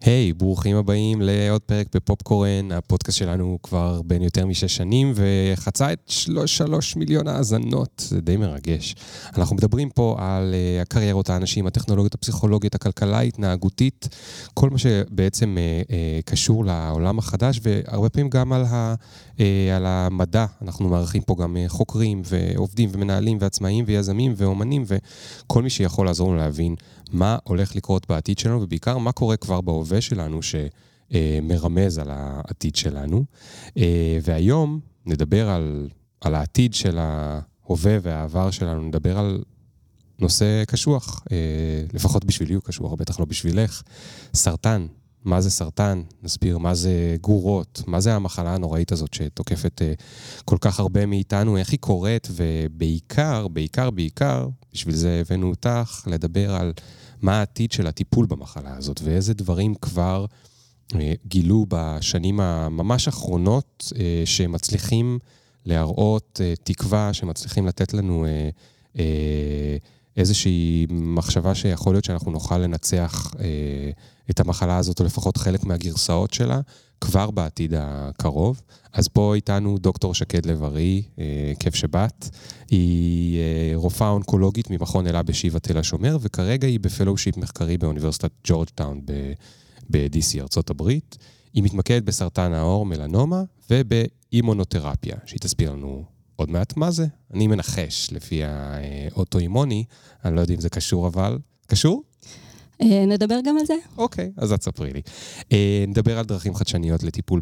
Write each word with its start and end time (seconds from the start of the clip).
היי, 0.00 0.30
hey, 0.30 0.38
ברוכים 0.38 0.76
הבאים 0.76 1.22
לעוד 1.22 1.62
פרק 1.62 1.86
בפופקורן. 1.94 2.72
הפודקאסט 2.72 3.18
שלנו 3.18 3.58
כבר 3.62 4.02
בין 4.02 4.22
יותר 4.22 4.46
משש 4.46 4.76
שנים 4.76 5.12
וחצה 5.14 5.92
את 5.92 5.98
שלוש, 6.06 6.56
שלוש 6.56 6.96
מיליון 6.96 7.28
האזנות, 7.28 8.04
זה 8.08 8.20
די 8.20 8.36
מרגש. 8.36 8.94
אנחנו 9.36 9.56
מדברים 9.56 9.90
פה 9.90 10.16
על 10.18 10.54
uh, 10.54 10.82
הקריירות, 10.82 11.30
האנשים, 11.30 11.66
הטכנולוגיות, 11.66 12.14
הפסיכולוגיות, 12.14 12.74
הכלכלה 12.74 13.18
ההתנהגותית, 13.18 14.08
כל 14.54 14.70
מה 14.70 14.78
שבעצם 14.78 15.56
uh, 15.56 15.90
uh, 15.90 15.92
קשור 16.24 16.64
לעולם 16.64 17.18
החדש, 17.18 17.60
והרבה 17.62 18.08
פעמים 18.08 18.30
גם 18.30 18.52
על, 18.52 18.64
ה, 18.64 18.94
uh, 19.36 19.40
על 19.76 19.86
המדע. 19.86 20.46
אנחנו 20.62 20.88
מארחים 20.88 21.22
פה 21.22 21.36
גם 21.38 21.56
uh, 21.56 21.68
חוקרים 21.68 22.22
ועובדים 22.24 22.90
ומנהלים 22.92 23.38
ועצמאים 23.40 23.84
ויזמים 23.88 24.34
ואומנים 24.36 24.84
וכל 24.86 25.62
מי 25.62 25.70
שיכול 25.70 26.06
לעזור 26.06 26.28
לנו 26.28 26.38
להבין. 26.38 26.74
מה 27.12 27.38
הולך 27.44 27.76
לקרות 27.76 28.08
בעתיד 28.08 28.38
שלנו, 28.38 28.62
ובעיקר 28.62 28.98
מה 28.98 29.12
קורה 29.12 29.36
כבר 29.36 29.60
בהווה 29.60 30.00
שלנו 30.00 30.40
שמרמז 30.42 31.98
על 31.98 32.10
העתיד 32.10 32.76
שלנו. 32.76 33.24
אה, 33.76 34.18
והיום 34.22 34.80
נדבר 35.06 35.48
על, 35.48 35.88
על 36.20 36.34
העתיד 36.34 36.74
של 36.74 36.98
ההווה 36.98 37.98
והעבר 38.02 38.50
שלנו, 38.50 38.82
נדבר 38.82 39.18
על 39.18 39.42
נושא 40.18 40.64
קשוח, 40.64 41.22
אה, 41.32 41.36
לפחות 41.92 42.24
בשבילי 42.24 42.54
הוא 42.54 42.62
קשוח, 42.62 42.92
בטח 42.92 43.20
לא 43.20 43.26
בשבילך, 43.26 43.82
סרטן. 44.34 44.86
מה 45.24 45.40
זה 45.40 45.50
סרטן, 45.50 46.02
נסביר 46.22 46.58
מה 46.58 46.74
זה 46.74 47.16
גורות, 47.20 47.82
מה 47.86 48.00
זה 48.00 48.14
המחלה 48.14 48.54
הנוראית 48.54 48.92
הזאת 48.92 49.14
שתוקפת 49.14 49.82
uh, 49.82 50.02
כל 50.44 50.56
כך 50.60 50.80
הרבה 50.80 51.06
מאיתנו, 51.06 51.56
איך 51.56 51.70
היא 51.70 51.78
קורית, 51.78 52.28
ובעיקר, 52.30 53.48
בעיקר, 53.48 53.90
בעיקר, 53.90 54.48
בשביל 54.72 54.94
זה 54.94 55.22
הבאנו 55.26 55.50
אותך 55.50 56.02
לדבר 56.06 56.54
על 56.54 56.72
מה 57.22 57.38
העתיד 57.38 57.72
של 57.72 57.86
הטיפול 57.86 58.26
במחלה 58.26 58.76
הזאת, 58.76 59.00
ואיזה 59.04 59.34
דברים 59.34 59.74
כבר 59.74 60.26
uh, 60.92 60.96
גילו 61.26 61.66
בשנים 61.68 62.40
הממש 62.40 63.08
אחרונות 63.08 63.92
uh, 63.94 63.96
שמצליחים 64.24 65.18
להראות 65.66 66.40
תקווה, 66.62 67.12
שמצליחים 67.12 67.66
לתת 67.66 67.94
לנו 67.94 68.26
איזושהי 70.16 70.86
מחשבה 70.90 71.54
שיכול 71.54 71.94
להיות 71.94 72.04
שאנחנו 72.04 72.30
נוכל 72.30 72.58
לנצח 72.58 73.30
uh, 73.32 73.38
את 74.30 74.40
המחלה 74.40 74.76
הזאת, 74.76 75.00
או 75.00 75.04
לפחות 75.04 75.36
חלק 75.36 75.64
מהגרסאות 75.64 76.34
שלה, 76.34 76.60
כבר 77.00 77.30
בעתיד 77.30 77.74
הקרוב. 77.76 78.62
אז 78.92 79.08
פה 79.08 79.34
איתנו 79.34 79.78
דוקטור 79.78 80.14
שקד 80.14 80.46
לב-ארי, 80.46 81.02
אה, 81.18 81.52
כיף 81.58 81.74
שבאת. 81.74 82.28
היא 82.70 83.38
אה, 83.38 83.72
רופאה 83.74 84.08
אונקולוגית 84.08 84.70
ממכון 84.70 85.06
אלה 85.06 85.22
בשיבא 85.22 85.58
תל 85.58 85.78
השומר, 85.78 86.18
וכרגע 86.20 86.66
היא 86.66 86.80
ב 86.80 86.85
fellowship 86.85 87.36
מחקרי 87.36 87.78
באוניברסיטת 87.78 88.30
ג'ורג'טאון 88.44 89.00
ב-DC, 89.90 90.40
ארצות 90.40 90.70
הברית. 90.70 91.18
היא 91.54 91.62
מתמקדת 91.62 92.02
בסרטן 92.02 92.52
העור, 92.52 92.86
מלנומה, 92.86 93.42
ובאימונותרפיה, 93.70 95.16
שהיא 95.26 95.40
תסביר 95.40 95.72
לנו 95.72 96.04
עוד 96.36 96.50
מעט 96.50 96.76
מה 96.76 96.90
זה. 96.90 97.06
אני 97.34 97.46
מנחש 97.46 98.08
לפי 98.12 98.40
האוטואימוני, 98.44 99.84
אני 100.24 100.36
לא 100.36 100.40
יודע 100.40 100.54
אם 100.54 100.60
זה 100.60 100.68
קשור 100.68 101.06
אבל. 101.06 101.38
קשור? 101.66 102.02
אה, 102.82 103.06
נדבר 103.06 103.40
גם 103.44 103.58
על 103.58 103.66
זה. 103.66 103.74
אוקיי, 103.96 104.30
אז 104.36 104.52
את 104.52 104.62
ספרי 104.62 104.92
לי. 104.92 105.00
אה, 105.52 105.84
נדבר 105.88 106.18
על 106.18 106.24
דרכים 106.24 106.54
חדשניות 106.54 107.02
לטיפול 107.02 107.40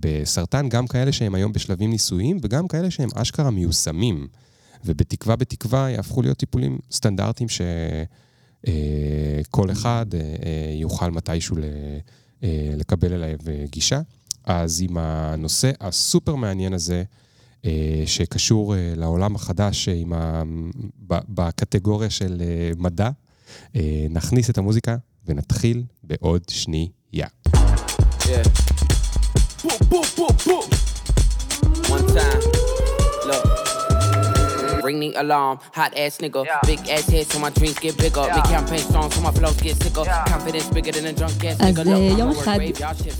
בסרטן, 0.00 0.68
גם 0.68 0.86
כאלה 0.86 1.12
שהם 1.12 1.34
היום 1.34 1.52
בשלבים 1.52 1.90
ניסויים, 1.90 2.38
וגם 2.42 2.68
כאלה 2.68 2.90
שהם 2.90 3.08
אשכרה 3.14 3.50
מיושמים. 3.50 4.26
ובתקווה, 4.84 5.36
בתקווה, 5.36 5.90
יהפכו 5.90 6.22
להיות 6.22 6.38
טיפולים 6.38 6.78
סטנדרטיים 6.92 7.48
שכל 7.48 7.66
אה, 9.68 9.72
אחד 9.72 10.06
יוכל 10.74 11.10
מתישהו 11.10 11.56
לקבל 12.76 13.12
אליהם 13.12 13.38
גישה. 13.70 14.00
אז 14.44 14.82
עם 14.88 14.98
הנושא 14.98 15.70
הסופר 15.80 16.34
מעניין 16.34 16.72
הזה, 16.72 17.02
שקשור 18.06 18.74
לעולם 18.96 19.34
החדש, 19.34 19.88
עם 19.88 20.12
ה... 20.12 20.42
בקטגוריה 21.08 22.10
של 22.10 22.42
מדע, 22.78 23.10
נכניס 24.10 24.50
את 24.50 24.58
המוזיקה 24.58 24.96
ונתחיל 25.26 25.82
בעוד 26.02 26.42
שנייה. 26.48 27.26
Yeah. 28.22 28.46
One 31.96 32.06
time, 32.16 32.42
look. 33.28 33.44
Ring 34.88 34.98
the 35.04 35.10
alarm, 35.24 35.56
hot 35.78 35.92
ass 36.02 36.14
nigga. 36.24 36.40
Yeah. 36.44 36.70
Big 36.70 36.80
ass 36.94 37.06
head 37.14 37.26
so 37.32 37.36
my 37.44 37.50
dreams 37.58 37.78
get 37.84 37.94
bigger. 38.04 38.24
Yeah. 38.26 38.36
Big 38.36 38.46
campaign 38.54 38.82
strong 38.88 39.08
so 39.14 39.20
my 39.28 39.32
flows 39.38 39.58
get 39.66 39.76
sicker. 39.82 40.04
Yeah. 40.06 40.32
Confidence 40.32 40.68
bigger 40.76 40.92
than 40.96 41.06
a 41.10 41.12
drunk 41.18 41.44
ass 41.44 41.58
nigga. 41.60 41.80
אז 41.80 42.18
יום 42.18 42.30
אחד 42.30 42.58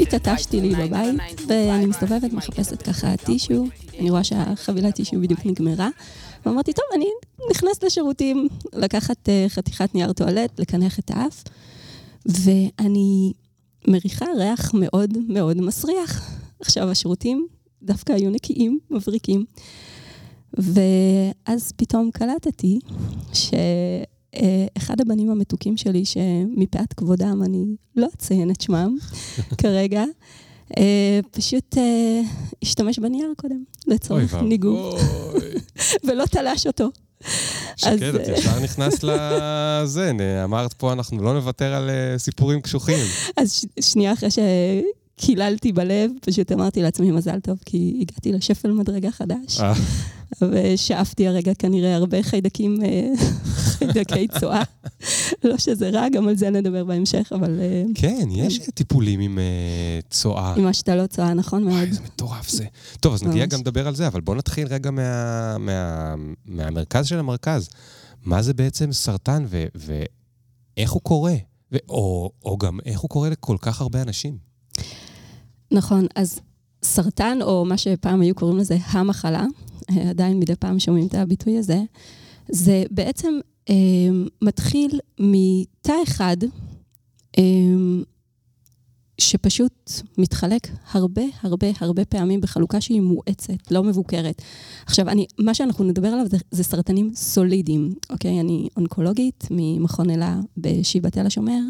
התעטשתי 0.00 0.60
לי 0.60 0.74
בבית, 0.74 1.20
ואני 1.48 1.86
מסתובבת, 1.86 2.32
מחפשת 2.32 2.82
ככה 2.82 3.16
טישו. 3.16 3.66
אני 3.98 4.10
רואה 4.10 4.24
שהחבילת 4.24 4.94
טישו 4.94 5.20
בדיוק 5.20 5.40
נגמרה. 5.44 5.88
ואמרתי, 6.46 6.72
טוב, 6.72 6.84
אני 6.94 7.06
נכנסת 7.50 7.84
לשירותים, 7.84 8.48
לקחת 8.72 9.28
uh, 9.28 9.48
חתיכת 9.48 9.94
נייר 9.94 10.12
טואלט, 10.12 10.60
לקנח 10.60 10.98
את 10.98 11.10
האף, 11.10 11.44
ואני 12.26 13.32
מריחה 13.88 14.26
ריח 14.36 14.74
מאוד 14.74 15.18
מאוד 15.28 15.60
מסריח. 15.60 16.30
עכשיו, 16.60 16.90
השירותים 16.90 17.46
דווקא 17.82 18.12
היו 18.12 18.30
נקיים, 18.30 18.78
מבריקים. 18.90 19.44
ואז 20.54 21.72
פתאום 21.76 22.10
קלטתי 22.10 22.78
שאחד 23.32 25.00
הבנים 25.00 25.30
המתוקים 25.30 25.76
שלי, 25.76 26.04
שמפאת 26.04 26.92
כבודם 26.92 27.42
אני 27.42 27.64
לא 27.96 28.08
אציין 28.14 28.50
את 28.50 28.60
שמם 28.60 28.96
כרגע, 29.60 30.00
אה, 30.00 30.04
פשוט 31.30 31.78
אה, 31.78 32.20
השתמש 32.62 32.98
בנייר 32.98 33.32
קודם, 33.36 33.64
לצורך 33.86 34.34
ניגוב, 34.34 35.00
ולא 36.04 36.24
תלש 36.26 36.66
אותו. 36.66 36.90
שקד, 37.76 38.14
את 38.14 38.28
ישר 38.38 38.60
נכנסת 38.64 39.04
לזה, 39.04 40.12
אמרת 40.44 40.72
פה, 40.72 40.92
אנחנו 40.92 41.22
לא 41.22 41.34
נוותר 41.34 41.74
על 41.74 41.90
אה, 41.90 42.18
סיפורים 42.18 42.60
קשוחים. 42.60 43.06
אז 43.36 43.64
שנייה 43.80 44.12
אחרי 44.12 44.28
שקיללתי 44.30 45.72
בלב, 45.72 46.10
פשוט 46.20 46.52
אמרתי 46.52 46.82
לעצמי 46.82 47.10
מזל 47.10 47.40
טוב, 47.40 47.58
כי 47.66 47.98
הגעתי 48.00 48.32
לשפל 48.32 48.70
מדרגה 48.70 49.10
חדש. 49.10 49.60
ושאפתי 50.42 51.28
הרגע 51.28 51.54
כנראה 51.54 51.94
הרבה 51.94 52.22
חיידקים, 52.22 52.82
אה, 52.84 53.12
חיידקי 53.78 54.28
צואה. 54.40 54.62
לא 55.44 55.58
שזה 55.58 55.90
רע, 55.90 56.08
גם 56.08 56.28
על 56.28 56.36
זה 56.36 56.50
נדבר 56.50 56.84
בהמשך, 56.84 57.32
אבל... 57.34 57.60
אה, 57.60 57.82
כן, 57.94 58.28
יש 58.30 58.60
טיפולים 58.74 59.20
עם 59.20 59.38
אה, 59.38 59.98
צואה. 60.10 60.54
עם 60.54 60.66
השתלות 60.66 61.10
צואה, 61.10 61.34
נכון 61.34 61.62
מאוד. 61.62 61.74
וואי, 61.74 61.86
איזה 61.86 62.00
מטורף 62.02 62.48
זה. 62.48 62.64
טוב, 63.00 63.14
אז 63.14 63.22
נגיע 63.22 63.46
גם 63.46 63.60
לדבר 63.60 63.88
על 63.88 63.94
זה, 63.94 64.06
אבל 64.06 64.20
בואו 64.20 64.36
נתחיל 64.36 64.66
רגע 64.66 64.90
מהמרכז 66.46 67.06
של 67.06 67.18
המרכז. 67.18 67.68
מה 68.24 68.42
זה 68.42 68.54
בעצם 68.54 68.92
סרטן 68.92 69.44
ואיך 69.74 70.90
הוא 70.90 71.02
קורה? 71.02 71.34
או 71.88 72.58
גם 72.60 72.78
איך 72.84 73.00
הוא 73.00 73.08
קורה 73.08 73.30
לכל 73.30 73.56
כך 73.60 73.80
הרבה 73.80 74.02
אנשים? 74.02 74.38
נכון, 75.70 76.06
אז 76.16 76.40
סרטן, 76.82 77.38
או 77.42 77.64
מה 77.64 77.76
שפעם 77.76 78.20
היו 78.20 78.34
קוראים 78.34 78.58
לזה 78.58 78.76
המחלה, 78.86 79.44
עדיין 80.08 80.40
מדי 80.40 80.56
פעם 80.56 80.78
שומעים 80.78 81.06
את 81.06 81.14
הביטוי 81.14 81.58
הזה, 81.58 81.82
זה 82.48 82.84
בעצם 82.90 83.34
אה, 83.70 83.74
מתחיל 84.42 85.00
מתא 85.18 85.92
אחד, 86.04 86.36
אה, 87.38 87.42
שפשוט 89.20 89.90
מתחלק 90.18 90.68
הרבה 90.92 91.22
הרבה 91.42 91.66
הרבה 91.80 92.04
פעמים 92.04 92.40
בחלוקה 92.40 92.80
שהיא 92.80 93.00
מואצת, 93.00 93.70
לא 93.70 93.82
מבוקרת. 93.82 94.42
עכשיו, 94.86 95.08
אני, 95.08 95.26
מה 95.38 95.54
שאנחנו 95.54 95.84
נדבר 95.84 96.08
עליו 96.08 96.26
זה, 96.30 96.36
זה 96.50 96.64
סרטנים 96.64 97.10
סולידיים, 97.14 97.94
אוקיי? 98.10 98.40
אני 98.40 98.68
אונקולוגית 98.76 99.44
ממכון 99.50 100.10
אלה 100.10 100.40
בשיבא 100.56 101.10
תל 101.10 101.26
השומר, 101.26 101.60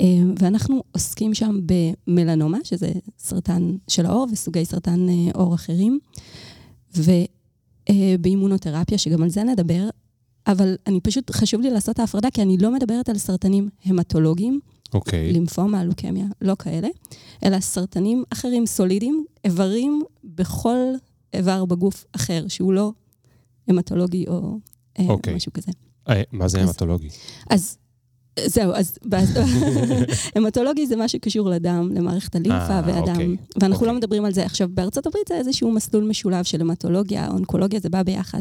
אה, 0.00 0.04
ואנחנו 0.38 0.82
עוסקים 0.92 1.34
שם 1.34 1.60
במלנומה, 1.66 2.58
שזה 2.64 2.92
סרטן 3.18 3.76
של 3.88 4.06
העור 4.06 4.26
וסוגי 4.32 4.64
סרטן 4.64 5.08
אה, 5.08 5.30
עור 5.34 5.54
אחרים. 5.54 5.98
ובאימונותרפיה, 7.92 8.98
שגם 8.98 9.22
על 9.22 9.28
זה 9.28 9.44
נדבר, 9.44 9.88
אבל 10.46 10.76
אני 10.86 11.00
פשוט, 11.00 11.30
חשוב 11.30 11.60
לי 11.60 11.70
לעשות 11.70 11.94
את 11.94 12.00
ההפרדה, 12.00 12.30
כי 12.30 12.42
אני 12.42 12.56
לא 12.58 12.72
מדברת 12.72 13.08
על 13.08 13.18
סרטנים 13.18 13.68
המטולוגיים, 13.84 14.60
אוקיי. 14.94 15.30
Okay. 15.30 15.32
לימפומה, 15.32 15.84
לוקמיה, 15.84 16.26
לא 16.40 16.54
כאלה, 16.58 16.88
אלא 17.44 17.60
סרטנים 17.60 18.24
אחרים 18.32 18.66
סולידיים, 18.66 19.24
איברים 19.44 20.02
בכל 20.24 20.78
איבר 21.34 21.64
בגוף 21.64 22.04
אחר, 22.12 22.48
שהוא 22.48 22.72
לא 22.72 22.92
המטולוגי 23.68 24.24
או 24.28 24.58
okay. 24.98 25.02
אוקיי. 25.08 25.34
משהו 25.34 25.52
כזה. 25.52 25.72
מה 26.32 26.48
זה 26.48 26.62
המטולוגי? 26.62 27.08
אז 27.50 27.78
זהו, 28.44 28.72
אז 28.74 28.98
המטולוגי 30.36 30.86
זה 30.86 30.96
מה 30.96 31.08
שקשור 31.08 31.50
לדם, 31.50 31.90
למערכת 31.94 32.36
הלימפה 32.36 32.72
אה, 32.72 32.82
והדם, 32.86 33.12
אוקיי, 33.12 33.36
ואנחנו 33.60 33.86
לא 33.86 33.90
אוקיי. 33.90 33.98
מדברים 33.98 34.24
על 34.24 34.32
זה. 34.32 34.44
עכשיו, 34.44 34.68
בארצות 34.74 35.06
הברית 35.06 35.28
זה 35.28 35.34
איזשהו 35.34 35.72
מסלול 35.72 36.04
משולב 36.04 36.44
של 36.44 36.60
המטולוגיה, 36.60 37.28
אונקולוגיה, 37.28 37.80
זה 37.80 37.88
בא 37.88 38.02
ביחד. 38.02 38.40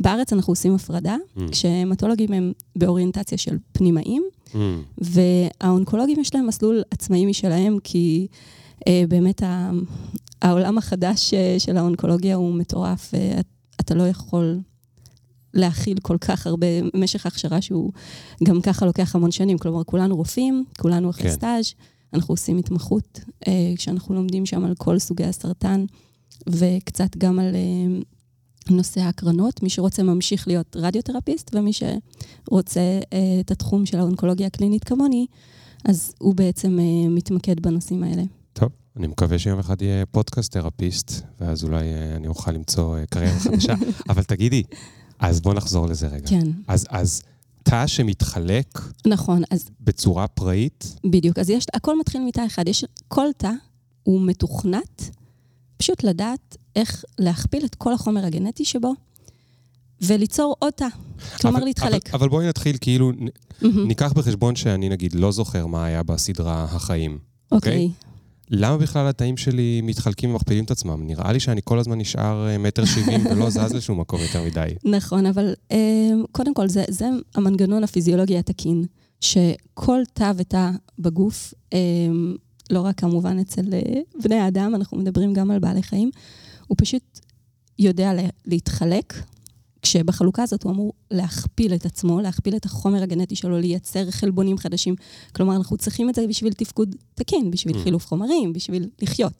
בארץ 0.00 0.32
אנחנו 0.32 0.50
עושים 0.50 0.74
הפרדה, 0.74 1.16
mm. 1.16 1.40
כשהמטולוגים 1.50 2.32
הם 2.32 2.52
באוריינטציה 2.76 3.38
של 3.38 3.58
פנימאים, 3.72 4.22
Mm. 4.46 4.58
והאונקולוגים 4.98 6.20
יש 6.20 6.34
להם 6.34 6.46
מסלול 6.46 6.82
עצמאי 6.90 7.26
משלהם, 7.26 7.78
כי 7.84 8.26
אה, 8.88 9.04
באמת 9.08 9.42
העולם 10.42 10.78
החדש 10.78 11.34
אה, 11.34 11.56
של 11.58 11.76
האונקולוגיה 11.76 12.36
הוא 12.36 12.54
מטורף, 12.54 13.12
ואתה 13.12 13.94
לא 13.94 14.02
יכול 14.08 14.58
להכיל 15.56 15.98
כל 16.02 16.18
כך 16.20 16.46
הרבה, 16.46 16.66
משך 16.94 17.26
ההכשרה 17.26 17.60
שהוא 17.60 17.92
גם 18.44 18.60
ככה 18.60 18.86
לוקח 18.86 19.16
המון 19.16 19.30
שנים. 19.30 19.58
כלומר, 19.58 19.84
כולנו 19.84 20.16
רופאים, 20.16 20.64
כולנו 20.78 21.10
אחרי 21.10 21.22
כן. 21.22 21.34
סטאז', 21.34 21.74
אנחנו 22.12 22.32
עושים 22.32 22.58
התמחות, 22.58 23.20
אה, 23.48 23.72
כשאנחנו 23.76 24.14
לומדים 24.14 24.46
שם 24.46 24.64
על 24.64 24.74
כל 24.78 24.98
סוגי 24.98 25.24
הסרטן, 25.24 25.84
וקצת 26.48 27.16
גם 27.16 27.38
על 27.38 27.54
אה, 27.54 28.00
נושא 28.70 29.00
ההקרנות. 29.00 29.62
מי 29.62 29.70
שרוצה 29.70 30.02
ממשיך 30.02 30.48
להיות 30.48 30.76
רדיותרפיסט, 30.76 31.54
ומי 31.54 31.70
שרוצה 31.72 32.80
אה, 33.12 33.40
את 33.40 33.50
התחום 33.50 33.86
של 33.86 33.98
האונקולוגיה 33.98 34.46
הקלינית 34.46 34.84
כמוני, 34.84 35.26
אז 35.84 36.14
הוא 36.18 36.34
בעצם 36.34 36.78
מתמקד 37.10 37.60
בנושאים 37.60 38.02
האלה. 38.02 38.22
טוב, 38.52 38.68
אני 38.96 39.06
מקווה 39.06 39.38
שיום 39.38 39.58
אחד 39.58 39.82
יהיה 39.82 40.06
פודקאסט 40.06 40.52
תרפיסט, 40.52 41.22
ואז 41.40 41.64
אולי 41.64 41.84
אני 42.16 42.26
אוכל 42.26 42.50
למצוא 42.52 42.96
קריירה 43.10 43.38
חדשה. 43.38 43.74
אבל 44.10 44.22
תגידי, 44.22 44.62
אז 45.18 45.40
בוא 45.40 45.54
נחזור 45.54 45.86
לזה 45.86 46.06
רגע. 46.06 46.28
כן, 46.28 46.48
אז, 46.68 46.86
אז 46.90 47.22
תא 47.62 47.86
שמתחלק 47.86 48.80
נכון. 49.06 49.42
אז 49.50 49.68
בצורה 49.80 50.26
פראית, 50.28 50.96
בדיוק. 51.04 51.38
אז 51.38 51.50
יש, 51.50 51.66
הכל 51.74 51.98
מתחיל 51.98 52.20
מתא 52.26 52.46
אחד. 52.46 52.68
יש, 52.68 52.84
כל 53.08 53.26
תא 53.36 53.50
הוא 54.02 54.20
מתוכנת, 54.26 55.10
פשוט 55.76 56.04
לדעת 56.04 56.56
איך 56.76 57.04
להכפיל 57.18 57.64
את 57.64 57.74
כל 57.74 57.92
החומר 57.92 58.24
הגנטי 58.26 58.64
שבו, 58.64 58.94
וליצור 60.00 60.56
עוד 60.58 60.72
תא. 60.72 60.86
כלומר, 61.40 61.58
אבל, 61.58 61.66
להתחלק. 61.66 62.08
אבל, 62.08 62.18
אבל 62.18 62.28
בואי 62.28 62.48
נתחיל, 62.48 62.76
כאילו, 62.80 63.12
מהמם. 63.62 63.86
ניקח 63.86 64.12
בחשבון 64.12 64.56
שאני 64.56 64.88
נגיד 64.88 65.14
לא 65.14 65.32
זוכר 65.32 65.66
מה 65.66 65.84
היה 65.84 66.02
בסדרה 66.02 66.64
החיים. 66.64 67.18
אוקיי. 67.52 67.90
למה 68.50 68.78
בכלל 68.78 69.06
התאים 69.08 69.36
שלי 69.36 69.80
מתחלקים 69.84 70.30
ומכפילים 70.30 70.64
את 70.64 70.70
עצמם? 70.70 71.06
נראה 71.06 71.32
לי 71.32 71.40
שאני 71.40 71.60
כל 71.64 71.78
הזמן 71.78 71.98
נשאר 71.98 72.48
אה, 72.48 72.58
מטר 72.58 72.84
שבעים 72.84 73.26
ולא 73.26 73.50
זז 73.56 73.72
לשום 73.74 74.00
מקום 74.00 74.20
יותר 74.20 74.42
מדי. 74.42 74.68
נכון, 74.84 75.26
אבל 75.26 75.54
אה, 75.72 75.76
קודם 76.32 76.54
כל, 76.54 76.68
זה, 76.68 76.84
זה 76.88 77.04
המנגנון 77.34 77.84
הפיזיולוגי 77.84 78.38
התקין, 78.38 78.84
שכל 79.20 80.00
תא 80.12 80.32
ותא 80.36 80.70
בגוף, 80.98 81.54
אה, 81.72 81.78
לא 82.70 82.80
רק 82.80 83.00
כמובן 83.00 83.38
אצל 83.38 83.62
בני 84.24 84.34
האדם, 84.36 84.74
אנחנו 84.74 84.96
מדברים 84.98 85.32
גם 85.34 85.50
על 85.50 85.58
בעלי 85.58 85.82
חיים, 85.82 86.10
הוא 86.66 86.76
פשוט 86.80 87.20
יודע 87.78 88.14
לה- 88.14 88.22
להתחלק, 88.46 89.14
כשבחלוקה 89.82 90.42
הזאת 90.42 90.62
הוא 90.62 90.72
אמור 90.72 90.92
להכפיל 91.10 91.74
את 91.74 91.86
עצמו, 91.86 92.20
להכפיל 92.20 92.56
את 92.56 92.64
החומר 92.64 93.02
הגנטי 93.02 93.36
שלו, 93.36 93.58
לייצר 93.58 94.10
חלבונים 94.10 94.58
חדשים. 94.58 94.94
כלומר, 95.34 95.56
אנחנו 95.56 95.76
צריכים 95.76 96.10
את 96.10 96.14
זה 96.14 96.26
בשביל 96.26 96.52
תפקוד 96.52 96.96
תקין, 97.14 97.50
בשביל 97.50 97.76
Mm. 97.76 97.82
חילוף 97.82 98.06
חומרים, 98.06 98.52
בשביל 98.52 98.88
לחיות. 99.02 99.32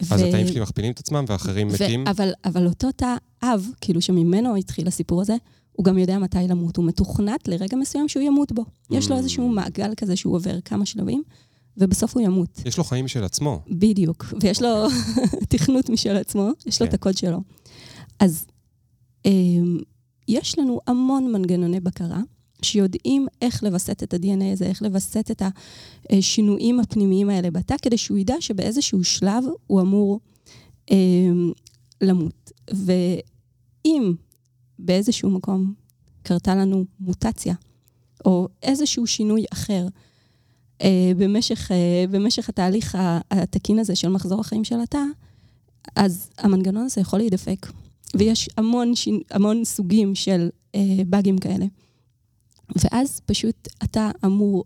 אז 0.00 0.12
ו- 0.12 0.14
התאים 0.26 0.46
שלי 0.48 0.60
מכפילים 0.60 0.92
את 0.92 0.98
עצמם 0.98 1.24
ואחרים 1.28 1.68
ו- 1.68 1.72
מתים. 1.72 2.06
אבל, 2.08 2.32
אבל 2.44 2.66
אותו 2.66 2.92
תא 2.92 3.14
אב, 3.42 3.66
כאילו 3.80 4.00
שממנו 4.02 4.56
התחיל 4.56 4.88
הסיפור 4.88 5.20
הזה, 5.20 5.36
הוא 5.72 5.84
גם 5.84 5.98
יודע 5.98 6.18
מתי 6.18 6.38
למות. 6.48 6.76
הוא 6.76 6.84
מתוכנת 6.84 7.48
לרגע 7.48 7.76
מסוים 7.76 8.08
שהוא 8.08 8.22
ימות 8.22 8.52
בו. 8.52 8.64
יש 8.90 9.08
לו 9.10 9.16
Mm. 9.16 9.18
איזשהו 9.18 9.48
מעגל 9.48 9.92
כזה 9.96 10.16
שהוא 10.16 10.34
עובר 10.36 10.60
כמה 10.64 10.86
שלבים, 10.86 11.22
ובסוף 11.76 12.14
הוא 12.16 12.22
ימות. 12.22 12.60
יש 12.64 12.78
לו 12.78 12.84
חיים 12.84 13.04
משל 13.04 13.24
עצמו. 13.24 13.60
בדיוק. 13.70 14.26
ויש 14.40 14.62
לו 14.62 14.68
תכנות 15.48 15.88
משל 15.90 16.16
עצמו, 16.16 16.48
יש 16.66 16.82
לו 16.82 16.86
כן. 16.86 16.90
את 16.90 16.94
הקוד 16.94 17.16
שלו. 17.16 17.38
אז 18.20 18.46
יש 20.28 20.58
לנו 20.58 20.80
המון 20.86 21.32
מנגנוני 21.32 21.80
בקרה. 21.80 22.20
שיודעים 22.64 23.26
איך 23.42 23.62
לווסת 23.62 24.02
את 24.02 24.14
ה-DNA 24.14 24.52
הזה, 24.52 24.66
איך 24.66 24.82
לווסת 24.82 25.30
את 25.30 25.42
השינויים 26.10 26.80
הפנימיים 26.80 27.30
האלה 27.30 27.50
בתא, 27.50 27.74
כדי 27.82 27.98
שהוא 27.98 28.18
ידע 28.18 28.34
שבאיזשהו 28.40 29.04
שלב 29.04 29.44
הוא 29.66 29.80
אמור 29.80 30.20
אמ, 30.90 31.52
למות. 32.00 32.52
ואם 32.70 34.14
באיזשהו 34.78 35.30
מקום 35.30 35.74
קרתה 36.22 36.54
לנו 36.54 36.84
מוטציה, 37.00 37.54
או 38.24 38.48
איזשהו 38.62 39.06
שינוי 39.06 39.44
אחר, 39.52 39.86
אה, 40.82 41.12
במשך, 41.16 41.70
אה, 41.72 42.04
במשך 42.10 42.48
התהליך 42.48 42.98
התקין 43.30 43.78
הזה 43.78 43.96
של 43.96 44.08
מחזור 44.08 44.40
החיים 44.40 44.64
של 44.64 44.80
התא, 44.80 45.02
אז 45.96 46.30
המנגנון 46.38 46.84
הזה 46.84 47.00
יכול 47.00 47.18
להידפק. 47.18 47.66
ויש 48.16 48.48
המון, 48.56 48.92
המון 49.30 49.64
סוגים 49.64 50.14
של 50.14 50.48
אה, 50.74 50.80
באגים 51.06 51.38
כאלה. 51.38 51.66
ואז 52.76 53.20
פשוט 53.26 53.68
אתה 53.84 54.10
אמור 54.24 54.64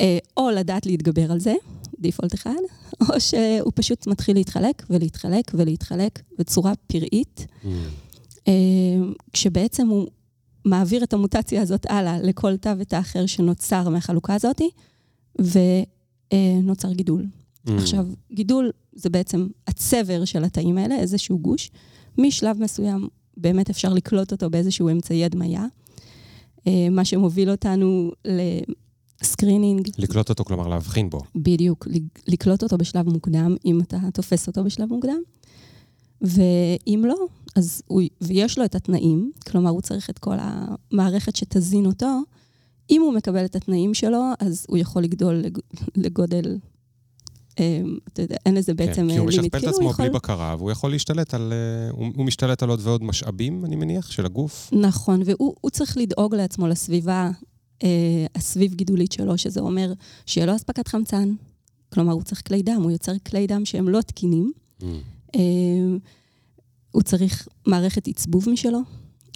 אה, 0.00 0.18
או 0.36 0.50
לדעת 0.50 0.86
להתגבר 0.86 1.32
על 1.32 1.40
זה, 1.40 1.54
דיפולט 1.98 2.34
אחד, 2.34 2.60
או 3.00 3.20
שהוא 3.20 3.72
פשוט 3.74 4.06
מתחיל 4.06 4.36
להתחלק 4.36 4.82
ולהתחלק 4.90 5.50
ולהתחלק 5.54 6.22
בצורה 6.38 6.72
פראית, 6.86 7.46
Mm. 7.62 7.66
אה, 8.48 8.52
כשבעצם 9.32 9.88
הוא 9.88 10.06
מעביר 10.64 11.04
את 11.04 11.12
המוטציה 11.12 11.62
הזאת 11.62 11.86
הלאה 11.90 12.18
לכל 12.22 12.56
תא 12.56 12.74
ותא 12.78 12.98
אחר 12.98 13.26
שנוצר 13.26 13.88
מהחלוקה 13.88 14.34
הזאת, 14.34 14.60
ונוצר 15.38 16.92
גידול. 16.92 17.26
Mm. 17.66 17.70
עכשיו, 17.72 18.06
גידול 18.32 18.70
זה 18.92 19.10
בעצם 19.10 19.46
הצבר 19.66 20.24
של 20.24 20.44
התאים 20.44 20.78
האלה, 20.78 20.98
איזשהו 20.98 21.38
גוש. 21.38 21.70
משלב 22.18 22.60
מסוים 22.60 23.08
באמת 23.36 23.70
אפשר 23.70 23.92
לקלוט 23.92 24.32
אותו 24.32 24.50
באיזשהו 24.50 24.88
אמצעי 24.88 25.24
הדמיה, 25.24 25.66
אה, 26.66 26.88
מה 26.90 27.04
שמוביל 27.04 27.50
אותנו 27.50 28.12
ל 29.22 29.28
screening, 29.28 29.88
לקלוט 29.98 30.28
אותו, 30.28 30.44
כלומר 30.44 30.68
להבחין 30.68 31.10
בו. 31.10 31.20
בדיוק, 31.34 31.88
לקלוט 32.28 32.62
אותו 32.62 32.78
בשלב 32.78 33.08
מוקדם, 33.08 33.56
אם 33.64 33.80
אתה 33.80 33.98
תופס 34.14 34.46
אותו 34.46 34.64
בשלב 34.64 34.88
מוקדם, 34.88 35.20
ואם 36.20 37.04
לא, 37.06 37.16
אז 37.56 37.82
הוא, 37.86 38.02
ויש 38.20 38.58
לו 38.58 38.64
את 38.64 38.74
התנאים, 38.74 39.32
כלומר, 39.50 39.70
הוא 39.70 39.80
צריך 39.80 40.10
את 40.10 40.18
כל 40.18 40.36
המערכת 40.38 41.36
שתזין 41.36 41.86
אותו. 41.86 42.20
אם 42.90 43.02
הוא 43.02 43.12
מקבל 43.12 43.44
את 43.44 43.56
התנאים 43.56 43.94
שלו, 43.94 44.22
אז 44.38 44.66
הוא 44.68 44.78
יכול 44.78 45.02
לגדול 45.02 45.34
לג, 45.34 45.58
לגודל, 45.96 46.58
אתה 47.54 48.22
יודע, 48.22 48.36
אין 48.46 48.54
לזה 48.54 48.74
בעצם 48.74 48.92
כן, 49.02 49.08
כי 49.08 49.16
הוא 49.16 49.30
limit. 49.30 49.54
משכפל 49.54 49.68
את 49.68 49.74
עצמו 49.74 49.90
יכול- 49.90 50.04
בלי 50.04 50.14
בקרה, 50.14 50.54
והוא 50.58 50.70
יכול 50.70 50.90
להשתלט 50.90 51.34
על... 51.34 51.52
אה, 51.52 51.90
הוא 52.16 52.24
משתלט 52.26 52.62
על 52.62 52.68
עוד 52.70 52.80
ועוד 52.82 53.04
משאבים, 53.04 53.64
אני 53.64 53.76
מניח, 53.76 54.10
של 54.10 54.26
הגוף. 54.26 54.70
נכון, 54.72 55.22
והוא 55.24 55.54
הוא 55.60 55.70
צריך 55.70 55.96
לדאוג 55.96 56.34
לעצמו 56.34 56.66
לסביבה 56.68 57.30
אה, 57.82 57.88
הסביב 58.34 58.74
גידולית 58.74 59.12
שלו, 59.12 59.38
שזה 59.38 59.60
אומר 59.60 59.92
שיהיה 60.26 60.46
לו 60.46 60.56
אספקת 60.56 60.88
חמצן. 60.88 61.34
כלומר, 61.92 62.12
הוא 62.12 62.22
צריך 62.22 62.42
כלי 62.48 62.62
דם, 62.62 62.80
הוא 62.82 62.90
יוצר 62.90 63.12
כלי 63.26 63.46
דם 63.46 63.64
שהם 63.64 63.88
לא 63.88 64.00
תקינים. 64.00 64.52
Mm. 64.80 64.84
אה, 65.34 65.40
הוא 66.90 67.02
צריך 67.02 67.48
מערכת 67.66 68.08
עצבוב 68.08 68.48
משלו, 68.48 68.78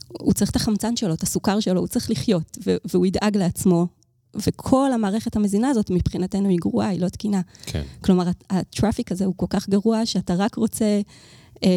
הוא 0.08 0.32
צריך 0.32 0.50
את 0.50 0.56
החמצן 0.56 0.96
שלו, 0.96 1.14
את 1.14 1.22
הסוכר 1.22 1.60
שלו, 1.60 1.80
הוא 1.80 1.88
צריך 1.88 2.10
לחיות, 2.10 2.58
והוא 2.90 3.06
ידאג 3.06 3.36
לעצמו. 3.36 3.86
וכל 4.46 4.92
המערכת 4.92 5.36
המזינה 5.36 5.68
הזאת 5.68 5.90
מבחינתנו 5.90 6.48
היא 6.48 6.58
גרועה, 6.60 6.88
היא 6.88 7.00
לא 7.00 7.08
תקינה. 7.08 7.40
כן. 7.66 7.82
כלומר, 8.00 8.28
הט- 8.28 8.44
הטראפיק 8.50 9.12
הזה 9.12 9.24
הוא 9.24 9.34
כל 9.36 9.46
כך 9.50 9.68
גרוע, 9.68 10.06
שאתה 10.06 10.34
רק 10.34 10.54
רוצה 10.54 11.00
אה, 11.64 11.68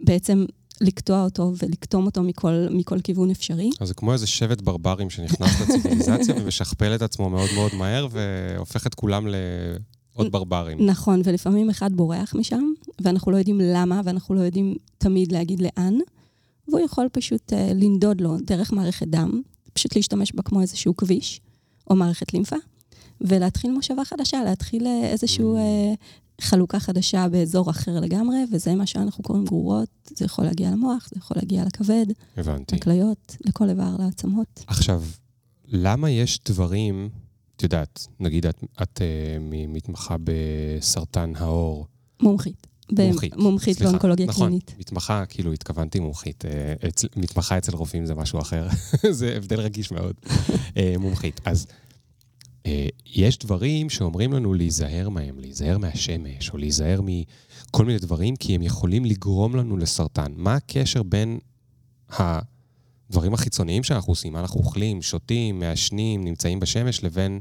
בעצם 0.00 0.44
לקטוע 0.80 1.24
אותו 1.24 1.52
ולקטום 1.62 2.06
אותו 2.06 2.22
מכל, 2.22 2.66
מכל 2.70 3.00
כיוון 3.00 3.30
אפשרי. 3.30 3.70
אז 3.80 3.88
זה 3.88 3.94
כמו 3.94 4.12
איזה 4.12 4.26
שבט 4.26 4.60
ברברים 4.60 5.10
שנכנס 5.10 5.60
לציוויליזציה 5.60 6.34
ומשכפל 6.38 6.94
את 6.94 7.02
עצמו 7.02 7.30
מאוד 7.30 7.48
מאוד 7.54 7.74
מהר 7.74 8.08
והופך 8.10 8.86
את 8.86 8.94
כולם 8.94 9.26
לעוד 9.26 10.32
ברברים. 10.32 10.86
נכון, 10.86 11.20
ולפעמים 11.24 11.70
אחד 11.70 11.92
בורח 11.92 12.34
משם, 12.34 12.64
ואנחנו 13.02 13.32
לא 13.32 13.36
יודעים 13.36 13.60
למה, 13.62 14.00
ואנחנו 14.04 14.34
לא 14.34 14.40
יודעים 14.40 14.74
תמיד 14.98 15.32
להגיד 15.32 15.62
לאן, 15.62 15.94
והוא 16.68 16.80
יכול 16.80 17.08
פשוט 17.12 17.52
אה, 17.52 17.70
לנדוד 17.74 18.20
לו 18.20 18.36
דרך 18.46 18.72
מערכת 18.72 19.06
דם, 19.08 19.42
פשוט 19.72 19.96
להשתמש 19.96 20.32
בה 20.34 20.42
כמו 20.42 20.60
איזשהו 20.60 20.96
כביש, 20.96 21.40
או 21.90 21.96
מערכת 21.96 22.34
לימפה, 22.34 22.56
ולהתחיל 23.20 23.72
מושבה 23.72 24.04
חדשה, 24.04 24.44
להתחיל 24.44 24.86
אה, 24.86 25.10
איזושהי 25.10 25.44
אה, 25.44 25.94
חלוקה 26.40 26.80
חדשה 26.80 27.28
באזור 27.28 27.70
אחר 27.70 28.00
לגמרי, 28.00 28.38
וזה 28.52 28.74
מה 28.74 28.86
שאנחנו 28.86 29.24
קוראים 29.24 29.44
גרורות. 29.44 29.88
זה 30.16 30.24
יכול 30.24 30.44
להגיע 30.44 30.70
למוח, 30.70 31.08
זה 31.08 31.16
יכול 31.18 31.36
להגיע 31.40 31.64
לכבד, 31.64 32.06
הבנתי. 32.36 32.76
לכליות, 32.76 33.36
לכל 33.46 33.68
איבר, 33.68 33.96
לעצמות. 33.98 34.64
עכשיו, 34.66 35.02
למה 35.68 36.10
יש 36.10 36.40
דברים, 36.48 37.08
את 37.56 37.62
יודעת, 37.62 38.06
נגיד 38.20 38.46
את, 38.46 38.64
את 38.82 38.98
uh, 38.98 39.02
מתמחה 39.68 40.16
בסרטן 40.24 41.32
העור. 41.36 41.86
מומחית. 42.22 42.67
מומחית, 42.92 43.36
מומחית 43.36 43.76
סליחה. 43.76 43.90
באונקולוגיה 43.90 44.26
נכון, 44.26 44.46
קלינית. 44.46 44.74
מתמחה, 44.78 45.26
כאילו 45.26 45.52
התכוונתי 45.52 46.00
מומחית. 46.00 46.44
אה, 46.44 46.88
אצל, 46.88 47.06
מתמחה 47.16 47.58
אצל 47.58 47.76
רופאים 47.76 48.06
זה 48.06 48.14
משהו 48.14 48.40
אחר. 48.40 48.68
זה 49.10 49.36
הבדל 49.36 49.60
רגיש 49.60 49.90
מאוד. 49.92 50.14
אה, 50.76 50.94
מומחית. 50.98 51.40
אז 51.44 51.66
אה, 52.66 52.88
יש 53.06 53.38
דברים 53.38 53.90
שאומרים 53.90 54.32
לנו 54.32 54.54
להיזהר 54.54 55.08
מהם, 55.08 55.38
להיזהר 55.38 55.78
מהשמש, 55.78 56.50
או 56.50 56.58
להיזהר 56.58 57.00
מכל 57.02 57.84
מיני 57.84 57.98
דברים, 57.98 58.36
כי 58.36 58.54
הם 58.54 58.62
יכולים 58.62 59.04
לגרום 59.04 59.56
לנו 59.56 59.76
לסרטן. 59.76 60.32
מה 60.36 60.54
הקשר 60.54 61.02
בין 61.02 61.38
הדברים 62.10 63.34
החיצוניים 63.34 63.82
שאנחנו 63.82 64.10
עושים, 64.10 64.32
מה 64.32 64.40
אנחנו 64.40 64.60
אוכלים, 64.60 65.02
שותים, 65.02 65.58
מעשנים, 65.58 66.24
נמצאים 66.24 66.60
בשמש, 66.60 67.04
לבין 67.04 67.40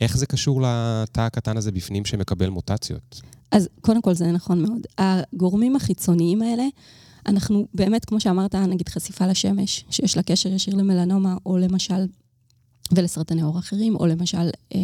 איך 0.00 0.16
זה 0.16 0.26
קשור 0.26 0.62
לתא 0.62 1.20
הקטן 1.20 1.56
הזה 1.56 1.72
בפנים 1.72 2.04
שמקבל 2.04 2.48
מוטציות. 2.48 3.20
אז 3.52 3.68
קודם 3.80 4.02
כל 4.02 4.14
זה 4.14 4.32
נכון 4.32 4.62
מאוד. 4.62 4.86
הגורמים 4.98 5.76
החיצוניים 5.76 6.42
האלה, 6.42 6.64
אנחנו 7.26 7.66
באמת, 7.74 8.04
כמו 8.04 8.20
שאמרת, 8.20 8.54
נגיד 8.54 8.88
חשיפה 8.88 9.26
לשמש, 9.26 9.84
שיש 9.90 10.16
לה 10.16 10.22
קשר 10.22 10.52
ישיר 10.52 10.74
למלנומה, 10.74 11.36
או 11.46 11.58
למשל, 11.58 12.06
ולסרטני 12.92 13.42
עור 13.42 13.58
אחרים, 13.58 13.96
או 13.96 14.06
למשל 14.06 14.50
אה, 14.74 14.78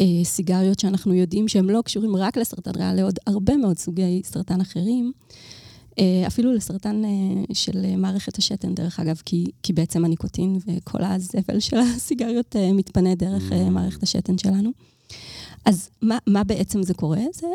אה, 0.00 0.24
סיגריות 0.24 0.80
שאנחנו 0.80 1.14
יודעים 1.14 1.48
שהם 1.48 1.70
לא 1.70 1.82
קשורים 1.84 2.16
רק 2.16 2.36
לסרטן 2.36 2.70
ריאה, 2.76 2.94
לעוד 2.94 3.18
הרבה 3.26 3.56
מאוד 3.56 3.78
סוגי 3.78 4.22
סרטן 4.24 4.60
אחרים. 4.60 5.12
אה, 5.98 6.26
אפילו 6.26 6.52
לסרטן 6.52 7.04
אה, 7.04 7.10
של 7.52 7.96
מערכת 7.96 8.38
השתן, 8.38 8.74
דרך 8.74 9.00
אגב, 9.00 9.22
כי, 9.24 9.46
כי 9.62 9.72
בעצם 9.72 10.04
הניקוטין 10.04 10.58
וכל 10.66 11.04
הזבל 11.04 11.60
של 11.60 11.76
הסיגריות 11.76 12.56
אה, 12.56 12.72
מתפנה 12.72 13.14
דרך 13.14 13.52
אה, 13.52 13.70
מערכת 13.70 14.02
השתן 14.02 14.38
שלנו. 14.38 14.70
אז 15.64 15.90
מה, 16.02 16.18
מה 16.26 16.44
בעצם 16.44 16.82
זה 16.82 16.94
קורה? 16.94 17.20
זה, 17.32 17.46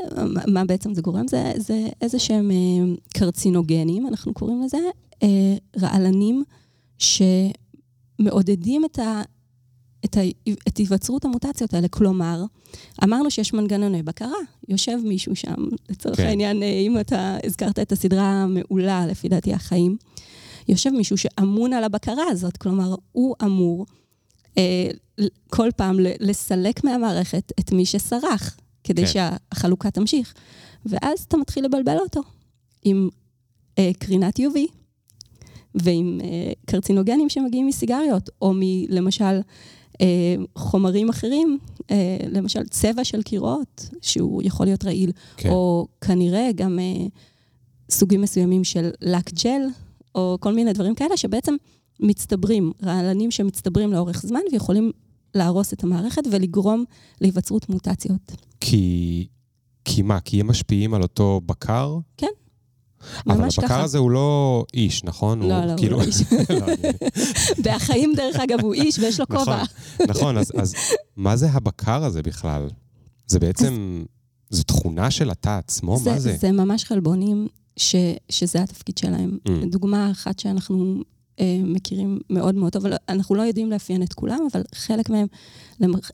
מה 0.48 0.66
בעצם 0.66 0.94
זה 0.94 1.02
גורם? 1.02 1.28
זה, 1.28 1.54
זה 1.58 1.88
איזה 2.02 2.20
שהם 2.20 2.52
אה, 2.52 2.96
קרצינוגנים, 3.14 4.08
אנחנו 4.08 4.34
קוראים 4.34 4.62
לזה, 4.64 4.78
אה, 5.24 5.56
רעלנים 5.82 6.44
שמעודדים 6.98 8.86
את, 8.86 9.00
ה, 9.00 9.22
את, 10.06 10.18
ה, 10.18 10.20
את 10.68 10.78
היווצרות 10.78 11.26
המוטציות 11.26 11.74
האלה. 11.74 11.88
כלומר, 11.88 12.44
אמרנו 13.04 13.32
שיש 13.32 13.54
מנגנוני 13.54 14.04
בקרה, 14.04 14.38
יושב 14.68 14.98
מישהו 15.04 15.36
שם, 15.36 15.66
לצורך 15.90 16.18
כן. 16.18 16.26
העניין, 16.26 16.64
אה, 16.64 16.68
אם 16.68 17.00
אתה 17.00 17.38
הזכרת 17.46 17.80
את 17.80 17.92
הסדרה 17.92 18.44
המעולה, 18.44 19.08
לפי 19.08 19.30
דעתי, 19.30 19.54
החיים, 19.54 19.98
יושב 20.68 20.90
מישהו 20.90 21.18
שאמון 21.18 21.74
על 21.74 21.84
הבקרה 21.84 22.24
הזאת, 22.30 22.58
כלומר, 22.58 22.96
הוא 23.12 23.36
אמור... 23.44 23.86
אה, 24.58 24.90
כל 25.50 25.70
פעם 25.76 25.98
לסלק 26.20 26.84
מהמערכת 26.84 27.52
את 27.60 27.72
מי 27.72 27.86
שסרח, 27.86 28.58
כדי 28.84 29.06
כן. 29.06 29.08
שהחלוקה 29.08 29.92
תמשיך. 29.92 30.34
ואז 30.86 31.20
אתה 31.28 31.38
מתחיל 31.38 31.66
לבלבל 31.66 31.98
אותו 31.98 32.22
עם 32.84 33.10
אה, 33.80 33.92
קרינת 34.00 34.40
UV 34.40 34.58
ועם 35.76 36.22
אה, 36.24 36.52
קרצינוגנים 36.66 37.30
שמגיעים 37.30 37.68
מסיגריות, 37.68 38.30
או 38.42 38.54
מלמשל 38.56 39.40
אה, 40.02 40.36
חומרים 40.56 41.10
אחרים, 41.10 41.58
אה, 41.92 42.18
למשל 42.32 42.64
צבע 42.64 43.04
של 43.04 43.24
קירות, 43.24 43.90
שהוא 44.02 44.42
יכול 44.46 44.66
להיות 44.66 44.86
רעיל, 44.86 45.12
כן. 45.38 45.50
או 45.50 45.88
כנראה 46.02 46.50
גם 46.56 46.80
אה, 46.80 47.08
סוגים 47.92 48.22
מסוימים 48.22 48.64
של 48.64 48.90
לק 49.02 49.34
ג'ל, 49.44 49.62
או 50.16 50.38
כל 50.40 50.54
מיני 50.54 50.74
דברים 50.74 50.96
כאלה, 50.96 51.18
שבעצם 51.18 51.56
מצטברים, 52.00 52.72
רעלנים 52.84 53.32
שמצטברים 53.32 53.94
לאורך 53.94 54.22
זמן 54.22 54.40
ויכולים 54.52 54.92
להרוס 55.36 55.74
את 55.74 55.84
המערכת 55.84 56.22
ולגרום 56.32 56.84
להיווצרות 57.22 57.70
מוטציות. 57.70 58.32
כי... 58.62 59.28
כי 59.86 60.02
מה? 60.02 60.20
כי 60.20 60.40
הם 60.40 60.48
משפיעים 60.48 60.94
על 60.94 61.02
אותו 61.02 61.42
בקר? 61.46 61.98
כן. 62.18 62.28
אבל 63.28 63.44
הבקר 63.44 63.62
ככה. 63.62 63.84
הזה 63.84 63.98
הוא 63.98 64.12
לא 64.12 64.66
איש, 64.74 65.04
נכון? 65.04 65.40
לא, 65.40 65.56
הוא, 65.56 65.66
לא, 65.66 65.78
כאילו... 65.78 65.98
הוא 65.98 66.04
לא 66.04 66.08
איש. 66.08 66.22
בהחיים, 67.64 68.14
דרך 68.16 68.36
אגב, 68.36 68.60
הוא 68.62 68.74
איש 68.74 69.00
ויש 69.00 69.20
לו 69.20 69.26
נכון, 69.30 69.46
כובע. 69.46 69.64
נכון, 70.08 70.38
אז, 70.38 70.52
אז 70.58 70.76
מה 71.18 71.36
זה 71.36 71.50
הבקר 71.52 72.04
הזה 72.04 72.22
בכלל? 72.22 72.70
זה 73.28 73.40
בעצם. 73.40 74.04
זו 74.50 74.64
תכונה 74.64 75.12
של 75.12 75.30
התא 75.30 75.58
עצמו? 75.58 75.98
זה, 75.98 76.12
מה 76.12 76.20
זה? 76.20 76.38
זה 76.40 76.52
ממש 76.52 76.84
חלבונים 76.84 77.48
ש, 77.78 77.96
שזה 78.30 78.62
התפקיד 78.62 78.98
שלהם. 78.98 79.38
Mm. 79.48 79.52
דוגמה 79.72 80.12
אחת 80.12 80.40
שאנחנו 80.40 81.04
מכירים 81.64 82.20
מאוד 82.30 82.56
מאוד 82.56 82.74
טוב, 82.74 82.84
אנחנו 83.10 83.36
לא 83.36 83.42
יודעים 83.42 83.72
לאפיין 83.72 84.04
את 84.04 84.14
כולם, 84.14 84.40
אבל 84.52 84.64
חלק 84.76 85.10
מהם, 85.10 85.28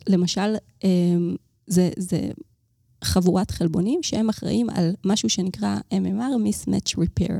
למשל, 0.08 0.56
אה, 0.84 0.90
זה, 1.68 1.90
זה 1.98 2.30
חבורת 3.04 3.52
חלבונים 3.52 4.04
שהם 4.04 4.30
אחראים 4.30 4.70
על 4.70 4.94
משהו 5.06 5.30
שנקרא 5.30 5.78
MMR, 5.94 6.36
Mismatch 6.48 6.98
Repair, 6.98 7.34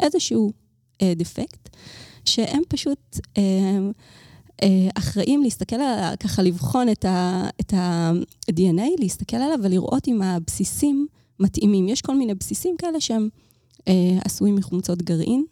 איזשהו 0.00 0.52
אה, 1.02 1.12
דפקט, 1.16 1.76
שהם 2.24 2.62
פשוט 2.68 3.18
אה, 3.38 3.42
אה, 4.62 4.88
אחראים 4.94 5.42
להסתכל 5.42 5.76
על, 5.76 6.16
ככה 6.16 6.42
לבחון 6.42 6.88
את 6.88 7.74
ה-DNA, 7.74 8.88
להסתכל 8.98 9.36
עליו 9.36 9.58
ולראות 9.62 10.08
אם 10.08 10.22
הבסיסים 10.22 11.06
מתאימים. 11.40 11.88
יש 11.88 12.02
כל 12.02 12.16
מיני 12.16 12.34
בסיסים 12.34 12.76
כאלה 12.78 13.00
שהם 13.00 13.28
אה, 13.88 14.18
עשויים 14.24 14.56
מחומצות 14.56 15.02
גרעין, 15.02 15.44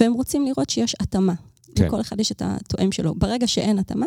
והם 0.00 0.12
רוצים 0.12 0.46
לראות 0.46 0.70
שיש 0.70 0.96
התאמה. 1.00 1.34
כן. 1.74 1.86
לכל 1.86 2.00
אחד 2.00 2.20
יש 2.20 2.32
את 2.32 2.42
התואם 2.44 2.92
שלו. 2.92 3.14
ברגע 3.14 3.46
שאין 3.46 3.78
התאמה, 3.78 4.06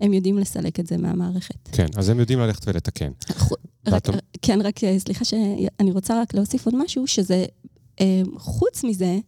הם 0.00 0.12
יודעים 0.12 0.38
לסלק 0.38 0.80
את 0.80 0.86
זה 0.86 0.96
מהמערכת. 0.96 1.68
כן, 1.72 1.86
אז 1.96 2.08
הם 2.08 2.20
יודעים 2.20 2.38
ללכת 2.38 2.68
ולתקן. 2.68 3.10
רק, 3.86 4.06
כן, 4.42 4.60
רק 4.60 4.84
אה, 4.84 4.98
סליחה 4.98 5.24
שאני 5.24 5.90
רוצה 5.90 6.20
רק 6.22 6.34
להוסיף 6.34 6.66
עוד 6.66 6.74
משהו, 6.76 7.06
שזה, 7.06 7.44
אה, 8.00 8.22
חוץ 8.36 8.84
מזה, 8.84 9.18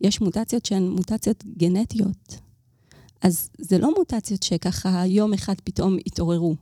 יש 0.00 0.20
מוטציות 0.20 0.66
שהן 0.66 0.88
מוטציות 0.88 1.44
גנטיות. 1.56 2.36
אז 3.22 3.48
זה 3.58 3.78
לא 3.78 3.94
מוטציות 3.98 4.42
שככה 4.42 5.06
יום 5.06 5.32
אחד 5.32 5.54
פתאום 5.64 5.96
התעוררו. 6.06 6.56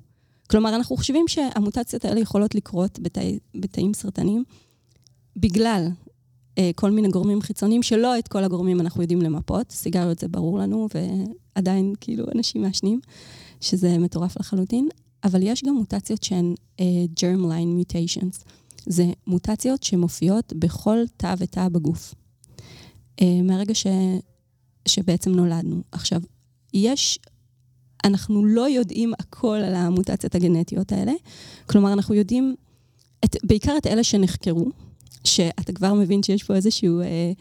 כלומר, 0.51 0.77
אנחנו 0.77 0.97
חושבים 0.97 1.29
שהמוטציות 1.29 2.05
האלה 2.05 2.21
יכולות 2.21 2.55
לקרות 2.55 2.99
בתאי, 3.03 3.39
בתאים 3.55 3.95
סרטניים 3.95 4.45
בגלל 5.37 5.89
כל 6.75 6.91
מיני 6.91 7.09
גורמים 7.09 7.43
חיצוניים, 7.43 7.83
שלא 7.83 8.19
את 8.19 8.29
כל 8.29 8.45
הגורמים 8.45 8.81
אנחנו 8.81 9.03
יודעים 9.03 9.23
למפות. 9.23 9.71
סיגריות 9.71 10.19
זה 10.19 10.29
ברור 10.29 10.59
לנו, 10.59 10.89
ועדיין 11.57 11.95
כאילו 12.01 12.25
אנשים 12.35 12.63
מעשנים, 12.63 13.01
שזה 13.61 13.99
מטורף 13.99 14.41
לחלוטין. 14.41 14.89
אבל 15.25 15.43
יש 15.43 15.65
גם 15.65 15.75
מוטציות 15.75 16.23
שהן 16.23 16.55
uh, 16.77 16.83
germline 17.21 17.81
mutations. 17.81 18.45
זה 18.87 19.07
מוטציות 19.27 19.83
שמופיעות 19.83 20.53
בכל 20.57 20.99
תא 21.17 21.35
ותא 21.39 21.69
בגוף. 21.69 22.15
Uh, 23.21 23.25
מהרגע 23.43 23.75
ש, 23.75 23.87
שבעצם 24.89 25.31
נולדנו. 25.31 25.83
עכשיו, 25.93 26.21
יש, 26.75 27.19
אנחנו 28.05 28.45
לא 28.45 28.69
יודעים 28.69 29.13
הכל 29.19 29.57
על 29.57 29.75
המוטציות 29.75 30.35
הגנטיות 30.35 30.93
האלה. 30.93 31.13
כלומר, 31.67 31.93
אנחנו 31.93 32.15
יודעים 32.15 32.55
את, 33.25 33.37
בעיקר 33.45 33.77
את 33.79 33.87
אלה 33.87 34.05
שנחקרו, 34.05 34.71
שאתה 35.25 35.73
כבר 35.73 35.95
מבין 35.95 36.23
שיש 36.23 36.43
פה 36.43 36.55
איזשהו, 36.55 37.01
אה, 37.01 37.33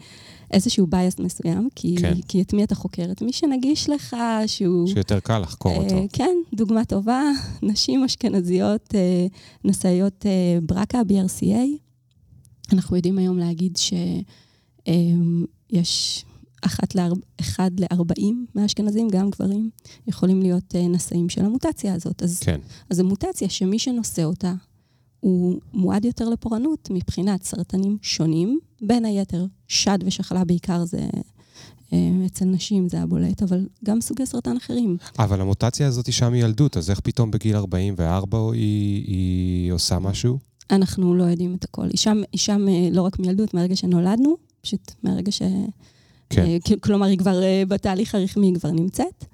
איזשהו 0.50 0.86
בייס 0.86 1.18
מסוים, 1.18 1.68
כי, 1.74 1.96
כן. 2.00 2.14
כי 2.28 2.42
את 2.42 2.52
מי 2.52 2.64
אתה 2.64 2.74
חוקר? 2.74 3.12
את 3.12 3.22
מי 3.22 3.32
שנגיש 3.32 3.90
לך, 3.90 4.16
שהוא... 4.46 4.88
שיותר 4.88 5.20
קל 5.20 5.38
לחקור 5.38 5.76
אותו. 5.76 5.94
אה, 5.94 6.04
כן, 6.12 6.36
דוגמה 6.54 6.84
טובה, 6.84 7.22
נשים 7.62 8.04
אשכנזיות, 8.04 8.94
אה, 8.94 9.26
נשאיות 9.64 10.26
אה, 10.26 10.58
ברקה, 10.62 11.00
BRCA. 11.00 11.82
אנחנו 12.72 12.96
יודעים 12.96 13.18
היום 13.18 13.38
להגיד 13.38 13.76
שיש 13.76 14.24
אה, 14.88 16.30
אחת 16.62 16.94
לארבע, 16.94 17.20
אחד 17.40 17.70
לארבעים 17.80 18.46
מהאשכנזים, 18.54 19.08
גם 19.08 19.30
גברים, 19.30 19.70
יכולים 20.06 20.42
להיות 20.42 20.74
אה, 20.74 20.88
נשאים 20.88 21.28
של 21.28 21.44
המוטציה 21.44 21.94
הזאת. 21.94 22.22
אז, 22.22 22.40
כן. 22.40 22.60
אז 22.90 22.96
זו 22.96 23.04
מוטציה 23.04 23.48
שמי 23.48 23.78
שנושא 23.78 24.24
אותה, 24.24 24.54
הוא 25.22 25.60
מועד 25.72 26.04
יותר 26.04 26.28
לפורענות 26.28 26.88
מבחינת 26.90 27.42
סרטנים 27.42 27.98
שונים, 28.02 28.58
בין 28.80 29.04
היתר 29.04 29.46
שד 29.68 29.98
ושחלה 30.04 30.44
בעיקר 30.44 30.84
זה... 30.84 31.06
אה, 31.92 32.26
אצל 32.26 32.44
נשים 32.44 32.88
זה 32.88 33.02
הבולט, 33.02 33.42
אבל 33.42 33.66
גם 33.84 34.00
סוגי 34.00 34.26
סרטן 34.26 34.56
אחרים. 34.56 34.96
אבל 35.18 35.40
המוטציה 35.40 35.86
הזאת 35.86 36.06
היא 36.06 36.12
שם 36.12 36.32
מילדות, 36.32 36.76
אז 36.76 36.90
איך 36.90 37.00
פתאום 37.00 37.30
בגיל 37.30 37.56
44 37.56 38.38
היא, 38.52 39.04
היא 39.06 39.72
עושה 39.72 39.98
משהו? 39.98 40.38
אנחנו 40.70 41.14
לא 41.14 41.24
יודעים 41.24 41.54
את 41.54 41.64
הכל. 41.64 41.86
היא 41.86 41.98
שם, 41.98 42.22
היא 42.32 42.38
שם 42.38 42.68
אה, 42.68 42.88
לא 42.92 43.02
רק 43.02 43.18
מילדות, 43.18 43.54
מהרגע 43.54 43.76
שנולדנו, 43.76 44.36
פשוט 44.60 44.92
מהרגע 45.02 45.32
ש... 45.32 45.42
כן. 46.30 46.46
אה, 46.46 46.56
כלומר, 46.80 47.06
היא 47.06 47.18
כבר 47.18 47.40
בתהליך 47.68 48.14
הרחמי, 48.14 48.46
היא 48.46 48.54
כבר 48.54 48.70
נמצאת. 48.70 49.24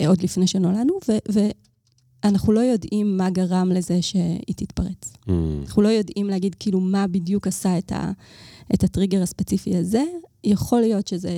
ועוד 0.00 0.22
לפני 0.22 0.46
שנולדנו, 0.46 0.98
ו- 1.08 1.50
אנחנו 2.24 2.52
לא 2.52 2.60
יודעים 2.60 3.16
מה 3.16 3.30
גרם 3.30 3.72
לזה 3.74 4.02
שהיא 4.02 4.54
תתפרץ. 4.56 5.12
Mm. 5.26 5.30
אנחנו 5.62 5.82
לא 5.82 5.88
יודעים 5.88 6.26
להגיד 6.26 6.56
כאילו 6.58 6.80
מה 6.80 7.06
בדיוק 7.06 7.46
עשה 7.46 7.78
את, 7.78 7.92
ה, 7.92 8.12
את 8.74 8.84
הטריגר 8.84 9.22
הספציפי 9.22 9.76
הזה. 9.76 10.02
יכול 10.44 10.80
להיות 10.80 11.06
שזה 11.06 11.30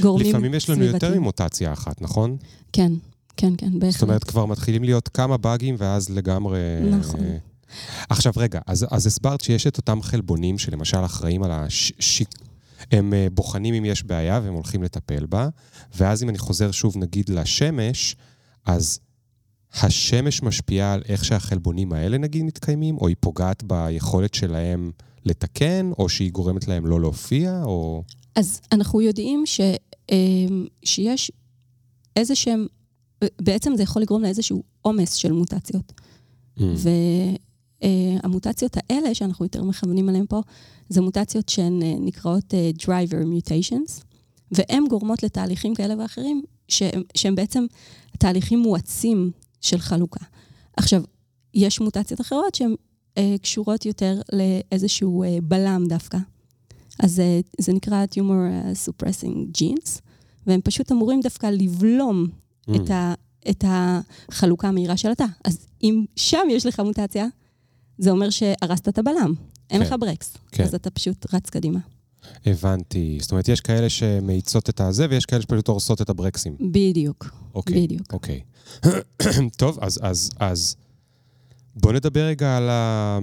גורמים 0.00 0.28
לפעמים 0.28 0.54
יש 0.54 0.70
לנו 0.70 0.78
סביבתי. 0.78 1.06
יותר 1.06 1.20
ממוטציה 1.20 1.72
אחת, 1.72 2.02
נכון? 2.02 2.36
כן, 2.72 2.92
כן, 3.36 3.52
כן, 3.58 3.78
בהחלט. 3.78 3.92
זאת 3.92 4.02
אומרת, 4.02 4.24
כבר 4.24 4.46
מתחילים 4.46 4.84
להיות 4.84 5.08
כמה 5.08 5.36
באגים 5.36 5.74
ואז 5.78 6.10
לגמרי... 6.10 6.60
נכון. 6.90 7.20
עכשיו 8.08 8.32
רגע, 8.36 8.60
אז, 8.66 8.86
אז 8.90 9.06
הסברת 9.06 9.40
שיש 9.40 9.66
את 9.66 9.76
אותם 9.76 10.02
חלבונים 10.02 10.58
שלמשל 10.58 11.04
אחראים 11.04 11.42
על 11.42 11.50
הש... 11.52 12.22
הם 12.92 13.14
אה, 13.14 13.26
בוחנים 13.32 13.74
אם 13.74 13.84
יש 13.84 14.04
בעיה 14.04 14.40
והם 14.44 14.54
הולכים 14.54 14.82
לטפל 14.82 15.26
בה, 15.26 15.48
ואז 15.96 16.22
אם 16.22 16.28
אני 16.28 16.38
חוזר 16.38 16.70
שוב 16.70 16.96
נגיד 16.96 17.28
לשמש, 17.28 18.16
אז 18.66 18.98
השמש 19.74 20.42
משפיעה 20.42 20.92
על 20.92 21.02
איך 21.08 21.24
שהחלבונים 21.24 21.92
האלה 21.92 22.18
נגיד 22.18 22.42
מתקיימים, 22.42 22.98
או 22.98 23.08
היא 23.08 23.16
פוגעת 23.20 23.62
ביכולת 23.62 24.34
שלהם 24.34 24.90
לתקן, 25.24 25.90
או 25.98 26.08
שהיא 26.08 26.32
גורמת 26.32 26.68
להם 26.68 26.86
לא 26.86 27.00
להופיע, 27.00 27.62
או... 27.64 28.02
אז 28.36 28.60
אנחנו 28.72 29.00
יודעים 29.00 29.42
ש, 29.46 29.60
אמ, 30.12 30.66
שיש 30.84 31.32
איזה 32.16 32.34
שהם, 32.34 32.66
בעצם 33.40 33.72
זה 33.76 33.82
יכול 33.82 34.02
לגרום 34.02 34.22
לאיזשהו 34.22 34.62
עומס 34.82 35.14
של 35.14 35.32
מוטציות. 35.32 35.92
Mm. 36.58 36.62
והמוטציות 37.82 38.76
האלה, 38.76 39.14
שאנחנו 39.14 39.44
יותר 39.44 39.62
מכוונים 39.62 40.08
עליהן 40.08 40.24
פה, 40.28 40.40
זה 40.88 41.00
מוטציות 41.00 41.48
שהן 41.48 41.82
אה, 41.82 41.94
נקראות 42.00 42.54
אה, 42.54 42.70
driver 42.80 43.24
mutations, 43.24 44.02
והן 44.50 44.84
גורמות 44.88 45.22
לתהליכים 45.22 45.74
כאלה 45.74 45.94
ואחרים, 45.98 46.42
שהם, 46.68 47.02
שהם 47.14 47.34
בעצם 47.34 47.64
תהליכים 48.18 48.58
מואצים 48.58 49.30
של 49.62 49.78
חלוקה. 49.78 50.24
עכשיו, 50.76 51.02
יש 51.54 51.80
מוטציות 51.80 52.20
אחרות 52.20 52.54
שהן 52.54 52.74
אה, 53.18 53.34
קשורות 53.42 53.86
יותר 53.86 54.20
לאיזשהו 54.32 55.22
אה, 55.22 55.38
בלם 55.42 55.84
דווקא. 55.88 56.18
אז 56.98 57.20
אה, 57.20 57.40
זה 57.60 57.72
נקרא 57.72 58.04
tumor 58.14 58.18
אה, 58.50 58.72
suppressing 58.86 59.58
genes, 59.58 60.00
והם 60.46 60.60
פשוט 60.64 60.92
אמורים 60.92 61.20
דווקא 61.20 61.46
לבלום 61.46 62.26
Mm. 62.70 62.76
את, 62.76 62.90
ה, 62.90 63.14
את 63.50 63.64
החלוקה 63.68 64.68
המהירה 64.68 64.96
של 64.96 65.10
התא. 65.10 65.24
אז 65.44 65.66
אם 65.82 66.04
שם 66.16 66.46
יש 66.50 66.66
לך 66.66 66.80
מוטציה, 66.80 67.26
זה 67.98 68.10
אומר 68.10 68.30
שהרסת 68.30 68.88
את 68.88 68.98
הבלם. 68.98 69.34
אין 69.70 69.80
כן. 69.80 69.86
לך 69.86 69.94
ברקס. 70.00 70.36
כן. 70.52 70.64
אז 70.64 70.74
אתה 70.74 70.90
פשוט 70.90 71.34
רץ 71.34 71.50
קדימה. 71.50 71.78
הבנתי. 72.46 73.18
זאת 73.20 73.30
אומרת, 73.30 73.48
יש 73.48 73.60
כאלה 73.60 73.88
שמאיצות 73.88 74.68
את 74.68 74.80
הזה, 74.80 75.06
ויש 75.10 75.26
כאלה 75.26 75.42
שפשוט 75.42 75.68
הורסות 75.68 76.02
את 76.02 76.10
הברקסים. 76.10 76.56
בדיוק, 76.60 77.30
אוקיי. 77.54 77.82
בדיוק. 77.82 78.12
אוקיי. 78.12 78.40
טוב, 79.56 79.78
אז, 79.80 79.98
אז, 80.02 80.30
אז 80.38 80.76
בוא 81.76 81.92
נדבר 81.92 82.26
רגע 82.26 82.56
על 82.56 82.70
ה... 82.70 83.18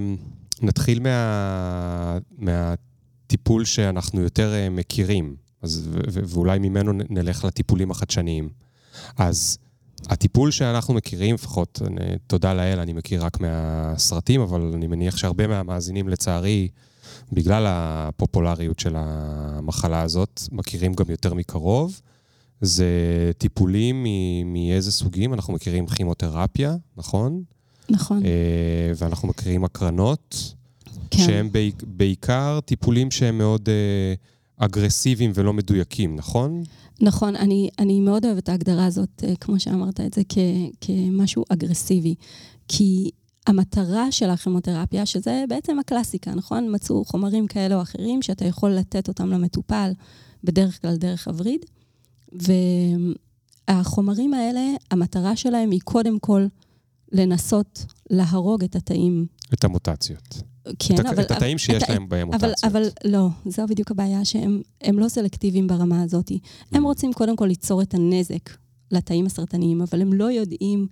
נתחיל 0.62 1.00
מה... 1.00 2.18
מהטיפול 2.38 3.66
שאנחנו 3.66 4.22
יותר 4.22 4.54
אה, 4.54 4.70
מכירים, 4.70 5.36
אז, 5.62 5.88
ו- 5.92 6.00
ו- 6.12 6.20
ואולי 6.26 6.60
ממנו 6.60 6.92
נלך 7.10 7.46
לטיפולים 7.46 7.92
החדשניים. 7.92 8.50
אז 9.18 9.58
הטיפול 10.08 10.52
שאנחנו 10.52 10.94
מכירים, 10.94 11.36
לפחות, 11.36 11.82
תודה 12.28 12.54
לאל, 12.54 12.80
אני 12.80 12.94
מכיר 12.94 13.26
רק 13.26 13.40
מהסרטים, 13.40 14.42
אבל 14.42 14.72
אני 14.76 14.88
מניח 14.88 15.18
שהרבה 15.18 15.48
מהמאזינים, 15.48 16.10
לצערי, 16.10 16.68
בגלל 17.32 17.66
הפופולריות 17.68 18.80
של 18.80 18.94
המחלה 18.98 20.02
הזאת, 20.02 20.42
מכירים 20.52 20.94
גם 20.94 21.06
יותר 21.10 21.34
מקרוב. 21.34 22.02
זה 22.62 22.86
טיפולים 23.38 24.06
מאיזה 24.46 24.92
סוגים? 24.92 25.34
אנחנו 25.34 25.54
מכירים 25.54 25.88
כימותרפיה, 25.88 26.76
נכון? 26.98 27.44
נכון, 27.90 28.26
אה, 28.26 28.32
ואנחנו 28.98 29.28
מכירים 29.28 29.64
הקרנות, 29.64 30.54
כן. 31.12 31.18
שהם 31.26 31.52
בעיק- 31.52 31.84
בעיקר 31.88 32.60
טיפולים 32.66 33.12
שהם 33.12 33.38
מאוד 33.38 33.70
אה, 33.70 34.14
אגרסיביים 34.66 35.32
ולא 35.36 35.54
מדויקים, 35.54 36.16
נכון? 36.16 36.64
נכון, 37.02 37.36
אני, 37.36 37.70
אני 37.80 38.00
מאוד 38.00 38.26
אוהבת 38.26 38.44
את 38.44 38.50
ההגדרה 38.50 38.86
הזאת, 38.86 39.24
אה, 39.28 39.34
כמו 39.36 39.60
שאמרת 39.60 40.00
את 40.00 40.14
זה, 40.14 40.22
כ, 40.30 40.38
כמשהו 40.82 41.44
אגרסיבי. 41.50 42.16
כי 42.68 43.10
המטרה 43.48 44.12
של 44.12 44.30
הכימותרפיה, 44.30 45.06
שזה 45.06 45.44
בעצם 45.50 45.80
הקלאסיקה, 45.80 46.32
נכון? 46.36 46.76
מצאו 46.76 47.06
חומרים 47.06 47.48
כאלה 47.48 47.76
או 47.76 47.82
אחרים 47.82 48.22
שאתה 48.22 48.46
יכול 48.46 48.72
לתת 48.72 49.08
אותם 49.08 49.30
למטופל, 49.30 49.92
בדרך 50.44 50.82
כלל 50.82 50.96
דרך 50.96 51.28
הווריד. 51.28 51.66
והחומרים 53.70 54.34
האלה, 54.34 54.62
המטרה 54.92 55.36
שלהם 55.36 55.72
היא 55.72 55.80
קודם 55.84 56.20
כל 56.20 56.46
לנסות 57.12 57.86
להרוג 58.10 58.64
את 58.64 58.76
התאים. 58.76 59.26
את 59.54 59.64
המוטציות. 59.64 60.42
כן, 60.80 60.96
את, 60.96 61.06
אבל... 61.06 61.22
את 61.24 61.32
התאים 61.32 61.58
שיש 61.58 61.84
את- 61.84 61.90
להם 61.90 62.10
בהם 62.10 62.34
אבל, 62.34 62.48
מוטציות. 62.50 62.72
אבל 62.72 62.84
לא, 63.06 63.28
זו 63.46 63.64
בדיוק 63.70 63.92
הבעיה, 63.92 64.26
שהם 64.26 64.62
הם 64.82 65.00
לא 65.00 65.08
סלקטיביים 65.10 65.68
ברמה 65.68 66.02
הזאת. 66.04 66.32
הם 66.72 66.84
Mm. 66.84 66.86
רוצים 66.86 67.14
קודם 67.14 67.36
כל 67.36 67.46
ליצור 67.46 67.82
את 67.82 67.94
הנזק 67.94 68.50
לתאים 68.92 69.26
הסרטניים, 69.26 69.82
אבל 69.82 70.02
הם 70.02 70.14
לא 70.14 70.32
יודעים 70.32 70.88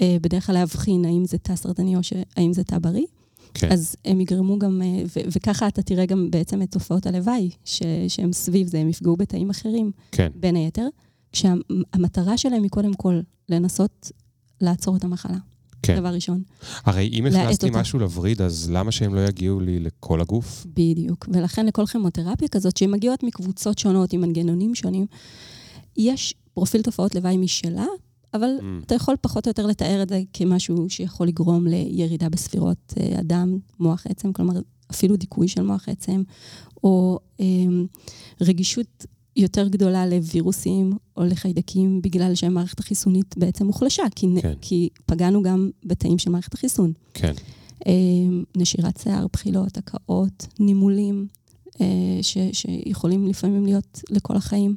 אה, 0.00 0.16
בדרך 0.20 0.46
כלל 0.46 0.54
להבחין 0.54 1.04
האם 1.04 1.24
זה 1.24 1.38
תא 1.38 1.56
סרטני 1.56 1.96
או 1.96 2.02
ש- 2.02 2.12
האם 2.36 2.52
זה 2.52 2.64
תא 2.64 2.78
בריא. 2.78 3.06
כן. 3.54 3.72
אז 3.72 3.96
הם 4.04 4.20
יגרמו 4.20 4.58
גם, 4.58 4.82
אה, 4.82 5.02
ו- 5.06 5.28
וככה 5.36 5.68
אתה 5.68 5.82
תראה 5.82 6.06
גם 6.06 6.30
בעצם 6.30 6.62
את 6.62 6.70
תופעות 6.70 7.06
הלוואי, 7.06 7.50
ש- 7.64 7.82
שהם 8.08 8.32
סביב 8.32 8.66
זה, 8.66 8.78
הם 8.78 8.88
יפגעו 8.88 9.16
בתאים 9.16 9.50
אחרים, 9.50 9.90
כן, 10.12 10.28
בין 10.34 10.56
היתר, 10.56 10.86
כשהמטרה 11.32 12.38
שלהם 12.38 12.62
היא 12.62 12.70
קודם 12.70 12.94
כל 12.94 13.20
לנסות 13.48 14.10
לעצור 14.60 14.96
את 14.96 15.04
המחלה. 15.04 15.36
כן. 15.82 15.96
דבר 15.96 16.08
ראשון. 16.14 16.42
הרי 16.84 17.10
אם 17.12 17.26
הכנסתי. 17.26 17.70
משהו 17.72 17.98
לווריד, 17.98 18.42
אז 18.42 18.70
למה 18.70 18.92
שהם 18.92 19.14
לא 19.14 19.20
יגיעו 19.20 19.60
לי 19.60 19.78
לכל 19.80 20.20
הגוף? 20.20 20.66
בדיוק. 20.74 21.28
ולכן 21.32 21.66
לכל 21.66 21.86
כימותרפיה 21.86 22.48
כזאת, 22.48 22.76
שהן 22.76 22.90
מגיעות 22.90 23.22
מקבוצות 23.22 23.78
שונות, 23.78 24.12
עם 24.12 24.20
מנגנונים 24.20 24.74
שונים, 24.74 25.06
יש 25.96 26.34
פרופיל 26.54 26.82
תופעות 26.82 27.14
לוואי 27.14 27.36
משלה, 27.36 27.86
אבל 28.34 28.50
Mm. 28.60 28.84
אתה 28.86 28.94
יכול 28.94 29.16
פחות 29.20 29.46
או 29.46 29.50
יותר 29.50 29.66
לתאר 29.66 30.02
את 30.02 30.08
זה 30.08 30.22
כמשהו 30.32 30.90
שיכול 30.90 31.26
לגרום 31.28 31.66
לירידה 31.66 32.28
בספירות 32.28 32.94
אה, 33.00 33.18
הדם, 33.18 33.58
מוח 33.80 34.06
עצם, 34.06 34.32
כלומר, 34.32 34.60
אפילו 34.90 35.16
דיכוי 35.16 35.48
של 35.48 35.62
מוח 35.62 35.88
עצם, 35.88 36.22
או 36.84 37.18
אה, 37.40 37.44
רגישות 38.40 39.06
יותר 39.36 39.68
גדולה 39.68 40.06
לווירוסים 40.06 40.92
או 41.16 41.24
לחיידקים, 41.24 42.02
בגלל 42.02 42.34
שהמערכת 42.34 42.80
החיסונית 42.80 43.36
בעצם 43.38 43.66
מוחלשה, 43.66 44.02
כי, 44.14 44.26
כן. 44.42 44.54
כי 44.60 44.88
פגענו 45.06 45.42
גם 45.42 45.70
בתאים 45.84 46.18
של 46.18 46.30
מערכת 46.30 46.54
החיסון. 46.54 46.92
כן. 47.14 47.32
אה, 47.86 47.92
נשירת 48.56 48.96
שיער, 49.02 49.26
בחילות, 49.32 49.78
הקאות, 49.78 50.46
נימולים, 50.60 51.26
אה, 51.80 51.86
ש, 52.22 52.38
שיכולים 52.52 53.26
לפעמים 53.26 53.64
להיות 53.64 54.00
לכל 54.10 54.36
החיים. 54.36 54.76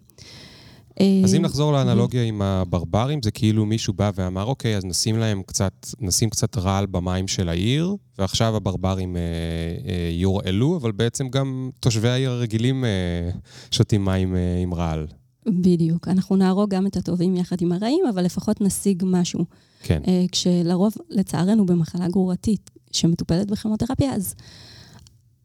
אז 1.00 1.34
אה, 1.34 1.38
אם 1.38 1.42
נחזור 1.42 1.74
לאנלוגיה 1.74 2.24
עם 2.24 2.42
הברברים, 2.42 3.20
זה 3.24 3.32
כאילו 3.32 3.66
מישהו 3.66 3.94
בא 3.94 4.12
ואמר, 4.16 4.44
אוקיי, 4.44 4.78
אז 4.78 4.86
נשים 4.86 5.18
להם 5.18 5.42
קצת, 5.46 5.88
נשים 6.00 6.30
קצת 6.30 6.58
רעל 6.58 6.86
במים 6.86 7.28
של 7.28 7.50
העיר, 7.50 7.96
ועכשיו 8.18 8.56
הברברים 8.56 9.18
אה, 9.18 9.22
אה, 9.22 10.10
יורעלו, 10.12 10.78
אבל 10.78 10.92
בעצם 10.92 11.30
גם 11.30 11.70
תושבי 11.80 12.10
העיר 12.10 12.32
הרגילים 12.32 12.86
אה, 12.86 13.30
שותים 13.72 14.06
מים 14.06 14.36
אה, 14.36 14.60
עם 14.64 14.74
רעל. 14.74 15.08
בדיוק. 15.46 16.08
אנחנו 16.08 16.36
נהרוג 16.36 16.70
גם 16.70 16.88
את 16.88 16.98
הטובים 16.98 17.36
יחד 17.36 17.62
עם 17.62 17.72
הרעים, 17.72 18.04
אבל 18.14 18.26
לפחות 18.26 18.62
נשיג 18.62 19.04
משהו. 19.06 19.46
כן, 19.84 20.02
אה, 20.08 20.26
כשלרוב, 20.32 20.94
לצערנו, 21.10 21.66
במחלה 21.66 22.08
גרורתית 22.08 22.70
שמטופלת 22.92 23.52
בכימותרפיה, 23.52 24.14
אז 24.14 24.36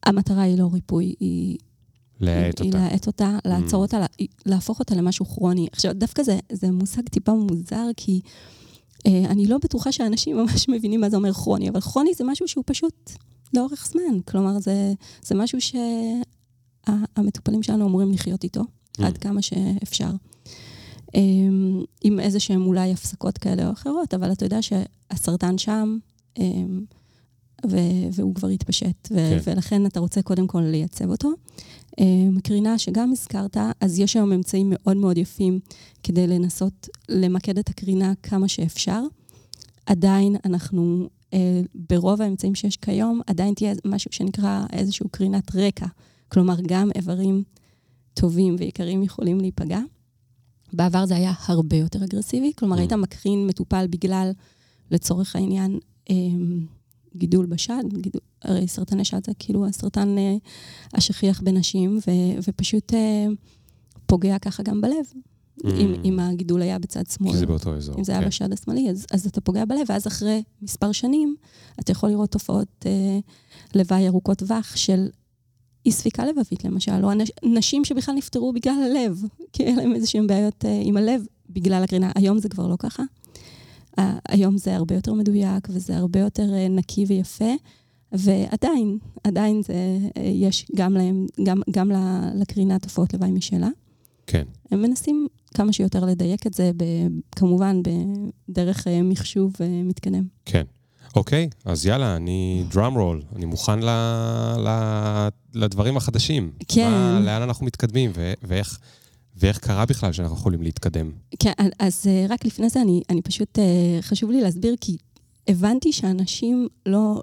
המטרה 0.06 0.42
היא 0.42 0.58
לא 0.58 0.68
ריפוי, 0.72 1.14
היא 1.20 1.58
להאט 2.20 2.60
אותה. 2.60 2.78
להאט 2.78 3.06
אותה, 3.06 3.38
לעצור 3.44 3.80
Mm. 3.80 3.86
אותה, 3.86 3.98
לה- 3.98 4.06
להפוך 4.46 4.78
אותה 4.78 4.94
למשהו 4.94 5.24
כרוני. 5.26 5.68
עכשיו, 5.72 5.92
דווקא 5.94 6.22
זה, 6.22 6.38
זה 6.52 6.70
מושג 6.70 7.02
טיפה 7.08 7.32
מוזר, 7.34 7.86
כי 7.96 8.20
אה, 9.06 9.24
אני 9.30 9.46
לא 9.46 9.58
בטוחה 9.58 9.92
שאנשים 9.92 10.36
ממש 10.40 10.68
מבינים 10.68 11.00
מה 11.00 11.10
זה 11.10 11.16
אומר 11.16 11.32
כרוני, 11.32 11.68
אבל 11.68 11.80
כרוני 11.80 12.10
זה 12.16 12.24
משהו 12.24 12.48
שהוא 12.48 12.64
פשוט 12.66 13.10
לאורך 13.54 13.88
זמן. 13.92 14.20
כלומר, 14.28 14.58
זה, 14.60 14.92
זה 15.22 15.34
משהו 15.34 15.58
שהמטופלים 16.86 17.62
שלנו 17.62 17.86
אמורים 17.86 18.12
לחיות 18.12 18.44
איתו, 18.44 18.60
Mm. 18.60 19.04
עד 19.04 19.18
כמה 19.18 19.42
שאפשר. 19.42 20.10
אה, 21.14 21.20
עם 22.02 22.20
איזה 22.20 22.40
שהם 22.40 22.66
אולי 22.66 22.92
הפסקות 22.92 23.38
כאלה 23.38 23.66
או 23.66 23.72
אחרות, 23.72 24.14
אבל 24.14 24.32
אתה 24.32 24.44
יודע 24.46 24.58
שהסרטן 24.62 25.58
שם, 25.58 25.98
אה, 26.38 26.44
ו- 27.70 27.76
והוא 28.12 28.34
כבר 28.34 28.48
התפשט, 28.48 29.08
ו- 29.10 29.14
כן. 29.16 29.38
ולכן 29.50 29.86
אתה 29.86 30.00
רוצה 30.00 30.22
קודם 30.22 30.46
כל 30.46 30.60
לייצב 30.60 31.10
אותו. 31.10 31.28
אה, 32.00 32.04
קרינה 32.44 32.78
שגם 32.78 33.12
הזכרת, 33.12 33.56
אז 33.80 33.98
יש 33.98 34.16
היום 34.16 34.32
אמצעים 34.32 34.66
מאוד 34.72 34.96
מאוד 34.96 35.18
יפים 35.18 35.60
כדי 36.02 36.26
לנסות 36.26 36.88
למקד 37.08 37.58
את 37.58 37.68
הקרינה 37.68 38.12
כמה 38.22 38.48
שאפשר. 38.48 39.02
עדיין 39.86 40.36
אנחנו, 40.44 41.08
אה, 41.34 41.60
ברוב 41.74 42.22
האמצעים 42.22 42.54
שיש 42.54 42.76
כיום, 42.76 43.20
עדיין 43.26 43.54
תהיה 43.54 43.72
משהו 43.84 44.12
שנקרא 44.12 44.64
איזושהי 44.72 45.06
קרינת 45.10 45.56
רקע. 45.56 45.86
כלומר, 46.28 46.56
גם 46.66 46.90
איברים 46.94 47.42
טובים 48.14 48.56
ויקרים 48.58 49.02
יכולים 49.02 49.40
להיפגע. 49.40 49.80
בעבר 50.72 51.06
זה 51.06 51.16
היה 51.16 51.32
הרבה 51.46 51.76
יותר 51.76 52.04
אגרסיבי, 52.04 52.52
כלומר, 52.58 52.76
Mm. 52.76 52.80
היית 52.80 52.92
מקרין 52.92 53.46
מטופל 53.46 53.86
בגלל, 53.90 54.30
לצורך 54.90 55.36
העניין, 55.36 55.78
אה, 56.10 56.14
גידול 57.16 57.46
בשד, 57.46 57.82
גידול, 57.92 58.20
הרי 58.42 58.68
סרטני 58.68 59.04
שד 59.04 59.26
זה 59.26 59.32
כאילו 59.38 59.66
הסרטן 59.66 60.18
אה, 60.18 60.36
השכיח 60.94 61.40
בנשים, 61.40 61.98
ו, 62.06 62.10
ופשוט 62.48 62.94
אה, 62.94 63.26
פוגע 64.06 64.38
ככה 64.38 64.62
גם 64.62 64.80
בלב, 64.80 65.04
Mm. 65.60 65.68
אם, 65.80 65.94
אם 66.04 66.18
הגידול 66.20 66.62
היה 66.62 66.78
בצד 66.78 67.06
שמאל. 67.06 67.32
כי 67.32 67.38
זה 67.38 67.46
באותו 67.46 67.76
אזור. 67.76 67.98
אם 67.98 68.04
זה 68.04 68.12
היה 68.12 68.20
כן. 68.20 68.26
בשד 68.28 68.52
השמאלי, 68.52 68.90
אז, 68.90 69.06
אז 69.12 69.26
אתה 69.26 69.40
פוגע 69.40 69.64
בלב, 69.64 69.80
ואז 69.88 70.06
אחרי 70.06 70.42
מספר 70.62 70.92
שנים, 70.92 71.36
אתה 71.80 71.92
יכול 71.92 72.08
לראות 72.08 72.30
תופעות 72.30 72.86
אה, 72.86 73.18
לוואי 73.74 74.08
ארוכות 74.08 74.38
טווח 74.38 74.76
של 74.76 75.08
אי 75.86 75.92
ספיקה 75.92 76.26
לבבית, 76.26 76.64
למשל, 76.64 77.04
או 77.04 77.12
אנש, 77.12 77.30
נשים 77.44 77.84
שבכלל 77.84 78.14
נפטרו 78.14 78.52
בגלל 78.52 78.74
הלב, 78.84 79.22
כי 79.52 79.64
היה 79.64 79.76
להם 79.76 79.94
איזשהן 79.94 80.26
בעיות 80.26 80.64
אה, 80.64 80.80
עם 80.84 80.96
הלב 80.96 81.26
בגלל 81.50 81.82
הקרינה. 81.82 82.12
היום 82.14 82.38
זה 82.38 82.48
כבר 82.48 82.66
לא 82.66 82.76
ככה. 82.78 83.02
אה, 83.98 84.18
היום 84.28 84.58
זה 84.58 84.76
הרבה 84.76 84.94
יותר 84.94 85.14
מדויק, 85.14 85.68
וזה 85.70 85.96
הרבה 85.96 86.20
יותר 86.20 86.54
אה, 86.54 86.68
נקי 86.68 87.04
ויפה. 87.08 87.52
ועדיין, 88.12 88.98
עדיין 89.24 89.62
זה, 89.62 89.74
יש 90.22 90.66
גם 90.76 90.94
להם, 90.94 91.26
גם, 91.42 91.60
גם 91.70 91.90
לקרינה 92.34 92.78
תופעות 92.78 93.14
לוואי 93.14 93.30
משלה. 93.30 93.68
כן. 94.30 94.44
הם 94.70 94.82
מנסים 94.82 95.26
כמה 95.54 95.72
שיותר 95.72 96.04
לדייק 96.04 96.46
את 96.46 96.54
זה, 96.54 96.70
ב, 96.76 96.84
כמובן 97.36 97.80
בדרך 98.48 98.86
אה, 98.86 99.02
מחשוב 99.02 99.52
אה, 99.60 99.66
מתקדם. 99.84 100.24
כן. 100.44 100.62
אוקיי, 101.16 101.48
אז 101.64 101.86
יאללה, 101.86 102.16
אני 102.16 102.64
דראם 102.70 102.94
רול, 102.94 103.22
אני 103.36 103.44
מוכן 103.44 103.78
ל, 103.78 103.88
ל, 104.58 104.68
לדברים 105.54 105.96
החדשים. 105.96 106.52
כן. 106.68 106.90
מה, 106.90 107.20
לאן 107.20 107.42
אנחנו 107.42 107.66
מתקדמים 107.66 108.10
ו, 108.14 108.32
ואיך, 108.42 108.78
ואיך 109.40 109.58
קרה 109.58 109.86
בכלל 109.86 110.12
שאנחנו 110.12 110.36
יכולים 110.36 110.62
להתקדם. 110.62 111.10
כן, 111.38 111.52
אז 111.78 112.06
אה, 112.06 112.26
רק 112.28 112.44
לפני 112.44 112.68
זה 112.68 112.82
אני, 112.82 113.02
אני 113.10 113.22
פשוט, 113.22 113.58
חשוב 114.00 114.30
לי 114.30 114.40
להסביר, 114.40 114.74
כי 114.80 114.96
הבנתי 115.48 115.92
שאנשים 115.92 116.68
לא, 116.86 117.22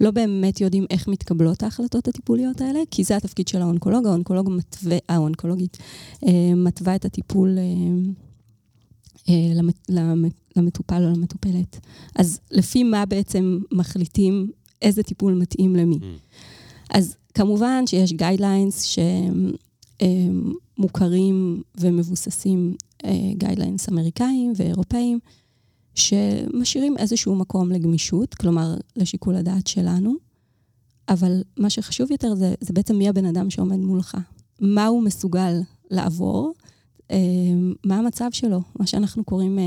לא 0.00 0.10
באמת 0.10 0.60
יודעים 0.60 0.86
איך 0.90 1.08
מתקבלות 1.08 1.62
ההחלטות 1.62 2.08
הטיפוליות 2.08 2.60
האלה, 2.60 2.80
כי 2.90 3.04
זה 3.04 3.16
התפקיד 3.16 3.48
של 3.48 3.62
האונקולוג, 3.62 4.06
האונקולוג 4.06 4.50
מתווה, 4.50 4.96
האונקולוגית, 5.08 5.78
אה, 6.26 6.54
מתווה 6.56 6.94
את 6.94 7.04
הטיפול 7.04 7.58
אה, 7.58 7.64
אה, 9.28 9.60
למטופל 10.56 11.02
או 11.04 11.10
למטופלת. 11.10 11.80
אז 12.16 12.40
לפי 12.50 12.84
מה 12.84 13.06
בעצם 13.06 13.58
מחליטים 13.72 14.50
איזה 14.82 15.02
טיפול 15.02 15.34
מתאים 15.34 15.76
למי. 15.76 15.96
Mm. 15.96 16.36
אז 16.90 17.16
כמובן 17.34 17.86
שיש 17.86 18.12
guidelines 18.12 18.82
שמוכרים 20.00 21.62
ומבוססים, 21.78 22.76
guidelines 23.34 23.88
אמריקאים 23.88 24.52
ואירופאים, 24.56 25.18
שמשאירים 25.94 26.98
איזשהו 26.98 27.36
מקום 27.36 27.72
לגמישות, 27.72 28.34
כלומר, 28.34 28.74
לשיקול 28.96 29.36
הדעת 29.36 29.66
שלנו, 29.66 30.14
אבל 31.08 31.42
מה 31.56 31.70
שחשוב 31.70 32.10
יותר 32.10 32.34
זה, 32.34 32.54
זה 32.60 32.72
בעצם 32.72 32.96
מי 32.96 33.08
הבן 33.08 33.24
אדם 33.24 33.50
שעומד 33.50 33.76
מולך. 33.76 34.16
מה 34.60 34.86
הוא 34.86 35.02
מסוגל 35.02 35.60
לעבור, 35.90 36.54
אה, 37.10 37.16
מה 37.84 37.96
המצב 37.96 38.28
שלו, 38.32 38.60
מה 38.78 38.86
שאנחנו 38.86 39.24
קוראים 39.24 39.58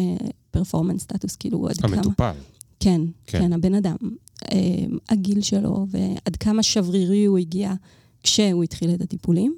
פרפורמנס 0.51 1.01
uh, 1.01 1.03
סטטוס, 1.03 1.35
כאילו 1.35 1.67
עד 1.67 1.75
המטופל. 1.83 1.91
כמה... 1.91 1.97
המטופל. 1.97 2.31
כן, 2.79 3.01
כן, 3.25 3.39
כן, 3.39 3.53
הבן 3.53 3.75
אדם. 3.75 3.95
הגיל 5.09 5.41
שלו 5.41 5.85
ועד 5.89 6.35
כמה 6.35 6.63
שברירי 6.63 7.25
הוא 7.25 7.37
הגיע 7.37 7.73
כשהוא 8.23 8.63
התחיל 8.63 8.93
את 8.93 9.01
הטיפולים. 9.01 9.57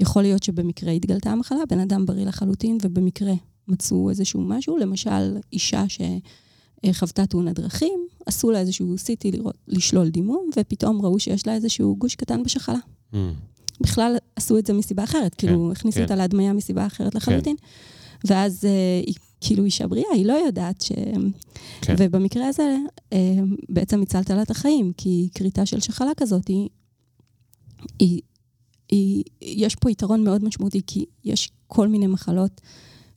יכול 0.00 0.22
להיות 0.22 0.42
שבמקרה 0.42 0.92
התגלתה 0.92 1.30
המחלה, 1.30 1.58
בן 1.68 1.80
אדם 1.80 2.06
בריא 2.06 2.26
לחלוטין, 2.26 2.78
ובמקרה 2.82 3.32
מצאו 3.68 4.10
איזשהו 4.10 4.40
משהו, 4.40 4.76
למשל, 4.76 5.36
אישה 5.52 5.84
שחוותה 5.88 7.26
תאונת 7.26 7.54
דרכים, 7.54 8.06
עשו 8.26 8.50
לה 8.50 8.60
איזשהו 8.60 8.94
CT 8.94 9.30
לראות, 9.32 9.54
לשלול 9.68 10.08
דימום, 10.08 10.50
ופתאום 10.56 11.02
ראו 11.02 11.18
שיש 11.18 11.46
לה 11.46 11.54
איזשהו 11.54 11.96
גוש 11.96 12.14
קטן 12.14 12.42
בשחלה. 12.42 12.78
Mm. 13.12 13.16
בכלל 13.80 14.16
עשו 14.36 14.58
את 14.58 14.66
זה 14.66 14.72
מסיבה 14.72 15.04
אחרת, 15.04 15.34
כן, 15.34 15.46
כאילו, 15.46 15.72
הכניסו 15.72 15.96
כן. 15.96 16.02
אותה 16.02 16.16
להדמיה 16.16 16.52
מסיבה 16.52 16.86
אחרת 16.86 17.14
לחלוטין. 17.14 17.56
כן. 17.56 18.34
ואז 18.34 18.64
אה, 18.64 19.02
היא 19.06 19.14
כאילו 19.40 19.64
אישה 19.64 19.86
בריאה, 19.86 20.10
היא 20.14 20.26
לא 20.26 20.32
יודעת 20.32 20.80
ש... 20.80 20.92
כן. 21.80 21.94
ובמקרה 21.98 22.48
הזה, 22.48 22.76
אה, 23.12 23.18
בעצם 23.68 24.02
הצלת 24.02 24.30
לה 24.30 24.42
את 24.42 24.50
החיים, 24.50 24.92
כי 24.96 25.28
כריתה 25.34 25.66
של 25.66 25.80
שחלה 25.80 26.10
כזאת, 26.16 26.48
היא, 26.48 26.68
היא, 27.98 28.20
היא, 28.88 29.24
יש 29.42 29.74
פה 29.74 29.90
יתרון 29.90 30.24
מאוד 30.24 30.44
משמעותי, 30.44 30.80
כי 30.86 31.04
יש 31.24 31.50
כל 31.66 31.88
מיני 31.88 32.06
מחלות 32.06 32.60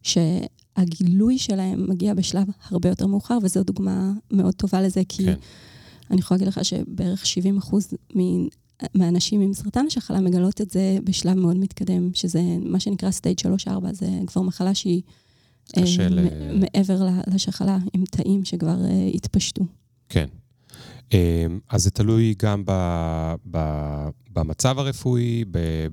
שהגילוי 0.04 1.38
שלהם 1.38 1.90
מגיע 1.90 2.14
בשלב 2.14 2.48
הרבה 2.70 2.90
יותר 2.90 3.08
מאוחר, 3.08 3.38
וזו 3.44 3.64
דוגמה 3.64 4.12
מאוד 4.32 4.54
טובה 4.54 4.82
לזה, 4.82 5.02
כי 5.10 5.26
כן. 5.26 5.36
אני 6.12 6.20
יכולה 6.20 6.38
להגיד 6.38 6.48
לך 6.48 6.66
שבערך 6.66 7.26
70 7.26 7.58
אחוז 7.58 7.88
מהאנשים 8.96 9.42
עם 9.42 9.54
סרטן 9.54 9.86
השחלה 9.88 10.20
מגלות 10.20 10.62
את 10.62 10.70
זה 10.70 10.98
בשלב 11.04 11.34
מאוד 11.38 11.58
מתקדם, 11.58 12.14
שזה 12.14 12.42
מה 12.62 12.80
שנקרא 12.80 13.10
stage 13.10 13.66
3-4, 13.68 13.92
זה 13.92 14.10
כבר 14.28 14.42
מחלה 14.42 14.76
שהיא 14.76 15.02
אה, 15.78 15.88
של... 15.88 16.28
מעבר 16.54 17.08
לשחלה, 17.28 17.78
עם 17.94 18.04
תאים 18.06 18.46
שכבר 18.46 18.86
אה, 18.86 19.10
התפשטו. 19.14 19.64
כן. 20.10 20.26
אה, 21.14 21.46
אז 21.70 21.84
זה 21.84 21.92
תלוי 21.92 22.36
גם 22.44 22.64
ב, 22.66 22.72
ב, 23.52 23.58
במצב 24.34 24.80
הרפואי, 24.80 25.46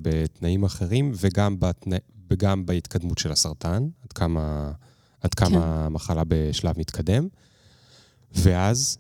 בתנאים 0.02 0.64
אחרים, 0.64 1.12
וגם 1.16 1.60
בתנא, 1.60 1.96
וגם 2.30 2.66
בהתקדמות 2.66 3.18
של 3.18 3.32
הסרטן, 3.32 3.88
עד 4.04 4.12
כמה, 4.12 4.72
עד 5.20 5.34
כמה 5.34 5.50
כן. 5.50 5.56
המחלה 5.62 6.22
בשלב 6.28 6.78
מתקדם. 6.78 7.28
ואז, 8.34 8.98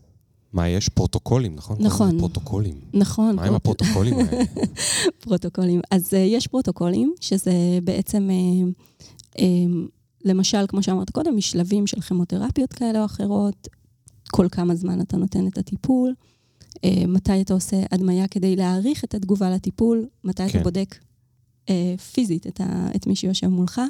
מה 0.52 0.68
יש? 0.68 0.88
פרוטוקולים, 0.88 1.54
נכון? 1.54 1.76
נכון. 1.80 2.18
פרוטוקולים. 2.18 2.80
נכון. 2.92 3.36
מה 3.36 3.44
עם 3.44 3.54
הפרוטוקולים 3.54 4.14
האלה? 4.18 4.44
פרוטוקולים. 5.24 5.80
אז 5.90 6.14
uh, 6.14 6.16
יש 6.16 6.46
פרוטוקולים, 6.46 7.14
שזה 7.20 7.52
בעצם, 7.84 8.28
uh, 8.30 9.36
uh, 9.36 9.40
למשל, 10.24 10.64
כמו 10.68 10.82
שאמרת 10.82 11.10
קודם, 11.10 11.36
משלבים 11.36 11.86
של 11.86 12.00
כימותרפיות 12.00 12.72
כאלה 12.72 13.00
או 13.00 13.04
אחרות, 13.04 13.68
כל 14.28 14.46
כמה 14.50 14.74
זמן 14.74 15.00
אתה 15.00 15.16
נותן 15.16 15.46
את 15.46 15.58
הטיפול, 15.58 16.14
uh, 16.76 16.80
מתי 17.08 17.40
אתה 17.40 17.54
עושה 17.54 17.76
הדמיה 17.90 18.28
כדי 18.28 18.56
להעריך 18.56 19.04
את 19.04 19.14
התגובה 19.14 19.50
לטיפול, 19.50 20.06
מתי 20.24 20.48
כן. 20.48 20.48
אתה 20.48 20.64
בודק 20.64 20.94
אה, 21.68 21.94
פיזית 22.12 22.46
את, 22.46 22.60
ה, 22.60 22.88
את 22.96 23.06
מי 23.06 23.16
שיושב 23.16 23.46
מולך, 23.46 23.80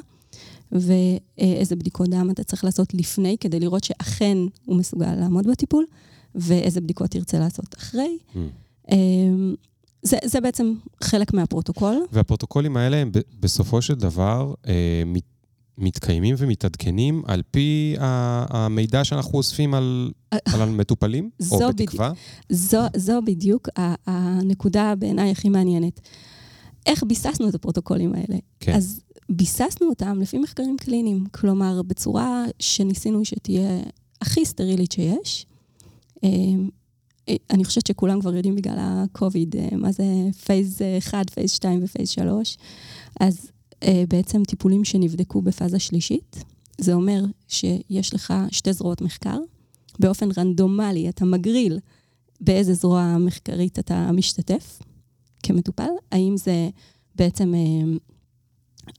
ואיזה 0.71 1.75
בדיקות 1.75 2.09
דם 2.09 2.29
אתה 2.31 2.43
צריך 2.43 2.63
לעשות 2.63 2.93
לפני, 2.93 3.37
כדי 3.39 3.59
לראות 3.59 3.83
שאכן 3.83 4.37
הוא 4.65 4.77
מסוגל 4.77 5.15
לעמוד 5.15 5.47
בטיפול, 5.47 5.85
ואיזה 6.35 6.81
בדיקות 6.81 7.11
תרצה 7.11 7.39
לעשות 7.39 7.75
אחרי. 7.77 8.17
Mm. 8.33 8.37
אה, 8.91 8.97
זה, 10.01 10.17
זה 10.25 10.41
בעצם 10.41 10.73
חלק 11.03 11.33
מהפרוטוקול. 11.33 11.97
והפרוטוקולים 12.11 12.77
האלה 12.77 12.97
הם 12.97 13.11
בסופו 13.39 13.81
של 13.81 13.95
דבר 13.95 14.53
אה, 14.67 15.03
מתקיימים 15.79 16.35
ומתעדכנים 16.37 17.21
על 17.25 17.41
פי 17.51 17.95
המידע 17.99 19.03
שאנחנו 19.03 19.37
אוספים 19.37 19.73
על, 19.73 20.11
אה, 20.33 20.37
על 20.53 20.61
המטופלים, 20.61 21.29
או 21.51 21.59
בתקווה? 21.69 22.11
זו, 22.49 22.81
זו 22.95 23.21
בדיוק 23.25 23.69
הנקודה 24.07 24.95
בעיניי 24.95 25.31
הכי 25.31 25.49
מעניינת. 25.49 25.99
איך 26.85 27.03
ביססנו 27.03 27.49
את 27.49 27.55
הפרוטוקולים 27.55 28.13
האלה. 28.13 28.39
כן. 28.59 28.73
אז 28.73 29.01
ביססנו 29.29 29.89
אותם 29.89 30.19
לפי 30.21 30.37
מחקרים 30.37 30.77
קליניים, 30.77 31.25
כלומר, 31.31 31.81
בצורה 31.81 32.45
שניסינו 32.59 33.25
שתהיה 33.25 33.81
הכי 34.21 34.45
סטרילית 34.45 34.91
שיש. 34.91 35.45
אמ, 36.23 36.69
אני 37.49 37.65
חושבת 37.65 37.87
שכולם 37.87 38.21
כבר 38.21 38.35
יודעים 38.35 38.55
בגלל 38.55 38.79
ה-COVID, 38.79 39.57
אה, 39.57 39.77
מה 39.77 39.91
זה 39.91 40.03
phase 40.45 40.81
1, 40.97 41.29
phase 41.29 41.51
2 41.51 41.83
ו 41.83 41.87
phase 41.87 42.09
3. 42.09 42.57
אז 43.19 43.45
אה, 43.45 43.58
בעצם 44.07 44.43
טיפולים 44.43 44.85
שנבדקו 44.85 45.41
בפאזה 45.41 45.79
שלישית, 45.79 46.43
זה 46.77 46.93
אומר 46.93 47.23
שיש 47.47 48.13
לך 48.13 48.33
שתי 48.51 48.73
זרועות 48.73 49.01
מחקר, 49.01 49.37
באופן 49.99 50.29
רנדומלי 50.37 51.09
אתה 51.09 51.25
מגריל 51.25 51.79
באיזה 52.41 52.73
זרוע 52.73 53.17
מחקרית 53.19 53.79
אתה 53.79 54.11
משתתף, 54.11 54.79
כמטופל, 55.43 55.89
האם 56.11 56.37
זה 56.37 56.69
בעצם 57.15 57.53
אה, 57.55 57.97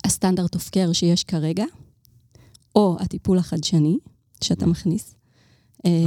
הסטנדרט 0.05 0.55
אוף 0.55 0.71
קר 0.71 0.93
שיש 0.93 1.25
כרגע, 1.25 1.65
או 2.77 2.97
הטיפול 3.01 3.39
החדשני 3.39 3.99
שאתה 4.45 4.65
mm. 4.65 4.69
מכניס. 4.69 5.15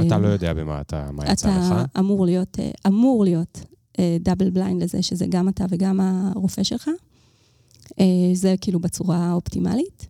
אתה 0.06 0.18
לא 0.18 0.28
יודע 0.28 0.54
במה 0.54 0.80
אתה, 0.80 1.10
מה 1.12 1.32
יצא 1.32 1.48
לך. 1.48 1.72
אתה 1.72 2.00
אמור 2.00 2.26
להיות, 2.26 2.58
אה, 2.58 2.70
אמור 2.86 3.24
להיות 3.24 3.60
דאבל 4.20 4.50
בליינד 4.50 4.82
לזה, 4.82 5.02
שזה 5.02 5.26
גם 5.28 5.48
אתה 5.48 5.64
וגם 5.68 6.00
הרופא 6.00 6.62
שלך. 6.62 6.90
זה 8.34 8.54
כאילו 8.60 8.80
בצורה 8.80 9.16
האופטימלית. 9.16 10.06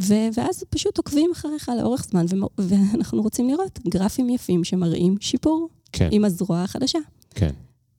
ו- 0.00 0.28
ואז 0.34 0.64
פשוט 0.70 0.98
עוקבים 0.98 1.30
אחריך 1.32 1.68
לאורך 1.68 2.04
זמן, 2.10 2.26
ו- 2.30 2.62
ואנחנו 2.68 3.22
רוצים 3.22 3.48
לראות 3.48 3.78
גרפים 3.88 4.30
יפים 4.30 4.64
שמראים 4.64 5.16
שיפור 5.20 5.68
כן. 5.92 6.08
עם 6.12 6.24
הזרוע 6.24 6.62
החדשה. 6.62 6.98
כן. 7.34 7.50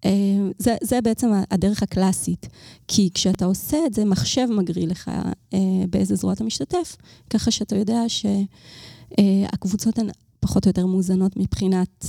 אה, 0.05 0.11
זה, 0.57 0.75
זה 0.83 1.01
בעצם 1.01 1.31
הדרך 1.51 1.83
הקלאסית. 1.83 2.47
כי 2.87 3.09
כשאתה 3.13 3.45
עושה 3.45 3.77
את 3.85 3.93
זה, 3.93 4.05
מחשב 4.05 4.47
מגריל 4.57 4.91
לך 4.91 5.11
אה, 5.53 5.59
באיזה 5.89 6.15
זרוע 6.15 6.33
אתה 6.33 6.43
משתתף, 6.43 6.95
ככה 7.29 7.51
שאתה 7.51 7.75
יודע 7.75 7.99
שהקבוצות 8.07 9.99
הן 9.99 10.09
פחות 10.39 10.65
או 10.65 10.69
יותר 10.69 10.85
מאוזנות 10.85 11.37
מבחינת 11.37 12.05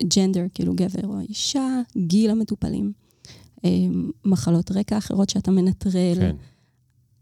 gender, 0.00 0.40
אה, 0.40 0.46
כאילו 0.54 0.74
גבר 0.74 1.08
או 1.08 1.20
אישה, 1.20 1.80
גיל 1.96 2.30
המטופלים, 2.30 2.92
מחלות 4.24 4.70
רקע 4.70 4.98
אחרות 4.98 5.30
שאתה 5.30 5.50
מנטרל. 5.50 6.14
כן. 6.16 6.36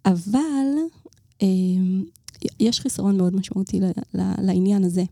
אבל 0.05 0.67
יש 2.61 2.81
חיסרון 2.81 3.17
מאוד 3.17 3.37
משמעותי 3.37 3.81
לעניין 4.15 4.85
הזה. 4.85 5.05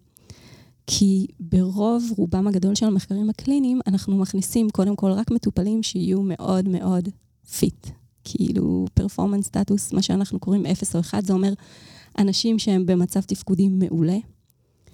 כי 0.86 1.26
ברוב 1.40 2.12
רובם 2.16 2.46
הגדול 2.46 2.74
של 2.74 2.86
המחקרים 2.86 3.30
הקליניים, 3.30 3.80
אנחנו 3.86 4.16
מכניסים 4.16 4.70
קודם 4.70 4.96
כל 4.96 5.10
רק 5.10 5.30
מטופלים 5.30 5.82
שיהיו 5.82 6.22
מאוד 6.22 6.68
מאוד 6.68 7.08
fit. 7.58 7.86
כאילו, 8.24 8.86
performance 8.94 9.46
status, 9.46 9.92
מה 9.92 10.02
שאנחנו 10.02 10.38
קוראים 10.38 10.66
0 10.66 10.94
או 10.94 11.00
1, 11.00 11.24
זה 11.24 11.32
אומר 11.32 11.52
אנשים 12.18 12.58
שהם 12.58 12.86
במצב 12.86 13.20
תפקודי 13.20 13.68
מעולה. 13.68 14.18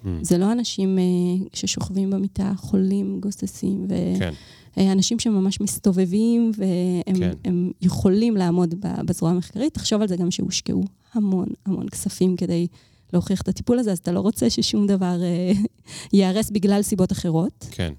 Mm. 0.05 0.07
זה 0.21 0.37
לא 0.37 0.51
אנשים 0.51 0.97
uh, 0.97 1.47
ששוכבים 1.53 2.09
במיטה, 2.09 2.51
חולים, 2.57 3.19
גוססים, 3.19 3.87
כן, 4.19 4.33
ואנשים 4.77 5.19
שממש 5.19 5.61
מסתובבים, 5.61 6.51
והם 6.57 7.33
כן. 7.43 7.53
יכולים 7.81 8.37
לעמוד 8.37 8.75
בזרוע 8.79 9.31
המחקרית. 9.31 9.73
תחשוב 9.73 10.01
על 10.01 10.07
זה 10.07 10.15
גם 10.15 10.31
שהושקעו 10.31 10.83
המון 11.13 11.47
המון 11.65 11.89
כספים 11.89 12.35
כדי 12.35 12.67
להוכיח 13.13 13.41
את 13.41 13.47
הטיפול 13.47 13.79
הזה, 13.79 13.91
אז 13.91 13.97
אתה 13.97 14.11
לא 14.11 14.19
רוצה 14.19 14.49
ששום 14.49 14.87
דבר 14.87 15.19
uh, 15.19 15.67
ייהרס 16.13 16.49
בגלל 16.51 16.81
סיבות 16.81 17.11
אחרות. 17.11 17.67
כן. 17.71 17.93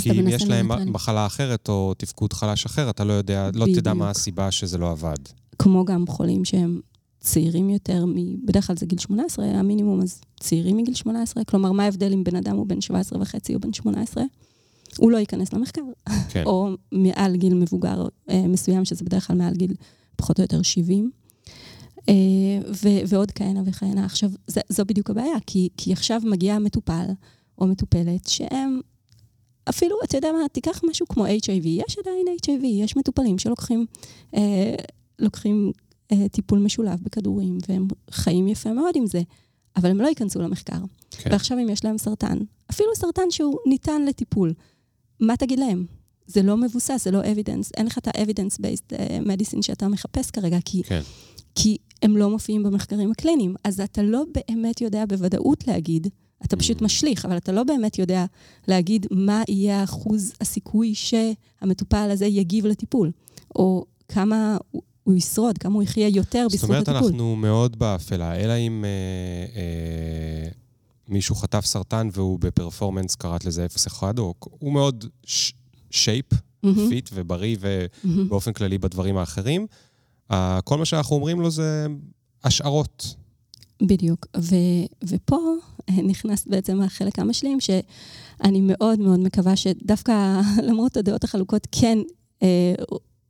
כי 0.00 0.10
אם 0.10 0.28
יש 0.28 0.42
להם 0.42 0.72
לנטרל. 0.72 0.90
מחלה 0.90 1.26
אחרת 1.26 1.68
או 1.68 1.94
תפקוד 1.98 2.32
חלש 2.32 2.66
אחר, 2.66 2.90
אתה 2.90 3.04
לא 3.04 3.12
יודע, 3.12 3.50
לא 3.54 3.66
תדע. 3.74 3.94
מה 3.94 4.10
הסיבה 4.10 4.50
שזה 4.50 4.78
לא 4.78 4.90
עבד. 4.90 5.16
כמו 5.58 5.84
גם 5.84 6.06
חולים 6.06 6.44
שהם 6.44 6.80
צעירים 7.24 7.70
יותר, 7.70 8.06
מ... 8.06 8.46
בדרך 8.46 8.66
כלל 8.66 8.76
זה 8.76 8.86
גיל 8.86 8.98
18, 8.98 9.46
המינימום, 9.46 10.02
אז 10.02 10.20
צעירים 10.40 10.76
מגיל 10.76 10.94
18. 10.94 11.44
כלומר, 11.44 11.72
מה 11.72 11.84
ההבדל 11.84 12.12
אם 12.12 12.24
בן 12.24 12.36
אדם 12.36 12.56
הוא 12.56 12.66
בן 12.66 12.80
17 12.80 13.22
וחצי 13.22 13.54
או 13.54 13.60
בן 13.60 13.72
18? 13.72 14.24
הוא 14.98 15.10
לא 15.10 15.16
ייכנס 15.18 15.52
למחקר. 15.52 15.82
כן. 16.28 16.42
או 16.46 16.68
מעל 16.92 17.36
גיל 17.36 17.54
מבוגר 17.54 18.06
אה, 18.30 18.46
מסוים, 18.48 18.84
שזה 18.84 19.04
בדרך 19.04 19.26
כלל 19.26 19.36
מעל 19.36 19.54
גיל 19.54 19.74
פחות 20.16 20.38
או 20.38 20.44
יותר 20.44 20.62
70. 20.62 21.10
אה, 22.08 22.14
ו- 22.68 23.08
ועוד 23.08 23.30
כהנה 23.30 23.60
וכהנה. 23.66 24.04
עכשיו, 24.04 24.30
זה, 24.46 24.60
זו 24.68 24.84
בדיוק 24.84 25.10
הבעיה, 25.10 25.36
כי, 25.46 25.68
כי 25.76 25.92
עכשיו 25.92 26.20
מגיע 26.24 26.58
מטופל 26.58 27.06
או 27.58 27.66
מטופלת 27.66 28.26
שהם, 28.26 28.80
אפילו, 29.68 29.96
אתה 30.04 30.16
יודע 30.16 30.32
מה, 30.32 30.48
תיקח 30.52 30.80
משהו 30.90 31.06
כמו 31.08 31.26
HIV, 31.26 31.66
יש 31.66 31.98
עדיין 31.98 32.26
HIV, 32.42 32.66
יש 32.66 32.96
מטופלים 32.96 33.38
שלוקחים 33.38 33.86
אה, 34.34 34.74
לוקחים 35.18 35.72
טיפול 36.32 36.58
משולב 36.58 36.98
בכדורים, 37.02 37.58
והם 37.68 37.88
חיים 38.10 38.48
יפה 38.48 38.72
מאוד 38.72 38.96
עם 38.96 39.06
זה, 39.06 39.22
אבל 39.76 39.90
הם 39.90 40.00
לא 40.00 40.06
ייכנסו 40.06 40.40
למחקר. 40.42 40.78
כן. 41.10 41.30
ועכשיו 41.32 41.58
אם 41.58 41.68
יש 41.68 41.84
להם 41.84 41.98
סרטן, 41.98 42.38
אפילו 42.70 42.88
סרטן 42.94 43.30
שהוא 43.30 43.58
ניתן 43.66 44.04
לטיפול, 44.04 44.52
מה 45.20 45.36
תגיד 45.36 45.58
להם? 45.58 45.86
זה 46.26 46.42
לא 46.42 46.56
מבוסס, 46.56 47.04
זה 47.04 47.10
לא 47.10 47.22
evidence, 47.22 47.70
אין 47.76 47.86
לך 47.86 47.98
את 47.98 48.08
ה-evidence-based 48.08 48.96
אה, 48.98 49.18
medicine 49.18 49.62
שאתה 49.62 49.88
מחפש 49.88 50.30
כרגע, 50.30 50.58
כי, 50.64 50.82
כן. 50.82 51.00
כי 51.54 51.76
הם 52.02 52.16
לא 52.16 52.30
מופיעים 52.30 52.62
במחקרים 52.62 53.10
הקליניים. 53.10 53.54
אז 53.64 53.80
אתה 53.80 54.02
לא 54.02 54.24
באמת 54.34 54.80
יודע 54.80 55.04
בוודאות 55.06 55.66
להגיד, 55.66 56.06
אתה 56.44 56.56
פשוט 56.56 56.80
Mm. 56.80 56.84
משליך, 56.84 57.24
אבל 57.24 57.36
אתה 57.36 57.52
לא 57.52 57.64
באמת 57.64 57.98
יודע 57.98 58.24
להגיד 58.68 59.06
מה 59.10 59.42
יהיה 59.48 59.84
אחוז 59.84 60.32
הסיכוי 60.40 60.94
שהמטופל 60.94 62.08
הזה 62.12 62.26
יגיב 62.26 62.66
לטיפול, 62.66 63.10
או 63.54 63.84
כמה 64.08 64.56
הוא- 65.04 65.14
ישרוד, 65.16 65.58
כמה 65.58 65.74
הוא 65.74 65.82
יחיה 65.82 66.08
יותר 66.08 66.42
זאת 66.48 66.52
בזכות 66.52 66.70
אומרת, 66.70 66.88
הטיפול. 66.88 67.06
אנחנו 67.06 67.36
מאוד 67.36 67.78
באפלה, 67.78 68.36
אלא 68.36 68.52
אם 68.52 68.84
אה, 68.84 68.90
אה, 69.60 70.48
מישהו 71.08 71.34
חטף 71.34 71.64
סרטן 71.64 72.08
והוא 72.12 72.38
ב 72.38 72.44
performance, 72.44 73.14
קראת 73.14 73.44
לזה 73.44 73.66
0-1, 73.66 74.18
או 74.18 74.34
הוא 74.58 74.72
מאוד 74.72 75.04
shape, 75.90 76.26
מהמם, 76.62 76.88
fit 76.88 77.10
ובריא. 77.14 77.56
ובאופן 78.04 78.52
כללי 78.52 78.78
בדברים 78.78 79.16
האחרים. 79.16 79.66
אה, 80.30 80.60
כל 80.64 80.78
מה 80.78 80.84
שאנחנו 80.84 81.16
אומרים 81.16 81.40
לו 81.40 81.50
זה 81.50 81.86
השערות. 82.44 83.14
בדיוק. 83.82 84.26
ו, 84.36 84.54
ופה 85.08 85.38
אה, 85.88 85.94
נכנס 86.02 86.46
בעצם 86.46 86.80
החלק 86.80 87.18
המשלים, 87.18 87.58
שאני 87.60 88.60
מאוד 88.60 89.00
מאוד 89.00 89.20
מקווה 89.20 89.56
שדווקא 89.56 90.40
למרות 90.68 90.96
הדעות 90.96 91.24
החלוקות, 91.24 91.66
כן 91.72 91.98
אה, 92.42 92.74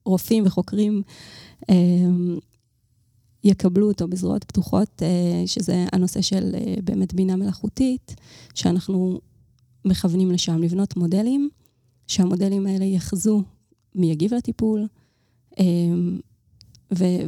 רופאים 0.07 0.47
וחוקרים 0.47 1.03
יקבלו 3.45 3.89
אותו 3.89 4.09
בזרועות 4.09 4.45
פתוחות, 4.45 5.03
אה, 5.03 5.43
שזה 5.47 5.85
הנושא 5.93 6.21
של 6.21 6.55
אה, 6.55 6.75
באמת 6.85 7.15
בינה 7.15 7.37
מלאכותית, 7.37 8.15
שאנחנו 8.55 9.21
מכוונים 9.85 10.31
לשם, 10.31 10.63
לבנות 10.63 10.97
מודלים, 10.97 11.49
שהמודלים 12.07 12.67
האלה 12.67 12.85
יחזו 12.85 13.43
מי 13.95 14.11
יגיב 14.11 14.35
לטיפול, 14.35 14.87
ו- 16.99 17.25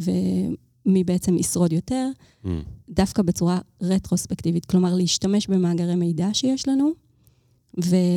ומי 0.87 1.05
בעצם 1.05 1.39
ישרוד 1.39 1.73
יותר. 1.73 2.09
Mm. 2.45 2.49
דווקא 2.89 3.23
בצורה 3.23 3.59
רטרוספקטיבית, 3.83 4.65
כלומר 4.65 4.95
להשתמש 4.95 5.47
במאגרי 5.47 5.95
מידע 5.95 6.29
שיש 6.33 6.69
לנו 6.69 6.93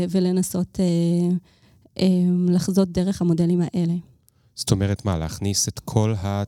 ולנסות 0.09 0.79
אה, 0.79 1.35
אה, 1.99 2.07
לחזות 2.47 2.89
דרך 2.89 3.21
המודלים 3.21 3.61
האלה. 3.61 3.93
זאת 4.59 4.71
אומרת, 4.71 5.05
מה, 5.05 5.17
להכניס 5.17 5.67
את 5.67 5.79
כל, 5.79 6.13
ה... 6.17 6.43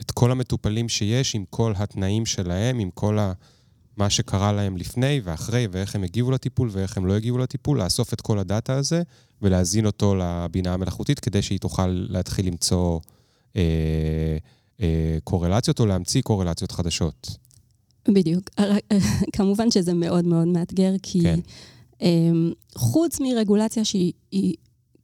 את 0.00 0.10
כל 0.10 0.30
המטופלים 0.30 0.88
שיש 0.88 1.34
עם 1.34 1.44
כל 1.50 1.72
התנאים 1.76 2.26
שלהם, 2.26 2.78
עם 2.78 2.90
כל 2.90 3.18
ה... 3.18 3.32
מה 3.96 4.10
שקרה 4.10 4.52
להם 4.52 4.76
לפני 4.76 5.20
ואחרי, 5.24 5.66
ואיך 5.70 5.94
הם 5.94 6.04
הגיבו 6.04 6.30
לטיפול 6.30 6.68
ואיך 6.72 6.96
הם 6.96 7.06
לא 7.06 7.16
הגיבו 7.16 7.38
לטיפול, 7.38 7.82
לאסוף 7.82 8.12
את 8.12 8.20
כל 8.20 8.38
הדאטה 8.38 8.74
הזה 8.74 9.02
ולהזין 9.42 9.86
אותו 9.86 10.14
לבינה 10.14 10.74
המלאכותית 10.74 11.20
כדי 11.20 11.42
שהיא 11.42 11.58
תוכל 11.58 11.86
להתחיל 11.86 12.46
למצוא 12.46 13.00
אה, 13.56 13.62
אה, 14.80 15.18
קורלציות 15.24 15.80
או 15.80 15.86
להמציא 15.86 16.22
קורלציות 16.22 16.72
חדשות. 16.72 17.36
בדיוק. 18.08 18.50
כמובן 19.36 19.70
שזה 19.70 19.94
מאוד 19.94 20.24
מאוד 20.24 20.48
מאתגר, 20.48 20.92
כי 21.02 21.20
כן. 21.22 21.40
אה, 22.02 22.30
חוץ 22.74 23.20
מרגולציה 23.20 23.84
שהיא 23.84 24.12
היא 24.30 24.54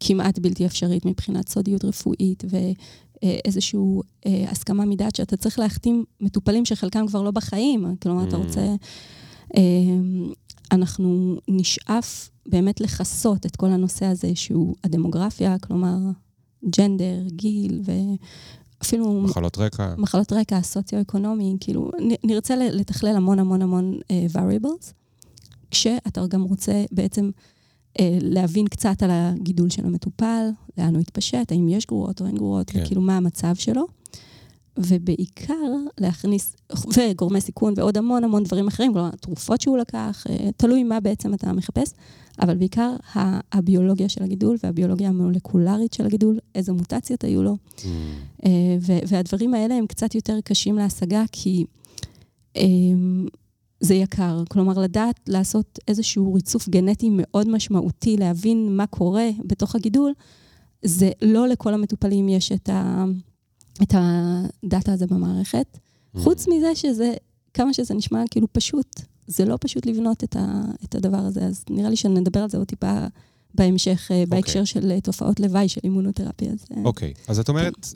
כמעט 0.04 0.38
בלתי 0.38 0.66
אפשרית 0.66 1.04
מבחינת 1.06 1.48
סודיות 1.48 1.84
רפואית 1.84 2.44
ואיזושהי 3.22 3.80
אה, 4.26 4.44
הסכמה 4.50 4.84
מדעת 4.84 5.16
שאתה 5.16 5.36
צריך 5.36 5.58
להחתים 5.58 6.04
מטופלים 6.20 6.64
שחלקם 6.64 7.06
כבר 7.06 7.22
לא 7.22 7.30
בחיים, 7.30 7.86
כלומר, 8.02 8.28
אתה 8.28 8.36
Mm. 8.36 8.38
רוצה... 8.38 8.60
אה, 9.56 9.62
אנחנו 10.72 11.36
נשאף 11.48 12.30
באמת 12.46 12.80
לכסות 12.80 13.46
את 13.46 13.56
כל 13.56 13.66
הנושא 13.70 14.06
הזה 14.06 14.30
שהוא 14.34 14.74
הדמוגרפיה, 14.84 15.58
כלומר, 15.58 15.96
ג'נדר, 16.76 17.22
גיל 17.28 17.82
ואפילו 18.80 19.20
מחלות 19.20 19.58
רקע. 19.58 19.94
מחלות 19.98 20.32
רקע 20.32 20.56
הסוציו-אקונומי, 20.56 21.56
כאילו, 21.60 21.90
נרצה 22.24 22.56
לתכלל 22.56 23.16
המון 23.16 23.38
המון 23.38 23.62
המון 23.62 23.98
uh, 24.02 24.36
variables, 24.36 24.92
כשאתה 25.70 26.26
גם 26.26 26.42
רוצה 26.42 26.84
בעצם 26.92 27.30
להבין 28.20 28.66
קצת 28.66 29.02
על 29.02 29.10
הגידול 29.12 29.70
של 29.70 29.86
המטופל, 29.86 30.46
לאן 30.78 30.94
הוא 30.94 31.00
התפשט, 31.00 31.52
האם 31.52 31.68
יש 31.68 31.86
גרורות 31.86 32.20
או 32.20 32.26
אין 32.26 32.36
גרורות, 32.36 32.70
כן. 32.70 32.82
וכאילו 32.82 33.00
מה 33.00 33.16
המצב 33.16 33.54
שלו. 33.54 33.86
ובעיקר 34.76 35.54
להכניס, 36.00 36.56
וגורמי 36.96 37.40
סיכון 37.40 37.74
ועוד 37.76 37.96
המון 37.96 38.24
המון 38.24 38.44
דברים 38.44 38.68
אחרים, 38.68 38.92
כלומר, 38.92 39.10
תרופות 39.10 39.60
שהוא 39.60 39.78
לקח, 39.78 40.24
אה, 40.30 40.50
תלוי 40.56 40.82
מה 40.82 41.00
בעצם 41.00 41.34
אתה 41.34 41.52
מחפש, 41.52 41.92
אבל 42.40 42.56
בעיקר 42.56 42.96
הביולוגיה 43.52 44.08
של 44.08 44.22
הגידול 44.22 44.56
והביולוגיה 44.62 45.08
המולקולרית 45.08 45.92
של 45.92 46.06
הגידול, 46.06 46.38
איזה 46.54 46.72
מוטציות 46.72 47.24
היו 47.24 47.42
לו. 47.42 47.56
Mm. 47.76 47.84
אה, 48.46 48.50
והדברים 49.08 49.54
האלה 49.54 49.74
הם 49.74 49.86
קצת 49.86 50.14
יותר 50.14 50.40
קשים 50.44 50.76
להשגה, 50.76 51.24
כי 51.32 51.64
אה, 52.56 52.62
זה 53.82 53.94
יקר. 53.94 54.42
כלומר, 54.50 54.78
לדעת 54.78 55.20
לעשות 55.28 55.78
איזשהו 55.88 56.34
ריצוף 56.34 56.68
גנטי 56.68 57.08
מאוד 57.12 57.48
משמעותי, 57.48 58.16
להבין 58.16 58.76
מה 58.76 58.86
קורה 58.86 59.28
בתוך 59.44 59.74
הגידול, 59.74 60.12
זה 60.84 61.10
לא 61.22 61.48
לכל 61.48 61.74
המטופלים 61.74 62.28
יש 62.28 62.52
את, 62.52 62.68
ה- 62.68 63.04
את 63.82 63.94
הדאטה 63.94 64.92
הזה 64.92 65.06
במערכת. 65.06 65.66
Mm. 65.76 66.18
חוץ 66.18 66.48
מזה 66.48 66.74
שזה, 66.74 67.14
כמה 67.54 67.74
שזה 67.74 67.94
נשמע 67.94 68.22
כאילו 68.30 68.46
פשוט, 68.52 69.00
זה 69.26 69.44
לא 69.44 69.58
פשוט 69.60 69.86
לבנות 69.86 70.24
את, 70.24 70.36
ה, 70.36 70.62
את 70.84 70.94
הדבר 70.94 71.18
הזה, 71.18 71.44
אז 71.44 71.64
נראה 71.70 71.90
לי 71.90 71.96
שנדבר 71.96 72.40
על 72.40 72.50
זה 72.50 72.58
עוד 72.58 72.66
טיפה 72.66 73.06
בהמשך, 73.54 74.10
okay. 74.10 74.30
בהקשר 74.30 74.64
של 74.64 74.90
אה, 74.90 75.00
תופעות 75.00 75.40
לוואי 75.40 75.68
של 75.68 75.80
אימונותרפיה. 75.84 76.52
אה, 76.76 76.82
אוקיי, 76.84 77.12
אז 77.28 77.38
את 77.38 77.48
אומרת 77.48 77.86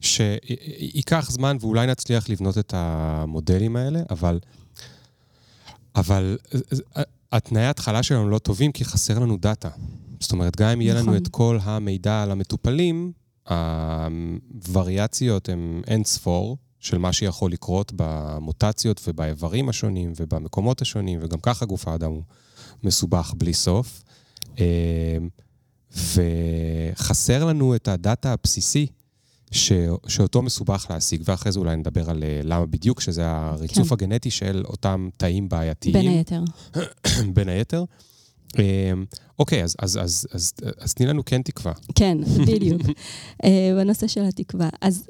שייקח 0.00 1.30
זמן 1.30 1.56
ואולי 1.60 1.86
נצליח 1.86 2.28
לבנות 2.28 2.58
את 2.58 2.74
המודלים 2.76 3.76
האלה, 3.76 4.02
אבל, 4.10 4.38
אבל 5.96 6.38
התנאי 7.32 7.62
ההתחלה 7.62 8.02
שלנו 8.02 8.30
לא 8.30 8.38
טובים 8.38 8.72
כי 8.72 8.84
חסר 8.84 9.18
לנו 9.18 9.36
דאטה. 9.36 9.68
זאת 10.20 10.32
אומרת, 10.32 10.56
גם 10.56 10.68
אם 10.68 10.80
יהיה 10.80 10.94
לנו 10.94 11.02
נכון. 11.02 11.16
את 11.16 11.28
כל 11.28 11.58
המידע 11.62 12.22
על 12.22 12.30
המטופלים, 12.30 13.12
הווריאציות 13.46 15.48
הן 15.48 15.82
אין 15.86 16.04
ספור 16.04 16.56
של 16.80 16.98
מה 16.98 17.12
שיכול 17.12 17.52
לקרות 17.52 17.92
במוטציות 17.96 19.00
ובאיברים 19.06 19.68
השונים 19.68 20.12
ובמקומות 20.16 20.82
השונים, 20.82 21.20
וגם 21.22 21.40
ככה 21.40 21.66
גוף 21.66 21.88
האדם 21.88 22.10
הוא 22.10 22.22
מסובך 22.82 23.34
בלי 23.36 23.54
סוף. 23.54 24.02
אה, 24.58 25.18
וחסר 25.94 27.44
לנו 27.44 27.74
את 27.74 27.88
הדאטה 27.88 28.32
הבסיסי 28.32 28.86
ש... 29.50 29.72
שאותו 30.08 30.42
מסובך 30.42 30.86
להשיג, 30.90 31.22
ואחרי 31.24 31.52
זה 31.52 31.58
אולי 31.58 31.76
נדבר 31.76 32.10
על 32.10 32.22
אה, 32.22 32.40
למה 32.44 32.66
בדיוק, 32.66 33.00
שזה 33.00 33.26
הריצוף 33.26 33.88
כן. 33.88 33.94
הגנטי 33.94 34.30
של 34.30 34.62
אותם 34.66 35.08
תאים 35.16 35.48
בעייתיים. 35.48 35.92
בין 35.92 36.08
היתר. 36.08 36.42
בין 37.34 37.48
היתר. 37.48 37.84
אה, 38.58 38.92
אוקיי, 39.38 39.64
אז, 39.64 39.76
אז, 39.78 39.98
אז, 40.02 40.26
אז, 40.32 40.52
אז 40.78 40.94
תני 40.94 41.06
לנו 41.06 41.24
כן 41.24 41.42
תקווה. 41.42 41.72
כן, 41.94 42.18
בדיוק. 42.48 42.82
אה, 43.44 43.72
בנושא 43.76 44.06
של 44.06 44.24
התקווה. 44.24 44.68
אז 44.80 45.08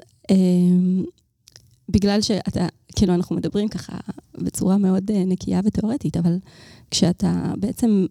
בגלל 1.89 2.21
שאתה, 2.21 2.67
כאילו, 2.95 3.13
אנחנו 3.13 3.35
מדברים 3.35 3.67
ככה 3.67 3.97
בצורה 4.37 4.77
מאוד 4.77 5.11
נקייה 5.11 5.61
ותיאורטית, 5.65 6.17
אבל 6.17 6.37
כשאתה 6.91 7.53
בעצם 7.57 8.05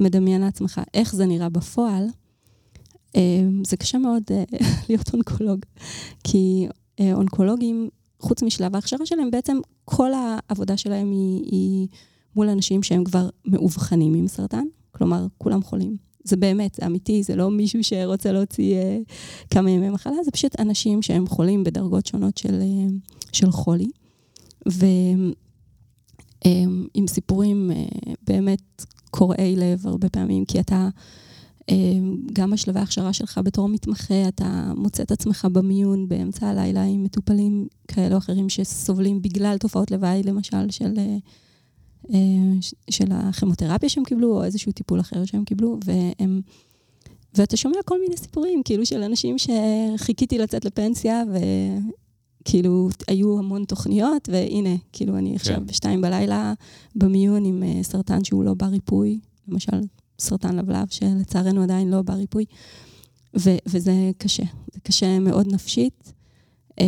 מדמיין 0.00 0.40
לעצמך 0.40 0.80
איך 0.94 1.14
זה 1.14 1.26
נראה 1.26 1.48
בפועל, 1.48 2.06
זה 3.64 3.76
קשה 3.76 3.98
מאוד 3.98 4.22
אה, 4.30 4.44
להיות 4.88 5.14
אונקולוג. 5.14 5.60
כי 6.24 6.66
אונקולוגים, 7.00 7.88
חוץ 8.20 8.42
משלב 8.42 8.74
ההכשרה 8.74 9.06
שלהם, 9.06 9.30
בעצם 9.30 9.58
כל 9.84 10.10
העבודה 10.12 10.76
שלהם 10.76 11.10
היא, 11.10 11.44
היא 11.44 11.88
מול 12.36 12.48
אנשים 12.48 12.82
שהם 12.82 13.04
כבר 13.04 13.28
מאובחנים 13.46 14.14
עם 14.14 14.28
סרטן, 14.28 14.64
כלומר, 14.92 15.26
כולם 15.38 15.62
חולים. 15.62 15.96
זה 16.24 16.36
באמת, 16.36 16.74
זה 16.74 16.86
אמיתי, 16.86 17.22
זה 17.22 17.36
לא 17.36 17.50
מישהו 17.50 17.84
שרוצה 17.84 18.32
להוציא 18.32 18.74
אה, 18.74 18.98
כמה 19.50 19.70
ימי 19.70 19.88
מחלה, 19.88 20.16
זה 20.24 20.30
פשוט 20.30 20.60
אנשים 20.60 21.02
שהם 21.02 21.26
חולים 21.26 21.64
בדרגות 21.64 22.06
שונות 22.06 22.38
של, 22.38 22.60
אה, 22.60 22.86
של 23.32 23.50
חולי. 23.50 23.88
ועם 24.66 25.32
אה, 26.46 27.06
סיפורים 27.08 27.70
אה, 27.70 28.12
באמת 28.26 28.84
קורעי 29.10 29.56
לב 29.56 29.86
הרבה 29.86 30.08
פעמים, 30.08 30.44
כי 30.44 30.60
אתה, 30.60 30.74
אה, 30.74 30.88
גם 32.32 32.50
בשלבי 32.50 32.78
ההכשרה 32.80 33.12
שלך 33.12 33.40
בתור 33.44 33.68
מתמחה, 33.68 34.28
אתה 34.28 34.72
מוצא 34.76 35.02
את 35.02 35.12
עצמך 35.12 35.48
במיון 35.52 36.08
באמצע 36.08 36.48
הלילה 36.48 36.82
עם 36.82 37.04
מטופלים 37.04 37.66
כאלה 37.88 38.12
או 38.14 38.18
אחרים 38.18 38.48
שסובלים 38.48 39.22
בגלל 39.22 39.58
תופעות 39.58 39.90
לוואי, 39.90 40.22
למשל, 40.22 40.70
של... 40.70 40.94
אה, 40.98 41.16
אה, 42.12 42.18
של 42.90 43.04
הכימותרפיה 43.10 43.88
שהם 43.88 44.04
קיבלו, 44.04 44.36
או 44.36 44.44
איזשהו 44.44 44.72
טיפול 44.72 45.00
אחר 45.00 45.24
שהם 45.24 45.44
קיבלו, 45.44 45.78
והם... 45.84 46.40
ואתה 47.34 47.56
שומע 47.56 47.76
כל 47.84 48.00
מיני 48.00 48.16
סיפורים, 48.16 48.62
כאילו, 48.64 48.86
של 48.86 49.02
אנשים 49.02 49.36
שחיכיתי 49.38 50.38
לצאת 50.38 50.64
לפנסיה, 50.64 51.22
וכאילו, 52.42 52.88
היו 53.08 53.38
המון 53.38 53.64
תוכניות, 53.64 54.28
והנה, 54.32 54.76
כאילו, 54.92 55.16
אני 55.18 55.36
עכשיו 55.36 55.56
כן. 55.56 55.66
בשתיים 55.66 56.00
בלילה 56.00 56.54
במיון 56.96 57.44
עם 57.44 57.62
אה, 57.62 57.82
סרטן 57.82 58.24
שהוא 58.24 58.44
לא 58.44 58.54
בר 58.54 58.66
ריפוי, 58.66 59.20
למשל, 59.48 59.80
סרטן 60.18 60.56
לבלב, 60.56 60.86
שלצערנו 60.90 61.62
עדיין 61.62 61.90
לא 61.90 62.02
בר 62.02 62.14
ריפוי, 62.14 62.44
ו- 63.38 63.58
וזה 63.66 64.10
קשה, 64.18 64.44
זה 64.74 64.80
קשה 64.80 65.18
מאוד 65.18 65.52
נפשית. 65.52 66.12
אה, 66.80 66.86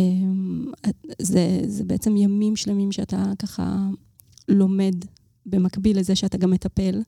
זה, 1.21 1.61
זה 1.67 1.83
בעצם 1.83 2.17
ימים 2.17 2.55
שלמים 2.55 2.91
שאתה 2.91 3.31
ככה 3.39 3.87
לומד 4.47 4.95
במקביל 5.45 5.99
לזה 5.99 6.15
שאתה 6.15 6.37
גם 6.37 6.51
מטפל, 6.51 7.01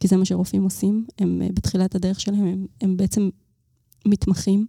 כי 0.00 0.08
זה 0.08 0.16
מה 0.16 0.24
שרופאים 0.24 0.62
עושים, 0.64 1.06
הם 1.18 1.42
אה, 1.42 1.48
בתחילת 1.54 1.94
הדרך 1.94 2.20
שלהם, 2.20 2.46
הם, 2.46 2.66
הם 2.80 2.96
בעצם 2.96 3.28
מתמחים. 4.06 4.66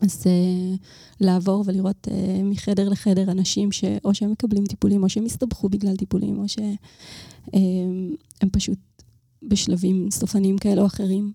אז 0.00 0.22
uh, 0.22 0.78
לעבור 1.20 1.64
ולראות 1.66 2.08
uh, 2.08 2.10
מחדר 2.44 2.88
לחדר 2.88 3.30
אנשים 3.30 3.72
שאו 3.72 4.14
שהם 4.14 4.32
מקבלים 4.32 4.64
טיפולים, 4.66 5.02
או 5.02 5.08
שהם 5.08 5.24
הסתבכו 5.24 5.68
בגלל 5.68 5.96
טיפולים, 5.96 6.38
או 6.38 6.48
שהם 6.48 6.74
uh, 8.44 8.46
פשוט 8.52 8.78
בשלבים 9.48 10.10
סופניים 10.10 10.58
כאלה 10.58 10.80
או 10.80 10.86
אחרים. 10.86 11.32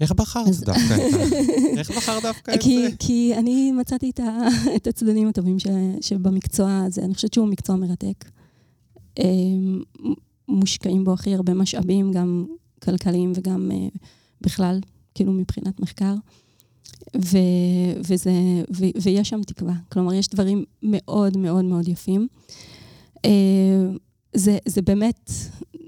איך 0.00 0.12
בחרת 0.12 0.48
אז... 0.48 0.60
דווקא 0.60 0.94
את 0.94 1.12
זה? 1.12 1.38
איך 1.78 1.90
בחרת 1.90 2.22
דווקא 2.22 2.54
את 2.54 2.62
זה? 2.62 2.88
כי 2.98 3.32
אני 3.36 3.72
מצאתי 3.72 4.10
את, 4.10 4.20
ה, 4.20 4.38
את 4.76 4.86
הצדדים 4.86 5.28
הטובים 5.28 5.58
ש, 5.58 5.66
שבמקצוע 6.00 6.82
הזה, 6.86 7.02
אני 7.04 7.14
חושבת 7.14 7.32
שהוא 7.32 7.48
מקצוע 7.48 7.76
מרתק. 7.76 8.24
אמ, 9.18 9.82
מושקעים 10.48 11.04
בו 11.04 11.12
הכי 11.12 11.34
הרבה 11.34 11.54
משאבים, 11.54 12.12
גם 12.12 12.46
כלכליים 12.82 13.32
וגם 13.36 13.70
אה, 13.74 13.88
בכלל, 14.40 14.80
כאילו 15.14 15.32
מבחינת 15.32 15.80
מחקר. 15.80 16.14
ו, 17.16 17.38
וזה, 17.98 18.32
ו, 18.74 18.84
ויש 19.02 19.28
שם 19.28 19.42
תקווה. 19.42 19.74
כלומר, 19.88 20.14
יש 20.14 20.28
דברים 20.28 20.64
מאוד 20.82 21.36
מאוד 21.36 21.64
מאוד 21.64 21.88
יפים. 21.88 22.28
אה, 23.24 23.30
זה, 24.34 24.58
זה 24.66 24.82
באמת, 24.82 25.30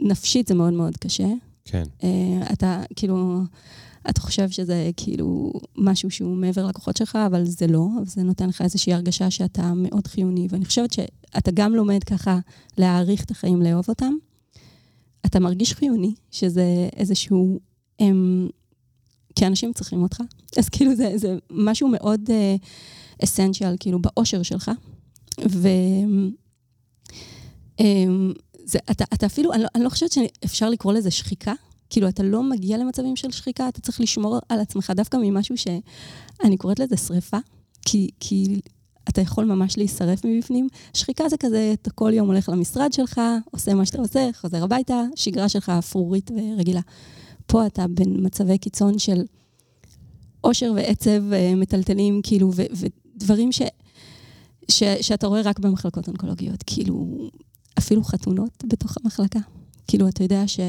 נפשית 0.04 0.46
זה 0.46 0.54
מאוד 0.54 0.72
מאוד 0.72 0.96
קשה. 0.96 1.28
כן. 1.64 1.84
אה, 2.04 2.52
אתה, 2.52 2.82
כאילו, 2.96 3.40
אתה 4.10 4.20
חושב 4.20 4.50
שזה 4.50 4.90
כאילו 4.96 5.52
משהו 5.76 6.10
שהוא 6.10 6.36
מעבר 6.36 6.66
לכוחות 6.66 6.96
שלך, 6.96 7.18
אבל 7.26 7.44
זה 7.44 7.66
לא, 7.66 7.86
זה 8.06 8.22
נותן 8.22 8.48
לך 8.48 8.62
איזושהי 8.62 8.92
הרגשה 8.92 9.30
שאתה 9.30 9.72
מאוד 9.76 10.06
חיוני. 10.06 10.46
ואני 10.50 10.64
חושבת 10.64 10.92
שאתה 10.92 11.50
גם 11.54 11.74
לומד 11.74 12.04
ככה 12.04 12.38
להעריך 12.78 13.24
את 13.24 13.30
החיים, 13.30 13.62
לאהוב 13.62 13.84
אותם. 13.88 14.12
אתה 15.26 15.40
מרגיש 15.40 15.72
חיוני, 15.72 16.14
שזה 16.30 16.88
איזשהו... 16.96 17.58
הם, 18.00 18.48
כי 19.36 19.46
אנשים 19.46 19.72
צריכים 19.72 20.02
אותך. 20.02 20.20
אז 20.58 20.68
כאילו 20.68 20.94
זה, 20.94 21.12
זה 21.16 21.38
משהו 21.50 21.88
מאוד 21.88 22.20
אסנציאל, 23.24 23.74
uh, 23.74 23.76
כאילו, 23.80 23.98
באושר 23.98 24.42
שלך. 24.42 24.70
ו... 25.48 25.68
Um, 27.80 28.43
זה, 28.64 28.78
אתה, 28.90 29.04
אתה 29.14 29.26
אפילו, 29.26 29.52
אני 29.52 29.62
לא, 29.62 29.68
אני 29.74 29.84
לא 29.84 29.88
חושבת 29.88 30.12
שאפשר 30.12 30.70
לקרוא 30.70 30.92
לזה 30.92 31.10
שחיקה, 31.10 31.52
כאילו, 31.90 32.08
אתה 32.08 32.22
לא 32.22 32.42
מגיע 32.42 32.78
למצבים 32.78 33.16
של 33.16 33.30
שחיקה, 33.30 33.68
אתה 33.68 33.80
צריך 33.80 34.00
לשמור 34.00 34.38
על 34.48 34.60
עצמך 34.60 34.92
דווקא 34.96 35.18
ממשהו 35.22 35.56
שאני 35.56 36.56
קוראת 36.56 36.78
לזה 36.78 36.96
שריפה, 36.96 37.36
כי, 37.82 38.08
כי 38.20 38.60
אתה 39.08 39.20
יכול 39.20 39.44
ממש 39.44 39.78
להישרף 39.78 40.24
מבפנים. 40.24 40.68
שחיקה 40.94 41.28
זה 41.28 41.36
כזה, 41.36 41.74
אתה 41.82 41.90
כל 41.90 42.10
יום 42.14 42.28
הולך 42.28 42.48
למשרד 42.48 42.92
שלך, 42.92 43.20
עושה 43.50 43.74
מה 43.74 43.86
שאתה 43.86 43.98
עושה, 43.98 44.30
חוזר 44.40 44.64
הביתה, 44.64 45.02
שגרה 45.16 45.48
שלך 45.48 45.68
אפרורית 45.68 46.30
ורגילה. 46.30 46.80
פה 47.46 47.66
אתה 47.66 47.86
בין 47.88 48.16
מצבי 48.18 48.58
קיצון 48.58 48.98
של 48.98 49.22
עושר 50.40 50.72
ועצב 50.76 51.32
אה, 51.32 51.54
מטלטלים, 51.56 52.20
כאילו, 52.22 52.50
ו- 52.54 52.88
ודברים 53.16 53.52
ש- 53.52 53.62
ש- 54.70 54.82
שאתה 55.00 55.26
רואה 55.26 55.40
רק 55.40 55.58
במחלקות 55.58 56.08
אונקולוגיות, 56.08 56.62
כאילו, 56.66 57.28
אפילו 57.78 58.04
חתונות 58.04 58.64
בתוך 58.66 58.96
המחלקה. 59.04 59.40
כאילו, 59.88 60.08
אתה 60.08 60.22
יודע 60.22 60.48
שה... 60.48 60.62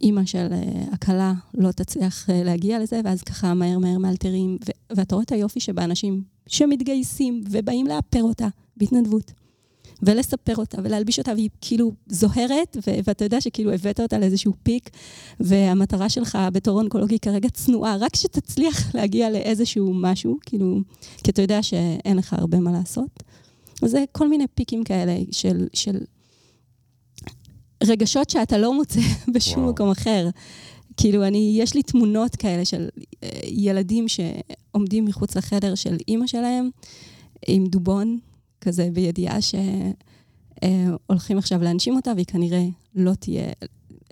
אימא 0.00 0.24
של 0.24 0.46
אה, 0.52 0.84
הכלה 0.92 1.32
לא 1.54 1.72
תצליח 1.72 2.30
אה, 2.30 2.42
להגיע 2.44 2.78
לזה, 2.78 3.00
ואז 3.04 3.22
ככה 3.22 3.54
מהר 3.54 3.78
מהר 3.78 3.98
מאלתרים, 3.98 4.58
ואתה 4.90 5.14
רואה 5.14 5.24
את 5.24 5.32
היופי 5.32 5.60
שבאנשים 5.60 6.22
שמתגייסים 6.46 7.44
ובאים 7.50 7.86
לאפר 7.86 8.22
אותה 8.22 8.48
בהתנדבות, 8.76 9.32
ולספר 10.02 10.56
אותה 10.56 10.78
ולהלביש 10.84 11.18
אותה, 11.18 11.32
והיא 11.32 11.50
כאילו 11.60 11.92
זוהרת, 12.06 12.76
ואתה 13.06 13.24
יודע 13.24 13.40
שכאילו 13.40 13.72
הבאת 13.72 14.00
אותה 14.00 14.18
לאיזשהו 14.18 14.52
פיק, 14.62 14.90
והמטרה 15.40 16.08
שלך 16.08 16.38
בתור 16.52 16.78
אונקולוגי 16.78 17.18
כרגע 17.18 17.48
צנועה, 17.48 17.96
רק 17.96 18.16
שתצליח 18.16 18.94
להגיע 18.94 19.30
לאיזשהו 19.30 19.94
משהו, 19.94 20.36
כאילו, 20.46 20.80
כי 21.24 21.30
אתה 21.30 21.42
יודע 21.42 21.62
שאין 21.62 22.16
לך 22.16 22.32
הרבה 22.32 22.60
מה 22.60 22.72
לעשות. 22.72 23.22
זה 23.84 24.04
כל 24.12 24.28
מיני 24.28 24.44
פיקים 24.54 24.84
כאלה 24.84 25.16
של, 25.30 25.66
של 25.74 25.98
רגשות 27.84 28.30
שאתה 28.30 28.58
לא 28.58 28.74
מוצא 28.74 29.00
בשום 29.34 29.58
וואו. 29.62 29.72
מקום 29.72 29.90
אחר. 29.90 30.28
כאילו, 30.96 31.24
אני, 31.26 31.56
יש 31.60 31.74
לי 31.74 31.82
תמונות 31.82 32.36
כאלה 32.36 32.64
של 32.64 32.88
אה, 33.22 33.28
ילדים 33.44 34.06
שעומדים 34.08 35.04
מחוץ 35.04 35.36
לחדר 35.36 35.74
של 35.74 35.96
אימא 36.08 36.26
שלהם, 36.26 36.70
עם 37.46 37.66
דובון, 37.66 38.18
כזה 38.60 38.88
בידיעה 38.92 39.38
שהולכים 39.40 41.36
אה, 41.36 41.38
עכשיו 41.38 41.62
להנשים 41.62 41.96
אותה, 41.96 42.12
והיא 42.14 42.26
כנראה 42.26 42.64
לא 42.94 43.14
תהיה, 43.14 43.46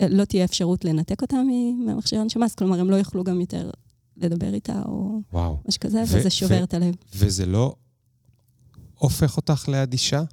לא 0.09 0.25
תהיה 0.25 0.45
אפשרות 0.45 0.85
לנתק 0.85 1.21
אותה 1.21 1.37
ממכשיר 1.79 2.19
הנשמה, 2.21 2.45
אז 2.45 2.55
כלומר, 2.55 2.79
הם 2.79 2.89
לא 2.89 2.95
יוכלו 2.95 3.23
גם 3.23 3.41
יותר 3.41 3.69
לדבר 4.17 4.53
איתה, 4.53 4.81
או 4.85 5.19
וואו. 5.33 5.57
משהו 5.67 5.79
כזה, 5.79 5.99
ו- 5.99 6.17
וזה 6.17 6.29
שובר 6.29 6.59
ו- 6.61 6.63
את 6.63 6.73
הלב. 6.73 6.95
וזה 7.15 7.45
לא 7.45 7.75
הופך 8.97 9.37
אותך 9.37 9.69
לאדישה? 9.69 10.23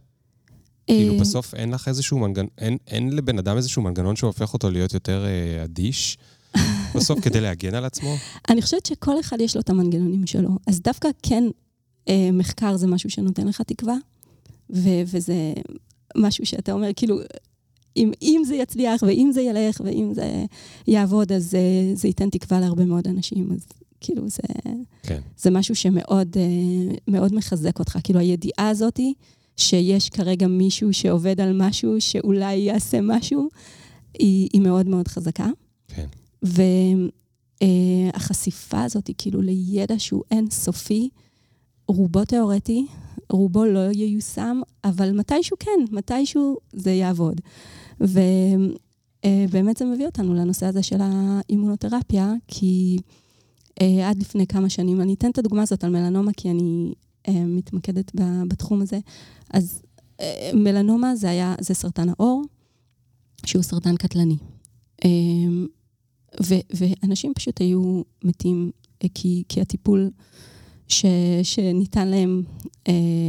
כאילו 0.87 1.15
אה, 1.15 1.21
בסוף 1.21 1.55
אין 1.55 1.71
לך 1.71 1.89
איזשהו 1.89 2.19
מנגנון, 2.19 2.49
אין, 2.59 2.77
אין 2.87 3.13
לבן 3.13 3.39
אדם 3.39 3.57
איזשהו 3.57 3.83
מנגנון 3.83 4.17
שהופך 4.17 4.53
אותו 4.55 4.71
להיות 4.71 4.95
יותר 4.95 5.25
אה, 5.27 5.65
אדיש 5.65 6.19
בסוף 6.95 7.21
כדי 7.21 7.41
להגן 7.41 7.75
על 7.75 7.85
עצמו? 7.85 8.15
אני 8.51 8.63
חושבת 8.63 8.87
שכל 8.87 9.21
אחד 9.21 9.41
יש 9.41 9.57
לו 9.57 9.61
את 9.61 9.71
המנגנונים 9.71 10.27
שלו. 10.27 10.51
אז 10.67 10.81
דווקא 10.81 11.09
כן, 11.23 11.45
אה, 12.09 12.31
מחקר 12.33 12.77
זה 12.77 12.87
משהו 12.87 13.11
שנותן 13.11 13.49
לך 13.49 13.61
תקווה, 13.61 13.97
ו- 14.71 15.03
וזה 15.07 15.53
משהו 16.17 16.47
שאתה 16.47 16.73
אומר, 16.73 16.89
כאילו, 16.97 17.19
אם, 17.97 18.13
אם 18.23 18.43
זה 18.47 18.55
יצליח, 18.55 19.03
ואם 19.07 19.31
זה 19.33 19.41
ילך, 19.41 19.81
ואם 19.85 20.15
זה 20.15 20.45
יעבוד, 20.87 21.33
אז 21.33 21.55
אה, 21.55 21.95
זה 21.95 22.09
ייתן 22.09 22.31
תקווה 22.31 22.61
להרבה 22.61 22.85
מאוד 22.85 23.09
אנשים. 23.09 23.49
אז 23.53 23.67
כאילו, 24.05 24.29
זה, 24.29 24.43
כן. 25.03 25.21
זה 25.37 25.51
משהו 25.51 25.75
שמאוד 25.75 26.37
אה, 26.37 26.97
מאוד 27.09 27.35
מחזק 27.35 27.79
אותך. 27.79 27.99
כאילו, 28.05 28.21
הידיעה 28.21 28.69
הזאתי, 28.69 29.15
שיש 29.57 30.09
כרגע 30.11 30.47
מישהו 30.47 30.93
שעובד 30.93 31.41
על 31.41 31.53
משהו, 31.63 32.01
שאולי 32.01 32.55
יעשה 32.55 33.01
משהו, 33.01 33.49
היא, 34.19 34.49
היא 34.53 34.61
מאוד 34.61 34.89
מאוד 34.89 35.09
חזקה. 35.09 35.47
כן. 35.89 36.07
והחשיפה 37.63 38.83
uh, 38.83 38.85
הזאת 38.85 39.11
כאילו 39.19 39.43
לידע 39.43 39.99
שהוא 39.99 40.23
אינסופי, 40.31 41.09
רובו 41.89 42.25
תיאורטי, 42.25 42.87
רובו 43.31 43.65
לא 43.65 43.91
ייושם, 43.93 44.61
אבל 44.85 45.13
מתישהו 45.13 45.57
כן, 45.61 45.85
מתישהו 45.91 46.57
זה 46.73 46.91
יעבוד. 46.91 47.41
ובאמת 48.01 49.77
uh, 49.77 49.79
זה 49.79 49.85
מביא 49.85 50.07
אותנו 50.07 50.35
לנושא 50.35 50.67
הזה 50.67 50.83
של 50.83 50.99
האימונותרפיה, 51.01 52.33
כי 52.49 52.99
עד 53.81 54.19
לפני 54.21 54.47
כמה 54.47 54.69
שנים, 54.69 55.01
אני 55.01 55.15
אתן 55.15 55.31
את 55.31 55.39
הדוגמה 55.39 55.63
הזאת 55.63 55.85
על 55.85 55.91
מלנומה, 55.91 56.33
כי 56.33 56.51
אני 56.51 56.95
מתמקדת 57.31 58.13
בתחום 58.49 58.83
הזה. 58.83 58.99
אז 59.51 59.83
מלנומה 60.55 61.17
זה 61.17 61.31
היה, 61.31 61.55
זה 61.61 61.75
סרטן 61.75 62.09
העור, 62.09 62.43
שהוא 63.47 63.63
סרטן 63.63 63.97
קטלני. 63.97 64.37
ו, 66.43 66.55
ואנשים 66.71 67.33
פשוט 67.35 67.61
היו 67.61 68.03
מתים 68.25 68.71
כי, 69.15 69.43
כי 69.49 69.61
הטיפול 69.61 70.11
ש, 70.89 71.05
שניתן 71.43 72.09
להם, 72.09 72.43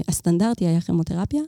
הסטנדרטי 0.08 0.66
היה 0.66 0.82
כימותרפיה, 0.82 1.42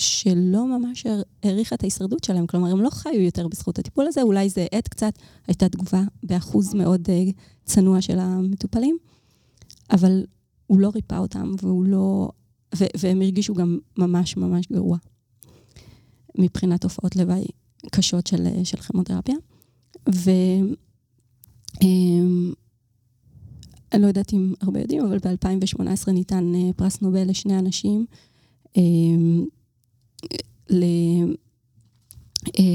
שלא 0.00 0.78
ממש 0.78 1.06
העריכה 1.42 1.74
את 1.74 1.82
ההישרדות 1.82 2.24
שלהם. 2.24 2.46
כלומר, 2.46 2.70
הם 2.70 2.80
לא 2.80 2.90
חיו 2.90 3.20
יותר 3.20 3.48
בזכות 3.48 3.78
הטיפול 3.78 4.06
הזה, 4.06 4.22
אולי 4.22 4.48
זה 4.48 4.66
האט 4.72 4.88
קצת, 4.88 5.12
הייתה 5.46 5.68
תגובה 5.68 6.02
באחוז 6.22 6.74
מאוד 6.74 7.08
uh, 7.08 7.32
צנוע 7.64 8.00
של 8.00 8.18
המטופלים, 8.18 8.98
אבל 9.90 10.24
הוא 10.66 10.80
לא 10.80 10.90
ריפא 10.94 11.14
אותם, 11.14 11.54
והוא 11.62 11.84
לא... 11.84 12.30
ו- 12.76 12.84
והם 12.98 13.22
הרגישו 13.22 13.54
גם 13.54 13.78
ממש 13.98 14.36
ממש 14.36 14.66
גרוע 14.72 14.98
מבחינת 16.38 16.80
תופעות 16.80 17.16
לוואי 17.16 17.46
קשות 17.90 18.26
של, 18.26 18.46
של 18.64 18.76
כימותרפיה. 18.76 19.36
ו... 20.14 20.30
Um, 21.74 22.54
אני 23.92 24.02
לא 24.02 24.06
יודעת 24.06 24.32
אם 24.32 24.54
הרבה 24.60 24.80
יודעים, 24.80 25.04
אבל 25.04 25.18
ב-2018 25.18 26.10
ניתן 26.10 26.52
uh, 26.54 26.72
פרס 26.76 27.00
נובל 27.00 27.30
לשני 27.30 27.58
אנשים. 27.58 28.06
Um, 28.68 28.80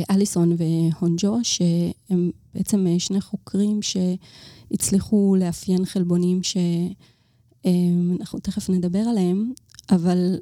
לאליסון 0.10 0.56
והונג'ו, 0.58 1.38
שהם 1.43 2.32
בעצם 2.54 2.86
שני 3.00 3.22
חוקרים 3.22 3.80
שהצליחו 3.82 5.36
לאפיין 5.39 5.86
חלבונים 5.86 6.41
שאנחנו 6.43 8.39
תכף 8.39 8.70
נדבר 8.70 9.00
עליהם, 9.00 9.54
אבל 9.89 10.39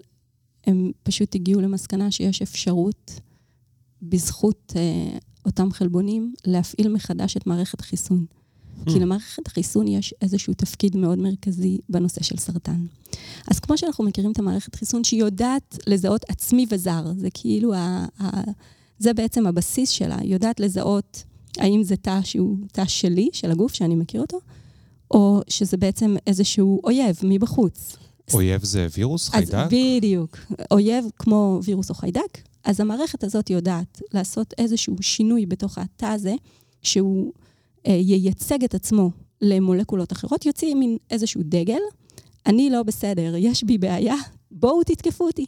הם 0.67 0.91
פשוט 1.03 1.35
הגיעו 1.35 1.61
למסקנה 1.61 2.11
שיש 2.11 2.41
אפשרות, 2.41 3.19
בזכות 4.01 4.73
אה, 4.75 5.17
אותם 5.45 5.71
חלבונים, 5.71 6.33
להפעיל 6.45 6.93
מחדש 6.93 7.37
את 7.37 7.47
מערכת 7.47 7.79
החיסון. 7.79 8.25
כי 8.85 8.99
למערכת 8.99 9.47
החיסון 9.47 9.87
יש 9.87 10.13
איזשהו 10.21 10.53
תפקיד 10.53 10.97
מאוד 10.97 11.19
מרכזי 11.19 11.77
בנושא 11.89 12.23
של 12.23 12.37
סרטן. 12.37 12.85
אז 13.47 13.59
כמו 13.59 13.77
שאנחנו 13.77 14.03
מכירים 14.03 14.31
את 14.31 14.39
המערכת 14.39 14.75
חיסון, 14.75 15.03
שהיא 15.03 15.19
יודעת 15.19 15.77
לזהות 15.87 16.25
עצמי 16.29 16.65
וזר, 16.69 17.03
זה 17.17 17.27
כאילו, 17.33 17.73
ה, 17.73 18.05
ה, 18.19 18.41
זה 18.99 19.13
בעצם 19.13 19.47
הבסיס 19.47 19.89
שלה, 19.89 20.17
היא 20.19 20.33
יודעת 20.33 20.59
לזהות 20.59 21.23
האם 21.57 21.83
זה 21.83 21.95
תא 21.95 22.19
שהוא 22.23 22.57
תא 22.71 22.85
שלי, 22.85 23.29
של 23.33 23.51
הגוף, 23.51 23.73
שאני 23.73 23.95
מכיר 23.95 24.21
אותו, 24.21 24.39
או 25.11 25.41
שזה 25.47 25.77
בעצם 25.77 26.15
איזשהו 26.27 26.81
אויב 26.83 27.19
מבחוץ. 27.23 27.95
אויב 28.33 28.63
זה 28.63 28.87
וירוס, 28.97 29.29
חיידק? 29.29 29.53
אז 29.53 29.67
בדיוק. 29.71 30.37
אויב 30.71 31.05
כמו 31.15 31.59
וירוס 31.63 31.89
או 31.89 31.95
חיידק, 31.95 32.37
אז 32.63 32.79
המערכת 32.79 33.23
הזאת 33.23 33.49
יודעת 33.49 34.01
לעשות 34.13 34.53
איזשהו 34.57 34.95
שינוי 35.01 35.45
בתוך 35.45 35.77
התא 35.77 36.05
הזה, 36.05 36.35
שהוא 36.81 37.33
ייצג 37.87 38.63
את 38.63 38.73
עצמו 38.73 39.11
למולקולות 39.41 40.11
אחרות, 40.11 40.45
יוציא 40.45 40.75
מין 40.75 40.97
איזשהו 41.11 41.41
דגל, 41.43 41.79
אני 42.45 42.69
לא 42.69 42.83
בסדר, 42.83 43.33
יש 43.37 43.63
בי 43.63 43.77
בעיה, 43.77 44.15
בואו 44.51 44.83
תתקפו 44.83 45.25
אותי. 45.25 45.45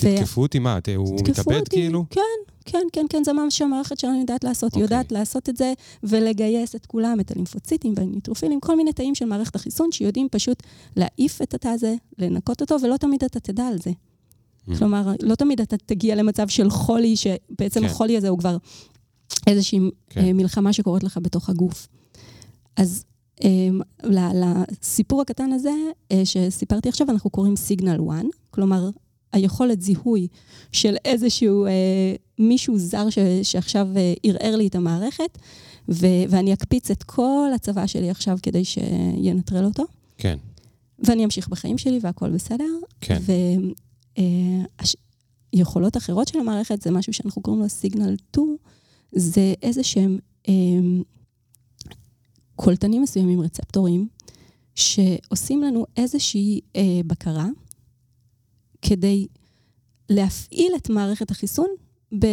תתקפו 0.00 0.42
אותי 0.42 0.58
מה? 0.58 0.78
הוא 0.96 1.20
מתאבד 1.28 1.68
כאילו? 1.68 2.04
כן, 2.10 2.20
כן, 2.64 2.86
כן, 2.92 3.06
כן, 3.10 3.24
זה 3.24 3.32
מה 3.32 3.50
שהמערכת 3.50 3.98
שלנו 3.98 4.20
יודעת 4.20 4.44
לעשות. 4.44 4.74
היא 4.74 4.80
okay. 4.80 4.84
יודעת 4.84 5.12
לעשות 5.12 5.48
את 5.48 5.56
זה 5.56 5.72
ולגייס 6.02 6.74
את 6.74 6.86
כולם, 6.86 7.20
את 7.20 7.30
הלימפוציטים 7.30 7.94
והניטרופילים, 7.96 8.60
כל 8.60 8.76
מיני 8.76 8.92
תאים 8.92 9.14
של 9.14 9.24
מערכת 9.24 9.56
החיסון 9.56 9.92
שיודעים 9.92 10.28
פשוט 10.30 10.62
להעיף 10.96 11.42
את 11.42 11.54
התא 11.54 11.68
הזה, 11.68 11.94
לנקות 12.18 12.60
אותו, 12.60 12.76
ולא 12.82 12.96
תמיד 12.96 13.24
אתה 13.24 13.40
תדע 13.40 13.66
על 13.66 13.78
זה. 13.78 13.90
Mm. 13.90 14.78
כלומר, 14.78 15.12
לא 15.22 15.34
תמיד 15.34 15.60
אתה 15.60 15.76
תגיע 15.76 16.14
למצב 16.14 16.48
של 16.48 16.70
חולי, 16.70 17.16
שבעצם 17.16 17.80
כן. 17.80 17.86
החולי 17.86 18.16
הזה 18.16 18.28
הוא 18.28 18.38
כבר 18.38 18.56
איזושהי 19.46 19.78
כן. 20.10 20.24
אה, 20.24 20.32
מלחמה 20.32 20.72
שקורית 20.72 21.04
לך 21.04 21.18
בתוך 21.22 21.50
הגוף. 21.50 21.88
אז 22.76 23.04
um, 23.40 23.44
לסיפור 24.12 25.20
הקטן 25.20 25.52
הזה 25.52 25.70
uh, 26.12 26.16
שסיפרתי 26.24 26.88
עכשיו, 26.88 27.10
אנחנו 27.10 27.30
קוראים 27.30 27.56
סיגנל 27.56 28.00
1, 28.10 28.24
כלומר, 28.50 28.90
היכולת 29.32 29.82
זיהוי 29.82 30.28
של 30.72 30.96
איזשהו 31.04 31.66
uh, 31.66 31.70
מישהו 32.38 32.78
זר 32.78 33.10
ש, 33.10 33.18
שעכשיו 33.42 33.88
uh, 33.94 34.20
ערער 34.22 34.56
לי 34.56 34.66
את 34.66 34.74
המערכת, 34.74 35.38
ו, 35.88 36.06
ואני 36.28 36.52
אקפיץ 36.52 36.90
את 36.90 37.02
כל 37.02 37.50
הצבא 37.54 37.86
שלי 37.86 38.10
עכשיו 38.10 38.38
כדי 38.42 38.64
שינטרל 38.64 39.64
אותו. 39.64 39.84
כן. 40.18 40.36
ואני 40.98 41.24
אמשיך 41.24 41.48
בחיים 41.48 41.78
שלי 41.78 41.98
והכול 42.02 42.30
בסדר. 42.30 42.64
כן. 43.00 43.18
ויכולות 45.54 45.96
uh, 45.96 45.98
אחרות 45.98 46.28
של 46.28 46.38
המערכת 46.38 46.82
זה 46.82 46.90
משהו 46.90 47.12
שאנחנו 47.12 47.42
קוראים 47.42 47.62
לו 47.62 47.68
סיגנל 47.68 48.16
2, 48.30 48.56
זה 49.12 49.54
איזה 49.62 49.82
שהם 49.82 50.18
אה, 50.48 50.52
קולטנים 52.56 53.02
מסוימים, 53.02 53.40
רצפטורים, 53.40 54.08
שעושים 54.74 55.62
לנו 55.62 55.86
איזושהי 55.96 56.60
אה, 56.76 57.00
בקרה 57.06 57.46
כדי 58.82 59.26
להפעיל 60.08 60.72
את 60.76 60.90
מערכת 60.90 61.30
החיסון 61.30 61.68
ב, 62.18 62.24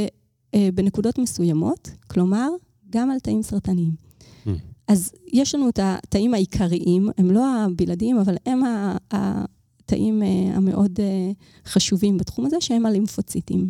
אה, 0.55 0.69
בנקודות 0.73 1.17
מסוימות, 1.17 1.89
כלומר, 2.07 2.49
גם 2.89 3.11
על 3.11 3.19
תאים 3.19 3.43
סרטניים. 3.43 3.91
Mm. 4.45 4.49
אז 4.87 5.11
יש 5.27 5.55
לנו 5.55 5.69
את 5.69 5.79
התאים 5.81 6.33
העיקריים, 6.33 7.09
הם 7.17 7.31
לא 7.31 7.45
הבלעדיים, 7.55 8.17
אבל 8.17 8.35
הם 8.45 8.61
התאים 9.11 10.23
אה, 10.23 10.27
המאוד 10.55 10.99
אה, 10.99 11.31
חשובים 11.65 12.17
בתחום 12.17 12.45
הזה, 12.45 12.55
שהם 12.59 12.85
הלימפוציטים. 12.85 13.69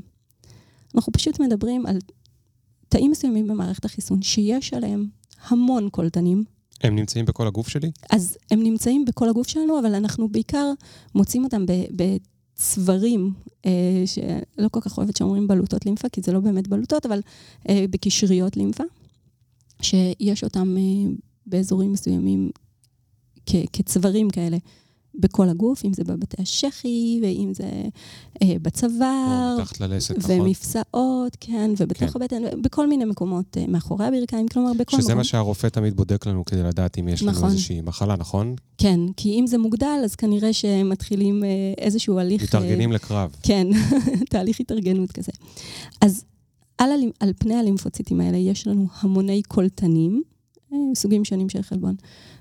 אנחנו 0.96 1.14
פשוט 1.14 1.40
מדברים 1.40 1.86
על 1.86 1.98
תאים 2.90 3.12
מסוימים 3.12 3.48
במערכת 3.48 3.86
החיסון, 3.86 4.22
שיש 4.22 4.74
עליהם 4.74 5.08
המון 5.48 5.90
קולטנים. 5.90 6.44
הם 6.84 6.96
נמצאים 6.96 7.26
בכל 7.26 7.48
הגוף 7.48 7.68
שלי? 7.68 7.92
אז 8.12 8.38
הם 8.52 8.64
נמצאים 8.64 9.06
בכל 9.06 9.30
הגוף 9.30 9.48
שלנו, 9.48 9.80
אבל 9.80 9.96
אנחנו 9.96 10.30
בעיקר 10.30 10.72
מוצאים 11.16 11.44
אותם 11.44 11.66
בצווארים, 11.92 13.34
אה, 13.66 14.04
שלא 14.06 14.68
כל 14.72 14.82
כך 14.82 14.98
אוהבת 14.98 15.16
שאומרים 15.16 15.48
בלוטות 15.48 15.86
לימפה, 15.86 16.10
כי 16.10 16.22
זה 16.22 16.32
לא 16.32 16.40
באמת 16.40 16.68
בלוטות, 16.68 17.06
אבל 17.06 17.22
אה, 17.70 17.86
בקשריות 17.90 18.58
לימפה, 18.58 18.84
שיש 19.82 20.44
אותם 20.44 20.76
אה, 20.78 21.12
באזורים 21.46 21.92
מסוימים 21.92 22.52
כצווארים 23.74 24.30
כאלה. 24.30 24.58
בכל 25.18 25.50
הגוף, 25.50 25.86
אם 25.86 25.94
זה 25.94 26.04
בבתי 26.04 26.42
השחי, 26.42 27.20
ואם 27.24 27.54
זה 27.54 27.70
אה, 28.42 28.56
בצוואר. 28.62 29.54
או 29.56 29.62
מתחת 29.62 29.80
ללסת, 29.80 30.18
נכון. 30.18 30.42
ומפסעות, 30.42 31.38
כן, 31.40 31.72
ובתוך 31.78 32.10
כן. 32.10 32.22
הבטן, 32.22 32.62
בכל 32.62 32.88
מיני 32.88 33.06
מקומות, 33.06 33.58
אה, 33.58 33.66
מאחורי 33.68 34.06
הברכיים, 34.06 34.48
כלומר, 34.48 34.74
בכל 34.74 34.82
מקום. 34.82 35.02
שזה 35.02 35.16
מה 35.16 35.24
שהרופא 35.24 35.68
תמיד 35.68 35.96
בודק 35.96 36.26
לנו 36.26 36.46
כדי 36.46 36.64
לדעת 36.64 37.00
אם 37.00 37.08
יש 37.08 37.24
נכון. 37.24 37.44
לנו 37.44 37.52
איזושהי 37.52 37.82
מחלה, 37.82 38.16
נכון? 38.16 38.56
כן, 38.78 39.00
כי 39.18 39.40
אם 39.40 39.48
זה 39.48 39.58
מוגדל, 39.58 40.02
אז 40.04 40.16
כנראה 40.16 40.54
שמתחילים 40.54 41.44
אה, 41.44 41.50
איזשהו 41.78 42.20
הליך... 42.20 42.44
מתארגנים 42.44 42.92
אה, 42.92 42.96
לקרב. 42.96 43.36
כן, 43.44 43.68
תהליך 44.30 44.60
התארגנות 44.60 45.12
כזה. 45.12 45.32
אז 46.02 46.24
על, 46.78 46.90
על 47.20 47.34
פני 47.40 47.56
הלימפוציטים 47.56 48.22
האלה 48.22 48.38
יש 48.38 48.68
לנו 48.68 48.88
המוני 49.00 49.42
קולטנים, 49.42 50.14
אה, 50.16 50.37
סוגים 50.94 51.26
שונים 51.26 51.50
של 51.50 51.62
חלבון. 51.62 51.96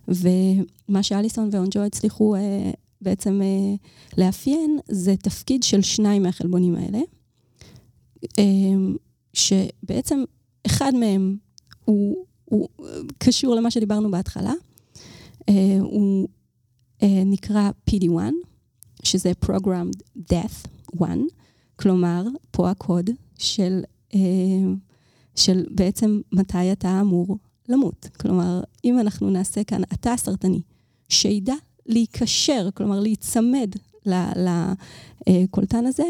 ומה 0.09 1.03
שאליסון 1.03 1.49
ואונג'ו 1.53 1.81
הצליחו 1.81 2.35
אה, 2.35 2.71
בעצם 3.01 3.41
אה, 3.43 3.75
לאפיין, 4.19 4.79
זה 4.89 5.17
תפקיד 5.17 5.63
של 5.63 5.83
שניים 5.83 6.23
מהחלבונים 6.23 6.75
האלה, 6.75 6.99
אה, 8.39 8.45
שבעצם 9.33 10.25
אחד 10.67 10.93
מהם 10.95 11.37
הוא, 11.85 12.25
הוא 12.45 12.69
קשור 13.19 13.55
למה 13.55 13.71
שדיברנו 13.71 14.11
בהתחלה, 14.11 14.53
אה, 15.49 15.79
הוא 15.81 16.29
אה, 17.03 17.23
נקרא 17.27 17.71
PD1, 17.91 18.19
שזה 19.03 19.33
Programmed 19.45 20.23
Death 20.33 20.69
1, 21.03 21.09
כלומר, 21.77 22.25
פה 22.51 22.71
הקוד 22.71 23.11
של, 23.39 23.81
אה, 24.15 24.21
של 25.35 25.65
בעצם 25.71 26.21
מתי 26.33 26.73
אתה 26.73 27.01
אמור 27.01 27.39
למות. 27.69 28.09
כלומר, 28.21 28.61
אם 28.85 29.01
אנחנו 29.01 29.31
נעשה 29.31 29.65
כאן 29.65 29.83
התא 29.91 30.09
הסרטני, 30.09 30.61
שידע 31.09 31.55
להיקשר, 31.87 32.69
כלומר 32.75 33.01
להיצמד 33.01 33.71
לקולטן 35.27 35.87
הזה, 35.87 36.05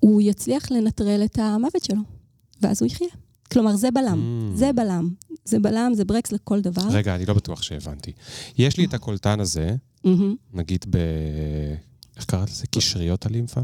הוא 0.00 0.22
יצליח 0.22 0.70
לנטרל 0.70 1.22
את 1.24 1.38
המוות 1.38 1.84
שלו, 1.84 2.00
ואז 2.62 2.82
הוא 2.82 2.86
יחיה. 2.86 3.08
כלומר, 3.52 3.76
זה 3.76 3.90
בלם, 3.90 4.50
mm. 4.52 4.56
זה 4.56 4.72
בלם. 4.72 5.10
זה 5.44 5.58
בלם, 5.58 5.92
זה 5.94 6.04
ברקס 6.04 6.32
לכל 6.32 6.60
דבר. 6.60 6.82
רגע, 6.90 7.14
אני 7.14 7.26
לא 7.26 7.34
בטוח 7.34 7.62
שהבנתי. 7.62 8.12
יש 8.58 8.76
לי 8.76 8.84
את 8.84 8.94
הקולטן 8.94 9.40
הזה, 9.40 9.76
mm-hmm. 10.06 10.08
נגיד 10.54 10.84
ב... 10.90 10.96
איך 12.16 12.24
קראת 12.24 12.50
לזה? 12.50 12.66
קשריות 12.66 13.26
הלימפה? 13.26 13.60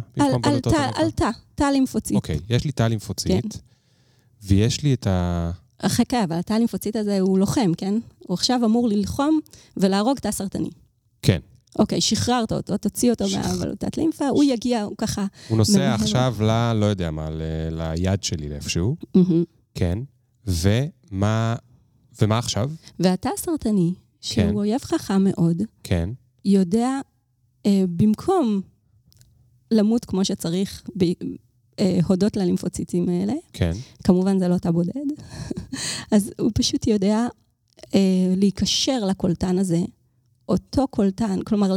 על 0.95 1.11
תא, 1.11 1.31
תא 1.55 1.65
לימפוצית. 1.65 2.17
אוקיי, 2.17 2.39
יש 2.49 2.65
לי 2.65 2.73
תא 2.73 2.83
לימפוצית, 2.83 3.43
כן. 3.43 3.49
ויש 4.43 4.83
לי 4.83 4.95
את 4.95 5.07
ה... 5.07 5.51
חכה, 5.89 6.25
אבל 6.25 6.37
התא 6.37 6.53
הלימפוצית 6.53 6.97
הזה 6.97 7.21
הוא 7.21 7.39
לוחם, 7.39 7.73
כן? 7.77 7.95
הוא 8.19 8.35
עכשיו 8.35 8.61
אמור 8.65 8.89
ללחום 8.89 9.41
ולהרוג 9.77 10.19
תא 10.19 10.31
סרטני. 10.31 10.71
כן. 11.23 11.39
אוקיי, 11.79 12.01
שחררת 12.01 12.53
אותו, 12.53 12.77
תוציא 12.79 13.11
אותו 13.11 13.25
מהבלוטת 13.33 13.97
לימפה, 13.97 14.29
הוא 14.29 14.45
יגיע, 14.45 14.83
הוא 14.83 14.95
ככה... 14.99 15.27
הוא 15.49 15.59
נוסע 15.59 15.79
ממהר. 15.79 15.95
עכשיו 15.95 16.35
ל... 16.41 16.73
לא 16.73 16.87
יודע 16.87 17.11
מה, 17.11 17.31
ל- 17.31 17.43
ליד 17.95 18.23
שלי 18.23 18.49
לאיפשהו, 18.49 18.97
מהמם. 19.15 19.45
כן, 19.75 19.99
ומה... 20.47 21.55
ומה 22.23 22.39
עכשיו? 22.39 22.71
והתא 23.01 23.29
הסרטני, 23.35 23.95
שהוא 24.21 24.45
כן. 24.45 24.55
אויב 24.55 24.81
חכם 24.81 25.25
מאוד, 25.25 25.63
כן, 25.83 26.11
יודע, 26.45 27.01
אה, 27.67 27.85
במקום 27.97 28.61
למות 29.71 30.05
כמו 30.05 30.25
שצריך, 30.25 30.83
ב, 30.99 31.05
אה, 31.83 31.99
הודות 32.07 32.37
ללימפוציטים 32.37 33.09
האלה, 33.09 33.35
כן, 33.53 33.73
כמובן 34.05 34.39
זה 34.39 34.49
לא 34.49 34.59
תא 34.59 34.71
בודד, 34.71 34.93
אז 36.13 36.33
הוא 36.39 36.51
פשוט 36.55 36.87
יודע 36.87 37.27
אה, 37.95 38.35
להיקשר 38.37 39.05
לקולטן 39.05 39.59
הזה, 39.59 39.81
אותו 40.49 40.89
קולטן, 40.89 41.43
כלומר, 41.43 41.77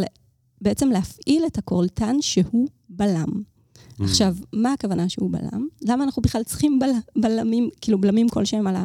בעצם 0.61 0.89
להפעיל 0.89 1.45
את 1.45 1.57
הקולטן 1.57 2.21
שהוא 2.21 2.67
בלם. 2.89 3.27
Mm. 3.29 4.03
עכשיו, 4.03 4.35
מה 4.53 4.73
הכוונה 4.73 5.09
שהוא 5.09 5.31
בלם? 5.31 5.67
למה 5.81 6.03
אנחנו 6.03 6.21
בכלל 6.21 6.43
צריכים 6.43 6.79
בל, 6.79 6.89
בלמים, 7.21 7.69
כאילו 7.81 8.01
בלמים 8.01 8.29
כלשהם 8.29 8.67
על 8.67 8.75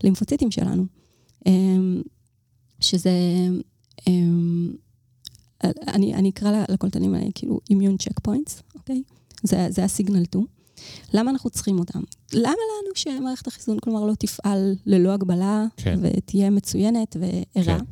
הלימפוציטים 0.00 0.50
שלנו? 0.50 0.86
אמ, 1.46 2.02
שזה, 2.80 3.10
אמ, 4.08 4.72
אני, 5.64 6.14
אני 6.14 6.30
אקרא 6.30 6.64
לקולטנים 6.68 7.14
האלה 7.14 7.30
כאילו 7.34 7.60
immune 7.70 7.96
checkpoints, 7.96 8.62
אוקיי? 8.74 9.02
זה, 9.42 9.66
זה 9.70 9.84
ה 9.84 9.90
signal 9.90 10.24
2. 10.24 10.46
למה 11.14 11.30
אנחנו 11.30 11.50
צריכים 11.50 11.78
אותם? 11.78 12.00
למה 12.32 12.48
לנו 12.50 12.94
שמערכת 12.94 13.46
החיסון, 13.46 13.78
כלומר, 13.78 14.04
לא 14.06 14.12
תפעל 14.18 14.74
ללא 14.86 15.12
הגבלה, 15.12 15.66
כן. 15.76 15.98
ותהיה 16.02 16.50
מצוינת 16.50 17.16
וערה? 17.20 17.78
כן. 17.78 17.84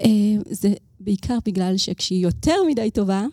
אה, 0.00 0.06
זה 0.50 0.72
בעיקר 1.00 1.38
בגלל 1.46 1.76
שכשהיא 1.76 2.22
יותר 2.22 2.56
מדי 2.70 2.90
טובה, 2.90 3.26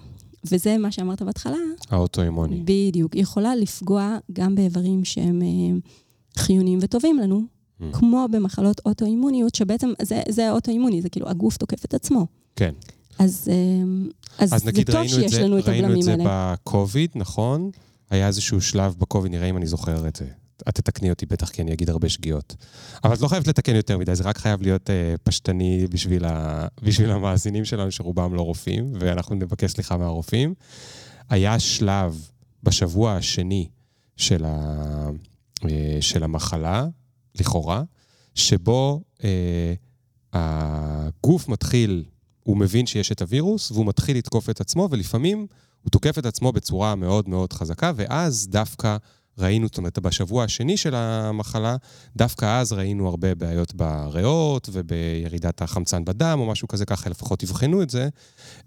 וזה 0.52 0.78
מה 0.78 0.92
שאמרת 0.92 1.22
בהתחלה, 1.22 1.58
האוטואימוני. 1.90 2.64
בדיוק, 2.66 3.14
היא 3.14 3.22
יכולה 3.22 3.56
לפגוע 3.56 4.18
גם 4.34 4.56
באיברים 4.56 5.06
שהם 5.06 5.42
אה, 5.42 5.78
חיוניים 6.38 6.80
וטובים 6.82 7.18
לנו, 7.20 7.42
Mm. 7.82 7.84
כמו 7.94 8.26
במחלות 8.32 8.82
אוטואימוניות, 8.86 9.56
שבעצם 9.56 9.90
זה, 10.02 10.22
זה 10.30 10.52
אוטואימוני, 10.52 11.02
זה 11.02 11.10
כאילו 11.10 11.30
הגוף 11.30 11.58
תוקף 11.58 11.86
את 11.86 11.94
עצמו. 11.94 12.26
כן. 12.56 12.74
אז, 13.20 13.48
אה, 13.52 13.56
אז, 14.38 14.54
אז 14.54 14.62
זה 14.62 14.68
נגיד 14.68 14.92
טוב 14.92 15.08
שיש 15.08 15.32
זה, 15.32 15.42
לנו 15.44 15.60
את 15.60 15.68
ראינו 15.68 15.80
את 15.80 15.90
הבלמים 15.90 16.02
זה 16.02 16.12
האלה. 16.12 16.24
בקוביד, 16.28 17.10
נכון? 17.16 17.72
היה 18.12 18.28
איזשהו 18.28 18.62
שלב 18.62 18.95
בקוביד, 18.97 19.32
נראה 19.32 19.49
אם 19.49 19.57
אני 19.57 19.68
זוכר 19.68 20.07
את 20.07 20.16
זה. 20.16 20.26
את 20.70 20.76
תתקני 20.76 21.09
אותי 21.09 21.26
בטח, 21.26 21.49
כי 21.49 21.62
אני 21.62 21.74
אגיד 21.74 21.89
הרבה 21.89 22.09
שגיאות. 22.09 22.55
אבל 23.03 23.14
את 23.14 23.22
לא 23.22 23.28
חייבת 23.28 23.47
לתקן 23.47 23.76
יותר 23.76 23.97
מדי, 23.97 24.16
זה 24.16 24.24
רק 24.24 24.38
חייב 24.38 24.62
להיות 24.62 24.89
אה, 24.89 25.16
פשטני 25.24 25.88
בשביל, 25.89 26.26
ה... 26.26 26.68
בשביל 26.82 27.12
המאזינים 27.12 27.66
שלנו, 27.66 27.91
שרובם 27.91 28.34
לא 28.34 28.41
רופאים, 28.41 28.93
ואנחנו 28.99 29.36
נבקש 29.36 29.72
סליחה 29.72 29.97
מהרופאים. 29.97 30.53
היה 31.30 31.59
שלב 31.59 32.30
בשבוע 32.64 33.14
השני 33.14 33.68
של, 34.18 34.45
ה... 34.45 35.09
אה, 35.70 35.97
של 36.01 36.24
המחלה, 36.24 36.88
לכאורה, 37.39 37.84
שבו 38.36 39.01
אה, 39.24 39.74
הגוף 40.34 41.47
מתחיל, 41.47 42.03
הוא 42.43 42.57
מבין 42.57 42.86
שיש 42.86 43.12
את 43.12 43.22
הווירוס, 43.22 43.72
והוא 43.72 43.86
מתחיל 43.86 44.18
לתקוף 44.18 44.49
את 44.49 44.62
עצמו, 44.62 44.88
ולפעמים 44.91 45.47
הוא 45.82 45.92
תוקף 45.92 46.18
את 46.18 46.26
עצמו 46.26 46.52
בצורה 46.52 46.96
מאוד 46.96 47.30
מאוד 47.30 47.54
חזקה, 47.54 47.92
ואז 47.96 48.48
דווקא 48.48 48.98
ראינו, 49.38 49.68
זאת 49.68 49.78
אומרת, 49.78 50.00
בשבוע 50.00 50.44
השני 50.44 50.78
של 50.78 50.96
המחלה, 50.96 51.76
דווקא 52.16 52.60
אז 52.60 52.74
ראינו 52.74 53.08
הרבה 53.08 53.36
בעיות 53.36 53.76
בריאות 53.76 54.70
ובירידת 54.72 55.62
החמצן 55.62 56.06
בדם, 56.06 56.38
או 56.42 56.46
משהו 56.46 56.68
כזה, 56.68 56.86
ככה 56.86 57.10
לפחות 57.10 57.44
יבחנו 57.44 57.82
את 57.82 57.90
זה, 57.90 58.10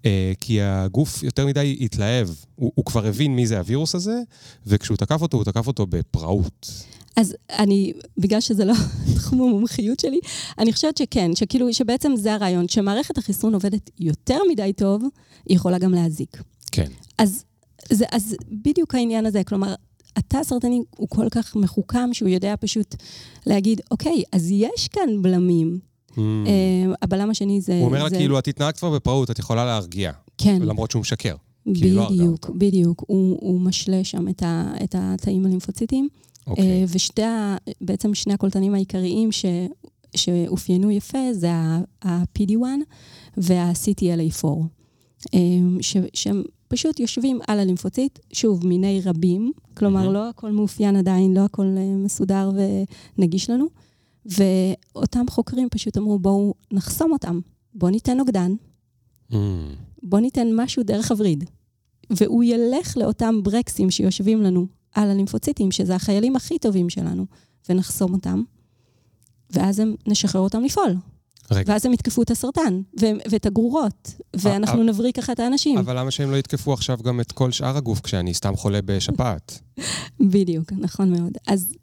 אה, 0.05 0.33
כי 0.39 0.61
הגוף 0.61 1.23
יותר 1.23 1.45
מדי 1.45 1.77
התלהב. 1.81 2.29
הוא, 2.55 2.71
הוא 2.75 2.85
כבר 2.85 3.05
הבין 3.05 3.35
מי 3.35 3.47
זה 3.47 3.57
הווירוס 3.57 3.95
הזה, 3.95 4.21
וכשהוא 4.67 4.97
תקף 4.97 5.21
אותו, 5.21 5.37
הוא 5.37 5.43
תקף 5.43 5.67
אותו 5.67 5.85
בפראות. 5.87 6.71
אז 7.17 7.35
אני, 7.49 7.93
בגלל 8.17 8.41
שזה 8.41 8.65
לא 8.65 8.73
תחום 9.17 9.41
המומחיות 9.41 9.99
שלי, 9.99 10.19
אני 10.59 10.73
חושבת 10.73 10.97
שכן, 10.97 11.35
שכאילו, 11.35 11.73
שבעצם 11.73 12.11
זה 12.15 12.33
הרעיון, 12.33 12.67
שמערכת 12.67 13.17
החיסון 13.17 13.53
עובדת 13.53 13.89
יותר 13.99 14.39
מדי 14.51 14.73
טוב, 14.73 15.03
היא 15.45 15.55
יכולה 15.55 15.77
גם 15.77 15.93
להזיק. 15.93 16.41
כן. 16.75 16.91
אז, 17.17 17.45
זה, 17.89 18.05
אז 18.11 18.35
בדיוק 18.51 18.95
העניין 18.95 19.25
הזה, 19.25 19.43
כלומר, 19.43 19.75
התא 20.15 20.37
הסרטני 20.37 20.81
הוא 20.97 21.07
כל 21.09 21.27
כך 21.31 21.55
מחוכם, 21.55 22.13
שהוא 22.13 22.29
יודע 22.29 22.55
פשוט 22.59 22.95
להגיד, 23.45 23.81
אוקיי, 23.91 24.23
אז 24.31 24.51
יש 24.51 24.87
כאן 24.87 25.21
בלמים. 25.21 25.79
Mm. 26.11 26.17
אה, 26.17 26.93
הבלם 27.01 27.29
השני 27.29 27.61
זה... 27.61 27.73
הוא 27.73 27.85
אומר 27.85 28.03
לה, 28.03 28.09
זה, 28.09 28.15
כאילו, 28.15 28.39
את 28.39 28.47
התנהגת 28.47 28.77
כבר 28.77 28.91
בפראות, 28.91 29.31
את 29.31 29.39
יכולה 29.39 29.65
להרגיע. 29.65 30.11
כן, 30.37 30.61
למרות 30.61 30.91
שהוא 30.91 31.01
משקר. 31.01 31.35
היא 31.65 31.93
לא 31.93 32.09
בדיוק, 32.09 32.43
אותו. 32.43 32.53
בדיוק. 32.57 33.03
הוא, 33.07 33.37
הוא 33.41 33.61
משלה 33.61 34.03
שם 34.03 34.27
את, 34.27 34.43
ה, 34.43 34.73
את 34.83 34.95
התאים 34.97 35.45
הלימפוציטיים. 35.45 36.07
אוקיי. 36.47 36.63
אה, 36.65 36.85
ושתי, 36.87 37.21
בעצם 37.81 38.13
שני 38.13 38.33
הקולטנים 38.33 38.73
העיקריים 38.73 39.31
ש, 39.31 39.45
שאופיינו 40.15 40.91
יפה 40.91 41.33
זה 41.33 41.51
ה- 41.51 41.81
ה-PD1 42.03 42.63
וה-CTLA4, 43.37 44.47
אה, 45.33 45.39
ש, 45.81 45.97
שהם 46.13 46.43
פשוט 46.67 46.99
יושבים 46.99 47.39
על 47.47 47.59
הלימפוציט, 47.59 48.19
שוב, 48.33 48.67
מיני 48.67 49.01
רבים, 49.05 49.51
כלומר, 49.77 49.99
מהמם. 50.01 50.13
לא 50.13 50.29
הכל 50.29 50.51
מאופיין 50.51 50.95
עדיין, 50.95 51.33
לא 51.33 51.39
הכל 51.39 51.75
אה, 51.77 51.95
מסודר 51.97 52.51
ונגיש 53.17 53.49
לנו, 53.49 53.65
ואותם 54.25 55.25
חוקרים 55.29 55.67
פשוט 55.71 55.97
אמרו, 55.97 56.19
בואו 56.19 56.53
נחסום 56.71 57.11
אותם, 57.11 57.39
בואו 57.73 57.91
ניתן 57.91 58.17
נוגדן, 58.17 58.51
Mm. 59.31 59.35
בוא 60.03 60.19
ניתן 60.19 60.47
משהו 60.55 60.83
דרך 60.83 61.11
הווריד. 61.11 61.43
והוא 62.09 62.43
ילך 62.43 62.97
לאותם 62.97 63.43
ברקסים 63.43 63.91
שיושבים 63.91 64.41
לנו 64.41 64.67
על 64.93 65.09
הלימפוציטים, 65.09 65.71
שזה 65.71 65.95
החיילים 65.95 66.35
הכי 66.35 66.59
טובים 66.59 66.89
שלנו, 66.89 67.25
ונחסום 67.69 68.13
אותם, 68.13 68.43
ואז 69.49 69.79
הם, 69.79 69.95
נשחרר 70.07 70.41
אותם 70.41 70.63
לפעול. 70.63 70.95
רגע, 71.51 71.73
ואז 71.73 71.85
הם 71.85 71.93
יתקפו 71.93 72.21
את 72.21 72.31
הסרטן, 72.31 72.81
ו- 73.01 73.29
ואת 73.31 73.45
הגרורות, 73.45 74.15
ואנחנו 74.35 74.79
אה, 74.79 74.85
נבריא 74.85 75.11
ככה 75.11 75.31
את 75.31 75.39
האנשים. 75.39 75.77
אבל 75.77 75.99
למה 75.99 76.11
שהם 76.11 76.31
לא 76.31 76.37
יתקפו 76.37 76.73
עכשיו 76.73 76.97
גם 77.03 77.21
את 77.21 77.31
כל 77.31 77.51
שאר 77.51 77.77
הגוף 77.77 77.99
כשאני 77.99 78.33
סתם 78.33 78.55
חולה 78.55 78.81
בשפעת? 78.81 79.59
בדיוק, 80.33 80.73
נכון 80.73 81.11
מאוד. 81.11 81.31
אז, 81.47 81.73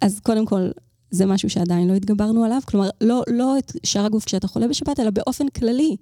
אז 0.00 0.20
קודם 0.20 0.46
כל, 0.46 0.70
זה 1.10 1.26
משהו 1.26 1.50
שעדיין 1.50 1.88
לא 1.88 1.94
התגברנו 1.94 2.44
עליו. 2.44 2.60
כלומר, 2.64 2.90
לא, 3.00 3.22
לא 3.30 3.58
את 3.58 3.72
שאר 3.84 4.04
הגוף 4.04 4.24
כשאתה 4.24 4.48
חולה 4.48 4.68
בשפעת, 4.68 5.00
אלא 5.00 5.10
באופן 5.10 5.48
כללי. 5.48 5.96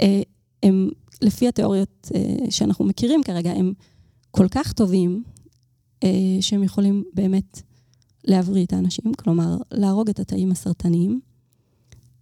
אה, 0.00 0.22
הם, 0.62 0.90
לפי 1.22 1.48
התיאוריות 1.48 2.10
אה, 2.14 2.50
שאנחנו 2.50 2.84
מכירים 2.84 3.22
כרגע, 3.22 3.50
הם 3.50 3.72
כל 4.30 4.46
כך 4.50 4.72
טובים, 4.72 5.22
אה, 6.04 6.08
שהם 6.40 6.62
יכולים 6.62 7.04
באמת 7.14 7.62
להבריא 8.24 8.64
את 8.64 8.72
האנשים, 8.72 9.14
כלומר, 9.18 9.56
להרוג 9.70 10.08
את 10.08 10.20
התאים 10.20 10.52
הסרטניים 10.52 11.20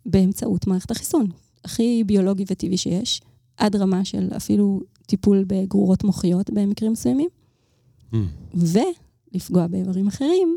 באמצעות 0.07 0.67
מערכת 0.67 0.91
החיסון. 0.91 1.27
הכי 1.65 2.05
ביולוגי 2.07 2.45
וטבעי 2.51 2.77
שיש, 2.77 3.21
עד 3.57 3.77
רמה 3.77 4.05
של 4.05 4.29
אפילו 4.37 4.81
טיפול 5.07 5.45
בגרורות 5.47 6.05
מוחיות 6.05 6.51
במקרים 6.51 6.93
מסוימים. 6.93 7.29
Mm. 8.13 8.17
ולפגוע 8.55 9.67
באיברים 9.67 10.07
אחרים 10.09 10.57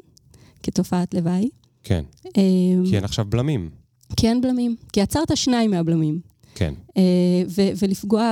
כתופעת 0.64 1.14
לוואי. 1.14 1.50
כן, 1.84 2.04
אה, 2.38 2.42
כי 2.90 2.96
אין 2.96 3.04
עכשיו 3.04 3.26
בלמים. 3.30 3.70
כי 4.18 4.28
אין 4.28 4.42
בלמים, 4.42 4.76
כי 4.94 5.02
עצרת 5.02 5.38
שניים 5.38 5.72
מהבלמים. 5.72 6.20
כן. 6.56 6.74
אה, 6.98 7.44
ו- 7.50 7.72
ולפגוע, 7.82 8.32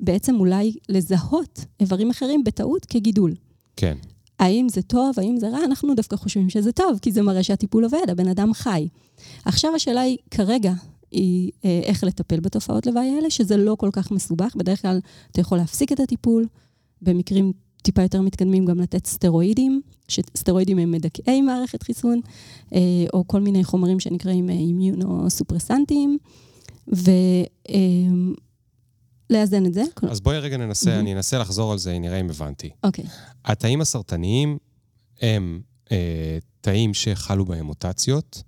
בעצם 0.00 0.34
אולי 0.34 0.72
לזהות 0.88 1.64
איברים 1.80 2.10
אחרים 2.10 2.44
בטעות 2.44 2.86
כגידול. 2.86 3.34
כן. 3.76 3.96
האם 4.42 4.68
זה 4.68 4.82
טוב, 4.82 5.14
האם 5.16 5.36
זה 5.36 5.48
רע? 5.48 5.64
אנחנו 5.64 5.94
דווקא 5.94 6.16
חושבים 6.16 6.50
שזה 6.50 6.72
טוב, 6.72 6.98
כי 7.02 7.12
זה 7.12 7.22
מראה 7.22 7.42
שהטיפול 7.42 7.84
עובד, 7.84 8.10
הבן 8.10 8.28
אדם 8.28 8.54
חי. 8.54 8.88
עכשיו 9.44 9.74
השאלה 9.74 10.00
היא, 10.00 10.18
כרגע, 10.30 10.72
היא 11.10 11.50
אה, 11.64 11.80
איך 11.84 12.04
לטפל 12.04 12.40
בתופעות 12.40 12.86
לוואי 12.86 13.10
האלה, 13.10 13.30
שזה 13.30 13.56
לא 13.56 13.74
כל 13.74 13.88
כך 13.92 14.10
מסובך. 14.10 14.56
בדרך 14.56 14.82
כלל 14.82 15.00
אתה 15.32 15.40
יכול 15.40 15.58
להפסיק 15.58 15.92
את 15.92 16.00
הטיפול, 16.00 16.46
במקרים 17.02 17.52
טיפה 17.82 18.02
יותר 18.02 18.20
מתקדמים 18.20 18.64
גם 18.66 18.80
לתת 18.80 19.06
סטרואידים, 19.06 19.80
שסטרואידים 20.08 20.78
הם 20.78 20.90
מדכאי 20.90 21.40
מערכת 21.40 21.82
חיסון, 21.82 22.20
אה, 22.74 22.80
או 23.12 23.26
כל 23.26 23.40
מיני 23.40 23.64
חומרים 23.64 24.00
שנקראים 24.00 24.50
אה, 24.50 24.54
אימיונו-סופרסנטיים, 24.54 26.18
ולאזן 29.32 29.66
את 29.66 29.74
זה. 29.74 29.82
אז 30.10 30.20
בואי 30.20 30.38
רגע 30.38 30.56
ננסה, 30.56 30.90
מהמם. 30.90 31.00
אני 31.00 31.14
אנסה 31.14 31.38
לחזור 31.38 31.72
על 31.72 31.78
זה, 31.78 31.98
נראה 31.98 32.20
אם 32.20 32.30
הבנתי. 32.30 32.70
אוקיי, 32.84 33.04
התאים 33.44 33.80
הסרטניים 33.80 34.58
הם 35.20 35.60
אה, 35.92 36.38
תאים 36.60 36.94
שחלו 36.94 37.44
בהם 37.44 37.66
מוטציות. 37.66 38.42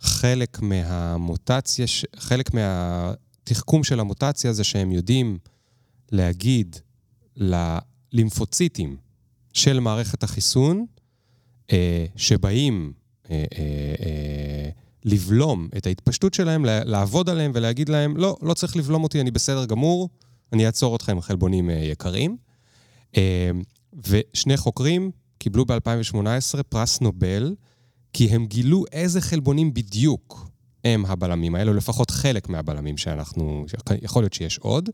חלק 0.00 0.62
מהמוטציה, 0.62 1.86
חלק 2.16 2.50
מהתחכום 2.54 3.84
של 3.84 4.00
המוטציה 4.00 4.52
זה 4.52 4.64
שהם 4.64 4.92
יודעים 4.92 5.38
להגיד 6.12 6.76
ללימפוציטים 7.36 8.96
של 9.52 9.80
מערכת 9.80 10.22
החיסון, 10.22 10.86
אה, 11.72 12.06
שבאים 12.16 12.92
אה, 13.30 13.44
אה, 13.58 13.64
אה, 14.06 14.70
לבלום 15.04 15.68
את 15.76 15.86
ההתפשטות 15.86 16.34
שלהם, 16.34 16.64
לעבוד 16.64 17.30
עליהם 17.30 17.50
ולהגיד 17.54 17.88
להם, 17.88 18.16
לא, 18.16 18.36
לא 18.42 18.54
צריך 18.54 18.76
לבלום 18.76 19.02
אותי, 19.02 19.20
אני 19.20 19.30
בסדר 19.30 19.64
גמור, 19.64 20.08
אני 20.52 20.66
אעצור 20.66 20.96
אתכם, 20.96 21.20
חלבונים 21.20 21.70
יקרים. 21.70 22.36
ושני 24.08 24.56
חוקרים 24.56 25.10
קיבלו 25.38 25.64
ב-2018 25.66 26.62
פרס 26.68 27.00
נובל, 27.00 27.54
כי 28.12 28.26
הם 28.26 28.46
גילו 28.46 28.84
איזה 28.92 29.20
חלבונים 29.20 29.74
בדיוק 29.74 30.50
הם 30.84 31.06
הבלמים 31.06 31.54
האלה, 31.54 31.70
או 31.70 31.76
לפחות 31.76 32.10
חלק 32.10 32.48
מהבלמים 32.48 32.96
שאנחנו, 32.96 33.66
יכול 34.02 34.22
להיות 34.22 34.32
שיש 34.32 34.58
עוד. 34.58 34.90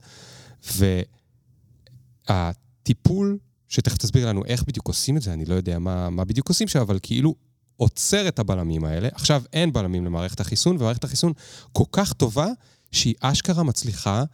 והטיפול, 2.28 3.38
שתכף 3.68 3.96
תסביר 3.98 4.28
לנו 4.28 4.44
איך 4.44 4.62
בדיוק 4.62 4.88
עושים 4.88 5.16
את 5.16 5.22
זה, 5.22 5.32
אני 5.32 5.44
לא 5.44 5.54
יודע 5.54 5.78
מה, 5.78 6.10
מה 6.10 6.24
בדיוק 6.24 6.48
עושים 6.48 6.68
שם, 6.68 6.80
אבל 6.80 6.98
כאילו 7.02 7.34
עוצר 7.76 8.28
את 8.28 8.38
הבלמים 8.38 8.84
האלה. 8.84 9.08
עכשיו 9.12 9.42
אין 9.52 9.72
בלמים 9.72 10.04
למערכת 10.04 10.40
החיסון, 10.40 10.76
ומערכת 10.76 11.04
החיסון 11.04 11.32
כל 11.72 11.84
כך 11.92 12.12
טובה, 12.12 12.48
שהיא 12.92 13.14
אשכרה 13.20 13.62
מצליחה 13.62 14.24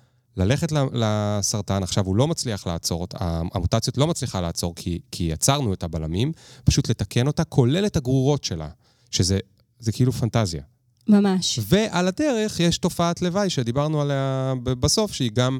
ללכת 0.40 0.72
לסרטן, 0.92 1.82
עכשיו 1.82 2.06
הוא 2.06 2.16
לא 2.16 2.28
מצליח 2.28 2.66
לעצור, 2.66 3.06
המוטציות 3.54 3.98
לא 3.98 4.06
מצליחה 4.06 4.40
לעצור 4.40 4.74
כי, 4.74 5.00
כי 5.10 5.24
יצרנו 5.24 5.72
את 5.72 5.82
הבלמים, 5.82 6.32
פשוט 6.64 6.90
לתקן 6.90 7.26
אותה, 7.26 7.44
כולל 7.44 7.86
את 7.86 7.96
הגרורות 7.96 8.44
שלה, 8.44 8.68
שזה 9.10 9.92
כאילו 9.92 10.12
פנטזיה. 10.12 10.62
ממש. 11.08 11.58
ועל 11.62 12.08
הדרך 12.08 12.60
יש 12.60 12.78
תופעת 12.78 13.22
לוואי 13.22 13.50
שדיברנו 13.50 14.00
עליה 14.00 14.54
בסוף, 14.64 15.12
שהיא 15.12 15.30
גם, 15.34 15.58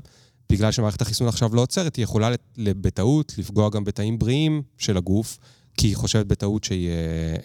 בגלל 0.51 0.73
שמערכת 0.73 1.03
החיסון 1.03 1.29
עכשיו 1.29 1.55
לא 1.55 1.61
עוצרת, 1.61 1.97
היא 1.97 2.03
יכולה 2.03 2.31
בטעות 2.59 3.35
לפגוע 3.39 3.71
גם 3.71 3.85
בתאים 3.85 4.19
בריאים 4.19 4.63
של 4.79 4.97
הגוף, 4.97 5.39
כי 5.77 5.87
היא 5.87 5.97
חושבת 5.97 6.27
בטעות 6.27 6.65
שהיא... 6.65 6.89
אה, 6.89 6.95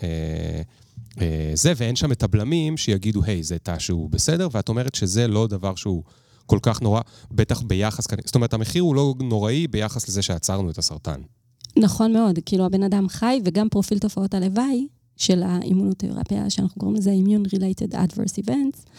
אה, 0.03 0.61
אה, 1.21 1.51
זה, 1.53 1.73
ואין 1.77 1.95
שם 1.95 2.11
את 2.11 2.23
הבלמים 2.23 2.77
שיגידו, 2.77 3.23
היי, 3.23 3.43
זה 3.43 3.59
תא 3.59 3.79
שהוא 3.79 4.09
בסדר, 4.09 4.47
ואת 4.51 4.69
אומרת 4.69 4.95
שזה 4.95 5.27
לא 5.27 5.47
דבר 5.47 5.75
שהוא 5.75 6.03
כל 6.45 6.59
כך 6.61 6.81
נורא, 6.81 7.01
בטח 7.31 7.61
ביחס, 7.61 8.07
זאת 8.25 8.35
אומרת, 8.35 8.53
המחיר 8.53 8.83
הוא 8.83 8.95
לא 8.95 9.13
נוראי 9.19 9.67
ביחס 9.67 10.09
לזה 10.09 10.21
שעצרנו 10.21 10.69
את 10.69 10.77
הסרטן. 10.77 11.21
נכון 11.79 12.13
מאוד, 12.13 12.39
כאילו 12.45 12.65
הבן 12.65 12.83
אדם 12.83 13.09
חי, 13.09 13.41
וגם 13.45 13.69
פרופיל 13.69 13.99
תופעות 13.99 14.33
הלוואי 14.33 14.87
של 15.17 15.43
האימונותרפיה, 15.43 16.49
שאנחנו 16.49 16.79
קוראים 16.79 16.97
לזה 16.97 17.13
Immune 17.23 17.49
Related 17.49 17.93
Adverse 17.93 18.45
Events, 18.45 18.89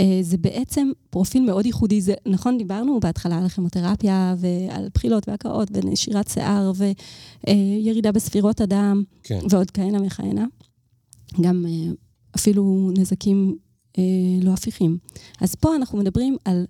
אה, 0.00 0.18
זה 0.22 0.36
בעצם 0.36 0.90
פרופיל 1.10 1.42
מאוד 1.42 1.66
ייחודי. 1.66 2.00
זה, 2.00 2.14
נכון, 2.26 2.58
דיברנו 2.58 3.00
בהתחלה 3.00 3.38
על 3.38 3.48
כימותרפיה 3.48 4.34
ועל 4.38 4.88
בחילות 4.94 5.28
והקאות 5.28 5.68
ונשירת 5.74 6.28
שיער 6.28 6.72
וירידה 7.46 8.12
בספירות 8.12 8.60
הדם, 8.60 9.02
כן. 9.22 9.38
ועוד 9.50 9.70
כהנה 9.70 9.98
וכהנה. 10.06 10.46
גם 11.40 11.66
אה, 11.68 11.92
אפילו 12.36 12.90
נזקים 12.98 13.56
אה, 13.98 14.02
לא 14.42 14.52
הפיכים. 14.52 14.98
אז 15.40 15.54
פה 15.54 15.76
אנחנו 15.76 15.98
מדברים 15.98 16.36
על 16.44 16.64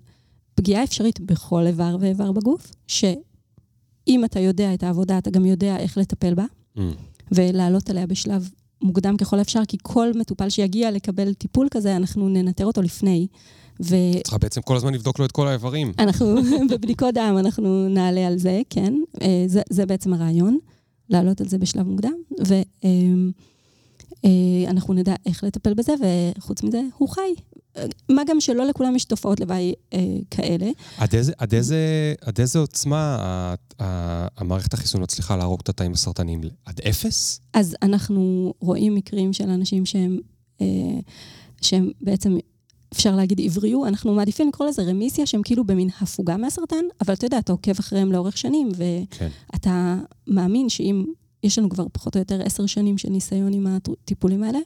פגיעה 0.55 0.83
אפשרית 0.83 1.19
בכל 1.19 1.67
איבר 1.67 1.97
ואיבר 1.99 2.31
בגוף, 2.31 2.71
שאם 2.87 4.25
אתה 4.25 4.39
יודע 4.39 4.73
את 4.73 4.83
העבודה, 4.83 5.17
אתה 5.17 5.29
גם 5.29 5.45
יודע 5.45 5.77
איך 5.77 5.97
לטפל 5.97 6.33
בה, 6.33 6.45
mm. 6.77 6.81
ולעלות 7.31 7.89
עליה 7.89 8.07
בשלב 8.07 8.49
מוקדם 8.81 9.17
ככל 9.17 9.39
האפשר, 9.39 9.65
כי 9.67 9.77
כל 9.81 10.11
מטופל 10.15 10.49
שיגיע 10.49 10.91
לקבל 10.91 11.33
טיפול 11.33 11.67
כזה, 11.71 11.95
אנחנו 11.95 12.29
ננטר 12.29 12.65
אותו 12.65 12.81
לפני. 12.81 13.27
ו... 13.81 13.95
צריכה 14.23 14.37
בעצם 14.37 14.61
כל 14.61 14.75
הזמן 14.75 14.93
לבדוק 14.93 15.19
לו 15.19 15.25
את 15.25 15.31
כל 15.31 15.47
האיברים. 15.47 15.91
אנחנו, 15.99 16.35
בבדיקות 16.69 17.13
דם 17.13 17.35
אנחנו 17.39 17.89
נעלה 17.89 18.27
על 18.27 18.37
זה, 18.37 18.61
כן. 18.69 18.93
אה, 19.21 19.43
זה, 19.47 19.61
זה 19.69 19.85
בעצם 19.85 20.13
הרעיון, 20.13 20.57
לעלות 21.09 21.41
על 21.41 21.47
זה 21.47 21.57
בשלב 21.57 21.87
מוקדם, 21.87 22.13
ואנחנו 24.25 24.93
אה, 24.93 24.99
נדע 24.99 25.15
איך 25.25 25.43
לטפל 25.43 25.73
בזה, 25.73 25.93
וחוץ 26.37 26.63
מזה, 26.63 26.81
הוא 26.97 27.09
חי. 27.09 27.33
מה 28.09 28.21
גם 28.27 28.39
שלא 28.39 28.65
לכולם 28.65 28.95
יש 28.95 29.05
תופעות 29.05 29.39
לוואי 29.39 29.73
אה, 29.93 29.99
כאלה. 30.31 30.71
עד 30.97 31.15
איזה, 31.15 31.33
עד, 31.37 31.53
איזה, 31.53 32.13
עד 32.21 32.39
איזה 32.39 32.59
עוצמה 32.59 33.17
המערכת 34.37 34.73
החיסון 34.73 35.01
מצליחה 35.01 35.37
להרוג 35.37 35.59
את 35.63 35.69
התאים 35.69 35.93
הסרטניים? 35.93 36.41
עד 36.65 36.81
אפס? 36.89 37.41
אז 37.53 37.75
אנחנו 37.81 38.53
רואים 38.59 38.95
מקרים 38.95 39.33
של 39.33 39.49
אנשים 39.49 39.85
שהם, 39.85 40.19
אה, 40.61 40.67
שהם 41.61 41.91
בעצם, 42.01 42.37
אפשר 42.93 43.15
להגיד, 43.15 43.41
הבריאו. 43.45 43.87
אנחנו 43.87 44.13
מעדיפים 44.13 44.47
לקרוא 44.47 44.67
לזה 44.67 44.83
רמיסיה, 44.83 45.25
שהם 45.25 45.41
כאילו 45.43 45.63
במין 45.63 45.89
הפוגה 46.01 46.37
מהסרטן, 46.37 46.85
אבל 47.01 47.13
אתה 47.13 47.25
יודע, 47.25 47.39
אתה 47.39 47.51
עוקב 47.51 47.79
אחריהם 47.79 48.11
לאורך 48.11 48.37
שנים, 48.37 48.69
ואתה 48.75 49.97
כן. 49.99 50.33
מאמין 50.33 50.69
שאם, 50.69 51.05
יש 51.43 51.59
לנו 51.59 51.69
כבר 51.69 51.85
פחות 51.91 52.15
או 52.15 52.19
יותר 52.19 52.41
עשר 52.41 52.65
שנים 52.65 52.97
של 52.97 53.09
ניסיון 53.09 53.53
עם 53.53 53.67
הטיפולים 53.67 54.43
האלה, 54.43 54.59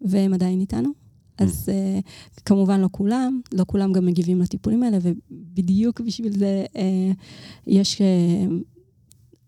והם 0.00 0.34
עדיין 0.34 0.60
איתנו. 0.60 1.01
אז 1.38 1.68
uh, 1.68 2.42
כמובן 2.44 2.80
לא 2.80 2.88
כולם, 2.92 3.40
לא 3.52 3.64
כולם 3.66 3.92
גם 3.92 4.06
מגיבים 4.06 4.40
לטיפולים 4.40 4.82
האלה, 4.82 4.98
ובדיוק 5.02 6.00
בשביל 6.00 6.38
זה 6.38 6.64
uh, 6.72 6.78
יש 7.66 8.02
uh, 8.02 8.52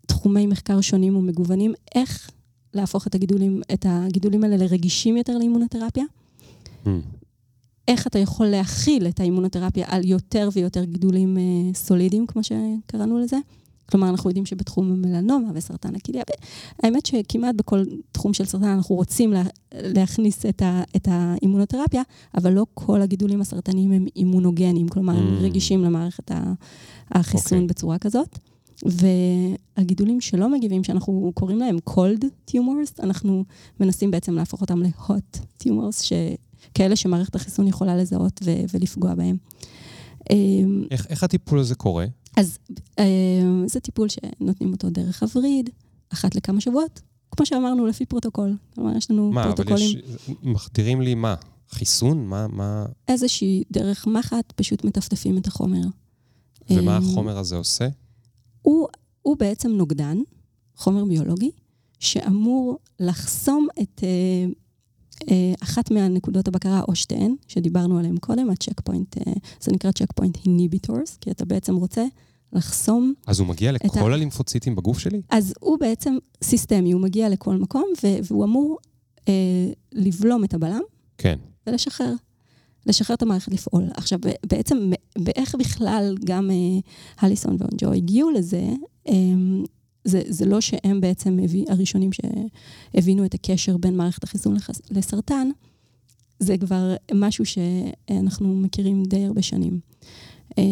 תחומי 0.05 0.47
מחקר 0.47 0.81
שונים 0.81 1.15
ומגוונים, 1.15 1.73
איך 1.95 2.31
להפוך 2.73 3.07
את 3.07 3.15
הגידולים, 3.15 3.61
את 3.73 3.85
הגידולים 3.89 4.43
האלה 4.43 4.57
לרגישים 4.57 5.17
יותר 5.17 5.37
לאימונותרפיה. 5.37 6.03
Mm. 6.85 6.89
איך 7.87 8.07
אתה 8.07 8.19
יכול 8.19 8.47
להכיל 8.47 9.07
את 9.07 9.19
האימונותרפיה 9.19 9.85
על 9.89 10.05
יותר 10.05 10.49
ויותר 10.53 10.83
גידולים 10.83 11.37
uh, 11.37 11.77
סולידיים, 11.77 12.27
כמו 12.27 12.41
שקראנו 12.43 13.19
לזה. 13.19 13.37
כלומר, 13.89 14.09
אנחנו 14.09 14.29
יודעים 14.29 14.45
שבתחום 14.45 14.91
המלנומה 14.91 15.49
וסרטן 15.53 15.95
הכליה, 15.95 16.23
האמת 16.83 17.05
שכמעט 17.05 17.55
בכל 17.55 17.83
תחום 18.11 18.33
של 18.33 18.45
סרטן 18.45 18.67
אנחנו 18.67 18.95
רוצים 18.95 19.33
לה, 19.33 19.43
להכניס 19.73 20.45
את, 20.45 20.61
ה, 20.61 20.83
את 20.95 21.07
האימונותרפיה, 21.11 22.01
אבל 22.37 22.53
לא 22.53 22.65
כל 22.73 23.01
הגידולים 23.01 23.41
הסרטניים 23.41 23.91
הם 23.91 24.05
אימונוגנים, 24.15 24.87
כלומר, 24.87 25.13
mm. 25.13 25.17
הם 25.17 25.37
רגישים 25.41 25.83
למערכת 25.83 26.31
החיסון 27.11 27.57
okay. 27.57 27.61
אוקיי. 27.61 27.67
בצורה 27.67 27.97
כזאת. 27.97 28.39
והגידולים 29.77 30.21
שלא 30.21 30.49
מגיבים, 30.49 30.83
שאנחנו 30.83 31.31
קוראים 31.33 31.59
להם 31.59 31.77
cold 31.89 32.25
tumors, 32.51 33.03
אנחנו 33.03 33.43
מנסים 33.79 34.11
בעצם 34.11 34.33
להפוך 34.33 34.61
אותם 34.61 34.83
ל-hot 34.83 35.39
tumors, 35.63 36.09
כאלה 36.73 36.95
שמערכת 36.95 37.35
החיסון 37.35 37.67
יכולה 37.67 37.97
לזהות 37.97 38.39
ו- 38.45 38.63
ולפגוע 38.73 39.15
בהם. 39.15 39.37
איך, 40.91 41.07
איך 41.09 41.23
הטיפול 41.23 41.59
הזה 41.59 41.75
קורה? 41.75 42.05
אז 42.37 42.57
אה, 42.99 43.05
זה 43.65 43.79
טיפול 43.79 44.07
שנותנים 44.09 44.71
אותו 44.71 44.89
דרך 44.89 45.23
הווריד, 45.23 45.69
אחת 46.09 46.35
לכמה 46.35 46.61
שבועות, 46.61 47.01
כמו 47.31 47.45
שאמרנו, 47.45 47.85
לפי 47.85 48.05
פרוטוקול. 48.05 48.57
כלומר, 48.75 48.97
יש 48.97 49.11
לנו 49.11 49.31
מה, 49.31 49.43
פרוטוקולים... 49.43 49.97
מה, 49.97 50.01
אבל 50.03 50.33
יש... 50.33 50.37
מחדירים 50.43 51.01
לי 51.01 51.15
מה? 51.15 51.35
חיסון? 51.69 52.27
מה, 52.27 52.47
מה... 52.47 52.85
איזושהי 53.07 53.63
דרך 53.71 54.07
מחט, 54.07 54.53
פשוט 54.55 54.83
מטפטפים 54.83 55.37
את 55.37 55.47
החומר. 55.47 55.83
ומה 56.69 56.91
אה, 56.91 56.97
החומר 56.97 57.37
הזה 57.37 57.55
עושה? 57.55 57.87
הוא, 58.61 58.87
הוא 59.21 59.37
בעצם 59.37 59.71
נוגדן, 59.71 60.17
חומר 60.75 61.05
ביולוגי, 61.05 61.51
שאמור 61.99 62.79
לחסום 62.99 63.67
את 63.81 64.03
אה, 64.03 64.45
אה, 65.31 65.53
אחת 65.63 65.91
מהנקודות 65.91 66.47
הבקרה, 66.47 66.81
או 66.87 66.95
שתיהן, 66.95 67.35
שדיברנו 67.47 67.99
עליהן 67.99 68.17
קודם, 68.17 68.49
ה 68.49 68.81
checkpoint, 68.81 69.17
אה, 69.17 69.33
זה 69.61 69.71
נקרא 69.71 69.91
checkpoint 69.91 70.37
inhibitors, 70.43 71.17
כי 71.21 71.31
אתה 71.31 71.45
בעצם 71.45 71.75
רוצה 71.75 72.05
לחסום... 72.53 73.13
אז 73.27 73.39
הוא 73.39 73.47
מגיע 73.47 73.71
לכל 73.71 74.11
ה... 74.11 74.15
הלימפוציטים 74.15 74.75
בגוף 74.75 74.99
שלי? 74.99 75.21
אז 75.29 75.53
הוא 75.59 75.79
בעצם 75.79 76.17
סיסטמי, 76.43 76.91
הוא 76.91 77.01
מגיע 77.01 77.29
לכל 77.29 77.55
מקום, 77.55 77.85
והוא 78.23 78.43
אמור 78.43 78.77
אה, 79.27 79.33
לבלום 79.91 80.43
את 80.43 80.53
הבלם. 80.53 80.81
כן. 81.17 81.39
ולשחרר. 81.67 82.13
לשחרר 82.85 83.15
את 83.15 83.21
המערכת 83.21 83.51
לפעול. 83.51 83.83
עכשיו, 83.93 84.19
בעצם, 84.45 84.91
באיך 85.17 85.55
בכלל 85.55 86.15
גם 86.23 86.51
אה, 86.51 86.55
הליסון 87.19 87.57
ואונג'ו 87.59 87.93
הגיעו 87.93 88.31
לזה, 88.31 88.69
אה, 89.07 89.13
זה, 90.03 90.21
זה 90.27 90.45
לא 90.45 90.61
שהם 90.61 91.01
בעצם 91.01 91.37
הביא, 91.43 91.65
הראשונים 91.69 92.09
שהבינו 92.13 93.25
את 93.25 93.33
הקשר 93.33 93.77
בין 93.77 93.97
מערכת 93.97 94.23
החיסון 94.23 94.55
לחס, 94.55 94.81
לסרטן, 94.91 95.49
זה 96.39 96.57
כבר 96.57 96.95
משהו 97.13 97.45
שאנחנו 97.45 98.55
מכירים 98.55 99.03
די 99.03 99.25
הרבה 99.25 99.41
שנים. 99.41 99.79
אה, 100.57 100.63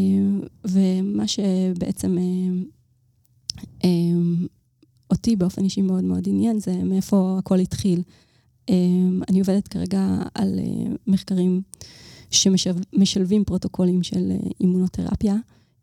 ומה 0.66 1.28
שבעצם 1.28 2.18
אה, 2.18 2.24
אה, 3.84 3.90
אותי 5.12 5.36
באופן 5.36 5.64
אישי 5.64 5.82
מאוד 5.82 6.04
מאוד 6.04 6.24
עניין, 6.28 6.60
זה 6.60 6.84
מאיפה 6.84 7.36
הכל 7.40 7.60
התחיל. 7.60 8.02
אני 9.30 9.40
עובדת 9.40 9.68
כרגע 9.68 10.22
על 10.36 10.60
מחקרים 11.08 11.62
שמשלבים 12.32 13.44
פרוטוקולים 13.44 14.04
של 14.04 14.32
אימונותרפיה. 14.62 15.36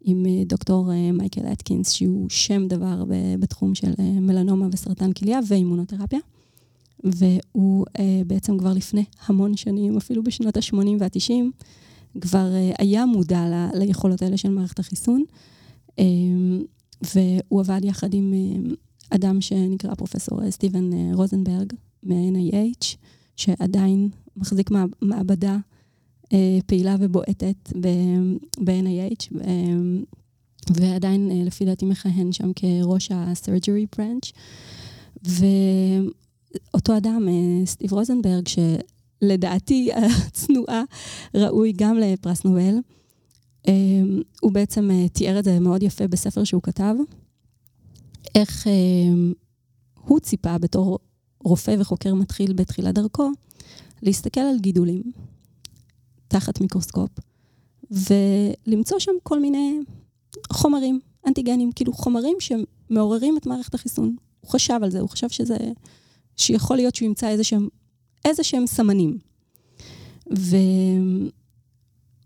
עם 0.05 0.26
דוקטור 0.46 0.90
מייקל 1.12 1.53
אטקינס, 1.53 1.90
שהוא 1.90 2.30
שם 2.30 2.68
דבר 2.68 3.05
בתחום 3.38 3.74
של 3.74 3.92
מלנומה 3.98 4.68
וסרטן 4.72 5.12
כליה 5.12 5.40
ואימונותרפיה. 5.48 6.18
והוא 7.05 7.86
בעצם 8.26 8.59
כבר 8.59 8.72
לפני 8.72 9.05
המון 9.26 9.57
שנים, 9.57 9.96
אפילו 9.96 10.22
בשנות 10.22 10.57
ה-80 10.57 10.76
וה-90, 10.98 11.64
כבר 12.21 12.53
היה 12.79 13.07
מודע 13.07 13.41
ל- 13.49 13.79
ליכולות 13.79 14.23
האלה 14.23 14.37
של 14.37 14.51
מערכת 14.51 14.79
החיסון. 14.79 15.25
והוא 17.03 17.61
עבד 17.61 17.81
יחד 17.85 18.15
עם 18.15 18.35
אדם 19.11 19.41
שנקרא 19.41 19.95
פרופסור 19.95 20.51
סטיבן 20.51 21.13
רוזנברג 21.13 21.73
מה-NIH, 22.03 22.97
שעדיין 23.37 24.09
מחזיק 24.37 24.71
מעבדה 25.03 25.57
פעילה 26.67 26.97
ובועטת 27.01 27.73
ב-NIH, 28.65 29.33
ועדיין 30.75 31.45
לפי 31.45 31.65
דעתי 31.65 31.87
מכהן 31.87 32.33
שם 32.33 32.51
כראש 32.57 33.11
ה-surgery 33.11 33.97
branch. 33.97 34.33
ואותו 36.73 36.97
אדם, 36.97 37.29
סטיב 37.65 37.93
רוזנברג, 37.93 38.49
שלדעתי 39.21 39.91
הצנועה 39.93 40.83
ראוי 41.35 41.73
גם 41.77 41.99
לפרס 41.99 42.45
נובל, 42.45 42.75
הוא 44.41 44.53
בעצם 44.53 44.91
תיאר 45.12 45.39
את 45.39 45.45
זה 45.45 45.61
מאוד 45.61 45.83
יפה 45.83 46.07
בספר 46.07 46.45
שהוא 46.45 46.62
כתב, 46.62 46.95
איך 48.35 48.66
הוא 49.95 50.21
ציפה 50.21 50.59
בתור 50.59 50.99
רופא 51.45 51.75
וחוקר 51.79 52.14
מתחיל 52.14 52.53
בתחילת 52.53 52.95
דרכו, 52.95 53.31
להסתכל 54.03 54.41
על 54.41 54.59
גידולים 54.59 55.03
תחת 56.29 56.61
מיקרוסקופ, 56.61 57.11
ולמצוא 57.91 58.99
שם 58.99 59.12
כל 59.23 59.41
מיני 59.41 59.79
חומרים, 60.53 61.01
אנטיגנים, 61.27 61.73
כאילו 61.73 61.93
חומרים 61.93 62.37
שמעוררים 62.41 63.37
את 63.37 63.47
מערכת 63.47 63.75
החיסון. 63.75 64.16
הוא 64.41 64.51
חשב 64.51 64.79
על 64.83 64.91
זה, 64.91 65.01
הוא 65.01 65.09
חשב 65.09 65.29
שזה, 65.29 65.57
שיכול 66.37 66.77
להיות 66.77 66.95
שהוא 66.95 67.07
ימצא 67.07 67.29
איזה 67.29 67.45
שהם, 67.45 67.68
איזה 68.25 68.43
שהם 68.43 68.66
סמנים. 68.66 69.18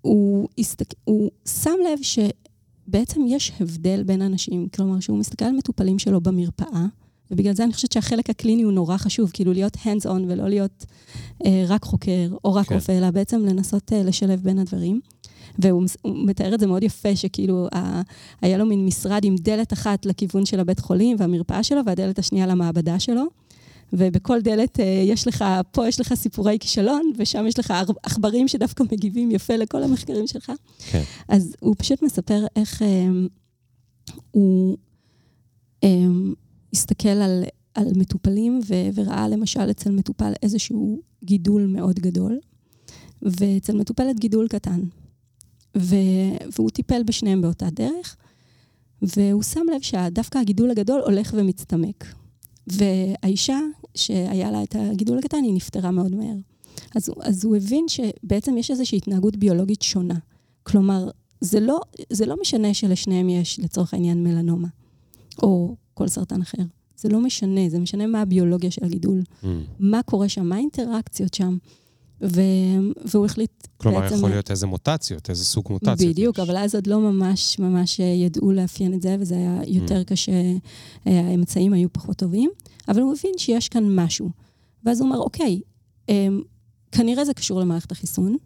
והוא 0.05 0.49
הסתק... 0.59 0.95
שם 1.62 1.74
לב 1.84 1.99
שבעצם 2.03 3.20
יש 3.28 3.53
הבדל 3.61 4.03
בין 4.03 4.22
אנשים, 4.22 4.68
כלומר, 4.68 5.01
שהוא 5.01 5.18
מסתכל 5.18 5.45
על 5.45 5.53
מטופלים 5.53 5.99
שלו 5.99 6.20
במרפאה, 6.20 6.86
ובגלל 7.30 7.55
זה 7.55 7.64
אני 7.64 7.72
חושבת 7.72 7.92
שהחלק 7.92 8.30
הקליני 8.30 8.62
הוא 8.62 8.72
נורא 8.72 8.97
חשוב, 8.97 9.30
כאילו 9.32 9.53
להיות 9.53 9.76
hands 9.76 10.07
on 10.07 10.20
ולא 10.28 10.49
להיות 10.49 10.86
אה, 11.47 11.64
רק 11.68 11.84
חוקר 11.84 12.28
או 12.45 12.55
רק 12.55 12.66
כן. 12.66 12.74
רופא, 12.74 12.92
אלא 12.92 13.11
בעצם 13.11 13.40
לנסות 13.40 13.92
אה, 13.92 14.03
לשלב 14.03 14.40
בין 14.42 14.59
הדברים. 14.59 15.01
והוא 15.59 15.84
מתאר 16.05 16.55
את 16.55 16.61
זה 16.61 16.66
מאוד 16.66 16.82
יפה, 16.82 17.16
שכאילו 17.16 17.68
ה, 17.74 18.03
היה 18.42 18.59
לו 18.59 18.66
מין 18.66 18.86
משרד 18.86 19.24
עם 19.24 19.34
דלת 19.38 19.72
אחת 19.72 20.07
לכיוון 20.07 20.47
של 20.47 20.61
הבית 20.61 20.80
חולים 20.80 21.16
והמרפאה 21.18 21.62
שלו, 21.62 21.80
והדלת 21.86 22.18
השנייה 22.18 22.47
למעבדה 22.47 22.99
שלו. 22.99 23.24
ובכל 23.93 24.41
דלת 24.41 24.80
אה, 24.80 25.05
יש 25.07 25.26
לך, 25.26 25.45
פה 25.70 25.89
יש 25.89 26.01
לך 26.01 26.14
סיפורי 26.14 26.57
כישלון, 26.61 27.12
ושם 27.16 27.47
יש 27.47 27.59
לך 27.59 27.74
עכברים 28.03 28.49
שדווקא 28.49 28.85
מגיבים 28.93 29.30
יפה 29.30 29.57
לכל 29.57 29.82
המחקרים 29.82 30.26
שלך. 30.26 30.53
כן. 30.91 31.03
אז 31.28 31.57
הוא 31.61 31.74
פשוט 31.78 32.03
מספר 32.03 32.47
איך 32.57 32.82
אה, 32.82 33.09
הוא 34.30 34.76
אה, 35.85 35.89
הסתכל 36.72 37.09
על, 37.09 37.45
על 37.74 37.87
מטופלים 37.97 38.61
ו, 38.68 38.74
וראה 38.95 39.28
למשל 39.28 39.70
אצל 39.70 39.91
מטופל 39.91 40.32
איזשהו 40.43 41.01
גידול 41.24 41.66
מאוד 41.66 41.99
גדול, 41.99 42.39
ואצל 43.22 43.76
מטופלת 43.76 44.20
גידול 44.20 44.49
קטן. 44.49 44.80
ו... 45.78 45.97
והוא 46.57 46.70
טיפל 46.70 47.03
בשניהם 47.03 47.43
באותה 47.43 47.70
דרך, 47.70 48.16
והוא 49.03 49.43
שם 49.43 49.66
לב 49.74 49.82
שדווקא 49.82 50.39
הגידול 50.39 50.70
הגדול 50.70 51.01
הולך 51.01 51.35
ומצטמק. 51.37 52.05
והאישה 52.66 53.58
שהיה 53.94 54.50
לה 54.50 54.62
את 54.62 54.76
הגידול 54.78 55.18
הקטן, 55.18 55.44
היא 55.44 55.54
נפטרה 55.54 55.90
מאוד 55.90 56.14
מהר. 56.14 56.36
אז, 56.94 57.10
אז 57.20 57.44
הוא 57.44 57.56
הבין 57.56 57.84
שבעצם 57.88 58.58
יש 58.58 58.70
איזושהי 58.70 58.96
התנהגות 58.96 59.36
ביולוגית 59.36 59.82
שונה. 59.82 60.18
כלומר, 60.62 61.10
זה 61.40 61.60
לא, 61.60 61.80
זה 62.10 62.26
לא 62.26 62.40
משנה 62.40 62.74
שלשניהם 62.74 63.28
יש, 63.28 63.60
לצורך 63.60 63.94
העניין, 63.94 64.24
מלנומה, 64.24 64.68
או 65.42 65.76
כל 65.94 66.08
סרטן 66.08 66.42
אחר. 66.42 66.62
זה 66.96 67.08
לא 67.08 67.20
משנה, 67.20 67.68
זה 67.68 67.78
משנה 67.78 68.06
מה 68.06 68.22
הביולוגיה 68.22 68.70
של 68.70 68.84
הגידול. 68.84 69.22
Mm. 69.42 69.46
מה 69.78 70.02
קורה 70.02 70.28
שם, 70.28 70.46
מה 70.46 70.56
האינטראקציות 70.56 71.34
שם. 71.34 71.56
ו... 72.24 72.40
והוא 73.04 73.26
החליט 73.26 73.66
כלומר, 73.76 74.00
בעצם... 74.00 74.08
כלומר, 74.08 74.18
יכול 74.18 74.30
להיות 74.30 74.50
איזה 74.50 74.66
מוטציות, 74.66 75.30
איזה 75.30 75.44
סוג 75.44 75.64
מוטציות 75.70 76.10
בדיוק, 76.10 76.38
יש. 76.38 76.44
אבל 76.48 76.56
אז 76.56 76.74
עוד 76.74 76.86
לא 76.86 77.00
ממש 77.00 77.58
ממש 77.58 77.98
ידעו 77.98 78.52
לאפיין 78.52 78.94
את 78.94 79.02
זה, 79.02 79.16
וזה 79.20 79.34
היה 79.34 79.60
יותר 79.66 80.00
mm. 80.00 80.04
קשה, 80.04 80.32
אה, 81.06 81.20
האמצעים 81.20 81.72
היו 81.72 81.92
פחות 81.92 82.16
טובים, 82.16 82.50
אבל 82.88 83.00
הוא 83.00 83.12
מבין 83.12 83.32
שיש 83.38 83.68
כאן 83.68 84.00
משהו. 84.00 84.30
ואז 84.84 85.00
הוא 85.00 85.08
אומר, 85.08 85.18
אוקיי, 85.18 85.60
אמ, 86.08 86.42
כנראה 86.92 87.24
זה 87.24 87.34
קשור 87.34 87.60
למערכת 87.60 87.92
החיסון, 87.92 88.36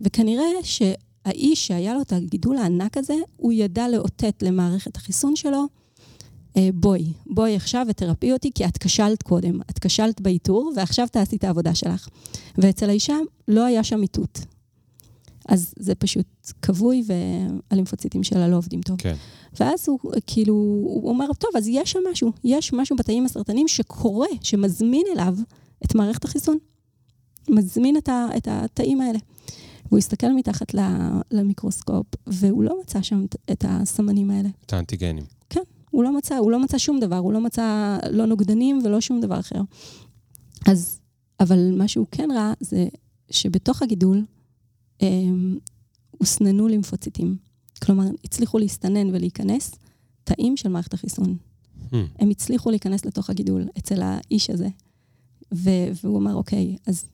וכנראה 0.00 0.44
שהאיש 0.62 1.66
שהיה 1.66 1.94
לו 1.94 2.02
את 2.02 2.12
הגידול 2.12 2.56
הענק 2.56 2.96
הזה, 2.96 3.14
הוא 3.36 3.52
ידע 3.52 3.88
לאותת 3.88 4.42
למערכת 4.42 4.96
החיסון 4.96 5.36
שלו, 5.36 5.58
אה, 5.58 5.64
בואי, 6.74 7.12
בואי 7.26 7.56
עכשיו 7.56 7.86
ותרפי 7.88 8.32
אותי, 8.32 8.50
כי 8.54 8.64
את 8.64 8.78
כשלת 8.78 9.22
קודם. 9.22 9.60
את 9.70 9.78
כשלת 9.78 10.20
באיתור, 10.20 10.72
ועכשיו 10.76 11.08
תעשי 11.08 11.36
את 11.36 11.44
העבודה 11.44 11.74
שלך. 11.74 12.08
ואצל 12.58 12.88
האישה 12.88 13.16
לא 13.48 13.64
היה 13.64 13.84
שם 13.84 14.02
איתות. 14.02 14.40
אז 15.48 15.74
זה 15.78 15.94
פשוט 15.94 16.26
כבוי, 16.62 17.02
והלימפוציטים 17.06 18.22
שלה 18.22 18.48
לא 18.48 18.56
עובדים 18.56 18.80
טוב. 18.80 18.96
כן. 19.00 19.14
ואז 19.60 19.88
הוא 19.88 19.98
כאילו, 20.26 20.54
הוא 20.84 21.08
אומר, 21.08 21.32
טוב, 21.38 21.50
אז 21.56 21.68
יש 21.68 21.92
שם 21.92 21.98
משהו, 22.12 22.32
יש 22.44 22.72
משהו 22.72 22.96
בתאים 22.96 23.24
הסרטנים 23.24 23.68
שקורה, 23.68 24.28
שמזמין 24.42 25.06
אליו 25.14 25.34
את 25.84 25.94
מערכת 25.94 26.24
החיסון. 26.24 26.58
מזמין 27.48 27.96
את, 27.96 28.08
ה, 28.08 28.26
את 28.36 28.48
התאים 28.50 29.00
האלה. 29.00 29.18
והוא 29.86 29.98
הסתכל 29.98 30.32
מתחת 30.32 30.74
למיקרוסקופ, 31.30 32.06
והוא 32.26 32.64
לא 32.64 32.80
מצא 32.80 33.02
שם 33.02 33.24
את 33.52 33.64
הסמנים 33.68 34.30
האלה. 34.30 34.48
את 34.66 34.72
האנטיגנים. 34.72 35.24
הוא 35.90 36.04
לא 36.04 36.16
מצא, 36.16 36.36
הוא 36.36 36.50
לא 36.50 36.60
מצא 36.60 36.78
שום 36.78 37.00
דבר, 37.00 37.16
הוא 37.16 37.32
לא 37.32 37.40
מצא 37.40 37.98
לא 38.10 38.26
נוגדנים 38.26 38.78
ולא 38.84 39.00
שום 39.00 39.20
דבר 39.20 39.40
אחר. 39.40 39.60
אז, 40.66 41.00
אבל 41.40 41.74
מה 41.76 41.88
שהוא 41.88 42.06
כן 42.10 42.28
ראה 42.34 42.52
זה 42.60 42.88
שבתוך 43.30 43.82
הגידול 43.82 44.24
הם, 45.00 45.58
הוסננו 46.10 46.68
לימפוציטים. 46.68 47.36
כלומר, 47.84 48.04
הצליחו 48.24 48.58
להסתנן 48.58 49.14
ולהיכנס 49.14 49.74
תאים 50.24 50.56
של 50.56 50.68
מערכת 50.68 50.94
החיסון. 50.94 51.36
Hmm. 51.90 51.96
הם 52.18 52.30
הצליחו 52.30 52.70
להיכנס 52.70 53.04
לתוך 53.04 53.30
הגידול 53.30 53.68
אצל 53.78 54.02
האיש 54.02 54.50
הזה. 54.50 54.68
ו- 55.54 55.90
והוא 56.04 56.18
אמר, 56.18 56.34
אוקיי, 56.34 56.76
אז, 56.86 57.04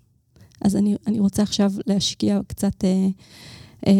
אז 0.60 0.76
אני, 0.76 0.96
אני 1.06 1.20
רוצה 1.20 1.42
עכשיו 1.42 1.72
להשקיע 1.86 2.40
קצת 2.46 2.84
אה, 2.84 3.08
אה, 3.86 3.92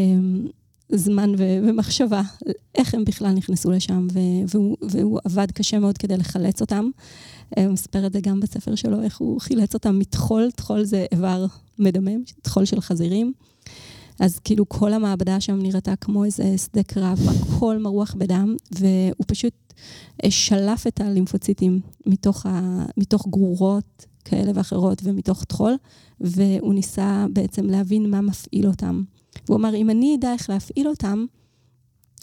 זמן 0.93 1.33
ו- 1.39 1.59
ומחשבה, 1.63 2.23
איך 2.75 2.95
הם 2.95 3.05
בכלל 3.05 3.33
נכנסו 3.33 3.71
לשם, 3.71 4.07
ו- 4.13 4.19
והוא, 4.49 4.77
והוא 4.91 5.21
עבד 5.25 5.51
קשה 5.51 5.79
מאוד 5.79 5.99
כדי 5.99 6.17
לחלץ 6.17 6.61
אותם. 6.61 6.91
אה, 7.59 7.65
הוא 7.65 7.73
מספר 7.73 8.07
את 8.07 8.13
זה 8.13 8.21
גם 8.21 8.41
בספר 8.41 8.75
שלו, 8.75 9.03
איך 9.03 9.19
הוא 9.19 9.41
חילץ 9.41 9.75
אותם 9.75 9.99
מטחול, 9.99 10.51
טחול 10.51 10.85
זה 10.85 11.07
איבר 11.13 11.47
מדמם, 11.79 12.23
טחול 12.43 12.65
של 12.65 12.81
חזירים. 12.81 13.33
אז 14.21 14.39
כאילו 14.39 14.69
כל 14.69 14.93
המעבדה 14.93 15.41
שם 15.41 15.59
נראתה 15.63 15.97
כמו 15.97 16.25
איזה 16.25 16.59
שדה 16.59 16.83
קרב, 16.83 17.19
הכל 17.29 17.79
מרוח 17.79 18.15
בדם, 18.19 18.57
והוא 18.73 19.25
פשוט 19.27 19.53
אה, 20.25 20.31
שלף 20.31 20.87
את 20.87 21.01
הלימפוציטים 21.01 21.81
מתוך, 22.07 22.47
ה... 22.47 22.85
מתוך 22.97 23.29
גרורות 23.29 24.07
כאלה 24.25 24.53
ואחרות 24.55 25.01
ומתוך 25.05 25.45
טחול, 25.45 25.77
והוא 26.21 26.75
ניסה 26.75 27.27
בעצם 27.33 27.67
להבין 27.67 28.11
מה 28.11 28.21
מפעיל 28.21 28.67
אותם. 28.67 29.03
והוא 29.47 29.59
אמר, 29.59 29.75
אם 29.75 29.91
אני 29.91 30.17
אדע 30.19 30.33
איך 30.33 30.51
להפעיל 30.51 30.89
אותם, 30.89 31.27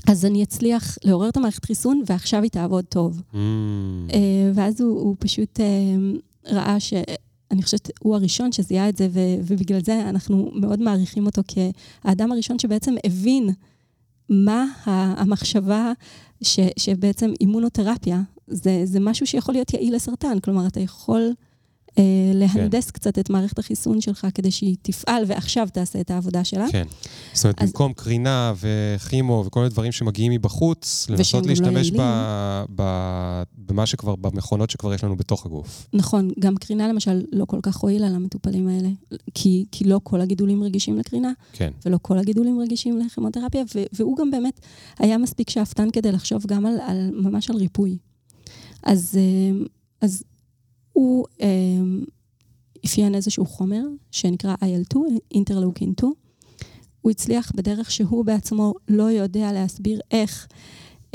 אז 0.08 0.26
אני 0.26 0.44
אצליח 0.44 0.98
לעורר 1.04 1.30
את 1.30 1.38
המערכת 1.38 1.66
חיסון, 1.66 2.04
ועכשיו 2.06 2.42
היא 2.42 2.52
תעבוד 2.52 2.86
טוב. 2.86 3.22
Mm. 3.34 3.36
אה, 4.14 4.52
ואז 4.54 4.82
הוא, 4.82 5.00
הוא 5.02 5.16
פשוט 5.20 5.60
אה, 5.60 5.66
ראה 6.46 6.80
ש... 6.80 6.94
אני 7.52 7.64
חושבת, 7.64 7.90
הוא 8.00 8.16
הראשון 8.16 8.52
שזיהה 8.52 8.90
את 8.90 8.98
זה, 8.98 9.08
ו, 9.12 9.20
ובגלל 9.48 9.84
זה 9.84 10.10
אנחנו 10.10 10.52
מאוד 10.56 10.80
מעריכים 10.82 11.26
אותו 11.26 11.42
כאדם 11.48 12.32
הראשון 12.32 12.60
שבעצם 12.60 12.96
הבין 13.06 13.50
מה 14.30 14.66
המחשבה 14.86 15.92
ש, 16.42 16.60
שבעצם 16.80 17.34
אימונותרפיה, 17.42 18.22
זה, 18.48 18.82
זה 18.84 19.00
משהו 19.00 19.28
שיכול 19.28 19.56
להיות 19.56 19.74
יעיל 19.74 19.96
לסרטן. 19.96 20.40
כלומר, 20.40 20.68
אתה 20.68 20.80
יכול 20.80 21.34
להנדס 22.34 22.86
כן. 22.86 22.92
קצת 22.92 23.20
את 23.20 23.30
מערכת 23.30 23.60
החיסון 23.60 24.02
שלך 24.02 24.28
כדי 24.34 24.52
שהיא 24.52 24.76
תפעל 24.82 25.24
ועכשיו 25.28 25.68
תעשה 25.74 26.02
את 26.02 26.12
העבודה 26.12 26.44
שלה. 26.44 26.66
כן. 26.72 26.84
זאת 27.34 27.44
אומרת, 27.44 27.62
אז... 27.62 27.70
במקום 27.70 27.94
קרינה 27.94 28.54
וכימו 28.60 29.44
וכל 29.48 29.60
מיני 29.60 29.70
דברים 29.70 29.92
שמגיעים 29.92 30.32
מבחוץ, 30.32 31.08
לנסות 31.10 31.44
לא 31.44 31.50
להשתמש 31.50 31.92
לא 31.92 32.04
ב... 32.04 32.64
ב... 32.76 32.84
במה 33.58 33.86
שכבר, 33.86 34.16
במכונות 34.16 34.70
שכבר 34.70 34.94
יש 34.94 35.04
לנו 35.04 35.16
בתוך 35.16 35.46
הגוף. 35.46 35.88
נכון, 35.94 36.30
גם 36.40 36.56
קרינה 36.56 36.88
למשל 36.88 37.24
לא 37.32 37.46
כל 37.46 37.60
כך 37.64 37.78
הועילה 37.78 38.10
למטופלים 38.10 38.68
האלה, 38.68 38.90
כי, 39.34 39.66
כי 39.72 39.84
לא 39.84 40.00
כל 40.04 40.22
הגידולים 40.22 40.64
רגישים 40.64 40.98
לקרינה, 40.98 41.32
כן. 41.54 41.72
ולא 41.86 42.00
כל 42.02 42.18
הגידולים 42.18 42.60
רגישים 42.60 42.98
לכימותרפיה, 42.98 43.64
ו... 43.76 43.84
והוא 43.94 44.18
גם 44.18 44.32
באמת 44.32 44.60
היה 45.00 45.18
מספיק 45.18 45.50
שאפתן 45.50 45.92
כדי 45.92 46.12
לחשוב 46.12 46.46
גם 46.46 46.66
על, 46.66 46.76
על 46.88 47.10
ממש 47.14 47.50
על 47.50 47.56
ריפוי. 47.56 47.98
אז, 48.84 49.18
אה, 49.18 49.66
אז 50.02 50.24
הוא 50.94 51.26
אה, 51.42 51.48
אפיין 52.86 53.16
איזשהו 53.16 53.46
חומר 53.46 53.84
שנקרא 54.12 54.56
IL-2, 54.56 54.98
אינטרלוקין 55.32 55.94
2. 55.98 56.14
הוא 57.02 57.12
הצליח 57.12 57.52
בדרך 57.56 57.92
שהוא 57.92 58.26
בעצמו 58.26 58.74
לא 58.88 59.04
יודע 59.04 59.52
להסביר 59.52 60.00
איך 60.12 60.48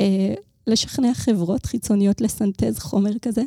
אה, 0.01 0.35
לשכנע 0.67 1.15
חברות 1.15 1.67
חיצוניות 1.67 2.21
לסנטז 2.21 2.79
חומר 2.79 3.19
כזה. 3.23 3.43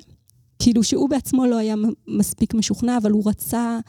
כאילו 0.60 0.84
שהוא 0.84 1.10
בעצמו 1.10 1.46
לא 1.46 1.58
היה 1.58 1.76
מספיק 2.08 2.54
משוכנע, 2.54 2.98
אבל 2.98 3.12
הוא 3.12 3.30
רצה, 3.30 3.80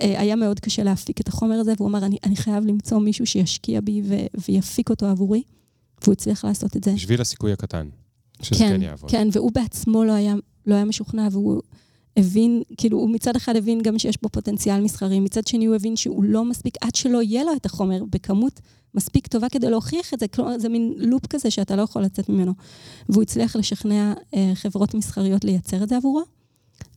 אה, 0.00 0.20
היה 0.20 0.36
מאוד 0.36 0.60
קשה 0.60 0.82
להפיק 0.82 1.20
את 1.20 1.28
החומר 1.28 1.54
הזה, 1.54 1.72
והוא 1.76 1.88
אמר, 1.88 2.06
אני, 2.06 2.16
אני 2.24 2.36
חייב 2.36 2.64
למצוא 2.66 2.98
מישהו 2.98 3.26
שישקיע 3.26 3.80
בי 3.80 4.02
ו, 4.04 4.14
ויפיק 4.48 4.90
אותו 4.90 5.06
עבורי, 5.06 5.42
והוא 6.02 6.12
הצליח 6.12 6.44
לעשות 6.44 6.76
את 6.76 6.84
זה. 6.84 6.92
בשביל 6.92 7.20
הסיכוי 7.20 7.52
הקטן, 7.52 7.88
שזה 8.42 8.58
כן, 8.58 8.68
כן 8.68 8.82
יעבוד. 8.82 9.10
כן, 9.10 9.28
והוא 9.32 9.52
בעצמו 9.52 10.04
לא 10.04 10.12
היה, 10.12 10.34
לא 10.66 10.74
היה 10.74 10.84
משוכנע, 10.84 11.28
והוא 11.32 11.62
הבין, 12.16 12.62
כאילו, 12.76 12.98
הוא 12.98 13.10
מצד 13.10 13.36
אחד 13.36 13.56
הבין 13.56 13.82
גם 13.82 13.98
שיש 13.98 14.22
בו 14.22 14.28
פוטנציאל 14.28 14.80
מסחרי, 14.80 15.20
מצד 15.20 15.46
שני 15.46 15.66
הוא 15.66 15.74
הבין 15.74 15.96
שהוא 15.96 16.24
לא 16.24 16.44
מספיק, 16.44 16.74
עד 16.80 16.94
שלא 16.94 17.22
יהיה 17.22 17.44
לו 17.44 17.52
את 17.56 17.66
החומר 17.66 18.04
בכמות 18.10 18.60
מספיק 18.94 19.26
טובה 19.26 19.48
כדי 19.48 19.70
להוכיח 19.70 20.14
את 20.14 20.20
זה, 20.20 20.28
כלומר, 20.28 20.58
זה 20.58 20.68
מין 20.68 20.94
לופ 20.96 21.26
כזה 21.26 21.50
שאתה 21.50 21.76
לא 21.76 21.82
יכול 21.82 22.02
לצאת 22.02 22.28
ממנו. 22.28 22.52
והוא 23.08 23.22
הצליח 23.22 23.56
לשכנע 23.56 24.12
אה, 24.34 24.52
חברות 24.54 24.94
מסחריות 24.94 25.44
לייצר 25.44 25.82
את 25.82 25.88
זה 25.88 25.96
עבורו, 25.96 26.22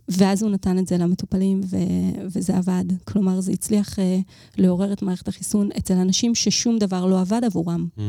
ואז 0.09 0.43
הוא 0.43 0.51
נתן 0.51 0.80
את 0.80 0.88
זה 0.88 0.97
למטופלים, 0.97 1.61
ו- 1.63 2.26
וזה 2.26 2.57
עבד. 2.57 2.84
כלומר, 3.03 3.41
זה 3.41 3.51
הצליח 3.51 3.99
אה, 3.99 4.20
לעורר 4.57 4.93
את 4.93 5.01
מערכת 5.01 5.28
החיסון 5.28 5.70
אצל 5.78 5.93
אנשים 5.93 6.36
ששום 6.36 6.78
דבר 6.78 7.05
לא 7.05 7.22
עבד 7.22 7.41
עבורם. 7.43 7.88
Mm. 7.97 8.01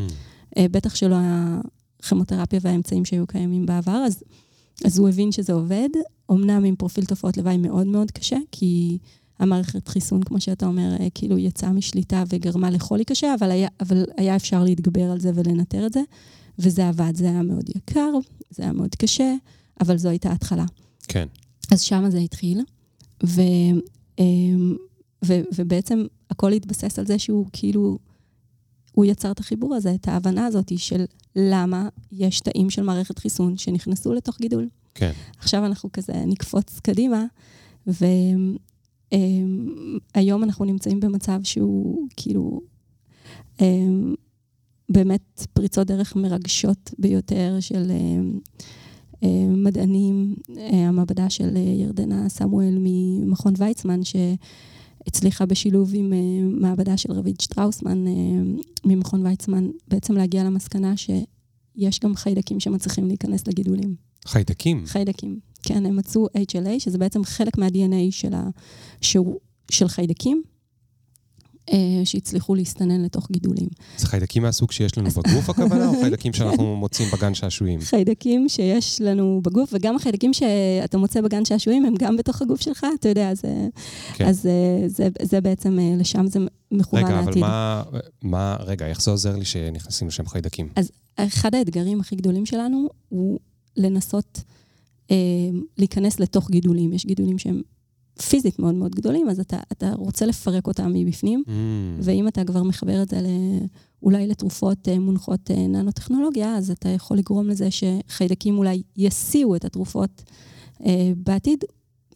אה, 0.57 0.67
בטח 0.71 0.95
שלא 0.95 1.17
הכימותרפיה 1.19 2.61
והאמצעים 2.63 3.05
שהיו 3.05 3.27
קיימים 3.27 3.67
בעבר, 3.67 4.03
אז, 4.07 4.23
אז 4.85 4.99
הוא 4.99 5.09
הבין 5.09 5.33
שזה 5.33 5.53
עובד, 5.53 5.89
אמנם 6.31 6.65
עם 6.65 6.77
פרופיל 6.77 7.05
תופעות 7.05 7.37
לוואי 7.37 7.57
מאוד 7.57 7.87
מאוד 7.87 8.11
קשה, 8.11 8.37
כי 8.53 8.99
המערכת 9.39 9.89
חיסון, 9.89 10.23
כמו 10.23 10.41
שאתה 10.41 10.67
אומר, 10.67 10.97
אה, 11.01 11.09
כאילו 11.15 11.39
יצאה 11.39 11.73
משליטה 11.73 12.25
וגרמה 12.29 12.71
לחולי 12.71 13.05
קשה, 13.05 13.35
אבל 13.39 13.51
היה, 13.51 13.69
אבל 13.81 14.05
היה 14.17 14.37
אפשר 14.37 14.65
להתגבר 14.65 15.11
על 15.11 15.21
זה 15.21 15.31
ולנטר 15.35 15.87
את 15.87 15.93
זה, 15.93 16.01
וזה 16.59 16.89
עבד. 16.89 17.17
זה 17.17 17.29
היה 17.29 17.43
מאוד 17.43 17.69
יקר, 17.77 18.11
זה 18.51 18.63
היה 18.63 18.73
מאוד 18.73 18.95
קשה, 18.95 19.35
אבל 19.81 19.99
זו 19.99 20.09
הייתה 20.09 20.33
התחלה. 20.33 20.65
כן. 21.09 21.29
אז 21.71 21.81
שם 21.81 22.11
זה 22.11 22.19
התחיל, 22.19 22.61
ו, 23.25 23.43
אמ, 24.19 24.77
ו, 25.25 25.41
ובעצם 25.59 26.07
הכל 26.31 26.53
התבסס 26.53 26.99
על 26.99 27.07
זה 27.07 27.19
שהוא 27.19 27.47
כאילו, 27.53 27.99
הוא 28.97 29.05
יצר 29.05 29.31
את 29.31 29.41
החיבור 29.41 29.75
הזה, 29.75 29.95
את 29.95 30.09
ההבנה 30.09 30.47
הזאת 30.47 30.79
של 30.79 31.05
למה 31.37 31.89
יש 32.13 32.41
תאים 32.41 32.71
של 32.71 32.83
מערכת 32.83 33.19
חיסון 33.19 33.57
שנכנסו 33.57 34.15
לתוך 34.15 34.41
גידול. 34.41 34.69
כן. 34.95 35.13
עכשיו 35.39 35.67
אנחנו 35.67 35.93
כזה 35.93 36.13
נקפוץ 36.27 36.81
קדימה, 36.81 37.25
והיום 37.87 38.59
אנחנו 40.45 40.65
נמצאים 40.65 41.01
במצב 41.01 41.41
שהוא 41.43 42.09
כאילו 42.17 42.61
אמ, 43.61 44.15
באמת 44.89 45.47
פריצות 45.53 45.87
דרך 45.87 46.17
מרגשות 46.17 46.91
ביותר 46.99 47.57
של 47.61 47.93
מדענים, 49.49 50.37
אה, 50.57 50.89
המעבדה 50.89 51.31
של 51.31 51.57
ירדנה 51.57 52.29
סמואל 52.29 52.79
ממכון 52.81 53.55
ויצמן, 53.59 54.01
שהצליחה 55.07 55.47
בשילוב 55.47 55.91
עם 55.95 56.13
אה, 56.13 56.19
מעבדה 56.43 56.97
של 56.97 57.13
רביד 57.13 57.41
שטראוסמן 57.41 58.07
אה, 58.07 58.13
ממכון 58.85 59.27
ויצמן, 59.27 59.69
בעצם 59.89 60.15
להגיע 60.15 60.45
למסקנה 60.45 60.95
שיש 60.97 62.01
גם 62.01 62.17
חיידקים 62.17 62.61
שמצליחים 62.61 63.07
להיכנס 63.07 63.47
לגידולים. 63.47 63.95
חיידקים. 64.27 64.87
חיידקים. 64.87 65.39
כן, 65.63 65.87
הם 65.87 65.97
מצאו 65.97 66.27
HLA, 66.27 66.79
שזה 66.79 66.99
בעצם 66.99 67.25
חלק 67.25 67.59
מה-DNA 67.59 68.11
של, 68.11 68.35
ה... 68.35 68.49
שהוא... 69.01 69.39
של 69.71 69.89
חיידקים, 69.89 70.43
שהצליחו 72.05 72.55
להסתנן 72.55 73.03
לתוך 73.03 73.31
גידולים. 73.31 73.69
זה 73.99 74.07
חיידקים 74.07 74.43
מהסוג 74.43 74.73
שיש 74.73 74.99
לנו 74.99 75.11
בגוף 75.11 75.51
הכוונה, 75.51 75.89
או 75.89 75.93
חיידקים 76.03 76.33
שאנחנו 76.33 76.77
מוצאים 76.77 77.09
בגן 77.13 77.35
שעשועים? 77.35 77.81
חיידקים 77.81 78.49
שיש 78.49 79.01
לנו 79.01 79.41
בגוף, 79.45 79.71
וגם 79.73 79.97
החיידקים 79.97 80.33
שאתה 80.33 80.99
מוצא 80.99 81.21
בגן 81.21 81.45
שעשועים 81.45 81.85
הם 81.85 81.95
גם 81.99 82.17
בתוך 82.17 82.43
הגוף 82.43 82.61
שלך, 82.61 82.87
אתה 83.01 83.09
יודע, 83.09 83.35
זה, 83.35 83.69
כן. 84.15 84.27
אז 84.27 84.47
אה, 84.47 84.89
זה, 84.89 85.09
זה 85.23 85.41
בעצם, 85.41 85.79
אה, 85.79 85.95
לשם 85.99 86.27
זה 86.27 86.39
מכוון 86.71 87.05
רגע, 87.05 87.15
לעתיד. 87.15 87.29
אבל 87.29 87.41
מה, 87.41 87.83
מה, 88.23 88.57
רגע, 88.61 88.87
איך 88.87 89.03
זה 89.03 89.11
עוזר 89.11 89.37
לי 89.37 89.45
שנכנסים 89.45 90.09
לשם 90.09 90.27
חיידקים? 90.27 90.69
אז 90.77 90.91
אחד 91.17 91.55
האתגרים 91.55 92.01
הכי 92.01 92.17
גדולים 92.17 92.47
שלנו 92.47 92.89
הוא 93.09 93.39
לנסות 93.77 94.41
אה, 95.11 95.17
להיכנס 95.79 96.21
לתוך 96.21 96.51
גידולים. 96.51 96.93
יש 96.93 97.07
גידולים 97.07 97.39
שהם 97.39 97.63
פיזית 98.23 98.59
מאוד 98.59 98.75
מאוד 98.75 98.95
גדולים, 98.95 99.29
אז 99.29 99.41
אתה, 99.41 99.57
אתה 99.73 99.93
רוצה 99.97 100.27
לפרק 100.27 100.67
אותם 100.67 100.93
מבפנים, 100.95 101.43
Mm, 101.47 101.51
ואם 102.01 102.29
אתה 102.29 102.45
כבר 102.45 102.63
מחבר 102.63 103.03
את 103.03 103.09
זה 103.09 103.21
ל, 103.21 103.27
אולי 104.03 104.27
לתרופות 104.27 104.89
אה, 104.89 104.99
מונחות 104.99 105.51
אה, 105.51 105.67
ננו-טכנולוגיה, 105.67 106.57
אז 106.57 106.71
אתה 106.71 106.89
יכול 106.89 107.17
לגרום 107.19 107.49
לזה 107.49 107.69
שחיידקים 107.71 108.59
אולי 108.59 108.83
יסיעו 108.97 109.57
את 109.57 109.65
התרופות 109.65 110.23
אה, 110.87 111.13
בעתיד, 111.17 111.65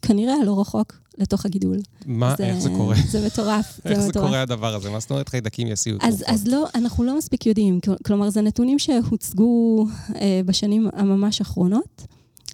כנראה 0.01 0.35
לא 0.45 0.61
רחוק, 0.61 0.93
לתוך 1.17 1.45
הגידול. 1.45 1.77
מה, 2.05 2.35
איך 2.39 2.59
זה 2.59 2.69
קורה? 2.69 2.95
זה 3.09 3.25
מטורף. 3.25 3.79
איך 3.85 3.99
זה 3.99 4.07
מטורף. 4.09 4.25
קורה 4.25 4.41
הדבר 4.41 4.75
הזה? 4.75 4.89
מה 4.89 4.99
זאת 4.99 5.11
אומרת 5.11 5.29
חיידקים 5.29 5.67
יסיעו 5.67 5.97
אז, 6.01 6.17
תרופות? 6.17 6.33
אז 6.33 6.47
לא, 6.47 6.65
אנחנו 6.75 7.03
לא 7.03 7.17
מספיק 7.17 7.45
יודעים. 7.45 7.79
כל- 7.79 7.95
כלומר, 8.05 8.29
זה 8.29 8.41
נתונים 8.41 8.79
שהוצגו 8.79 9.85
אה, 10.15 10.41
בשנים 10.45 10.87
הממש 10.93 11.41
האחרונות, 11.41 12.05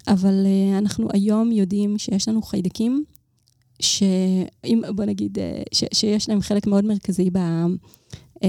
אבל 0.08 0.46
אה, 0.46 0.78
אנחנו 0.78 1.08
היום 1.12 1.52
יודעים 1.52 1.98
שיש 1.98 2.28
לנו 2.28 2.42
חיידקים, 2.42 3.04
שאם, 3.82 4.82
בוא 4.94 5.04
נגיד, 5.04 5.38
אה, 5.38 5.62
ש, 5.72 5.84
שיש 5.94 6.28
להם 6.28 6.40
חלק 6.40 6.66
מאוד 6.66 6.84
מרכזי 6.84 7.30
ב... 7.30 7.38
אה, 8.42 8.48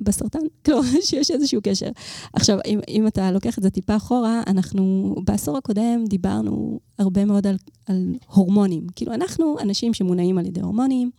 בסרטן, 0.00 0.38
כלומר, 0.64 1.00
שיש 1.00 1.30
איזשהו 1.30 1.60
קשר. 1.62 1.88
עכשיו, 2.32 2.58
אם, 2.66 2.80
אם 2.88 3.06
אתה 3.06 3.30
לוקח 3.30 3.58
את 3.58 3.62
זה 3.62 3.70
טיפה 3.70 3.96
אחורה, 3.96 4.42
אנחנו 4.46 5.14
בעשור 5.24 5.56
הקודם 5.56 6.04
דיברנו 6.08 6.80
הרבה 6.98 7.24
מאוד 7.24 7.46
על, 7.46 7.56
על 7.86 8.14
הורמונים. 8.26 8.86
כאילו, 8.96 9.14
אנחנו 9.14 9.56
אנשים 9.60 9.94
שמונעים 9.94 10.38
על 10.38 10.46
ידי 10.46 10.60
הורמונים, 10.60 11.10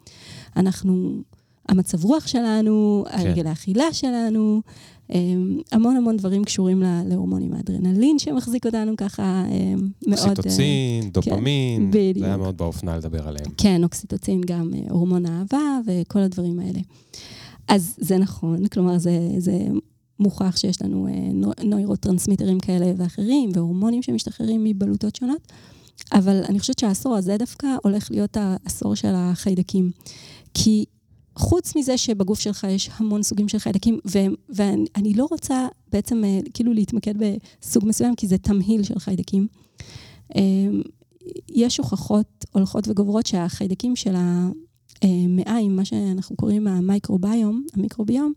אנחנו, 0.56 1.22
המצב 1.70 2.06
רוח 2.06 2.28
שלנו, 2.28 3.06
כן. 3.10 3.20
הרגל 3.20 3.48
האכילה 3.48 3.94
שלנו, 3.94 4.62
אמ, 4.62 4.62
המון 5.72 5.96
המון 5.96 6.18
דברים 6.18 6.44
קשורים 6.44 6.84
להורמונים, 7.06 7.54
האדרנלין 7.54 8.20
שמחזיק 8.20 8.66
אותנו 8.66 8.98
ככה 8.98 9.44
אמ, 9.52 9.88
מאוד... 10.08 10.20
אה, 10.20 10.30
אוקסיטוצין, 10.30 11.10
דופמין, 11.12 11.92
בדיוק. 11.92 12.18
זה 12.18 12.26
היה 12.26 12.38
מאוד 12.38 12.58
באופנה 12.58 12.98
לדבר 12.98 13.28
עליהם. 13.28 13.52
כן, 13.58 13.84
אוקסיטוצין, 13.84 14.42
גם 14.46 14.72
אה, 14.74 14.80
הורמון 14.90 15.26
אהבה 15.26 15.80
וכל 15.86 16.20
הדברים 16.20 16.60
האלה. 16.60 16.80
אז 17.68 17.96
זה 17.98 18.18
נכון, 18.18 18.68
כלומר, 18.68 18.98
זה, 18.98 19.30
זה 19.38 19.68
מוכח 20.20 20.58
שיש 20.58 20.82
לנו 20.82 21.08
אה, 21.08 21.14
נו- 21.34 21.52
נוירוטרנסמיטרים 21.64 22.60
כאלה 22.60 22.94
ואחרים, 22.98 23.50
והורמונים 23.54 24.02
שמשתחררים 24.02 24.64
מבלוטות 24.64 25.16
שונות, 25.16 25.52
אבל 26.14 26.42
אני 26.50 26.60
חושבת 26.60 26.80
שהעשור 26.80 27.16
הזה 27.16 27.38
דווקא 27.38 27.68
הולך 27.84 28.12
להיות 28.12 28.38
העשור 28.40 28.96
של 28.96 29.12
החיידקים. 29.16 29.92
כי 30.54 30.86
חוץ 31.38 31.76
מזה 31.76 31.98
שבגוף 31.98 32.40
שלך 32.40 32.68
יש 32.70 32.90
המון 32.98 33.24
סוגים 33.24 33.48
של 33.48 33.60
חיידקים, 33.60 34.00
ו- 34.08 34.20
ואני 34.50 35.14
לא 35.14 35.28
רוצה 35.32 35.68
בעצם 35.92 36.24
אה, 36.24 36.40
כאילו 36.54 36.74
להתמקד 36.74 37.14
בסוג 37.18 37.86
מסוים, 37.86 38.16
כי 38.16 38.28
זה 38.28 38.38
תמהיל 38.38 38.84
של 38.84 39.00
חיידקים. 39.00 39.48
אה, 40.36 40.42
יש 41.50 41.78
הוכחות 41.78 42.46
הולכות 42.52 42.88
וגוברות 42.88 43.26
שהחיידקים 43.26 43.96
של 43.96 44.16
המעיים, 45.02 45.76
מה 45.76 45.86
שאנחנו 45.86 46.36
קוראים 46.36 46.68
המיקרוביום, 46.68 47.66
המיקרוביום, 47.74 48.34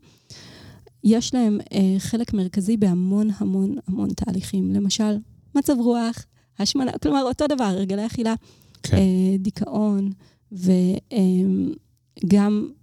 יש 1.05 1.35
להם 1.35 1.59
אה, 1.73 1.95
חלק 1.99 2.35
מרכזי 2.35 2.77
בהמון 2.77 3.29
המון 3.39 3.75
המון 3.89 4.09
תהליכים. 4.09 4.73
למשל, 4.73 5.17
מצב 5.55 5.75
רוח, 5.79 6.27
השמנה, 6.59 6.93
כלומר, 7.03 7.23
אותו 7.23 7.47
דבר, 7.47 7.65
הרגלי 7.65 8.07
אכילה, 8.07 8.35
כן. 8.83 8.97
אה, 8.97 9.37
דיכאון, 9.39 10.11
וגם 10.53 10.69
אה, 11.13 12.80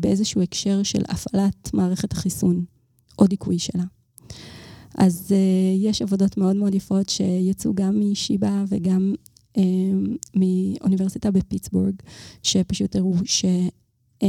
באיזשהו 0.00 0.42
הקשר 0.42 0.82
של 0.82 1.02
הפעלת 1.08 1.74
מערכת 1.74 2.12
החיסון, 2.12 2.64
או 3.18 3.26
דיכוי 3.26 3.58
שלה. 3.58 3.84
אז 4.98 5.32
אה, 5.32 5.88
יש 5.88 6.02
עבודות 6.02 6.36
מאוד 6.36 6.56
מאוד 6.56 6.74
יפות 6.74 7.08
שיצאו 7.08 7.74
גם 7.74 8.00
משיבא 8.00 8.64
וגם 8.68 9.14
אה, 9.56 9.62
מאוניברסיטה 10.34 11.30
בפיטסבורג, 11.30 11.94
שפשוט 12.42 12.96
הראו 12.96 13.14
שעל 13.24 14.28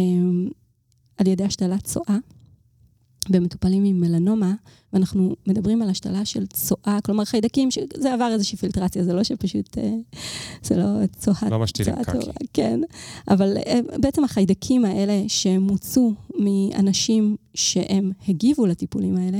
ידי 1.27 1.43
השתלת 1.43 1.83
צואה, 1.83 2.17
במטופלים 3.29 3.85
עם 3.85 3.99
מלנומה, 3.99 4.53
ואנחנו 4.93 5.35
מדברים 5.47 5.81
על 5.81 5.89
השתלה 5.89 6.25
של 6.25 6.45
צואה, 6.45 6.97
כלומר 7.03 7.25
חיידקים, 7.25 7.71
שזה 7.71 8.13
עבר 8.13 8.29
איזושהי 8.33 8.57
פילטרציה, 8.57 9.03
זה 9.03 9.13
לא 9.13 9.23
שפשוט, 9.23 9.77
אה, 9.77 9.93
זה 10.63 10.77
לא 10.77 11.05
צואה. 11.17 11.49
לא 11.51 11.59
משתילים 11.59 11.95
קקי. 12.03 12.17
כן, 12.53 12.79
אבל 13.27 13.57
אה, 13.57 13.79
בעצם 13.99 14.23
החיידקים 14.23 14.85
האלה 14.85 15.23
שמוצאו 15.27 16.13
מאנשים 16.39 17.35
שהם 17.53 18.11
הגיבו 18.27 18.65
לטיפולים 18.65 19.17
האלה, 19.17 19.39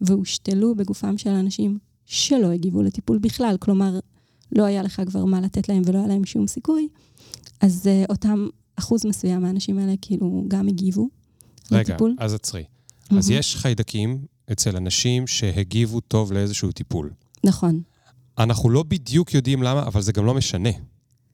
והושתלו 0.00 0.74
בגופם 0.74 1.18
של 1.18 1.30
אנשים 1.30 1.78
שלא 2.06 2.46
הגיבו 2.46 2.82
לטיפול 2.82 3.18
בכלל, 3.18 3.56
כלומר, 3.60 3.98
לא 4.52 4.64
היה 4.64 4.82
לך 4.82 5.02
כבר 5.06 5.24
מה 5.24 5.40
לתת 5.40 5.68
להם 5.68 5.82
ולא 5.86 5.98
היה 5.98 6.06
להם 6.06 6.24
שום 6.24 6.46
סיכוי, 6.46 6.88
אז 7.60 7.86
אה, 7.86 8.04
אותם 8.08 8.46
אחוז 8.76 9.06
מסוים 9.06 9.42
מהאנשים 9.42 9.78
האלה 9.78 9.94
כאילו 10.02 10.44
גם 10.48 10.68
הגיבו 10.68 11.08
רגע, 11.72 11.80
לטיפול. 11.80 12.16
אז 12.18 12.34
עצרי. 12.34 12.64
אז 13.10 13.28
מהמם. 13.28 13.40
יש 13.40 13.56
חיידקים 13.56 14.18
אצל 14.52 14.76
אנשים 14.76 15.26
שהגיבו 15.26 16.00
טוב 16.00 16.32
לאיזשהו 16.32 16.72
טיפול. 16.72 17.10
נכון. 17.44 17.80
אנחנו 18.38 18.70
לא 18.70 18.82
בדיוק 18.82 19.34
יודעים 19.34 19.62
למה, 19.62 19.82
אבל 19.82 20.00
זה 20.00 20.12
גם 20.12 20.26
לא 20.26 20.34
משנה. 20.34 20.70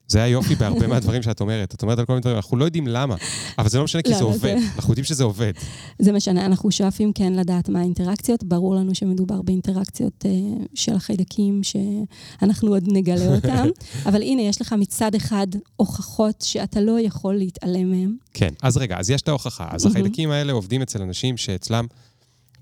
זה 0.07 0.23
היופי 0.23 0.55
בהרבה 0.55 0.87
מהדברים 0.87 1.23
שאת 1.23 1.41
אומרת. 1.41 1.73
את 1.73 1.81
אומרת 1.83 1.99
על 1.99 2.05
כל 2.05 2.13
מיני 2.13 2.21
דברים, 2.21 2.35
אנחנו 2.37 2.57
לא 2.57 2.65
יודעים 2.65 2.87
למה, 2.87 3.15
אבל 3.57 3.69
זה 3.69 3.77
לא 3.77 3.83
משנה 3.83 4.01
כי 4.01 4.09
לא, 4.11 4.17
זה 4.17 4.23
אבל 4.23 4.31
עובד. 4.33 4.57
זה- 4.59 4.67
אנחנו 4.75 4.91
יודעים 4.91 5.05
שזה 5.05 5.23
עובד. 5.23 5.53
זה 5.99 6.11
משנה, 6.11 6.45
אנחנו 6.45 6.71
שואפים 6.71 7.13
כן 7.13 7.33
לדעת 7.33 7.69
מה 7.69 7.79
האינטראקציות. 7.79 8.43
ברור 8.43 8.75
לנו 8.75 8.95
שמדובר 8.95 9.41
באינטראקציות 9.41 10.25
אה, 10.25 10.31
של 10.73 10.93
החיידקים, 10.95 11.61
שאנחנו 11.63 12.69
עוד 12.73 12.83
נגלה 12.87 13.27
אותם. 13.35 13.67
אבל 14.05 14.21
הנה, 14.21 14.41
יש 14.41 14.61
לך 14.61 14.73
מצד 14.73 15.15
אחד 15.15 15.47
הוכחות 15.75 16.41
שאתה 16.41 16.81
לא 16.81 16.99
יכול 17.01 17.35
להתעלם 17.35 17.91
מהן. 17.91 18.15
כן, 18.33 18.53
אז 18.61 18.77
רגע, 18.77 18.97
אז 18.99 19.09
יש 19.09 19.21
את 19.21 19.27
ההוכחה. 19.27 19.67
אז. 19.71 19.85
החיידקים 19.85 20.31
האלה 20.31 20.53
עובדים 20.53 20.81
אצל 20.81 21.01
אנשים 21.01 21.37
שאצלם 21.37 21.85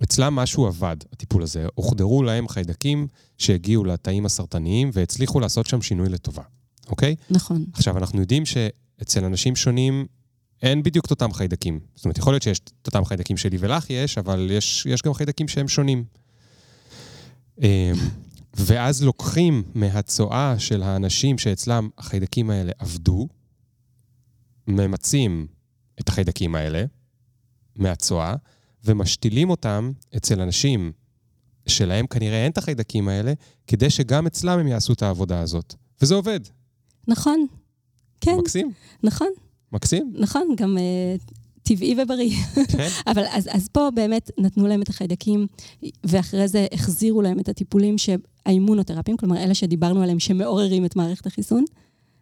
אצלם 0.04 0.36
משהו 0.36 0.66
עבד, 0.68 0.98
הטיפול 1.14 1.44
הזה. 1.44 1.66
הוחדרו 1.76 2.24
להם 2.24 2.48
חיידקים 2.48 3.08
שהגיעו 3.38 3.84
לתאים 3.84 4.26
הסרטניים 4.26 4.90
והצליחו 4.94 5.40
לעשות 5.40 5.66
שם 5.66 5.82
שינוי 5.82 6.10
לטובה, 6.10 6.42
אוקיי? 6.90 7.16
נכון. 7.30 7.66
עכשיו, 7.74 7.98
אנחנו 7.98 8.20
יודעים 8.20 8.46
שאצל 8.46 9.26
אנשים 9.26 9.56
שונים 9.56 10.06
אין 10.62 10.84
בדיוק 10.84 11.06
את 11.06 11.12
אותם 11.12 11.34
חיידקים. 11.34 11.80
זאת 11.96 12.06
אומרת, 12.06 12.18
יכול 12.18 12.34
להיות 12.34 12.44
שיש 12.44 12.60
את 12.60 12.88
אותם 12.88 13.06
חיידקים 13.06 13.38
שלי 13.38 13.58
ולך 13.60 13.90
יש, 13.90 14.18
אבל 14.18 14.48
יש, 14.52 14.86
יש 14.86 15.02
גם 15.02 15.14
חיידקים 15.14 15.48
שהם 15.48 15.68
שונים. 15.68 16.04
אמ, 17.62 17.68
ואז 18.56 19.04
לוקחים 19.04 19.64
מהצואה 19.76 20.60
של 20.60 20.84
האנשים 20.84 21.38
שאצלם 21.38 21.90
החיידקים 21.98 22.50
האלה 22.50 22.72
עבדו, 22.80 23.28
ממצים 24.68 25.48
את 26.00 26.10
החיידקים 26.10 26.56
האלה 26.56 26.84
מהצואה, 27.76 28.36
ומשתילים 28.86 29.50
אותם 29.50 29.92
אצל 30.18 30.42
אנשים 30.42 30.92
שלהם 31.68 32.08
כנראה 32.08 32.44
אין 32.44 32.52
את 32.52 32.58
החיידקים 32.58 33.08
האלה, 33.08 33.34
כדי 33.68 33.90
שגם 33.90 34.28
אצלם 34.28 34.60
הם 34.60 34.68
יעשו 34.68 34.94
את 34.94 35.02
העבודה 35.02 35.40
הזאת. 35.40 35.76
וזה 36.02 36.16
עובד. 36.16 36.40
נכון. 37.08 37.46
כן, 38.22 38.36
מקסים, 38.38 38.72
נכון, 39.04 39.28
מקסים, 39.72 40.14
נכון, 40.16 40.48
גם 40.58 40.78
אה, 40.78 41.16
טבעי 41.64 41.96
ובריא. 41.98 42.32
כן. 42.68 42.88
אבל 43.12 43.24
אז, 43.32 43.50
אז 43.52 43.68
פה 43.68 43.90
באמת 43.96 44.32
נתנו 44.38 44.68
להם 44.68 44.82
את 44.82 44.90
החיידקים, 44.90 45.48
ואחרי 46.04 46.48
זה 46.48 46.68
החזירו 46.74 47.22
להם 47.22 47.40
את 47.40 47.50
הטיפולים 47.50 47.96
האימונותרפיים, 48.46 49.18
כלומר, 49.18 49.38
אלה 49.38 49.54
שדיברנו 49.54 50.02
עליהם, 50.02 50.20
שמעוררים 50.20 50.86
את 50.86 50.96
מערכת 50.96 51.26
החיסון. 51.26 51.66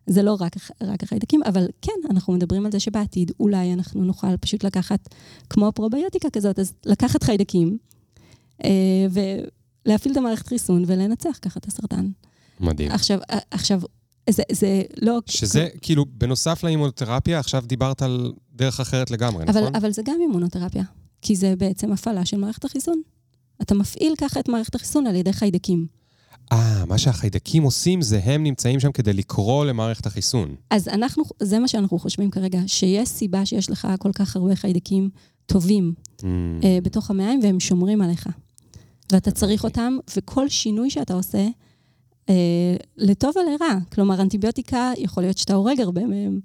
זה 0.07 0.23
לא 0.23 0.37
רק, 0.39 0.55
רק 0.81 1.03
החיידקים, 1.03 1.41
אבל 1.45 1.67
כן, 1.81 1.91
אנחנו 2.09 2.33
מדברים 2.33 2.65
על 2.65 2.71
זה 2.71 2.79
שבעתיד 2.79 3.31
אולי 3.39 3.73
אנחנו 3.73 4.03
נוכל 4.03 4.37
פשוט 4.37 4.63
לקחת, 4.63 5.15
כמו 5.49 5.71
פרוביוטיקה 5.71 6.29
כזאת, 6.29 6.59
אז 6.59 6.73
לקחת 6.85 7.23
חיידקים, 7.23 7.77
אה, 8.63 8.69
ולהפעיל 9.85 10.11
את 10.11 10.17
המערכת 10.17 10.47
חיסון 10.47 10.83
ולנצח 10.87 11.39
ככה 11.41 11.59
את 11.59 11.65
הסרטן. 11.67 12.07
מדהים. 12.59 12.91
עכשיו, 12.91 13.19
אה, 13.29 13.39
עכשיו, 13.51 13.81
זה, 14.31 14.43
זה 14.51 14.81
לא... 15.01 15.19
שזה 15.25 15.67
כאילו, 15.81 16.05
בנוסף 16.13 16.63
לאימונותרפיה, 16.63 17.39
עכשיו 17.39 17.63
דיברת 17.65 18.01
על 18.01 18.31
דרך 18.53 18.79
אחרת 18.79 19.11
לגמרי, 19.11 19.43
אבל, 19.43 19.61
נכון? 19.61 19.75
אבל 19.75 19.91
זה 19.91 20.01
גם 20.05 20.15
אימונותרפיה, 20.21 20.83
כי 21.21 21.35
זה 21.35 21.55
בעצם 21.55 21.91
הפעלה 21.91 22.25
של 22.25 22.37
מערכת 22.37 22.65
החיסון. 22.65 23.01
אתה 23.61 23.75
מפעיל 23.75 24.13
ככה 24.17 24.39
את 24.39 24.49
מערכת 24.49 24.75
החיסון 24.75 25.07
על 25.07 25.15
ידי 25.15 25.33
חיידקים. 25.33 25.87
אה, 26.51 26.85
מה 26.85 26.97
שהחיידקים 26.97 27.63
עושים 27.63 28.01
זה 28.01 28.19
הם 28.23 28.43
נמצאים 28.43 28.79
שם 28.79 28.91
כדי 28.91 29.13
לקרוא 29.13 29.65
למערכת 29.65 30.05
החיסון. 30.05 30.55
אז 30.69 30.87
אנחנו, 30.87 31.23
זה 31.39 31.59
מה 31.59 31.67
שאנחנו 31.67 31.99
חושבים 31.99 32.31
כרגע, 32.31 32.59
שיש 32.67 33.09
סיבה 33.09 33.45
שיש 33.45 33.69
לך 33.69 33.87
כל 33.99 34.11
כך 34.11 34.35
הרבה 34.35 34.55
חיידקים 34.55 35.09
טובים 35.45 35.93
Mm, 36.21 36.23
אה, 36.63 36.77
בתוך 36.83 37.09
המעיים 37.09 37.39
והם 37.43 37.59
שומרים 37.59 38.01
עליך. 38.01 38.29
ואתה 39.11 39.31
צריך. 39.31 39.63
אותם, 39.63 39.97
וכל 40.17 40.49
שינוי 40.49 40.89
שאתה 40.89 41.13
עושה, 41.13 41.47
לטוב 42.97 43.33
ולרע. 43.35 43.79
כלומר, 43.93 44.21
אנטיביוטיקה, 44.21 44.91
יכול 44.97 45.23
להיות 45.23 45.37
שאתה 45.37 45.53
הורג 45.53 45.79
הרבה 45.79 46.05
מהם, 46.05 46.39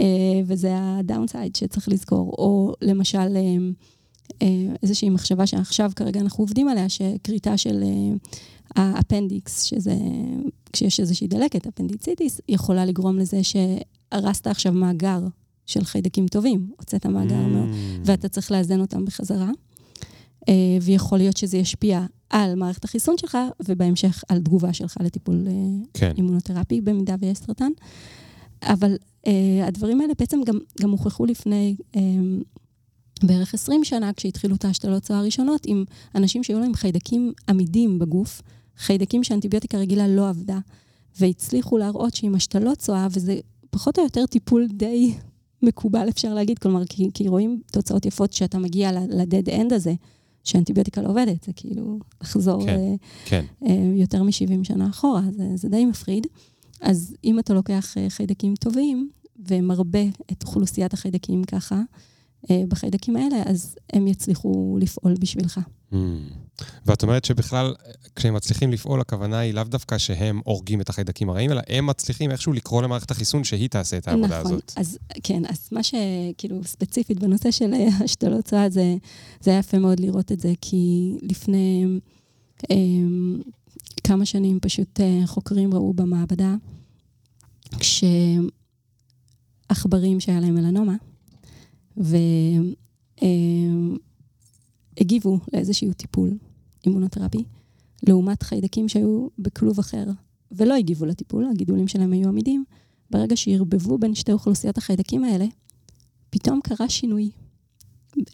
אה, 0.00 0.04
וזה 0.46 0.70
ה 0.74 0.83
downside 0.83 1.56
שצריך 1.56 1.88
לזכור. 1.88 2.34
או 2.38 2.74
למשל, 2.82 3.18
אה, 3.36 3.56
אה, 4.42 4.74
איזושהי 4.82 5.10
מחשבה 5.10 5.46
שעכשיו 5.46 5.90
כרגע 5.96 6.20
אנחנו 6.20 6.42
עובדים 6.42 6.68
עליה, 6.68 6.88
שכריתה 6.88 7.56
של 7.56 7.82
אה, 7.82 8.16
ה 8.76 8.85
appendix, 8.85 9.62
שזה, 9.62 9.94
כשיש 10.72 11.00
איזושהי 11.00 11.26
דלקת, 11.28 11.66
appendicitis, 11.66 12.40
יכולה 12.48 12.84
לגרום 12.84 13.18
לזה 13.18 13.40
שהרסת 13.42 14.46
עכשיו 14.46 14.72
מאגר 14.72 15.20
של 15.66 15.84
חיידקים 15.84 16.28
טובים, 16.28 16.70
הוצאת 16.78 17.06
מאגר 17.06 17.46
מאוד. 17.46 17.68
mm, 17.68 18.00
ואתה 18.04 18.28
צריך 18.28 18.52
לאזן 18.52 18.80
אותם 18.80 19.04
בחזרה. 19.04 19.50
אה, 20.48 20.54
ויכול 20.82 21.18
להיות 21.18 21.36
שזה 21.36 21.56
ישפיע 21.56 22.06
על 22.30 22.54
מערכת 22.54 22.84
החיסון 22.84 23.18
שלך, 23.18 23.38
ובהמשך 23.68 24.24
על 24.28 24.38
תגובה 24.38 24.72
שלך 24.72 24.96
לטיפול 25.00 25.46
אה, 25.46 25.52
כן. 25.94 26.12
אימונותרפי, 26.16 26.80
במידה 26.80 27.14
ויש 27.20 27.38
סרטן. 27.38 27.70
אבל 28.62 28.96
אה, 29.26 29.66
הדברים 29.66 30.00
האלה 30.00 30.12
בעצם 30.18 30.40
גם, 30.46 30.58
גם 30.80 30.90
הוכחו 30.90 31.26
לפני 31.26 31.76
אה, 31.96 32.00
בערך 33.22 33.54
20 33.54 33.84
שנה, 33.84 34.12
כשהתחילו 34.12 34.56
את 34.56 34.64
ההשתלות 34.64 35.02
צואה 35.02 35.18
הראשונות, 35.18 35.66
עם 35.66 35.84
אנשים 36.14 36.42
שהיו 36.42 36.60
להם 36.60 36.74
חיידקים 36.74 37.32
עמידים 37.48 37.98
בגוף, 37.98 38.42
חיידקים 38.76 39.24
שאנטיביוטיקה 39.24 39.78
רגילה 39.78 40.08
לא 40.08 40.28
עבדה, 40.28 40.58
והצליחו 41.20 41.78
להראות 41.78 42.14
שעם 42.14 42.34
השתלות 42.34 42.78
צואה, 42.78 43.06
וזה 43.10 43.40
פחות 43.70 43.98
או 43.98 44.04
יותר 44.04 44.26
טיפול 44.26 44.66
די 44.66 45.14
מקובל, 45.62 46.08
אפשר 46.08 46.34
להגיד, 46.34 46.58
כלומר, 46.58 46.84
כי, 46.86 47.08
כי 47.14 47.28
רואים 47.28 47.60
תוצאות 47.72 48.06
יפות 48.06 48.32
שאתה 48.32 48.58
מגיע 48.58 48.92
ל-dead 48.92 49.48
end 49.48 49.74
הזה, 49.74 49.94
שאנטיביוטיקה 50.44 51.02
לא 51.02 51.08
עובדת, 51.08 51.44
זה 51.44 51.52
כאילו 51.56 51.98
לחזור 52.20 52.64
כן. 52.64 52.78
אה, 52.78 52.94
כן. 53.24 53.44
אה, 53.66 53.92
יותר 53.94 54.22
מ-70 54.22 54.64
שנה 54.64 54.88
אחורה, 54.90 55.22
זה, 55.32 55.48
זה 55.54 55.68
די 55.68 55.84
מפחיד. 55.84 56.26
אז 56.80 57.16
אם 57.24 57.38
אתה 57.38 57.54
לוקח 57.54 57.98
אה, 57.98 58.10
חיידקים 58.10 58.54
טובים 58.54 59.10
ומרבה 59.48 60.02
את 60.32 60.42
אוכלוסיית 60.42 60.92
החיידקים 60.92 61.44
ככה, 61.44 61.80
אה, 62.50 62.62
בחיידקים 62.68 63.16
האלה, 63.16 63.42
אז 63.46 63.76
הם 63.92 64.06
יצליחו 64.06 64.78
לפעול 64.80 65.14
בשבילך. 65.20 65.60
Mm. 65.92 65.96
ואת 66.86 67.02
אומרת 67.02 67.24
שבכלל, 67.24 67.74
כשהם 68.16 68.34
מצליחים 68.34 68.72
לפעול, 68.72 69.00
הכוונה 69.00 69.38
היא 69.38 69.54
לאו 69.54 69.64
דווקא 69.64 69.98
שהם 69.98 70.40
הורגים 70.44 70.80
את 70.80 70.88
החיידקים 70.88 71.30
הרעים, 71.30 71.52
אלא 71.52 71.60
הם 71.68 71.86
מצליחים 71.86 72.30
איכשהו 72.30 72.52
לקרוא 72.52 72.82
למערכת 72.82 73.10
החיסון 73.10 73.44
שהיא 73.44 73.68
תעשה 73.68 73.98
את 73.98 74.08
העבודה 74.08 74.40
נכון. 74.40 74.52
הזאת. 74.52 74.72
אז 74.76 74.98
כן, 75.22 75.42
אז 75.48 75.68
מה 75.72 75.80
שכאילו 75.82 76.64
ספציפית 76.64 77.20
בנושא 77.20 77.50
של 77.50 77.74
אה, 77.74 77.88
השתלות 78.04 78.44
צואה, 78.44 78.70
זה, 78.70 78.96
זה 79.40 79.50
היה 79.50 79.60
יפה 79.60 79.78
מאוד 79.78 80.00
לראות 80.00 80.32
את 80.32 80.40
זה, 80.40 80.52
כי 80.60 81.12
לפני 81.22 81.86
אה, 82.70 82.76
כמה 84.04 84.26
שנים 84.26 84.60
פשוט 84.60 85.00
אה, 85.00 85.20
חוקרים 85.26 85.74
ראו 85.74 85.92
במעבדה, 85.92 86.54
כשעכברים 89.68 90.20
שהיה 90.20 90.40
להם 90.40 90.54
מלנומה, 90.54 90.94
והגיבו 94.96 95.38
לאיזשהו 95.52 95.92
טיפול 95.92 96.38
אימונותרפי, 96.86 97.44
לעומת 98.08 98.42
חיידקים 98.42 98.88
שהיו 98.88 99.28
בכלוב 99.38 99.78
אחר, 99.78 100.04
ולא 100.52 100.74
הגיבו 100.74 101.06
לטיפול, 101.06 101.46
הגידולים 101.50 101.88
שלהם 101.88 102.12
היו 102.12 102.28
עמידים, 102.28 102.64
ברגע 103.10 103.36
שערבבו 103.36 103.98
בין 103.98 104.14
שתי 104.14 104.32
אוכלוסיות 104.32 104.78
החיידקים 104.78 105.24
האלה, 105.24 105.46
פתאום 106.30 106.60
קרה 106.64 106.88
שינוי. 106.88 107.30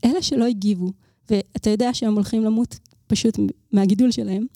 אלה 0.05 0.23
שלא 0.23 0.47
הגיבו, 0.47 0.93
ואתה 1.31 1.71
יודע 1.71 1.95
שהם 1.95 2.15
הולכים 2.15 2.45
למות 2.45 2.79
פשוט 3.07 3.39
מהגידול 3.73 4.11
שלהם, 4.11 4.47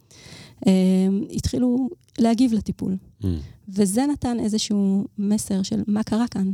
הם 0.66 1.24
התחילו 1.30 1.88
להגיב 2.18 2.53
לטיפול. 2.53 2.96
Mm. 3.22 3.26
וזה 3.68 4.07
נתן 4.07 4.40
איזשהו 4.40 5.05
מסר 5.18 5.62
של 5.62 5.82
מה 5.86 6.03
קרה 6.03 6.28
כאן. 6.28 6.53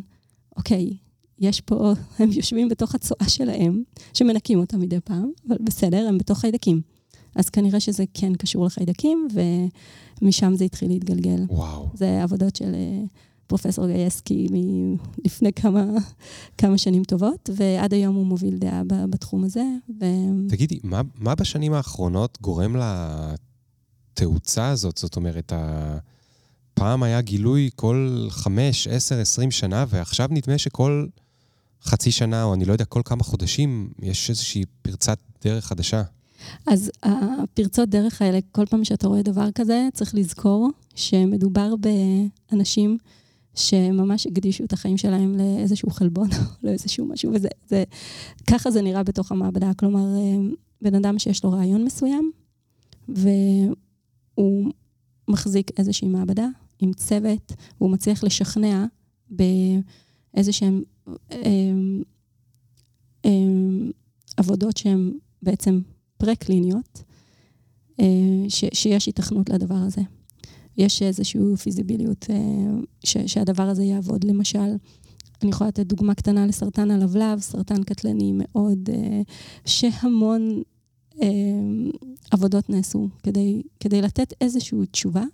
אוקיי, 0.57 0.97
יש 1.41 1.61
פה, 1.61 1.93
הם 2.19 2.33
יושבים 2.33 2.69
בתוך 2.69 2.95
הצואה 2.95 3.29
שלהם, 3.29 3.83
שמנקים 4.15 4.59
אותה 4.59 4.77
מדי 4.77 5.01
פעם, 5.01 5.31
אבל 5.49 5.57
בסדר, 5.61 6.07
הם 6.09 6.19
בתוך 6.19 6.39
חיידקים. 6.39 6.81
אז 7.35 7.51
כנראה 7.51 7.81
שזה 7.81 8.05
כן 8.15 8.35
קשור 8.35 8.67
לחיידקים, 8.67 9.29
ומשם 10.23 10.57
זה 10.57 10.65
התחיל 10.65 10.89
להתגלגל. 10.89 11.45
וואו. 11.49 11.89
זה 11.95 12.23
עבודות 12.23 12.57
של 12.57 12.75
אה, 12.75 13.05
פרופסור 13.47 13.87
גייסקי 13.87 14.47
מלפני 14.51 15.53
כמה, 15.53 15.85
כמה 16.59 16.79
שנים 16.79 17.05
טובות, 17.05 17.51
ועד 17.57 17.95
היום 17.95 18.17
הוא 18.17 18.27
מוביל 18.27 18.59
דעה 18.59 18.83
בתחום 18.87 19.45
הזה. 19.45 19.65
ו... 20.01 20.05
תגידי, 20.49 20.79
מה, 20.83 21.01
מה 21.15 21.35
בשנים 21.35 21.73
האחרונות 21.73 22.39
גורם 22.41 22.77
לתאוצה 24.15 24.69
הזאת? 24.69 24.99
זאת 24.99 25.17
אומרת, 25.17 25.53
ה... 25.53 25.99
פעם 26.75 27.03
היה 27.03 27.21
גילוי 27.21 27.71
כל 27.77 28.27
חמש, 28.29 28.89
עשר, 28.89 29.21
עשרים 29.21 29.51
שנה, 29.51 29.85
ועכשיו 29.89 30.29
נדמה 30.31 30.59
שכל 30.59 31.07
חצי 31.83 32.11
שנה, 32.11 32.45
או 32.45 32.55
אני 32.55 32.65
לא 32.65 32.73
יודע, 32.73 32.85
כל 32.85 33.01
כמה 33.05 33.23
חודשים, 33.23 33.91
יש 34.03 34.31
איזושהי 34.31 34.65
פרצת 34.83 35.19
דרך 35.45 35.65
חדשה. 35.65 36.03
אז 36.67 36.91
הפרצות 37.03 37.89
דרך 37.89 38.23
האלה, 38.23 38.39
כל 38.53 38.67
פעם 38.67 38.85
שאתה 38.85 39.09
רואה 39.09 39.23
דבר 39.23 39.51
כזה, 39.55 39.89
צריך 39.93 40.15
לזכור 40.15 40.71
שמדובר 40.95 41.75
באנשים 42.51 42.99
שממש 43.55 44.27
הקדישו 44.27 44.65
את 44.65 44.73
החיים 44.73 44.97
שלהם 44.97 45.37
לאיזשהו 45.39 45.91
חלבון, 45.91 46.29
או 46.39 46.39
לאיזשהו 46.63 47.07
משהו, 47.07 47.33
וזה, 47.35 47.49
זה, 47.69 47.85
ככה 48.51 48.71
זה 48.71 48.83
נראה 48.83 49.03
בתוך 49.03 49.33
המעבדה. 49.33 49.71
כלומר, 49.77 50.17
אה, 50.17 50.37
בן 50.83 50.95
אדם 50.95 51.19
שיש 51.19 51.45
לו 51.45 51.53
רעיון 51.53 51.85
מסוים, 51.85 52.31
והוא 53.09 54.73
מחזיק 55.29 55.71
איזושהי 55.79 56.09
מעבדה 56.09 56.47
עם 56.79 56.93
צוות, 56.93 57.53
והוא 57.81 57.91
מצליח 57.91 58.25
לשכנע 58.25 58.85
באיזה 59.31 60.51
אמ, 60.63 60.83
עבודות 64.37 64.77
שהן 64.77 65.13
בעצם 65.43 65.81
פרה-קליניות, 66.17 67.03
אה, 68.01 68.07
שיש 68.49 69.07
היתכנות 69.07 69.51
לדבר 69.51 69.75
הזה. 69.75 70.01
יש 70.77 71.03
איזושהי 71.03 71.57
פיזיביליות 71.63 72.27
אה, 72.31 72.37
שהדבר 73.27 73.63
הזה 73.63 73.85
יעבוד. 73.85 74.25
למשל, 74.25 74.77
אני 75.43 75.51
יכולה 75.51 75.69
לתת 75.69 75.87
דוגמה 75.87 76.15
קטנה 76.15 76.47
לסרטן 76.47 76.91
הלבלב, 76.91 77.41
סרטן 77.41 77.83
קטלני 77.83 78.33
מאוד, 78.35 78.91
אה, 78.93 79.21
שהמון 79.67 80.63
עבודות 82.31 82.71
נעשו 82.71 83.09
כדי, 83.23 83.63
כדי 83.81 84.03
לתת 84.03 84.33
איזושהי 84.41 84.79
תשובה. 84.91 85.25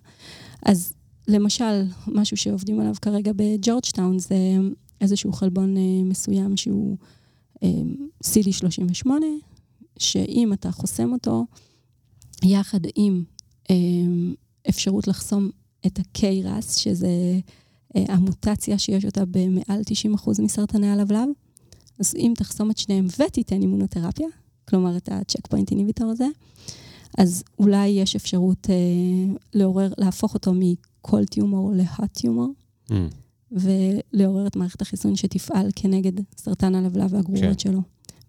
אז 0.67 0.95
למשל, 1.29 1.83
משהו 2.07 2.37
שעובדים 2.37 2.81
עליו 2.81 2.95
כרגע 3.03 3.33
בג'ורג'טאון 3.37 4.19
זה 4.19 4.37
איזשהו 5.01 5.33
חלבון 5.33 5.75
מסוים 6.05 6.57
שהוא 6.57 6.97
CD38, 8.25 9.11
שאם 9.99 10.53
אתה 10.53 10.71
חוסם 10.73 11.13
אותו, 11.13 11.45
יחד 12.43 12.81
עם 12.95 13.25
אפשרות 14.69 15.09
לחסום 15.09 15.51
את 15.87 15.99
ה-KRAS, 15.99 16.79
שזה 16.79 17.41
אה, 17.97 18.05
המוטציה 18.09 18.79
שיש 18.79 19.05
אותה 19.05 19.25
במעל 19.25 19.81
90% 20.15 20.43
מסרטני 20.43 20.91
הלבלב. 20.91 21.29
אז 22.01 22.15
אם 22.15 22.33
תחסום 22.37 22.71
את 22.71 22.79
שניהם 22.79 23.07
ותיתן 23.19 23.61
אימונותרפיה, 23.63 24.27
כלומר 24.69 24.97
את 24.97 25.09
ה-check 25.09 25.55
point 25.55 25.75
inhibitor 25.75 26.05
הזה, 26.05 26.27
אז 27.19 27.45
אולי 27.59 27.87
יש 27.87 28.17
אפשרות 28.17 28.71
אה, 28.71 29.35
לעורר, 29.55 29.93
להפוך 29.99 30.35
אותו 30.35 30.55
מ-cold 30.55 31.35
tumor 31.35 31.75
ל-hot 31.75 32.21
tumor, 32.21 32.91
mm. 32.91 32.95
ולעורר 33.55 34.47
את 34.47 34.57
מערכת 34.57 34.83
החיסון 34.83 35.17
שתפעל 35.17 35.69
כנגד 35.77 36.13
סרטן 36.37 36.75
הלבלב 36.75 37.13
והגרורות 37.13 37.43
כן. 37.43 37.59
שלו. 37.59 37.81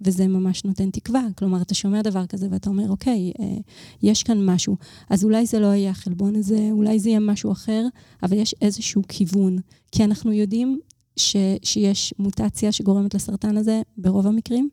וזה 0.02 0.28
ממש 0.28 0.66
נותן 0.66 0.90
תקווה. 0.90 1.28
כלומר, 1.38 1.62
אתה 1.62 1.74
שומע 1.74 2.02
דבר 2.02 2.26
כזה 2.26 2.48
ואתה 2.52 2.70
אומר, 2.70 2.90
אוקיי, 2.90 3.32
אה, 3.40 3.58
יש 4.04 4.24
כאן 4.24 4.46
משהו. 4.46 4.76
אז 5.10 5.24
אולי 5.24 5.46
זה 5.46 5.60
לא 5.60 5.68
יהיה 5.68 5.92
החלבון 5.92 6.36
הזה, 6.36 6.70
אולי 6.72 7.00
זה 7.00 7.10
יהיה 7.10 7.20
משהו 7.20 7.52
אחר, 7.52 7.88
אבל 8.24 8.38
יש 8.38 8.56
איזשהו 8.62 9.02
כיוון. 9.08 9.58
כי 9.92 10.04
אנחנו 10.04 10.32
יודעים 10.32 10.80
ש, 11.16 11.36
שיש 11.64 12.14
מוטציה 12.20 12.72
שגורמת 12.72 13.14
לסרטן 13.14 13.58
הזה 13.58 13.82
ברוב 13.98 14.28
המקרים. 14.28 14.70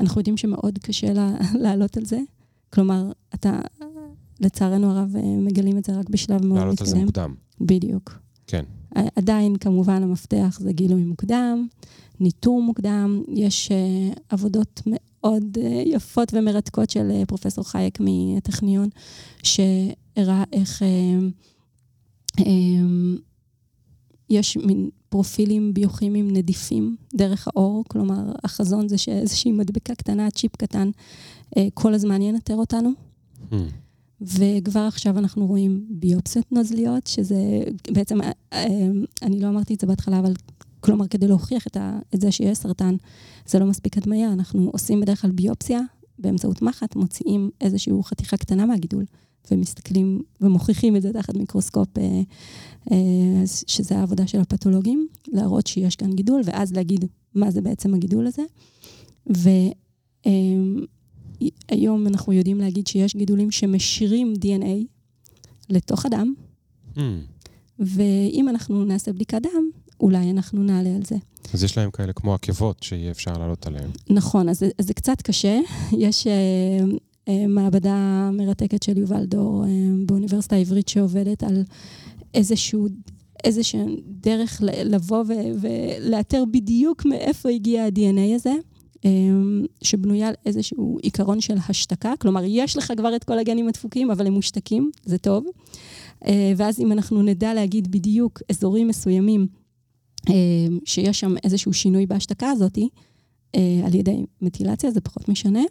אנחנו 0.00 0.20
יודעים 0.20 0.36
שמאוד 0.36 0.78
קשה 0.78 1.12
לה, 1.12 1.34
לעלות 1.62 1.96
על 1.96 2.04
זה. 2.04 2.20
כלומר, 2.70 3.12
אתה, 3.34 3.60
לצערנו 4.40 4.90
הרב, 4.90 5.16
אה, 5.16 5.22
מגלים 5.22 5.78
את 5.78 5.84
זה 5.84 5.92
רק 5.92 6.10
בשלב 6.10 6.44
מאוד 6.44 6.44
מתקדם. 6.44 6.58
לעלות 6.58 6.80
על 6.80 6.86
זה 6.86 6.98
מוקדם. 6.98 7.34
בדיוק. 7.60 8.25
כן. 8.46 8.64
עדיין, 9.16 9.56
כמובן, 9.56 10.02
המפתח 10.02 10.58
זה 10.60 10.72
גילוי 10.72 11.02
מוקדם. 11.02 11.66
ניטור 12.20 12.62
מוקדם. 12.62 13.22
יש 13.28 13.68
uh, 13.68 14.18
עבודות 14.28 14.82
מאוד 14.86 15.58
uh, 15.58 15.60
יפות 15.64 16.34
ומרתקות 16.34 16.90
של 16.90 17.10
uh, 17.10 17.26
פרופסור 17.26 17.64
חייק 17.64 17.98
מהטכניון, 18.00 18.88
שהראה 19.42 20.44
איך 20.52 20.82
uh, 20.82 22.40
um, 22.40 22.44
יש 24.30 24.56
מין 24.56 24.90
פרופילים 25.08 25.74
ביוכימיים 25.74 26.30
נדיפים 26.30 26.96
דרך 27.14 27.48
האור, 27.48 27.84
כלומר, 27.88 28.32
החזון 28.44 28.88
זה 28.88 28.98
שאיזושהי 28.98 29.52
מדבקה 29.52 29.94
קטנה, 29.94 30.30
צ'יפ 30.30 30.56
קטן, 30.56 30.90
uh, 30.90 31.58
כל 31.74 31.94
הזמן 31.94 32.22
ינטר 32.22 32.54
אותנו. 32.54 32.90
Hmm. 33.50 33.54
וכבר 34.20 34.80
עכשיו 34.80 35.18
אנחנו 35.18 35.46
רואים 35.46 35.86
ביופסיות 35.90 36.52
נוזליות, 36.52 37.06
שזה 37.06 37.36
בעצם, 37.90 38.18
אני 39.22 39.40
לא 39.40 39.48
אמרתי 39.48 39.74
את 39.74 39.80
זה 39.80 39.86
בהתחלה, 39.86 40.18
אבל 40.18 40.32
כלומר, 40.80 41.08
כדי 41.08 41.28
להוכיח 41.28 41.66
את, 41.66 41.76
ה, 41.76 41.98
את 42.14 42.20
זה 42.20 42.32
שיש 42.32 42.58
סרטן, 42.58 42.94
זה 43.46 43.58
לא 43.58 43.66
מספיק 43.66 43.98
הדמיה. 43.98 44.32
אנחנו 44.32 44.70
עושים 44.72 45.00
בדרך 45.00 45.22
כלל 45.22 45.30
ביופסיה 45.30 45.80
באמצעות 46.18 46.62
מחט, 46.62 46.96
מוציאים 46.96 47.50
איזושהי 47.60 47.92
חתיכה 48.02 48.36
קטנה 48.36 48.66
מהגידול, 48.66 49.04
ומסתכלים 49.50 50.22
ומוכיחים 50.40 50.96
את 50.96 51.02
זה 51.02 51.12
תחת 51.12 51.34
מיקרוסקופ, 51.34 51.98
אה, 51.98 52.20
אה, 52.92 53.46
שזה 53.46 53.98
העבודה 53.98 54.26
של 54.26 54.40
הפתולוגים, 54.40 55.06
להראות 55.28 55.66
שיש 55.66 55.96
כאן 55.96 56.12
גידול, 56.12 56.40
ואז 56.44 56.72
להגיד 56.72 57.04
מה 57.34 57.50
זה 57.50 57.60
בעצם 57.60 57.94
הגידול 57.94 58.26
הזה. 58.26 58.42
והיום 59.26 59.74
אה, 60.26 60.86
אנחנו 62.06 62.32
יודעים 62.32 62.60
להגיד 62.60 62.86
שיש 62.86 63.16
גידולים 63.16 63.50
שמשאירים 63.50 64.34
DNA 64.40 64.86
לתוך 65.68 66.06
הדם, 66.06 66.34
mm. 66.94 67.00
ואם 67.78 68.48
אנחנו 68.48 68.84
נעשה 68.84 69.12
בדיקת 69.12 69.42
דם, 69.42 69.70
אולי 70.00 70.30
אנחנו 70.30 70.62
נעלה 70.62 70.96
על 70.96 71.04
זה. 71.04 71.16
אז 71.54 71.64
יש 71.64 71.78
להם 71.78 71.90
כאלה 71.90 72.12
כמו 72.12 72.34
עקבות 72.34 72.82
שיהיה 72.82 73.10
אפשר 73.10 73.32
לעלות 73.38 73.66
עליהן. 73.66 73.90
נכון, 74.10 74.48
אז, 74.48 74.62
אז 74.78 74.86
זה 74.86 74.94
קצת 74.94 75.22
קשה. 75.22 75.60
יש 75.98 76.26
אה, 76.26 76.32
אה, 77.28 77.46
מעבדה 77.46 78.30
מרתקת 78.32 78.82
של 78.82 78.98
יובל 78.98 79.24
דור 79.24 79.64
אה, 79.64 79.70
באוניברסיטה 80.06 80.56
העברית 80.56 80.88
שעובדת 80.88 81.42
על 81.42 81.62
איזשהו... 82.34 82.88
איזושהי 83.44 83.80
דרך 84.06 84.62
לבוא 84.62 85.24
ולאתר 85.60 86.44
בדיוק 86.50 87.04
מאיפה 87.04 87.48
הגיע 87.48 87.84
ה-DNA 87.84 88.34
הזה, 88.34 88.52
שבנויה 89.82 90.28
על 90.28 90.34
איזשהו 90.46 90.98
עיקרון 91.02 91.40
של 91.40 91.56
השתקה. 91.68 92.12
כלומר, 92.20 92.42
יש 92.46 92.76
לך 92.76 92.92
כבר 92.96 93.16
את 93.16 93.24
כל 93.24 93.38
הגנים 93.38 93.68
הדפוקים, 93.68 94.10
אבל 94.10 94.26
הם 94.26 94.32
מושתקים, 94.32 94.90
זה 95.04 95.18
טוב. 95.18 95.46
אה, 96.26 96.52
ואז 96.56 96.80
אם 96.80 96.92
אנחנו 96.92 97.22
נדע 97.22 97.54
להגיד 97.54 97.90
בדיוק 97.90 98.42
אזורים 98.50 98.88
מסוימים 98.88 99.46
אמ, 100.28 100.78
שיש 100.84 101.20
שם 101.20 101.34
איזשהו 101.44 101.72
שינוי 101.72 102.06
בהשתקה 102.06 102.50
הזאת, 102.50 102.78
אה, 103.54 103.80
על 103.86 103.94
ידי 103.94 104.26
מטילציה, 104.42 104.90
זה 104.90 105.00
פחות 105.00 105.28
משנה. 105.28 105.62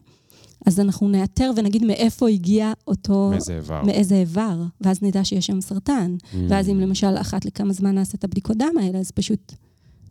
אז 0.66 0.80
אנחנו 0.80 1.10
נאתר 1.10 1.52
ונגיד 1.56 1.86
מאיפה 1.86 2.30
הגיע 2.30 2.74
אותו... 2.88 3.30
מאיזה 3.32 3.56
איבר. 3.56 3.84
מאיזה 3.84 4.16
איבר, 4.16 4.64
ואז 4.82 5.04
נדע 5.04 5.24
שיש 5.24 5.46
שם 5.46 5.62
סרטן. 5.62 6.16
Mm. 6.20 6.36
ואז 6.50 6.70
אם 6.70 6.80
למשל 6.80 7.18
אחת 7.22 7.46
לכמה 7.46 7.74
זמן 7.74 7.96
נעשה 7.96 8.18
את 8.18 8.24
הבדיקות 8.24 8.58
דם 8.58 8.74
האלה, 8.80 9.00
אז 9.00 9.12
פשוט 9.12 9.54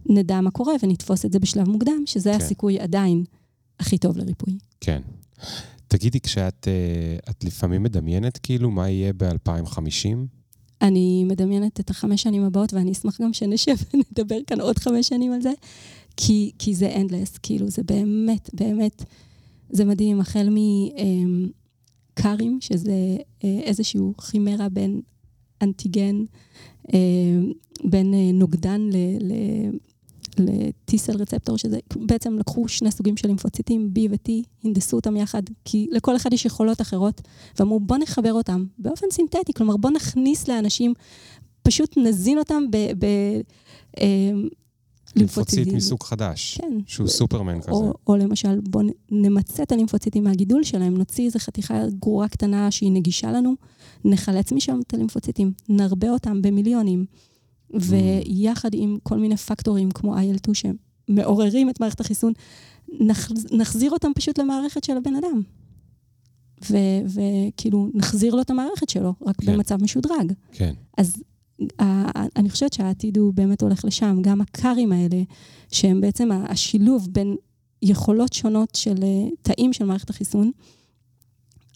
נדע 0.07 0.41
מה 0.41 0.51
קורה 0.51 0.75
ונתפוס 0.83 1.25
את 1.25 1.33
זה 1.33 1.39
בשלב 1.39 1.69
מוקדם, 1.69 2.03
שזה 2.07 2.31
כן. 2.31 2.37
הסיכוי 2.37 2.81
עדיין 2.81 3.25
הכי 3.81 3.99
טוב 3.99 4.19
לריפוי. 4.19 4.59
כן. 4.81 5.03
תגידי, 5.89 6.21
כשאת 6.21 6.69
אה, 6.69 7.33
לפעמים 7.45 7.83
מדמיינת 7.83 8.39
כאילו 8.39 8.71
מה 8.71 8.91
יהיה 8.91 9.13
ב-2050? 9.13 10.17
אני 10.83 11.25
מדמיינת 11.25 11.81
את 11.81 11.91
החמש 11.91 12.23
שנים 12.23 12.45
הבאות, 12.45 12.73
ואני 12.73 12.93
אשמח 12.93 13.21
גם 13.21 13.33
שנשב 13.33 13.75
ונדבר 13.95 14.39
כאן 14.47 14.61
עוד 14.61 14.79
חמש 14.79 15.09
שנים 15.09 15.33
על 15.33 15.43
זה, 15.43 15.53
כי, 16.17 16.53
כי 16.59 16.75
זה 16.75 16.97
endless, 16.97 17.39
כאילו, 17.43 17.69
זה 17.69 17.83
באמת, 17.83 18.51
באמת, 18.55 19.05
זה 19.71 19.85
מדהים, 19.85 20.21
החל 20.21 20.49
מקארים, 20.51 22.53
אמ, 22.53 22.61
שזה 22.61 23.17
אה, 23.45 23.61
איזשהו 23.63 24.15
חימרה 24.19 24.69
בין 24.69 25.01
אנטיגן, 25.63 26.25
אה, 26.95 26.99
בין 27.85 28.15
נוגדן 28.35 28.81
ל... 28.81 28.97
ל 29.21 29.33
ל-T-סל 30.41 31.17
רצפטור, 31.17 31.59
שזה 31.59 31.79
בעצם 31.97 32.39
לקחו 32.39 32.69
שני 32.69 32.91
סוגים 32.91 33.17
של 33.17 33.29
לימפוציטים, 33.29 33.91
B 33.95 33.99
ו-T, 34.11 34.31
הנדסו 34.65 34.97
אותם 34.97 35.17
יחד, 35.17 35.43
כי 35.65 35.87
לכל 35.91 36.17
אחד 36.17 36.33
יש 36.33 36.45
יכולות 36.45 36.81
אחרות, 36.81 37.21
ואמרו 37.59 37.81
בוא 37.81 37.97
נחבר 37.99 38.33
אותם 38.33 38.65
באופן 38.79 39.07
סינתטי, 39.13 39.53
כלומר 39.57 39.77
בוא 39.77 39.91
נכניס 39.91 40.49
לאנשים, 40.49 40.95
פשוט 41.63 41.97
נזין 41.97 42.39
אותם 42.39 42.63
ב... 42.71 42.77
ב 42.77 43.07
אה, 44.01 44.33
לימפוציט 45.17 45.69
מסוג 45.69 46.03
חדש, 46.03 46.59
כן. 46.61 46.79
שהוא 46.87 47.09
סופרמן 47.09 47.61
כזה. 47.61 47.71
או, 47.71 47.93
או 48.07 48.17
למשל, 48.17 48.61
בואו 48.61 48.85
נמצה 49.11 49.63
את 49.63 49.73
הלימפוציטים 49.73 50.25
מהגידול 50.25 50.65
שלהם, 50.65 50.97
נוציא 50.97 51.25
איזו 51.25 51.39
חתיכה 51.39 51.83
גרורה 52.01 52.29
קטנה 52.29 52.71
שהיא 52.71 52.93
נגישה 52.93 53.33
לנו, 53.33 53.55
נחלץ 54.05 54.53
משם 54.53 54.81
את 54.87 54.95
הלימפוציטים, 54.95 55.53
נרבה 55.69 56.11
אותם 56.11 56.43
במיליונים. 56.43 57.05
ויחד 57.81 58.71
עם 58.73 58.99
כל 59.03 59.19
מיני 59.19 59.37
פקטורים 59.37 59.91
כמו 59.91 60.17
IL-2 60.17 60.51
שמעוררים 60.55 61.71
את 61.71 61.81
מערכת 61.81 62.01
החיסון, 62.01 62.33
נחזיר 63.53 63.91
אותם 63.91 64.11
פשוט 64.15 64.39
למערכת 64.39 64.85
של 64.85 64.97
הבן 64.97 65.15
אדם. 65.17 65.43
וכאילו, 67.05 67.89
נחזיר 67.95 68.35
לו 68.35 68.41
את 68.41 68.51
המערכת 68.51 68.89
שלו, 68.89 69.15
רק 69.27 69.37
כן. 69.41 69.53
במצב 69.53 69.83
משודרג. 69.83 70.33
כן. 70.53 70.75
אז 70.99 71.23
אני 72.37 72.51
חושבת 72.51 72.73
שהעתיד 72.73 73.19
הוא 73.19 73.35
באמת 73.35 73.63
הולך 73.63 73.85
לשם. 73.85 74.19
גם 74.23 74.41
הקארים 74.41 74.93
האלה, 74.93 75.23
שהם 75.73 76.01
בעצם 76.01 76.29
השילוב 76.33 77.09
בין 77.13 77.37
יכולות 77.83 78.33
שונות 78.33 78.75
של 78.75 79.03
אה, 79.03 79.29
תאים 79.43 79.73
של 79.73 79.85
מערכת 79.85 80.11
החיסון, 80.11 80.51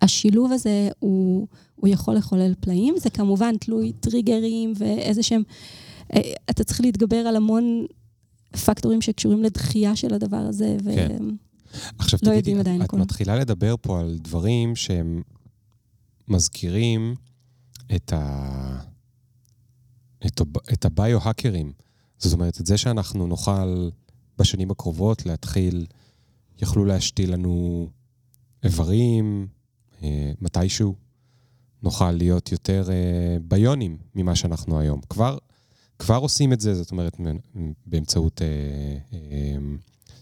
השילוב 0.03 0.53
הזה 0.53 0.89
הוא, 0.99 1.47
הוא 1.77 1.89
יכול 1.89 2.15
לחולל 2.15 2.55
פלאים. 2.61 2.95
זה 2.99 3.11
כמובן 3.11 3.57
תלוי 3.57 3.93
טריגרים 3.93 4.73
ואיזה 4.77 5.23
שהם... 5.23 5.43
אה, 6.14 6.20
אתה 6.51 6.64
צריך 6.64 6.80
להתגבר 6.80 7.16
על 7.16 7.36
המון 7.36 7.86
פקטורים 8.64 9.02
שקשורים 9.02 9.43
לדחייה 9.43 9.97
של 9.97 10.14
הדבר 10.14 10.36
הזה, 10.36 10.76
ו... 10.85 10.94
כן. 10.94 11.28
עכשיו 11.98 12.18
לא 12.22 12.30
תגידי, 12.30 12.60
את, 12.60 12.66
את 12.85 12.94
מתחילה 12.94 13.36
לדבר 13.36 13.74
פה 13.80 14.01
על 14.01 14.18
דברים 14.20 14.76
שהם 14.76 15.22
מזכירים 16.28 17.14
את, 17.97 18.12
ה... 18.12 18.80
את, 20.26 20.40
ה... 20.40 20.44
את 20.72 20.85
הביו-האקרים. 20.85 21.72
זאת 22.18 22.32
אומרת, 22.32 22.60
את 22.60 22.66
זה 22.66 22.78
שאנחנו 22.78 23.26
נוכל 23.26 23.90
בשנים 24.39 24.70
הקרובות 24.70 25.26
להתחיל, 25.26 25.86
יכלו 26.62 26.85
להשתיל 26.85 27.32
לנו 27.32 27.89
איברים 28.64 29.47
אה, 30.02 30.32
מתישהו, 30.40 30.94
נוכל 31.82 32.12
להיות 32.12 32.52
יותר 32.52 32.89
אה, 32.90 33.36
ביונים 33.43 33.98
ממה 34.14 34.35
שאנחנו 34.35 34.80
היום. 34.80 35.01
כבר, 35.10 35.39
כבר 35.99 36.16
עושים 36.16 36.53
את 36.53 36.61
זה, 36.61 36.75
זאת 36.75 36.91
אומרת, 36.91 37.16
באמצעות 37.87 38.43
אה, 38.43 38.47
אה, 39.12 39.57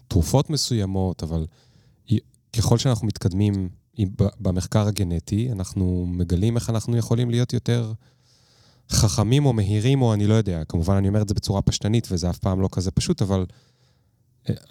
תרופות 0.07 0.49
מסוימות, 0.49 1.23
אבל 1.23 1.45
ככל 2.57 2.77
שאנחנו 2.77 3.07
מתקדמים 3.07 3.69
במחקר 4.39 4.87
הגנטי, 4.87 5.51
אנחנו 5.51 6.05
מגלים 6.07 6.55
איך 6.55 6.69
אנחנו 6.69 6.97
יכולים 6.97 7.29
להיות 7.29 7.53
יותר 7.53 7.93
חכמים 8.89 9.45
או 9.45 9.53
מהירים, 9.53 10.01
או 10.01 10.13
אני 10.13 10.27
לא 10.27 10.33
יודע. 10.33 10.63
כמובן, 10.65 10.95
אני 10.95 11.07
אומר 11.07 11.21
את 11.21 11.27
זה 11.27 11.33
בצורה 11.33 11.61
פשטנית, 11.61 12.07
וזה 12.11 12.29
אף 12.29 12.37
פעם 12.37 12.61
לא 12.61 12.69
כזה 12.71 12.91
פשוט, 12.91 13.21
אבל 13.21 13.45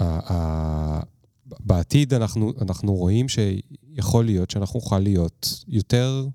אה, 0.01 1.01
בעתיד 1.43 2.15
אנחנו, 2.15 2.53
אנחנו 2.61 2.95
רואים 2.95 3.27
שיכול 3.29 4.25
להיות 4.25 4.51
שאנחנו 4.51 4.81
נוכל 4.81 4.99
להיות 4.99 5.65
יותר, 5.69 6.29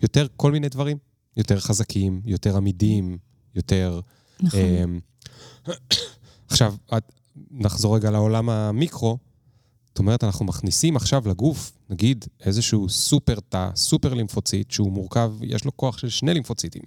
יותר 0.00 0.26
כל 0.36 0.52
מיני 0.52 0.68
דברים. 0.68 0.96
יותר 1.36 1.60
חזקים, 1.60 2.20
יותר 2.24 2.56
עמידים, 2.56 3.18
יותר... 3.56 4.00
נכון. 4.40 5.00
עכשיו, 6.50 6.74
נחזור 7.50 7.96
רגע 7.96 8.10
לעולם 8.10 8.50
המיקרו. 8.50 9.18
זאת 9.88 9.98
אומרת, 9.98 10.24
אנחנו 10.24 10.44
מכניסים 10.44 10.96
עכשיו 10.96 11.28
לגוף, 11.28 11.72
נגיד, 11.90 12.24
איזשהו 12.40 12.88
סופר 12.88 13.40
תא, 13.48 13.70
סופר 13.74 14.14
לימפוציט, 14.14 14.70
שהוא 14.70 14.92
מורכב, 14.92 15.32
יש 15.42 15.64
לו 15.64 15.76
כוח 15.76 15.98
של 15.98 16.08
שני 16.08 16.34
לימפוציטים, 16.34 16.82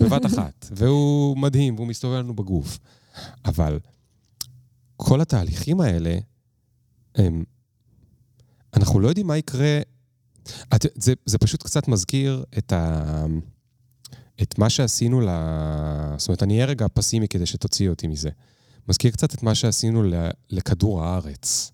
בבת 0.00 0.26
אחת, 0.26 0.66
והוא 0.76 1.38
מדהים, 1.38 1.74
והוא 1.74 1.86
מסתובב 1.86 2.18
לנו 2.18 2.34
בגוף. 2.34 2.78
אבל 3.44 3.78
כל 4.96 5.20
התהליכים 5.20 5.80
האלה, 5.80 6.18
הם... 7.14 7.44
אנחנו 8.74 9.00
לא 9.00 9.08
יודעים 9.08 9.26
מה 9.26 9.36
יקרה... 9.36 9.80
את, 10.74 10.86
זה, 10.94 11.12
זה 11.26 11.38
פשוט 11.38 11.62
קצת 11.62 11.88
מזכיר 11.88 12.44
את, 12.58 12.72
ה, 12.72 13.24
את 14.42 14.58
מה 14.58 14.70
שעשינו 14.70 15.20
ל... 15.20 15.28
זאת 16.18 16.28
אומרת, 16.28 16.42
אני 16.42 16.54
אהיה 16.54 16.66
רגע 16.66 16.86
פסימי 16.94 17.28
כדי 17.28 17.46
שתוציאי 17.46 17.88
אותי 17.88 18.06
מזה. 18.06 18.30
מזכיר 18.88 19.10
קצת 19.10 19.34
את 19.34 19.42
מה 19.42 19.54
שעשינו 19.54 20.02
לכדור 20.50 21.02
הארץ. 21.04 21.72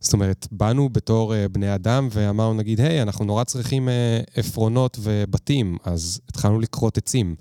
זאת 0.00 0.12
אומרת, 0.12 0.46
באנו 0.50 0.88
בתור 0.88 1.32
uh, 1.32 1.48
בני 1.48 1.74
אדם 1.74 2.08
ואמרנו, 2.10 2.54
נגיד, 2.54 2.80
היי, 2.80 3.02
אנחנו 3.02 3.24
נורא 3.24 3.44
צריכים 3.44 3.88
uh, 3.88 4.30
עפרונות 4.36 4.98
ובתים, 5.00 5.76
אז 5.84 6.20
התחלנו 6.28 6.60
לכרות 6.60 6.98
עצים. 6.98 7.34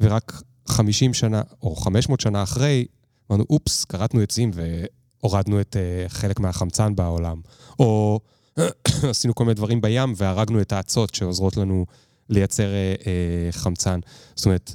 ורק 0.00 0.42
50 0.66 1.14
שנה, 1.14 1.42
או 1.62 1.76
500 1.76 2.20
שנה 2.20 2.42
אחרי, 2.42 2.86
אמרנו, 3.30 3.44
אופס, 3.50 3.84
כרתנו 3.84 4.20
עצים 4.20 4.50
והורדנו 4.54 5.60
את 5.60 5.76
uh, 5.76 6.08
חלק 6.08 6.40
מהחמצן 6.40 6.94
בעולם. 6.94 7.40
או 7.78 8.20
עשינו 9.10 9.34
כל 9.34 9.44
מיני 9.44 9.54
דברים 9.54 9.80
בים 9.80 10.12
והרגנו 10.16 10.60
את 10.60 10.72
האצות 10.72 11.14
שעוזרות 11.14 11.56
לנו 11.56 11.86
לייצר 12.32 12.68
uh, 12.68 13.02
uh, 13.02 13.06
חמצן. 13.52 14.00
זאת 14.34 14.46
אומרת, 14.46 14.74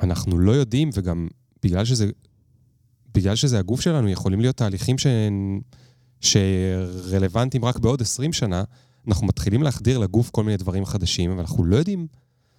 אנחנו 0.00 0.38
לא 0.38 0.52
יודעים, 0.52 0.90
וגם 0.94 1.28
בגלל 1.62 1.84
שזה, 1.84 2.06
בגלל 3.14 3.36
שזה 3.36 3.58
הגוף 3.58 3.80
שלנו, 3.80 4.08
יכולים 4.08 4.40
להיות 4.40 4.56
תהליכים 4.56 4.98
שהם... 4.98 5.60
שרלוונטיים 6.22 7.64
רק 7.64 7.78
בעוד 7.78 8.00
20 8.00 8.32
שנה, 8.32 8.64
אנחנו 9.08 9.26
מתחילים 9.26 9.62
להחדיר 9.62 9.98
לגוף 9.98 10.30
כל 10.30 10.44
מיני 10.44 10.56
דברים 10.56 10.84
חדשים, 10.84 11.30
אבל 11.30 11.40
אנחנו 11.40 11.64
לא 11.64 11.76
יודעים... 11.76 12.06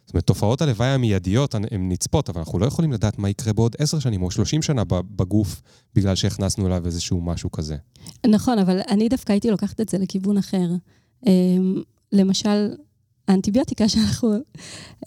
זאת 0.05 0.13
אומרת, 0.13 0.27
תופעות 0.27 0.61
הלוואי 0.61 0.87
המיידיות 0.87 1.55
הן 1.55 1.65
נצפות, 1.71 2.29
אבל 2.29 2.39
אנחנו 2.39 2.59
לא 2.59 2.65
יכולים 2.65 2.91
לדעת 2.91 3.19
מה 3.19 3.29
יקרה 3.29 3.53
בעוד 3.53 3.75
10 3.79 3.99
שנים 3.99 4.23
או 4.23 4.31
30 4.31 4.61
שנה 4.61 4.83
בגוף, 4.89 5.61
בגלל 5.95 6.15
שהכנסנו 6.15 6.67
אליו 6.67 6.85
איזשהו 6.85 7.21
משהו 7.21 7.51
כזה. 7.51 7.75
נכון, 8.27 8.59
אבל 8.59 8.79
אני 8.89 9.09
דווקא 9.09 9.31
הייתי 9.31 9.51
לוקחת 9.51 9.81
את 9.81 9.89
זה 9.89 9.97
לכיוון 9.97 10.37
אחר. 10.37 10.69
אמ, 11.25 11.81
למשל, 12.11 12.75
האנטיביוטיקה 13.27 13.89
שאנחנו, 13.89 14.33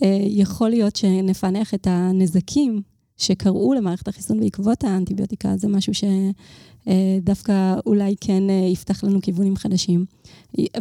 אה, 0.02 0.18
יכול 0.22 0.70
להיות 0.70 0.96
שנפענח 0.96 1.74
את 1.74 1.86
הנזקים 1.90 2.82
שקרו 3.16 3.74
למערכת 3.74 4.08
החיסון 4.08 4.40
בעקבות 4.40 4.84
האנטיביוטיקה, 4.84 5.56
זה 5.56 5.68
משהו 5.68 5.92
שדווקא 5.94 7.74
אולי 7.86 8.14
כן 8.20 8.50
אה, 8.50 8.68
יפתח 8.72 9.04
לנו 9.04 9.20
כיוונים 9.22 9.56
חדשים. 9.56 10.04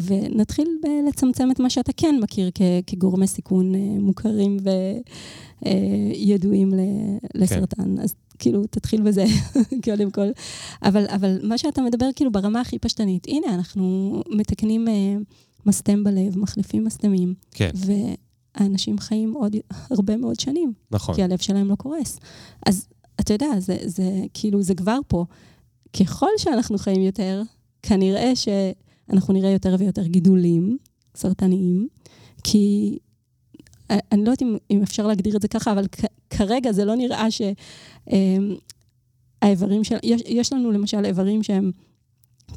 ונתחיל 0.02 0.68
לצמצם 1.07 1.52
את 1.52 1.60
מה 1.60 1.70
שאתה 1.70 1.91
כן 1.98 2.16
מכיר 2.22 2.52
כגורמי 2.88 3.28
סיכון 3.28 3.76
אה, 3.76 3.80
מוכרים 3.99 4.57
וידועים 5.66 6.74
אה, 6.74 6.80
לסרטן. 7.36 7.95
כן. 7.95 8.02
אז 8.02 8.16
כאילו, 8.40 8.64
תתחיל 8.70 9.02
בזה, 9.02 9.26
קודם 9.86 10.12
כל. 10.12 10.28
אבל, 10.84 11.06
אבל 11.07 11.40
מה 11.44 11.57
שאתה 11.57 11.82
מדבר, 11.82 12.10
כאילו, 12.16 12.32
ברמה 12.32 12.62
הכי 12.62 12.80
פשטנית, 12.80 13.28
הנה, 13.28 13.48
אנחנו 13.56 14.14
מתקנים 14.30 14.88
מסתם 15.66 16.04
בלב, 16.04 16.38
מחליפים 16.38 16.84
מסתמים. 16.84 17.34
כן. 17.52 17.70
האנשים 18.56 19.00
חיים 19.00 19.34
עוד 19.34 19.56
הרבה 19.92 20.18
מאוד 20.18 20.40
שנים. 20.40 20.74
נכון. 20.92 21.16
כי 21.16 21.24
הלב 21.24 21.38
שלהם 21.38 21.70
לא 21.70 21.76
קורס. 21.76 22.20
אז 22.66 22.88
אתה 23.22 23.34
יודע, 23.34 23.60
זה, 23.60 23.78
זה 23.86 24.24
כאילו, 24.34 24.62
זה 24.62 24.76
כבר 24.76 25.00
פה. 25.08 25.26
ככל 26.00 26.30
שאנחנו 26.38 26.78
חיים 26.78 27.02
יותר, 27.02 27.42
כנראה 27.84 28.32
שאנחנו 28.36 29.34
נראה 29.34 29.50
יותר 29.50 29.76
ויותר 29.80 30.08
גידולים 30.08 30.78
סרטניים, 31.16 31.88
כי 32.44 32.98
אני 33.90 34.00
לא 34.12 34.30
יודעת 34.30 34.42
אם, 34.42 34.58
אם 34.72 34.82
אפשר 34.84 35.08
להגדיר 35.08 35.36
את 35.36 35.42
זה 35.42 35.48
ככה, 35.48 35.72
אבל 35.72 35.86
כ- 35.92 36.06
כרגע 36.30 36.72
זה 36.72 36.86
לא 36.86 36.96
נראה 36.96 37.28
שהאיברים 37.32 38.58
אמ, 39.78 39.84
של... 39.84 39.96
יש, 40.04 40.22
יש 40.28 40.54
לנו 40.54 40.72
למשל 40.72 41.06
איברים 41.06 41.44
שהם 41.44 41.72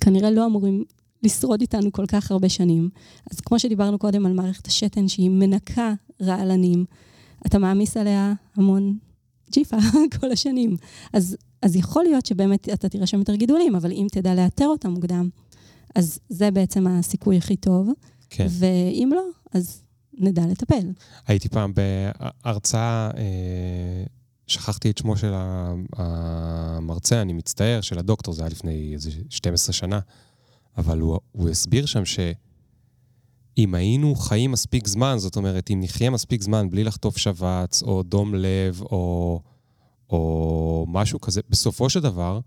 כנראה 0.01 0.31
לא 0.31 0.47
אמורים 0.47 0.85
לשרוד 1.23 1.61
איתנו 1.61 1.93
כל 1.93 2.07
כך 2.07 2.31
הרבה 2.31 2.49
שנים. 2.49 2.89
אז 3.31 3.41
כמו 3.41 3.59
שדיברנו 3.59 3.99
קודם 3.99 4.27
על 4.27 4.33
מערכת 4.33 4.67
השתן 4.67 5.09
שהיא 5.09 5.31
מנקה 5.31 5.93
רעלנים, 6.23 6.85
אתה 7.47 7.59
מעמיס 7.59 7.97
עליה 7.97 8.33
המון 8.57 8.99
ג'יפה 9.51 9.77
כל 10.21 10.33
השנים. 10.33 10.77
אז, 11.13 11.37
אז 11.63 11.77
יכול 11.77 12.05
להיות 12.05 12.27
שבאמת 12.27 12.69
אתה 12.69 12.89
תראה 12.89 13.07
שם 13.07 13.19
יותר 13.19 13.35
גידולים, 13.35 13.75
אבל 13.77 13.93
אם 13.93 14.07
תדע 14.13 14.35
לאתר 14.35 14.67
אותם 14.67 14.91
מוקדם, 14.91 15.29
אז 15.95 16.19
זה 16.29 16.51
בעצם 16.51 16.87
הסיכוי 16.87 17.37
הכי 17.37 17.57
טוב. 17.57 17.89
כן. 18.31 18.47
ואם 18.51 19.11
לא, 19.15 19.23
אז 19.53 19.83
נדע 20.19 20.47
לטפל. 20.47 20.93
הייתי 21.27 21.49
פעם 21.49 21.73
בהרצאה, 21.75 23.11
אה, 23.17 24.05
שכחתי 24.47 24.91
את 24.91 24.99
שמו 24.99 25.17
של 25.17 25.33
המרצה, 25.97 27.23
אני 27.23 27.33
מצטער, 27.33 27.81
של 27.81 27.99
הדוקטור, 27.99 28.35
זה 28.35 28.43
היה 28.43 28.51
לפני 28.51 28.91
איזה 28.95 29.11
12 29.31 29.73
שנה. 29.73 30.01
אבל 30.79 31.01
הוא, 31.01 31.19
הוא 31.33 31.49
הסביר 31.49 31.87
שם 31.87 32.05
שאם 32.05 33.75
היינו 33.75 34.15
חיים 34.15 34.53
מספיק 34.53 34.87
זמן, 34.87 35.15
זאת 35.19 35.37
אומרת, 35.37 35.71
אם 35.71 35.81
נחיה 35.83 36.11
מספיק 36.11 36.43
זמן 36.43 36.71
בלי 36.71 36.85
לחטוף 36.85 37.17
שבץ, 37.17 37.83
או 37.83 38.03
דום 38.03 38.35
לב, 38.35 38.83
או, 38.83 39.41
או 40.11 40.87
משהו 40.89 41.21
כזה, 41.21 41.41
בסופו 41.51 41.91
של 41.91 42.01
דבר, 42.01 42.41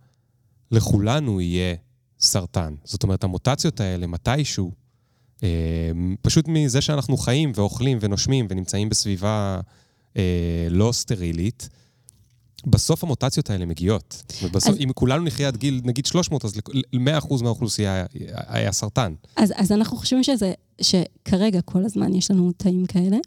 לכולנו 0.72 1.42
יהיה 1.42 1.76
סרטן. 2.20 2.76
זאת 2.84 3.04
אומרת, 3.04 3.24
המוטציות 3.24 3.80
האלה, 3.80 4.08
מתישהו, 4.08 4.72
אה, 5.44 5.92
פשוט 6.22 6.48
מזה 6.48 6.82
שאנחנו 6.82 7.18
חיים 7.18 7.52
ואוכלים 7.56 7.98
ונושמים 8.02 8.48
ונמצאים 8.50 8.90
בסביבה 8.90 9.60
אה, 10.18 10.68
לא 10.70 10.92
סטרילית, 10.92 11.70
בסוף 12.66 13.04
המוטציות 13.04 13.50
האלה 13.50 13.66
מגיעות. 13.66 14.24
זאת 14.30 14.42
אומרת, 14.42 14.56
בסוף, 14.56 14.70
אז... 14.70 14.80
אם 14.80 14.90
כולנו 14.96 15.24
נחיה 15.24 15.48
עד 15.48 15.58
גיל, 15.58 15.82
נגיד 15.84 16.06
300, 16.06 16.46
אז 16.46 16.56
ל-100% 16.74 17.44
מהאוכלוסייה 17.44 17.94
היה, 17.94 18.06
היה 18.48 18.72
סרטן. 18.72 19.14
אז, 19.36 19.54
אז 19.56 19.72
אנחנו 19.72 19.98
חושבים 19.98 20.24
שזה, 20.24 20.54
שכרגע 20.82 21.62
כל 21.62 21.86
הזמן 21.86 22.14
יש 22.14 22.32
לנו 22.32 22.52
תאים 22.52 22.86
כאלה, 22.86 23.18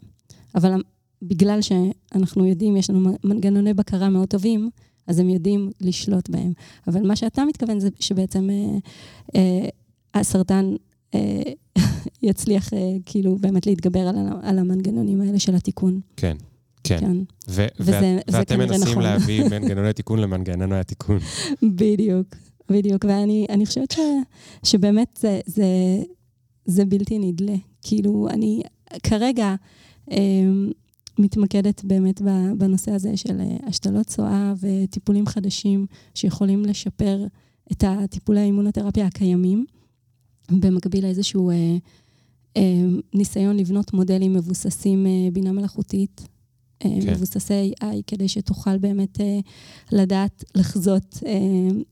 אבל 0.55 0.81
בגלל 1.21 1.59
שאנחנו 1.61 2.45
יודעים, 2.45 2.77
יש 2.77 2.89
לנו 2.89 3.17
מנגנוני 3.23 3.73
בקרה 3.73 4.09
מאוד 4.09 4.27
טובים, 4.27 4.69
אז 5.07 5.19
הם 5.19 5.29
יודעים 5.29 5.71
לשלוט 5.81 6.29
בהם. 6.29 6.53
אבל 6.87 7.07
מה 7.07 7.15
שאתה 7.15 7.45
מתכוון 7.45 7.79
זה 7.79 7.89
שבעצם 7.99 8.49
אה, 8.49 8.77
אה, 9.35 9.69
הסרטן 10.13 10.75
אה, 11.15 11.41
יצליח 12.23 12.73
אה, 12.73 12.79
כאילו 13.05 13.35
באמת 13.35 13.65
להתגבר 13.65 14.07
על, 14.07 14.15
על 14.41 14.59
המנגנונים 14.59 15.21
האלה 15.21 15.39
של 15.39 15.55
התיקון. 15.55 15.99
כן. 16.17 16.37
כן. 16.87 16.99
כן. 16.99 17.17
ו- 17.49 17.67
וזה, 17.79 18.19
ואתם 18.31 18.59
מנסים 18.59 18.89
נכון. 18.89 19.03
להביא 19.03 19.43
מנגנוני 19.51 19.93
תיקון 19.93 20.19
למנגנוני 20.19 20.79
התיקון. 20.79 21.19
בדיוק, 21.63 22.35
בדיוק. 22.69 23.05
ואני 23.05 23.65
חושבת 23.65 23.91
ש, 23.91 23.99
שבאמת 24.63 25.19
זה, 25.21 25.39
זה, 25.45 25.65
זה 26.65 26.85
בלתי 26.85 27.19
נדלה. 27.19 27.55
כאילו, 27.81 28.27
אני 28.29 28.61
כרגע 29.03 29.55
אה, 30.11 30.17
מתמקדת 31.19 31.83
באמת 31.83 32.21
בנושא 32.57 32.91
הזה 32.91 33.17
של 33.17 33.41
אה, 33.41 33.57
השתלות 33.67 34.05
צואה 34.07 34.53
וטיפולים 34.59 35.25
חדשים 35.25 35.85
שיכולים 36.15 36.65
לשפר 36.65 37.25
את 37.71 37.83
הטיפולי 37.87 38.39
האימונותרפיה 38.39 39.05
הקיימים, 39.05 39.65
במקביל 40.51 41.05
לאיזשהו... 41.05 41.49
אה, 41.49 41.77
ניסיון 43.13 43.57
לבנות 43.57 43.93
מודלים 43.93 44.33
מבוססים 44.33 45.05
בינה 45.33 45.51
מלאכותית. 45.51 46.27
כן. 47.01 47.11
מבוססי 47.11 47.71
AI, 47.81 47.85
כדי 48.07 48.27
שתוכל 48.27 48.77
באמת 48.77 49.17
לדעת, 49.91 50.43
לחזות 50.55 51.23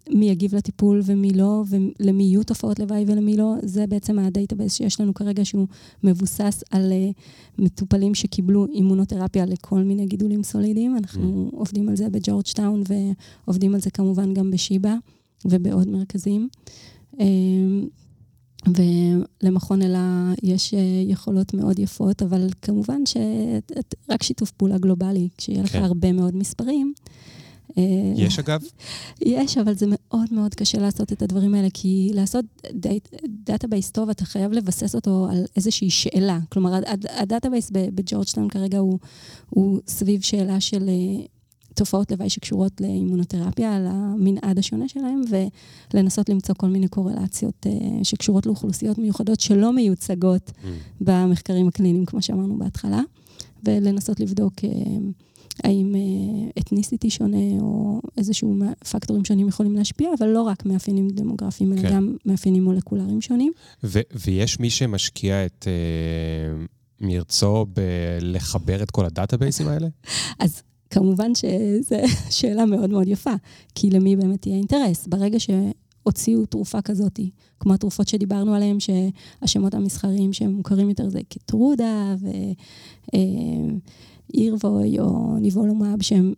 מי 0.09 0.29
יגיב 0.29 0.55
לטיפול 0.55 1.01
ומי 1.05 1.29
לא, 1.29 1.63
ולמי 1.69 2.23
יהיו 2.23 2.43
תופעות 2.43 2.79
לוואי 2.79 3.05
ולמי 3.07 3.37
לא. 3.37 3.53
זה 3.61 3.87
בעצם 3.87 4.19
ה 4.19 4.25
database 4.25 4.73
שיש 4.73 5.01
לנו 5.01 5.13
כרגע, 5.13 5.45
שהוא 5.45 5.67
מבוסס 6.03 6.63
על 6.71 6.93
מטופלים 7.59 8.15
שקיבלו 8.15 8.65
אימונותרפיה 8.65 9.45
לכל 9.45 9.83
מיני 9.83 10.05
גידולים 10.05 10.43
סולידיים. 10.43 10.97
אנחנו 10.97 11.49
mm. 11.51 11.55
עובדים 11.55 11.89
על 11.89 11.95
זה 11.95 12.09
בג'ורג'טאון, 12.09 12.83
ועובדים 12.87 13.75
על 13.75 13.81
זה 13.81 13.89
כמובן 13.89 14.33
גם 14.33 14.51
בשיבא 14.51 14.95
ובעוד 15.45 15.87
מרכזים. 15.87 16.49
ולמכון 18.67 19.81
אלה 19.81 20.33
יש 20.43 20.73
אה, 20.73 20.79
יכולות 21.07 21.53
מאוד 21.53 21.79
יפות, 21.79 22.21
אבל 22.21 22.49
כמובן 22.61 23.01
שרק 23.05 24.23
שיתוף 24.23 24.51
פעולה 24.51 24.77
גלובלי, 24.77 25.29
כשיהיה 25.37 25.63
לך 25.63 25.71
כן. 25.71 25.83
הרבה 25.83 26.11
מאוד 26.11 26.35
מספרים. 26.35 26.93
אה, 27.77 27.83
יש 28.15 28.39
אגב? 28.39 28.61
יש, 29.21 29.57
אבל 29.57 29.73
זה 29.73 29.85
מאוד 29.89 30.25
מאוד 30.31 30.55
קשה 30.55 30.77
לעשות 30.77 31.13
את 31.13 31.21
הדברים 31.21 31.55
האלה, 31.55 31.67
כי 31.73 32.11
לעשות 32.13 32.45
database 33.25 33.91
טוב, 33.91 34.09
אתה 34.09 34.25
חייב 34.25 34.51
לבסס 34.51 34.95
אותו 34.95 35.27
על 35.31 35.45
איזושהי 35.55 35.89
שאלה. 35.89 36.39
כלומר, 36.49 36.79
ה 37.09 37.16
database 37.16 37.71
בג'ורג'טאון 37.71 38.49
כרגע 38.49 38.77
הוא, 38.77 38.99
הוא 39.49 39.79
סביב 39.87 40.21
שאלה 40.21 40.59
של 40.61 40.89
אה, 40.89 41.25
תופעות 41.73 42.11
לוואי 42.11 42.29
שקשורות 42.29 42.81
לאימונותרפיה, 42.81 43.75
על 43.75 43.87
המנעד 43.87 44.59
השונה 44.59 44.87
שלהם, 44.87 45.21
ולנסות 45.93 46.29
למצוא 46.29 46.55
כל 46.55 46.67
מיני 46.67 46.87
קורלציות 46.87 47.65
uh, 47.65 48.03
שקשורות 48.03 48.45
לאוכלוסיות 48.45 48.97
מיוחדות 48.97 49.39
שלא 49.39 49.73
מיוצגות 49.73 50.49
mm. 50.49 50.67
במחקרים 51.01 51.67
הקליניים, 51.67 52.05
כמו 52.05 52.21
שאמרנו 52.21 52.57
בהתחלה, 52.57 53.01
ולנסות 53.63 54.19
לבדוק 54.19 54.53
uh, 54.59 54.67
האם 55.63 55.95
אתניסיטי 56.59 57.09
שונה 57.09 57.59
או 57.59 58.01
איזשהו 58.17 58.55
פקטורים 58.91 59.25
שונים 59.25 59.47
יכולים 59.47 59.75
להשפיע, 59.75 60.09
אבל 60.19 60.27
לא 60.27 60.41
רק 60.41 60.65
מאפיינים 60.65 61.09
דמוגרפיים, 61.09 61.75
כן. 61.75 61.85
אלא 61.85 61.95
גם 61.95 62.15
מאפיינים 62.25 62.63
מולקולריים 62.63 63.21
שונים. 63.21 63.51
ו- 63.83 63.99
ויש 64.25 64.59
מי 64.59 64.69
שמשקיע 64.69 65.45
את... 65.45 65.67
מרצו 67.03 67.65
בלחבר 67.65 68.83
את 68.83 68.91
כל 68.91 69.05
הדאטאבייסים 69.05 69.67
האלה? 69.67 69.87
אז 70.39 70.63
כמובן 70.93 71.31
שזו 71.35 71.95
שאלה 72.37 72.65
מאוד 72.65 72.89
מאוד 72.89 73.07
יפה, 73.07 73.33
כי 73.75 73.89
למי 73.89 74.15
באמת 74.15 74.47
יהיה 74.47 74.57
אינטרס? 74.57 75.07
ברגע 75.07 75.37
שהוציאו 75.39 76.45
תרופה 76.45 76.81
כזאת, 76.81 77.19
כמו 77.59 77.73
התרופות 77.73 78.07
שדיברנו 78.07 78.53
עליהן, 78.53 78.77
שהשמות 78.79 79.73
המסחריים 79.73 80.33
שהם 80.33 80.51
מוכרים 80.51 80.89
יותר 80.89 81.09
זה 81.09 81.19
קטרודה 81.29 82.15
ויירווי 84.33 84.99
אה, 84.99 85.03
או 85.03 85.37
ניבולומאב, 85.37 86.01
שהם 86.01 86.33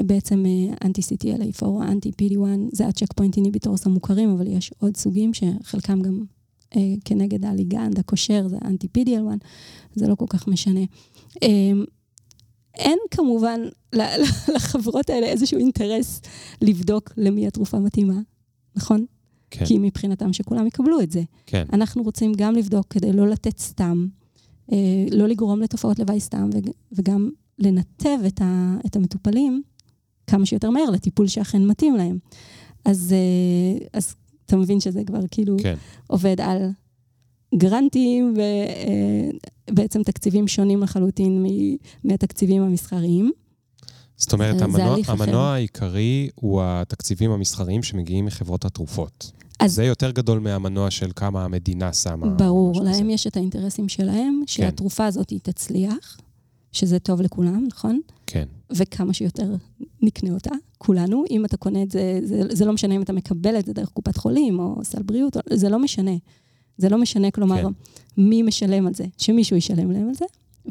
בעצם 0.00 0.44
אנטי-CTLA4 0.84 1.66
או 1.66 1.82
אנטי-PD1, 1.82 2.46
זה 2.72 2.86
ה 2.86 3.12
checkpoint 3.12 3.36
inhibitors 3.36 3.86
המוכרים, 3.86 4.30
אבל 4.30 4.46
יש 4.46 4.72
עוד 4.78 4.96
סוגים 4.96 5.30
שחלקם 5.34 6.02
גם 6.02 6.24
אה, 6.76 6.94
כנגד 7.04 7.44
הליגנד, 7.44 7.98
הקושר, 7.98 8.48
זה 8.48 8.56
אנטי-PDL1, 8.64 9.44
זה 9.94 10.08
לא 10.08 10.14
כל 10.14 10.26
כך 10.28 10.48
משנה. 10.48 10.80
אין 12.78 12.98
כמובן 13.10 13.60
לחברות 14.54 15.10
האלה 15.10 15.26
איזשהו 15.26 15.58
אינטרס 15.58 16.20
לבדוק 16.62 17.12
למי 17.16 17.46
התרופה 17.46 17.78
מתאימה, 17.78 18.20
נכון? 18.76 19.04
כן. 19.50 19.64
כי 19.64 19.78
מבחינתם 19.78 20.32
שכולם 20.32 20.66
יקבלו 20.66 21.00
את 21.00 21.10
זה. 21.10 21.22
כן. 21.46 21.64
אנחנו 21.72 22.02
רוצים 22.02 22.32
גם 22.36 22.54
לבדוק 22.54 22.86
כדי 22.90 23.12
לא 23.12 23.28
לתת 23.28 23.58
סתם, 23.58 24.06
אה, 24.72 25.06
לא 25.10 25.26
לגרום 25.26 25.60
לתופעות 25.60 25.98
לוואי 25.98 26.20
סתם, 26.20 26.50
וגם 26.92 27.30
לנתב 27.58 28.18
את, 28.26 28.40
ה, 28.40 28.76
את 28.86 28.96
המטופלים 28.96 29.62
כמה 30.26 30.46
שיותר 30.46 30.70
מהר 30.70 30.90
לטיפול 30.90 31.26
שאכן 31.26 31.66
מתאים 31.66 31.96
להם. 31.96 32.18
אז, 32.84 33.12
אה, 33.12 33.86
אז 33.92 34.14
אתה 34.46 34.56
מבין 34.56 34.80
שזה 34.80 35.02
כבר 35.06 35.20
כאילו 35.30 35.56
כן. 35.62 35.74
עובד 36.06 36.40
על 36.40 36.70
גרנטים 37.54 38.34
ובעצם 39.70 40.02
תקציבים 40.02 40.48
שונים 40.48 40.82
לחלוטין 40.82 41.46
מהתקציבים 42.04 42.62
המסחריים. 42.62 43.32
זאת 44.16 44.32
אומרת, 44.32 44.62
המנוע, 44.62 44.96
המנוע 45.06 45.42
העיקרי 45.42 46.28
הוא 46.34 46.62
התקציבים 46.64 47.30
המסחריים 47.30 47.82
שמגיעים 47.82 48.24
מחברות 48.24 48.64
התרופות. 48.64 49.32
אז 49.60 49.74
זה 49.74 49.84
יותר 49.84 50.10
גדול 50.10 50.38
מהמנוע 50.38 50.90
של 50.90 51.10
כמה 51.16 51.44
המדינה 51.44 51.92
שמה. 51.92 52.26
ברור, 52.26 52.82
להם 52.84 53.06
זה. 53.06 53.12
יש 53.12 53.26
את 53.26 53.36
האינטרסים 53.36 53.88
שלהם, 53.88 54.40
כן. 54.40 54.46
שהתרופה 54.46 55.02
כן. 55.02 55.08
הזאת 55.08 55.32
תצליח, 55.42 56.18
שזה 56.72 56.98
טוב 56.98 57.22
לכולם, 57.22 57.64
נכון? 57.68 58.00
כן. 58.26 58.44
וכמה 58.70 59.12
שיותר 59.12 59.54
נקנה 60.02 60.34
אותה, 60.34 60.50
כולנו. 60.78 61.24
אם 61.30 61.44
אתה 61.44 61.56
קונה 61.56 61.82
את 61.82 61.90
זה, 61.90 62.20
זה, 62.22 62.42
זה 62.50 62.64
לא 62.64 62.72
משנה 62.72 62.94
אם 62.94 63.02
אתה 63.02 63.12
מקבל 63.12 63.58
את 63.58 63.66
זה 63.66 63.72
דרך 63.72 63.88
קופת 63.88 64.16
חולים 64.16 64.58
או 64.58 64.80
סל 64.84 65.02
בריאות, 65.02 65.36
זה 65.52 65.68
לא 65.68 65.78
משנה. 65.78 66.16
זה 66.78 66.88
לא 66.88 66.98
משנה, 66.98 67.30
כלומר, 67.30 67.62
כן. 67.62 67.68
מי 68.16 68.42
משלם 68.42 68.86
על 68.86 68.94
זה, 68.94 69.04
שמישהו 69.18 69.56
ישלם 69.56 69.90
להם 69.90 70.08
על 70.08 70.14
זה, 70.14 70.24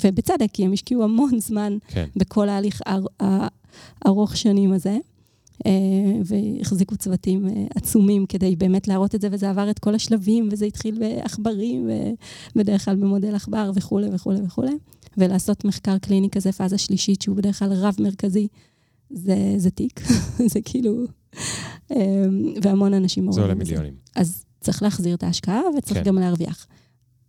ובצדק, 0.04 0.48
כי 0.54 0.66
הם 0.66 0.74
השקיעו 0.74 1.04
המון 1.04 1.40
זמן 1.48 1.78
כן. 1.88 2.06
בכל 2.16 2.50
ההליך 2.50 2.82
ארוך 4.08 4.38
שנים 4.38 4.74
הזה. 4.74 4.98
אה, 5.66 5.72
והחזיקו 6.26 6.98
צוותים 6.98 7.48
אה, 7.48 7.66
עצומים 7.76 8.26
כדי 8.26 8.56
באמת 8.56 8.88
להראות 8.88 9.16
את 9.16 9.22
זה, 9.22 9.28
וזה 9.32 9.50
עבר 9.50 9.70
את 9.70 9.80
כל 9.80 9.96
השלבים, 9.96 10.50
וזה 10.52 10.66
התחיל 10.66 11.00
בעכברים, 11.00 11.90
בדרך 12.56 12.86
כלל 12.86 12.96
במודל 12.96 13.36
עכבר 13.36 13.72
וכולי 13.76 14.08
וכולי 14.14 14.40
וכולי. 14.46 14.78
ולעשות 15.18 15.66
מחקר 15.66 15.98
קליני 15.98 16.30
כזה, 16.30 16.52
פאזה 16.52 16.78
שלישית, 16.78 17.22
שהוא 17.22 17.36
בדרך 17.36 17.60
כלל 17.60 17.74
רב-מרכזי, 17.74 18.48
זה, 19.10 19.36
זה 19.58 19.70
תיק, 19.70 20.02
זה 20.54 20.60
כאילו... 20.66 21.06
אה, 21.92 22.26
והמון 22.62 22.94
אנשים 22.94 23.32
זה 23.32 23.42
עולה 23.42 23.54
מיליונים. 23.54 23.94
אז 24.16 24.46
צריך 24.62 24.84
להחזיר 24.84 25.16
את 25.16 25.24
ההשקעה 25.24 25.62
וצריך 25.78 25.98
כן. 26.00 26.04
גם 26.04 26.16
להרוויח. 26.16 26.68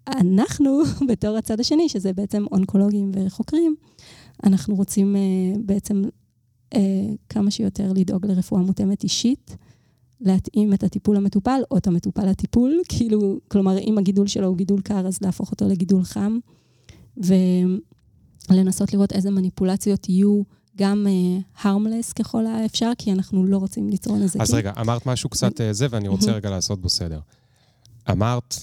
אנחנו, 0.09 0.83
בתור 1.09 1.37
הצד 1.37 1.61
השני, 1.61 1.89
שזה 1.89 2.13
בעצם 2.13 2.45
אונקולוגים 2.53 3.11
וחוקרים, 3.15 3.75
אנחנו 4.45 4.75
רוצים 4.75 5.17
uh, 5.17 5.59
בעצם 5.65 6.03
uh, 6.75 6.79
כמה 7.29 7.51
שיותר 7.51 7.93
לדאוג 7.93 8.27
לרפואה 8.27 8.63
מותאמת 8.63 9.03
אישית, 9.03 9.57
להתאים 10.21 10.73
את 10.73 10.83
הטיפול 10.83 11.17
למטופל 11.17 11.61
או 11.71 11.77
את 11.77 11.87
המטופל 11.87 12.27
לטיפול, 12.27 12.81
כאילו, 12.93 13.39
כלומר, 13.49 13.79
אם 13.79 13.99
הגידול 13.99 14.27
שלו 14.27 14.47
הוא 14.47 14.57
גידול 14.57 14.81
קר, 14.81 15.07
אז 15.07 15.19
להפוך 15.23 15.51
אותו 15.51 15.69
לגידול 15.69 16.05
חם, 16.05 16.39
ולנסות 18.51 18.93
לראות 18.93 19.13
איזה 19.13 19.31
מניפולציות 19.31 20.09
יהיו 20.09 20.43
גם 20.79 21.07
uh, 21.07 21.63
harmless 21.63 22.13
ככל 22.15 22.47
האפשר, 22.47 22.91
כי 22.99 23.13
אנחנו 23.13 23.45
לא 23.45 23.57
רוצים 23.57 23.89
ליצור 23.89 24.17
נזקים. 24.17 24.41
אז 24.43 24.55
רגע, 24.55 24.73
אמרת 24.81 25.07
משהו 25.07 25.31
קצת 25.31 25.61
uh, 25.61 25.63
זה, 25.71 25.87
ואני 25.91 26.09
רוצה 26.09 26.33
רגע 26.33 26.51
לעשות 26.51 26.81
בו 26.81 26.89
סדר. 26.89 27.21
אמרת, 28.11 28.55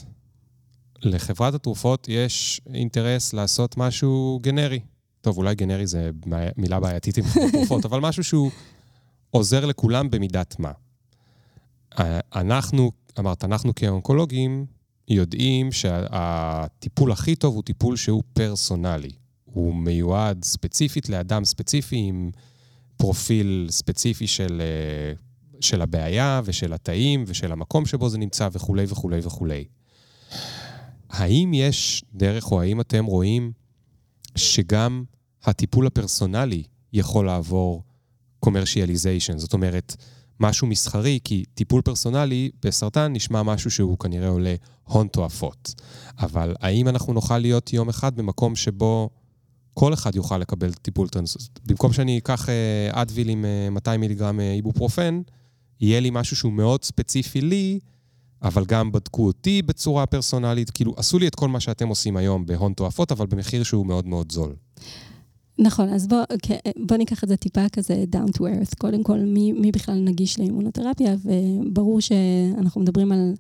לחברת 1.02 1.54
התרופות 1.54 2.08
יש 2.10 2.62
אינטרס 2.74 3.34
לעשות 3.34 3.78
משהו 3.78 4.40
גנרי. 4.42 4.80
טוב, 5.22 5.38
אולי 5.38 5.56
גנרי 5.56 5.88
זה 5.88 6.12
מילה 6.58 6.80
בעייתית 6.80 7.18
עם 7.18 7.24
חברות 7.24 7.52
תרופות, 7.52 7.86
אבל 7.86 8.00
משהו 8.00 8.24
שהוא 8.24 8.52
עוזר 9.32 9.66
לכולם 9.66 10.10
במידת 10.10 10.56
מה. 10.60 10.72
אנחנו, 12.36 12.92
אמרת, 13.20 13.44
אנחנו 13.44 13.76
כאונקולוגים 13.76 14.66
יודעים 15.08 15.72
שהטיפול 15.72 17.12
הכי 17.12 17.36
טוב 17.36 17.56
הוא 17.56 17.64
טיפול 17.64 17.96
שהוא 17.96 18.24
פרסונלי. 18.34 19.12
הוא 19.56 19.76
מיועד 19.76 20.44
ספציפית 20.44 21.10
לאדם 21.10 21.46
ספציפי 21.46 21.96
עם 21.96 22.32
פרופיל 22.98 23.68
ספציפי 23.70 24.28
של, 24.28 24.62
אה, 24.62 25.14
של 25.62 25.82
הבעיה 25.82 26.42
ושל 26.46 26.74
התאים 26.74 27.24
ושל 27.28 27.52
המקום 27.52 27.86
שבו 27.86 28.10
זה 28.10 28.18
נמצא 28.18 28.50
וכולי 28.52 28.86
וכולי 28.88 29.20
וכולי. 29.24 29.66
האם 31.10 31.54
יש 31.54 32.06
דרך 32.14 32.52
או 32.52 32.62
האם 32.62 32.82
אתם 32.82 33.06
רואים 33.06 33.52
שגם 34.36 35.04
הטיפול 35.44 35.88
הפרסונלי 35.88 36.64
יכול 36.94 37.26
לעבור 37.26 37.84
commercialization? 38.46 39.38
זאת 39.38 39.54
אומרת, 39.54 39.96
משהו 40.40 40.68
מסחרי, 40.68 41.20
כי 41.24 41.44
טיפול 41.54 41.82
פרסונלי 41.82 42.50
בסרטן 42.64 43.14
נשמע 43.14 43.44
משהו 43.44 43.72
שהוא 43.72 43.98
כנראה 44.00 44.28
עולה 44.28 44.56
הון 44.84 45.08
תועפות. 45.08 45.74
אבל 46.20 46.56
האם 46.60 46.88
אנחנו 46.88 47.14
נוכל 47.14 47.38
להיות 47.38 47.74
יום 47.74 47.90
אחד 47.90 48.16
במקום 48.16 48.56
שבו 48.56 49.10
כל 49.76 49.94
אחד 49.94 50.16
יוכל 50.16 50.38
לקבל 50.38 50.74
טיפול 50.74 51.08
טרנס... 51.08 51.38
במקום 51.66 51.94
שאני 51.94 52.18
אקח 52.18 52.50
אה, 52.50 53.02
אדוויל 53.02 53.30
עם 53.30 53.46
200 53.72 53.94
אה, 53.94 54.08
מיליגרם 54.08 54.40
אה, 54.40 54.54
איבופרופן, 54.54 55.22
יהיה 55.82 56.00
לי 56.00 56.10
משהו 56.14 56.36
שהוא 56.36 56.54
מאוד 56.54 56.84
ספציפי 56.84 57.42
לי, 57.42 57.80
אבל 58.42 58.66
גם 58.66 58.92
בדקו 58.92 59.28
אותי 59.28 59.62
בצורה 59.62 60.06
פרסונלית. 60.06 60.70
כאילו, 60.70 60.94
עשו 60.98 61.20
לי 61.20 61.28
את 61.28 61.36
כל 61.36 61.48
מה 61.48 61.60
שאתם 61.60 61.88
עושים 61.88 62.18
היום 62.18 62.46
בהון 62.46 62.74
תועפות, 62.74 63.12
אבל 63.12 63.26
במחיר 63.26 63.64
שהוא 63.64 63.86
מאוד 63.86 64.08
מאוד 64.08 64.32
זול. 64.32 64.56
נכון, 65.60 65.90
אז 65.90 66.08
בוא, 66.08 66.24
אוקיי, 66.34 66.58
בוא 66.88 66.98
ניקח 66.98 67.24
את 67.24 67.30
זה 67.30 67.38
טיפה 67.38 67.70
כזה 67.70 68.04
down 68.16 68.38
to 68.38 68.42
earth. 68.42 68.76
קודם 68.78 69.04
כל, 69.04 69.20
מי, 69.20 69.52
מי 69.52 69.72
בכלל 69.72 70.00
נגיש 70.00 70.40
לאימונותרפיה? 70.40 71.16
וברור 71.26 72.02
שאנחנו 72.02 72.82
מדברים 72.82 73.12
על 73.12 73.34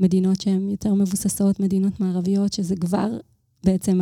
מדינות 0.00 0.40
שהן 0.40 0.70
יותר 0.70 0.94
מבוססות, 0.94 1.60
מדינות 1.60 2.00
מערביות, 2.00 2.52
שזה 2.52 2.76
כבר 2.76 3.08
בעצם 3.64 4.00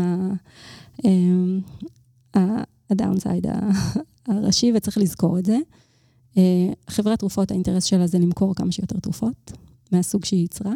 הדאונסייד 2.91 3.47
הראשי, 4.29 4.73
וצריך 4.75 4.99
לזכור 4.99 5.39
את 5.39 5.47
זה. 5.47 5.59
חברת 6.89 7.19
תרופות, 7.19 7.51
האינטרס 7.51 7.85
שלה 7.85 8.07
זה 8.07 8.19
למכור 8.19 8.55
כמה 8.55 8.73
שיותר 8.73 8.99
תרופות, 9.01 9.53
מהסוג 9.93 10.25
שהיא 10.25 10.41
ייצרה. 10.41 10.73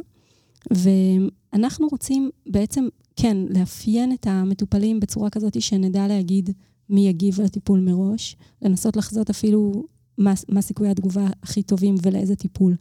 ואנחנו 0.71 1.89
רוצים 1.91 2.31
בעצם, 2.47 2.89
כן, 3.17 3.37
לאפיין 3.51 4.13
את 4.13 4.27
המטופלים 4.27 5.01
בצורה 5.01 5.31
כזאת 5.31 5.63
שנדע 5.63 6.09
להגיד 6.09 6.51
מי 6.91 7.09
יגיב 7.09 7.41
לטיפול 7.41 7.81
מראש, 7.81 8.37
לנסות 8.63 8.97
לחזות 8.97 9.31
אפילו 9.31 9.85
מה, 10.19 10.35
מה 10.49 10.63
סיכויי 10.63 10.91
התגובה 10.91 11.27
הכי 11.43 11.63
טובים 11.63 11.95
ולאיזה 12.03 12.37
טיפול. 12.37 12.77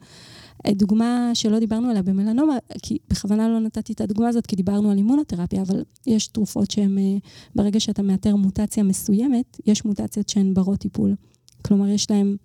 דוגמה 0.68 1.30
שלא 1.34 1.58
דיברנו 1.58 1.90
עליה 1.90 2.02
במלנומה, 2.02 2.56
כי 2.82 2.98
בכוונה 3.10 3.48
לא 3.48 3.60
נתתי 3.60 3.92
את 3.92 4.00
הדוגמה 4.00 4.28
הזאת, 4.28 4.46
כי 4.46 4.56
דיברנו 4.56 4.90
על 4.90 4.96
אימונותרפיה, 4.96 5.62
אבל 5.62 5.84
יש 6.06 6.26
תרופות 6.26 6.70
שהן, 6.70 6.98
אה, 6.98 7.16
ברגע 7.54 7.80
שאתה 7.80 8.02
מאתר 8.02 8.36
מוטציה 8.36 8.82
מסוימת, 8.82 9.60
יש 9.66 9.84
מוטציות 9.84 10.28
שהן 10.28 10.54
ברות 10.54 10.78
טיפול. 10.78 11.14
כלומר, 11.62 11.88
יש 11.88 12.10
להן 12.10 12.36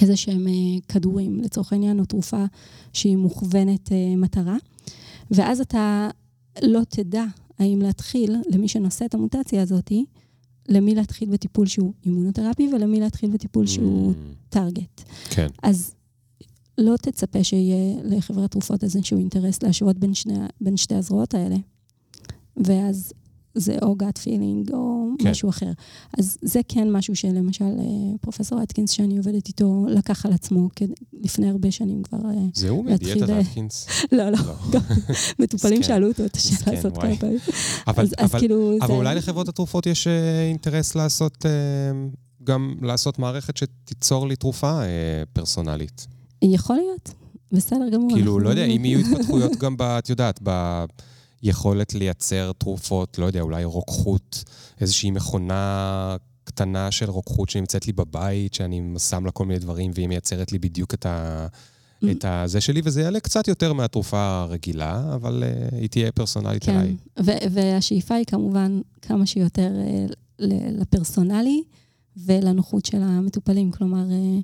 איזה 0.00 0.16
שהם 0.16 0.48
אה, 0.48 0.52
כדורים, 0.88 1.40
לצורך 1.40 1.72
העניין, 1.72 2.00
או 2.00 2.04
תרופה 2.04 2.44
שהיא 2.92 3.16
מוכוונת 3.16 3.92
אה, 3.92 4.16
מטרה, 4.16 4.56
ואז 5.30 5.60
אתה 5.60 6.08
לא 6.62 6.80
תדע 6.88 7.24
האם 7.58 7.82
להתחיל, 7.82 8.36
למי 8.48 8.68
שנושא 8.68 9.04
את 9.04 9.14
המוטציה 9.14 9.62
הזאת, 9.62 9.92
למי 10.68 10.94
להתחיל 10.94 11.28
בטיפול 11.30 11.66
שהוא 11.66 11.92
אימונותרפי 12.06 12.68
ולמי 12.74 13.00
להתחיל 13.00 13.30
בטיפול 13.30 13.66
שהוא 13.66 14.12
טארגט. 14.48 15.02
כן. 15.30 15.46
אז 15.62 15.95
לא 16.78 16.96
תצפה 16.96 17.44
שיהיה 17.44 18.00
לחברת 18.04 18.50
תרופות 18.50 18.84
איזשהו 18.84 19.18
אינטרס 19.18 19.62
להשוות 19.62 19.98
בין, 19.98 20.14
שני, 20.14 20.38
בין 20.60 20.76
שתי 20.76 20.94
הזרועות 20.94 21.34
האלה. 21.34 21.56
ואז 22.56 23.12
זה 23.56 23.76
או 23.82 23.96
gut 24.02 24.18
feeling 24.24 24.72
או 24.72 25.08
כן. 25.18 25.30
משהו 25.30 25.48
אחר. 25.48 25.72
אז 26.18 26.38
זה 26.42 26.60
כן 26.68 26.92
משהו 26.92 27.16
שלמשל 27.16 27.64
אה, 27.64 28.18
פרופסור 28.20 28.62
אטקינס, 28.62 28.90
שאני 28.90 29.16
עובדת 29.16 29.48
איתו, 29.48 29.86
לקח 29.88 30.26
על 30.26 30.32
עצמו 30.32 30.68
לפני 31.12 31.50
הרבה 31.50 31.70
שנים 31.70 32.02
כבר 32.02 32.18
אה, 32.18 32.46
זה 32.54 32.68
הוא 32.68 32.84
מדיאטת 32.84 33.30
אטקינס? 33.30 33.86
לא, 34.12 34.30
לא. 34.30 34.38
מטופלים 35.38 35.82
שאלו 35.82 36.08
אותו 36.08 36.24
את 36.24 36.36
השאלה 36.36 36.78
הזאת 36.78 36.98
כמה 36.98 37.16
פעמים. 37.16 37.38
אבל, 37.86 38.06
כאילו... 38.38 38.78
אבל 38.80 38.94
אולי 38.94 39.14
לחברות 39.14 39.48
התרופות 39.48 39.86
יש 39.86 40.06
אה, 40.06 40.48
אינטרס 40.48 40.94
לעשות, 40.94 41.46
גם 42.44 42.74
לעשות 42.82 43.18
מערכת 43.18 43.56
שתיצור 43.56 44.28
לי 44.28 44.36
תרופה 44.36 44.80
פרסונלית. 45.32 46.06
יכול 46.42 46.76
להיות, 46.76 47.14
בסדר 47.52 47.88
גמור. 47.92 48.10
כאילו, 48.12 48.40
לא 48.40 48.48
יודע, 48.48 48.64
אם 48.64 48.84
יהיו 48.84 48.98
התפתחויות 49.06 49.56
גם, 49.56 49.76
את 49.80 50.08
יודעת, 50.08 50.40
ב... 50.42 50.84
יכולת 51.42 51.94
לייצר 51.94 52.52
תרופות, 52.58 53.18
לא 53.18 53.26
יודע, 53.26 53.40
אולי 53.40 53.64
רוקחות, 53.64 54.44
איזושהי 54.80 55.10
מכונה 55.10 56.16
קטנה 56.44 56.90
של 56.90 57.10
רוקחות 57.10 57.48
שנמצאת 57.48 57.86
לי 57.86 57.92
בבית, 57.92 58.54
שאני 58.54 58.82
שם 58.98 59.24
לה 59.24 59.30
כל 59.30 59.46
מיני 59.46 59.58
דברים, 59.58 59.90
והיא 59.94 60.08
מייצרת 60.08 60.52
לי 60.52 60.58
בדיוק 60.58 60.94
את 60.94 61.06
ה... 61.06 61.46
Mm. 62.04 62.06
את 62.10 62.24
הזה 62.24 62.60
שלי, 62.60 62.80
וזה 62.84 63.00
יעלה 63.00 63.20
קצת 63.20 63.48
יותר 63.48 63.72
מהתרופה 63.72 64.40
הרגילה, 64.42 65.14
אבל 65.14 65.44
uh, 65.44 65.74
היא 65.74 65.88
תהיה 65.88 66.12
פרסונלית 66.12 66.64
כן. 66.64 66.72
אליי. 66.72 66.96
ו- 67.20 67.46
והשאיפה 67.50 68.14
היא 68.14 68.24
כמובן 68.26 68.80
כמה 69.02 69.26
שיותר 69.26 69.72
uh, 69.72 70.42
לפרסונלי. 70.78 71.62
ולנוחות 72.24 72.86
של 72.86 73.02
המטופלים. 73.02 73.70
כלומר, 73.70 74.10
אה, 74.10 74.40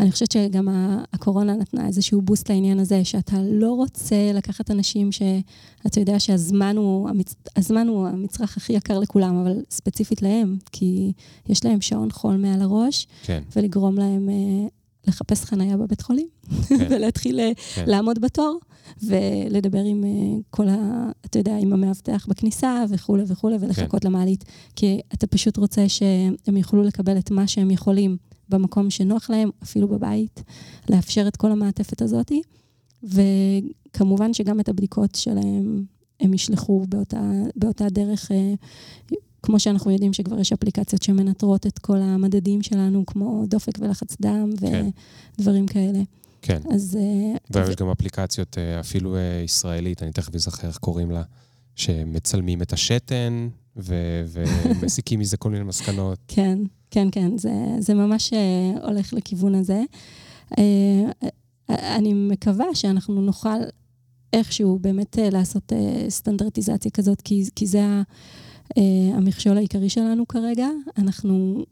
אני 0.00 0.12
חושבת 0.12 0.32
שגם 0.32 0.68
הקורונה 1.12 1.54
נתנה 1.56 1.86
איזשהו 1.86 2.22
בוסט 2.22 2.50
לעניין 2.50 2.78
הזה, 2.78 3.04
שאתה 3.04 3.36
לא 3.42 3.72
רוצה 3.72 4.32
לקחת 4.34 4.70
אנשים 4.70 5.12
שאתה 5.12 6.00
יודע 6.00 6.20
שהזמן 6.20 6.76
הוא, 6.76 7.08
המצ... 7.08 7.34
הזמן 7.56 7.88
הוא 7.88 8.06
המצרך 8.08 8.56
הכי 8.56 8.72
יקר 8.72 8.98
לכולם, 8.98 9.36
אבל 9.36 9.62
ספציפית 9.70 10.22
להם, 10.22 10.56
כי 10.72 11.12
יש 11.48 11.64
להם 11.64 11.80
שעון 11.80 12.10
חול 12.10 12.36
מעל 12.36 12.62
הראש, 12.62 13.06
כן. 13.24 13.42
ולגרום 13.56 13.98
להם 13.98 14.28
אה, 14.28 14.68
לחפש 15.06 15.44
חנייה 15.44 15.76
בבית 15.76 16.00
חולים, 16.00 16.28
כן. 16.68 16.86
ולהתחיל 16.90 17.40
אה, 17.40 17.50
כן. 17.74 17.84
לעמוד 17.86 18.18
בתור. 18.20 18.58
ולדבר 19.02 19.84
עם 19.84 20.04
uh, 20.04 20.42
כל 20.50 20.68
ה... 20.68 21.10
אתה 21.24 21.38
יודע, 21.38 21.56
עם 21.58 21.72
המאבטח 21.72 22.26
בכניסה 22.28 22.84
וכולי 22.90 23.22
וכולי, 23.26 23.56
ולחכות 23.60 24.02
כן. 24.02 24.08
למעלית. 24.08 24.44
כי 24.76 25.00
אתה 25.14 25.26
פשוט 25.26 25.56
רוצה 25.56 25.88
שהם 25.88 26.56
יוכלו 26.56 26.82
לקבל 26.82 27.18
את 27.18 27.30
מה 27.30 27.46
שהם 27.46 27.70
יכולים 27.70 28.16
במקום 28.48 28.90
שנוח 28.90 29.30
להם, 29.30 29.50
אפילו 29.62 29.88
בבית, 29.88 30.42
לאפשר 30.90 31.28
את 31.28 31.36
כל 31.36 31.52
המעטפת 31.52 32.02
הזאת. 32.02 32.32
וכמובן 33.02 34.32
שגם 34.32 34.60
את 34.60 34.68
הבדיקות 34.68 35.14
שלהם 35.14 35.84
הם 36.20 36.34
ישלחו 36.34 36.84
באותה, 36.88 37.30
באותה 37.56 37.88
דרך. 37.88 38.30
Uh, 38.30 39.14
כמו 39.42 39.60
שאנחנו 39.60 39.90
יודעים 39.90 40.12
שכבר 40.12 40.40
יש 40.40 40.52
אפליקציות 40.52 41.02
שמנטרות 41.02 41.66
את 41.66 41.78
כל 41.78 41.96
המדדים 41.96 42.62
שלנו, 42.62 43.06
כמו 43.06 43.44
דופק 43.48 43.72
ולחץ 43.78 44.16
דם 44.20 44.50
כן. 44.60 44.88
ודברים 45.38 45.66
כאלה. 45.66 45.98
כן. 46.42 46.60
אז... 46.74 46.98
אה, 47.00 47.36
ויש 47.50 47.68
ו... 47.68 47.74
גם 47.76 47.88
אפליקציות, 47.88 48.58
אה, 48.58 48.80
אפילו 48.80 49.16
אה, 49.16 49.42
ישראלית, 49.44 50.02
אני 50.02 50.12
תכף 50.12 50.34
אזכר 50.34 50.68
איך 50.68 50.78
קוראים 50.78 51.10
לה, 51.10 51.22
שמצלמים 51.74 52.62
את 52.62 52.72
השתן 52.72 53.48
ו- 53.76 54.24
ומסיקים 54.32 55.20
מזה 55.20 55.36
כל 55.36 55.50
מיני 55.50 55.64
מסקנות. 55.64 56.18
כן, 56.34 56.58
כן, 56.90 57.08
כן, 57.12 57.38
זה, 57.38 57.52
זה 57.78 57.94
ממש 57.94 58.32
הולך 58.82 59.12
לכיוון 59.12 59.54
הזה. 59.54 59.82
אני 61.68 62.14
מקווה 62.14 62.74
שאנחנו 62.74 63.20
נוכל 63.20 63.58
איכשהו 64.32 64.78
באמת 64.78 65.18
לעשות 65.32 65.72
סטנדרטיזציה 66.08 66.90
כזאת, 66.90 67.20
כי, 67.20 67.44
כי 67.54 67.66
זה 67.66 67.80
המכשול 69.14 69.56
העיקרי 69.56 69.88
שלנו 69.88 70.28
כרגע. 70.28 70.68
אנחנו 70.98 71.64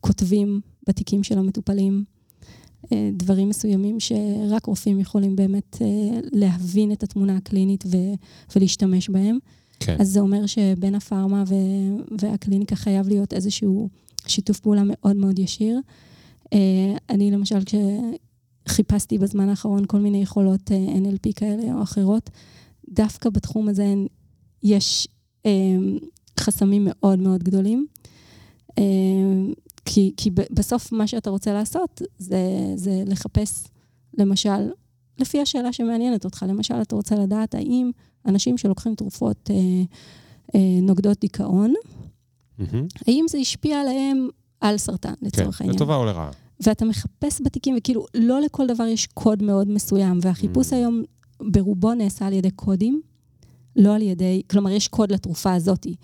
כותבים 0.00 0.60
בתיקים 0.88 1.22
של 1.24 1.38
המטופלים. 1.38 2.04
אה, 2.92 3.10
דברים 3.12 3.48
מסוימים 3.48 4.00
שרק 4.00 4.66
רופאים 4.66 5.00
יכולים 5.00 5.36
באמת 5.36 5.76
אה, 5.82 6.20
להבין 6.32 6.92
את 6.92 7.02
התמונה 7.02 7.36
הקלינית 7.36 7.84
ו- 7.86 8.14
ולהשתמש 8.56 9.08
בהם. 9.08 9.38
כן. 9.80 9.96
אז 10.00 10.08
זה 10.08 10.20
אומר 10.20 10.46
שבין 10.46 10.94
הפארמה 10.94 11.44
ו- 11.46 12.16
והקליניקה 12.20 12.76
חייב 12.76 13.08
להיות 13.08 13.32
איזשהו 13.32 13.88
שיתוף 14.26 14.60
פעולה 14.60 14.82
מאוד 14.84 15.16
מאוד 15.16 15.38
ישיר. 15.38 15.80
אה, 16.52 16.96
אני 17.10 17.30
למשל, 17.30 17.58
כשחיפשתי 18.66 19.18
בזמן 19.18 19.48
האחרון 19.48 19.82
כל 19.86 19.98
מיני 19.98 20.22
יכולות 20.22 20.70
NLP 20.70 21.32
כאלה 21.36 21.74
או 21.74 21.82
אחרות, 21.82 22.30
דווקא 22.88 23.30
בתחום 23.30 23.68
הזה 23.68 23.94
יש 24.62 25.08
חסמים 26.40 26.88
מאוד 26.90 27.18
מאוד 27.18 27.42
גדולים. 27.42 27.86
כי, 29.86 30.12
כי 30.16 30.30
בסוף 30.30 30.92
מה 30.92 31.06
שאתה 31.06 31.30
רוצה 31.30 31.52
לעשות 31.52 32.02
זה, 32.18 32.38
זה 32.74 33.02
לחפש, 33.06 33.64
למשל, 34.18 34.70
לפי 35.18 35.40
השאלה 35.40 35.72
שמעניינת 35.72 36.24
אותך, 36.24 36.44
למשל, 36.48 36.82
אתה 36.82 36.96
רוצה 36.96 37.14
לדעת 37.14 37.54
האם 37.54 37.90
אנשים 38.26 38.58
שלוקחים 38.58 38.94
תרופות 38.94 39.50
אה, 39.50 39.56
אה, 40.54 40.80
נוגדות 40.82 41.20
דיכאון, 41.20 41.74
mm-hmm. 42.60 42.62
האם 43.06 43.24
זה 43.28 43.38
השפיע 43.38 43.80
עליהם 43.80 44.28
על 44.60 44.78
סרטן, 44.78 45.14
לצורך 45.22 45.56
כן, 45.56 45.64
העניין. 45.64 45.78
כן, 45.78 45.84
לטובה 45.84 45.96
או 45.96 46.04
לרעה. 46.04 46.30
ואתה 46.60 46.84
מחפש 46.84 47.40
בתיקים, 47.44 47.74
וכאילו, 47.78 48.06
לא 48.14 48.40
לכל 48.40 48.66
דבר 48.66 48.84
יש 48.84 49.06
קוד 49.06 49.42
מאוד 49.42 49.68
מסוים, 49.68 50.18
והחיפוש 50.22 50.72
mm-hmm. 50.72 50.76
היום 50.76 51.02
ברובו 51.40 51.94
נעשה 51.94 52.26
על 52.26 52.32
ידי 52.32 52.50
קודים, 52.50 53.00
לא 53.76 53.94
על 53.94 54.02
ידי, 54.02 54.42
כלומר, 54.50 54.70
יש 54.70 54.88
קוד 54.88 55.12
לתרופה 55.12 55.54
הזאתי. 55.54 55.94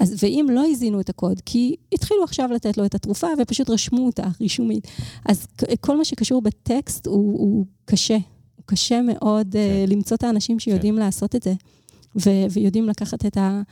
אז, 0.00 0.14
ואם 0.22 0.46
לא 0.50 0.64
הזינו 0.70 1.00
את 1.00 1.08
הקוד, 1.08 1.40
כי 1.46 1.76
התחילו 1.92 2.24
עכשיו 2.24 2.48
לתת 2.52 2.78
לו 2.78 2.84
את 2.84 2.94
התרופה 2.94 3.26
ופשוט 3.38 3.70
רשמו 3.70 4.06
אותה 4.06 4.28
רישומית, 4.40 4.86
אז 5.24 5.46
כל 5.80 5.96
מה 5.96 6.04
שקשור 6.04 6.42
בטקסט 6.42 7.06
הוא, 7.06 7.38
הוא 7.38 7.64
קשה. 7.84 8.18
הוא 8.56 8.64
קשה 8.66 9.00
מאוד 9.02 9.48
כן. 9.52 9.58
uh, 9.58 9.90
למצוא 9.90 10.16
את 10.16 10.22
האנשים 10.24 10.58
שיודעים 10.58 10.94
כן. 10.94 11.00
לעשות 11.00 11.34
את 11.34 11.42
זה, 11.42 11.54
ו- 12.16 12.46
ויודעים 12.50 12.88
לקחת 12.88 13.26
את, 13.26 13.36
ה- 13.36 13.62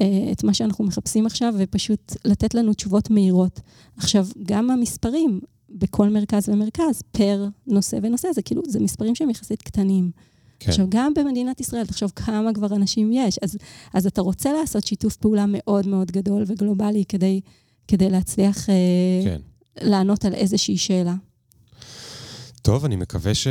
uh, 0.00 0.02
את 0.32 0.44
מה 0.44 0.54
שאנחנו 0.54 0.84
מחפשים 0.84 1.26
עכשיו 1.26 1.54
ופשוט 1.58 2.12
לתת 2.24 2.54
לנו 2.54 2.74
תשובות 2.74 3.10
מהירות. 3.10 3.60
עכשיו, 3.96 4.26
גם 4.42 4.70
המספרים 4.70 5.40
בכל 5.70 6.08
מרכז 6.08 6.48
ומרכז, 6.48 7.02
פר 7.12 7.46
נושא 7.66 7.98
ונושא, 8.02 8.28
זה 8.34 8.42
כאילו, 8.42 8.62
זה 8.66 8.80
מספרים 8.80 9.14
שהם 9.14 9.30
יחסית 9.30 9.62
קטנים. 9.62 10.10
כן. 10.60 10.70
עכשיו, 10.70 10.86
גם 10.88 11.12
במדינת 11.14 11.60
ישראל, 11.60 11.86
תחשוב 11.86 12.12
כמה 12.16 12.54
כבר 12.54 12.76
אנשים 12.76 13.10
יש. 13.12 13.38
אז, 13.42 13.56
אז 13.94 14.06
אתה 14.06 14.20
רוצה 14.20 14.52
לעשות 14.52 14.86
שיתוף 14.86 15.16
פעולה 15.16 15.44
מאוד 15.48 15.86
מאוד 15.86 16.10
גדול 16.10 16.44
וגלובלי 16.46 17.04
כדי, 17.08 17.40
כדי 17.88 18.10
להצליח 18.10 18.70
אה, 18.70 18.74
כן. 19.24 19.40
לענות 19.80 20.24
על 20.24 20.34
איזושהי 20.34 20.78
שאלה. 20.78 21.14
טוב, 22.62 22.84
אני 22.84 22.96
מקווה 22.96 23.34
ש... 23.34 23.46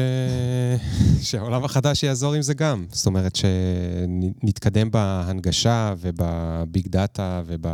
שהעולם 1.28 1.64
החדש 1.64 2.04
יעזור 2.04 2.34
עם 2.34 2.42
זה 2.42 2.54
גם. 2.54 2.86
זאת 2.92 3.06
אומרת, 3.06 3.36
שנתקדם 3.36 4.92
בהנגשה 4.92 5.94
וב 5.98 6.34
big 6.34 6.88
data 6.88 7.42
וב... 7.46 7.66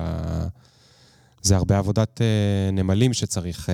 זה 1.42 1.56
הרבה 1.56 1.78
עבודת 1.78 2.22
uh, 2.22 2.72
נמלים 2.74 3.14
שצריך, 3.14 3.70
uh, 3.70 3.72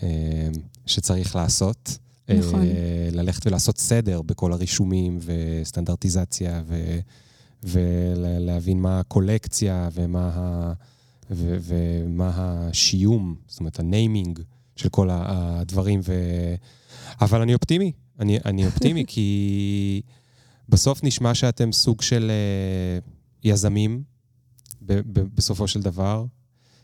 uh, 0.00 0.58
שצריך 0.86 1.36
לעשות. 1.36 1.98
נכון. 2.38 2.66
ללכת 3.12 3.46
ולעשות 3.46 3.78
סדר 3.78 4.22
בכל 4.22 4.52
הרישומים 4.52 5.18
וסטנדרטיזציה, 5.24 6.62
ו, 6.66 6.98
ולהבין 7.62 8.80
מה 8.80 9.00
הקולקציה 9.00 9.88
ומה, 9.92 10.30
ה, 10.34 10.72
ו, 11.30 11.56
ומה 11.60 12.30
השיום, 12.34 13.34
זאת 13.48 13.60
אומרת, 13.60 13.80
ה 13.80 13.89
naming 13.89 14.40
של 14.76 14.88
כל 14.88 15.08
הדברים. 15.12 16.00
ו... 16.04 16.14
אבל 17.20 17.42
אני 17.42 17.54
אופטימי, 17.54 17.92
אני, 18.20 18.38
אני 18.44 18.66
אופטימי 18.66 19.04
כי 19.12 20.02
בסוף 20.68 21.04
נשמע 21.04 21.34
שאתם 21.34 21.72
סוג 21.72 22.02
של 22.02 22.30
uh, 23.00 23.10
יזמים, 23.44 24.02
ב, 24.82 24.92
ב, 24.92 25.20
בסופו 25.34 25.68
של 25.68 25.82
דבר. 25.82 26.24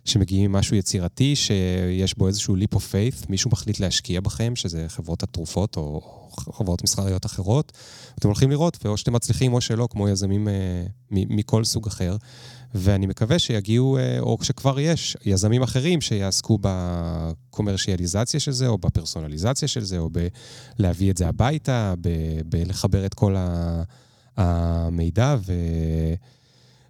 שמגיעים 0.08 0.44
עם 0.44 0.52
משהו 0.52 0.76
יצירתי, 0.76 1.36
שיש 1.36 2.18
בו 2.18 2.28
איזשהו 2.28 2.56
leap 2.56 2.76
of 2.76 2.78
faith, 2.78 3.26
מישהו 3.28 3.50
מחליט 3.50 3.80
להשקיע 3.80 4.20
בכם, 4.20 4.56
שזה 4.56 4.84
חברות 4.88 5.22
התרופות 5.22 5.76
או 5.76 6.00
חברות 6.52 6.82
מסחריות 6.82 7.26
אחרות, 7.26 7.72
אתם 8.18 8.28
הולכים 8.28 8.50
לראות, 8.50 8.78
ואו 8.84 8.96
שאתם 8.96 9.12
מצליחים 9.12 9.52
או 9.52 9.60
שלא, 9.60 9.88
כמו 9.90 10.08
יזמים 10.08 10.48
אה, 10.48 10.84
מכל 11.10 11.64
סוג 11.64 11.86
אחר. 11.86 12.16
ואני 12.74 13.06
מקווה 13.06 13.38
שיגיעו, 13.38 13.98
אה, 13.98 14.20
או 14.20 14.38
שכבר 14.42 14.80
יש, 14.80 15.16
יזמים 15.24 15.62
אחרים 15.62 16.00
שיעסקו 16.00 16.58
בקומרשיאליזציה 16.60 18.40
של 18.40 18.52
זה, 18.52 18.66
או 18.66 18.78
בפרסונליזציה 18.78 19.68
של 19.68 19.84
זה, 19.84 19.98
או 19.98 20.10
בלהביא 20.78 21.10
את 21.10 21.16
זה 21.16 21.28
הביתה, 21.28 21.94
בלחבר 22.46 23.06
את 23.06 23.14
כל 23.14 23.34
המידע, 24.36 25.36
ו... 25.46 25.52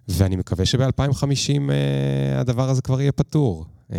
ואני 0.07 0.35
מקווה 0.35 0.65
שב-2050 0.65 1.71
אה, 1.71 2.39
הדבר 2.39 2.69
הזה 2.69 2.81
כבר 2.81 3.01
יהיה 3.01 3.11
פתור. 3.11 3.65
אה, 3.93 3.97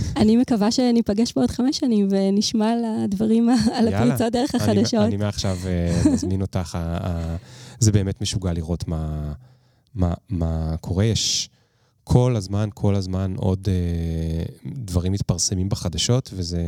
אני 0.22 0.36
מקווה 0.36 0.70
שניפגש 0.70 1.32
בעוד 1.36 1.50
חמש 1.50 1.78
שנים 1.78 2.08
ונשמע 2.10 2.72
על 2.72 2.84
הדברים, 2.84 3.48
על 3.74 3.88
הפריצות 3.88 4.32
דרך 4.32 4.54
החדשות. 4.54 5.00
אני 5.00 5.16
מעכשיו 5.16 5.58
אה, 5.66 6.02
מזמין 6.12 6.42
אותך, 6.42 6.78
זה 7.78 7.92
באמת 7.92 8.20
משוגע 8.20 8.52
לראות 8.52 8.88
מה, 8.88 9.32
מה, 9.94 10.14
מה 10.28 10.76
קורה. 10.80 11.04
יש 11.04 11.50
כל 12.04 12.36
הזמן, 12.36 12.68
כל 12.74 12.94
הזמן 12.94 13.34
עוד 13.36 13.68
דברים 14.66 15.12
מתפרסמים 15.12 15.68
בחדשות, 15.68 16.30
וזה... 16.34 16.62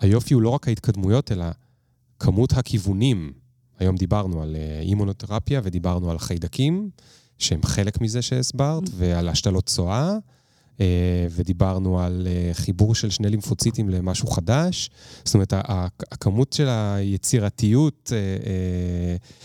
היופי 0.00 0.34
הוא 0.34 0.42
לא 0.42 0.48
רק 0.48 0.68
ההתקדמויות, 0.68 1.32
אלא 1.32 1.44
כמות 2.18 2.52
הכיוונים. 2.52 3.32
היום 3.78 3.96
דיברנו 3.96 4.42
על 4.42 4.56
אה, 4.56 4.80
אימונותרפיה 4.80 5.60
ודיברנו 5.64 6.10
על 6.10 6.18
חיידקים, 6.18 6.90
שהם 7.38 7.62
חלק 7.62 8.00
מזה 8.00 8.22
שהסברת, 8.22 8.82
mm. 8.84 8.90
ועל 8.94 9.28
השתלות 9.28 9.66
צואה, 9.66 10.16
אה, 10.80 11.26
ודיברנו 11.30 12.00
על 12.00 12.26
אה, 12.30 12.54
חיבור 12.54 12.94
של 12.94 13.10
שני 13.10 13.28
לימפוציטים 13.28 13.88
למשהו 13.88 14.28
חדש. 14.28 14.90
זאת 15.24 15.34
אומרת, 15.34 15.52
הכמות 16.12 16.52
של 16.52 16.68
היצירתיות, 16.68 18.12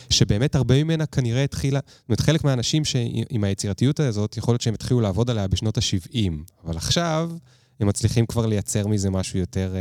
שבאמת 0.10 0.56
הרבה 0.56 0.84
ממנה 0.84 1.06
כנראה 1.06 1.44
התחילה, 1.44 1.80
זאת 1.86 2.10
אומרת, 2.10 2.20
חלק 2.20 2.44
מהאנשים 2.44 2.86
שעם 2.86 3.44
היצירתיות 3.44 4.00
הזאת, 4.00 4.38
יכול 4.38 4.54
להיות 4.54 4.62
שהם 4.62 4.74
התחילו 4.74 5.02
לעבוד 5.02 5.30
עליה 5.30 5.48
בשנות 5.48 5.78
ה-70, 5.78 6.32
אבל 6.66 6.78
עכשיו 6.78 7.32
הם 7.80 7.88
מצליחים 7.88 8.26
כבר 8.26 8.46
לייצר 8.46 8.88
מזה 8.88 9.10
משהו 9.10 9.40
יותר... 9.40 9.76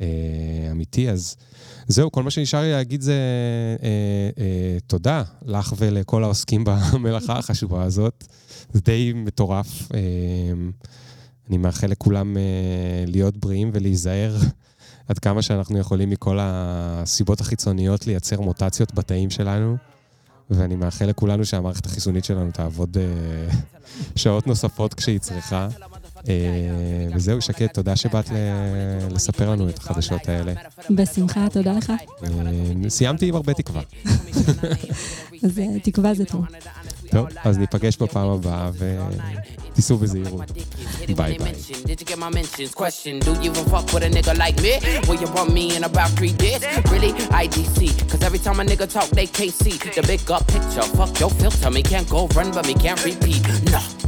אה, 0.00 0.06
אמיתי. 0.70 1.10
אז 1.10 1.36
זהו, 1.86 2.12
כל 2.12 2.22
מה 2.22 2.30
שנשאר 2.30 2.60
לי 2.60 2.72
להגיד 2.72 3.00
זה 3.00 3.18
אה, 3.82 3.88
אה, 4.44 4.78
תודה 4.86 5.22
לך 5.46 5.74
ולכל 5.76 6.24
העוסקים 6.24 6.64
במלאכה 6.64 7.38
החשובה 7.38 7.82
הזאת. 7.82 8.24
זה 8.72 8.80
די 8.80 9.12
מטורף. 9.14 9.92
אה, 9.94 10.00
אני 11.48 11.58
מאחל 11.58 11.86
לכולם 11.86 12.36
אה, 12.36 12.42
להיות 13.06 13.36
בריאים 13.36 13.70
ולהיזהר 13.72 14.36
עד 15.08 15.18
כמה 15.18 15.42
שאנחנו 15.42 15.78
יכולים 15.78 16.10
מכל 16.10 16.38
הסיבות 16.40 17.40
החיצוניות 17.40 18.06
לייצר 18.06 18.40
מוטציות 18.40 18.94
בתאים 18.94 19.30
שלנו. 19.30 19.76
ואני 20.50 20.76
מאחל 20.76 21.04
לכולנו 21.04 21.44
שהמערכת 21.44 21.86
החיסונית 21.86 22.24
שלנו 22.24 22.50
תעבוד 22.50 22.96
אה, 22.98 23.54
שעות 24.16 24.46
נוספות 24.46 24.94
כשהיא 24.94 25.20
צריכה. 25.20 25.68
אה, 26.28 26.34
וזהו, 27.14 27.40
שקד, 27.40 27.66
תודה 27.66 27.96
שבאת 27.96 28.30
לספר 29.10 29.50
לנו 29.50 29.68
את 29.68 29.78
החדשות 29.78 30.28
האלה. 30.28 30.52
בשמחה, 30.90 31.46
תודה 31.52 31.72
לך. 31.72 31.92
אה, 32.24 32.90
סיימתי 32.90 33.28
עם 33.28 33.34
הרבה 33.34 33.54
תקווה. 33.54 33.82
אז 35.44 35.58
אה, 35.58 35.80
תקווה 35.82 36.14
זה 36.14 36.24
טוב. 36.24 36.44
טוב, 37.10 37.26
אז 37.44 37.58
ניפגש 37.58 37.96
בפעם 37.96 38.30
הבאה 38.30 38.70
ותיסעו 39.70 39.98
בזהירות. 39.98 40.52
ביי 41.16 41.38
ביי. 41.38 41.52
Did 41.84 42.00
you 42.00 42.04
get 42.04 42.18
my 42.18 42.30
mentions? 42.30 42.74
Question, 42.74 43.18
do 43.20 43.32
you 43.42 43.50
even 43.50 43.64
fuck 43.72 43.86
with 43.92 44.04
a 44.08 44.10
nigga 44.16 44.34
like 44.38 44.58
me? 44.64 44.74
Will 45.06 45.20
you 45.22 45.28
run 45.36 45.48
me 45.52 45.76
in 45.76 45.82
about 45.84 46.10
three 46.18 46.34
days? 46.44 46.62
Really? 46.92 47.12
IDC, 47.42 47.78
cause 48.10 48.22
every 48.28 48.40
time 48.46 48.60
a 48.60 48.64
nigga 48.70 48.86
talk, 48.96 49.08
they 49.18 49.28
can't 49.38 49.56
see 49.62 49.76
the 49.96 50.02
big 50.10 50.30
up 50.36 50.44
picture. 50.54 50.86
Fuck 50.98 51.12
your 51.20 51.30
filter, 51.38 51.70
me 51.76 51.82
can't 51.92 52.08
go 52.08 52.20
run, 52.36 52.48
but 52.56 52.64
me 52.68 52.74
can't 52.84 53.00
repeat. 53.10 53.42
Nah. 53.72 54.01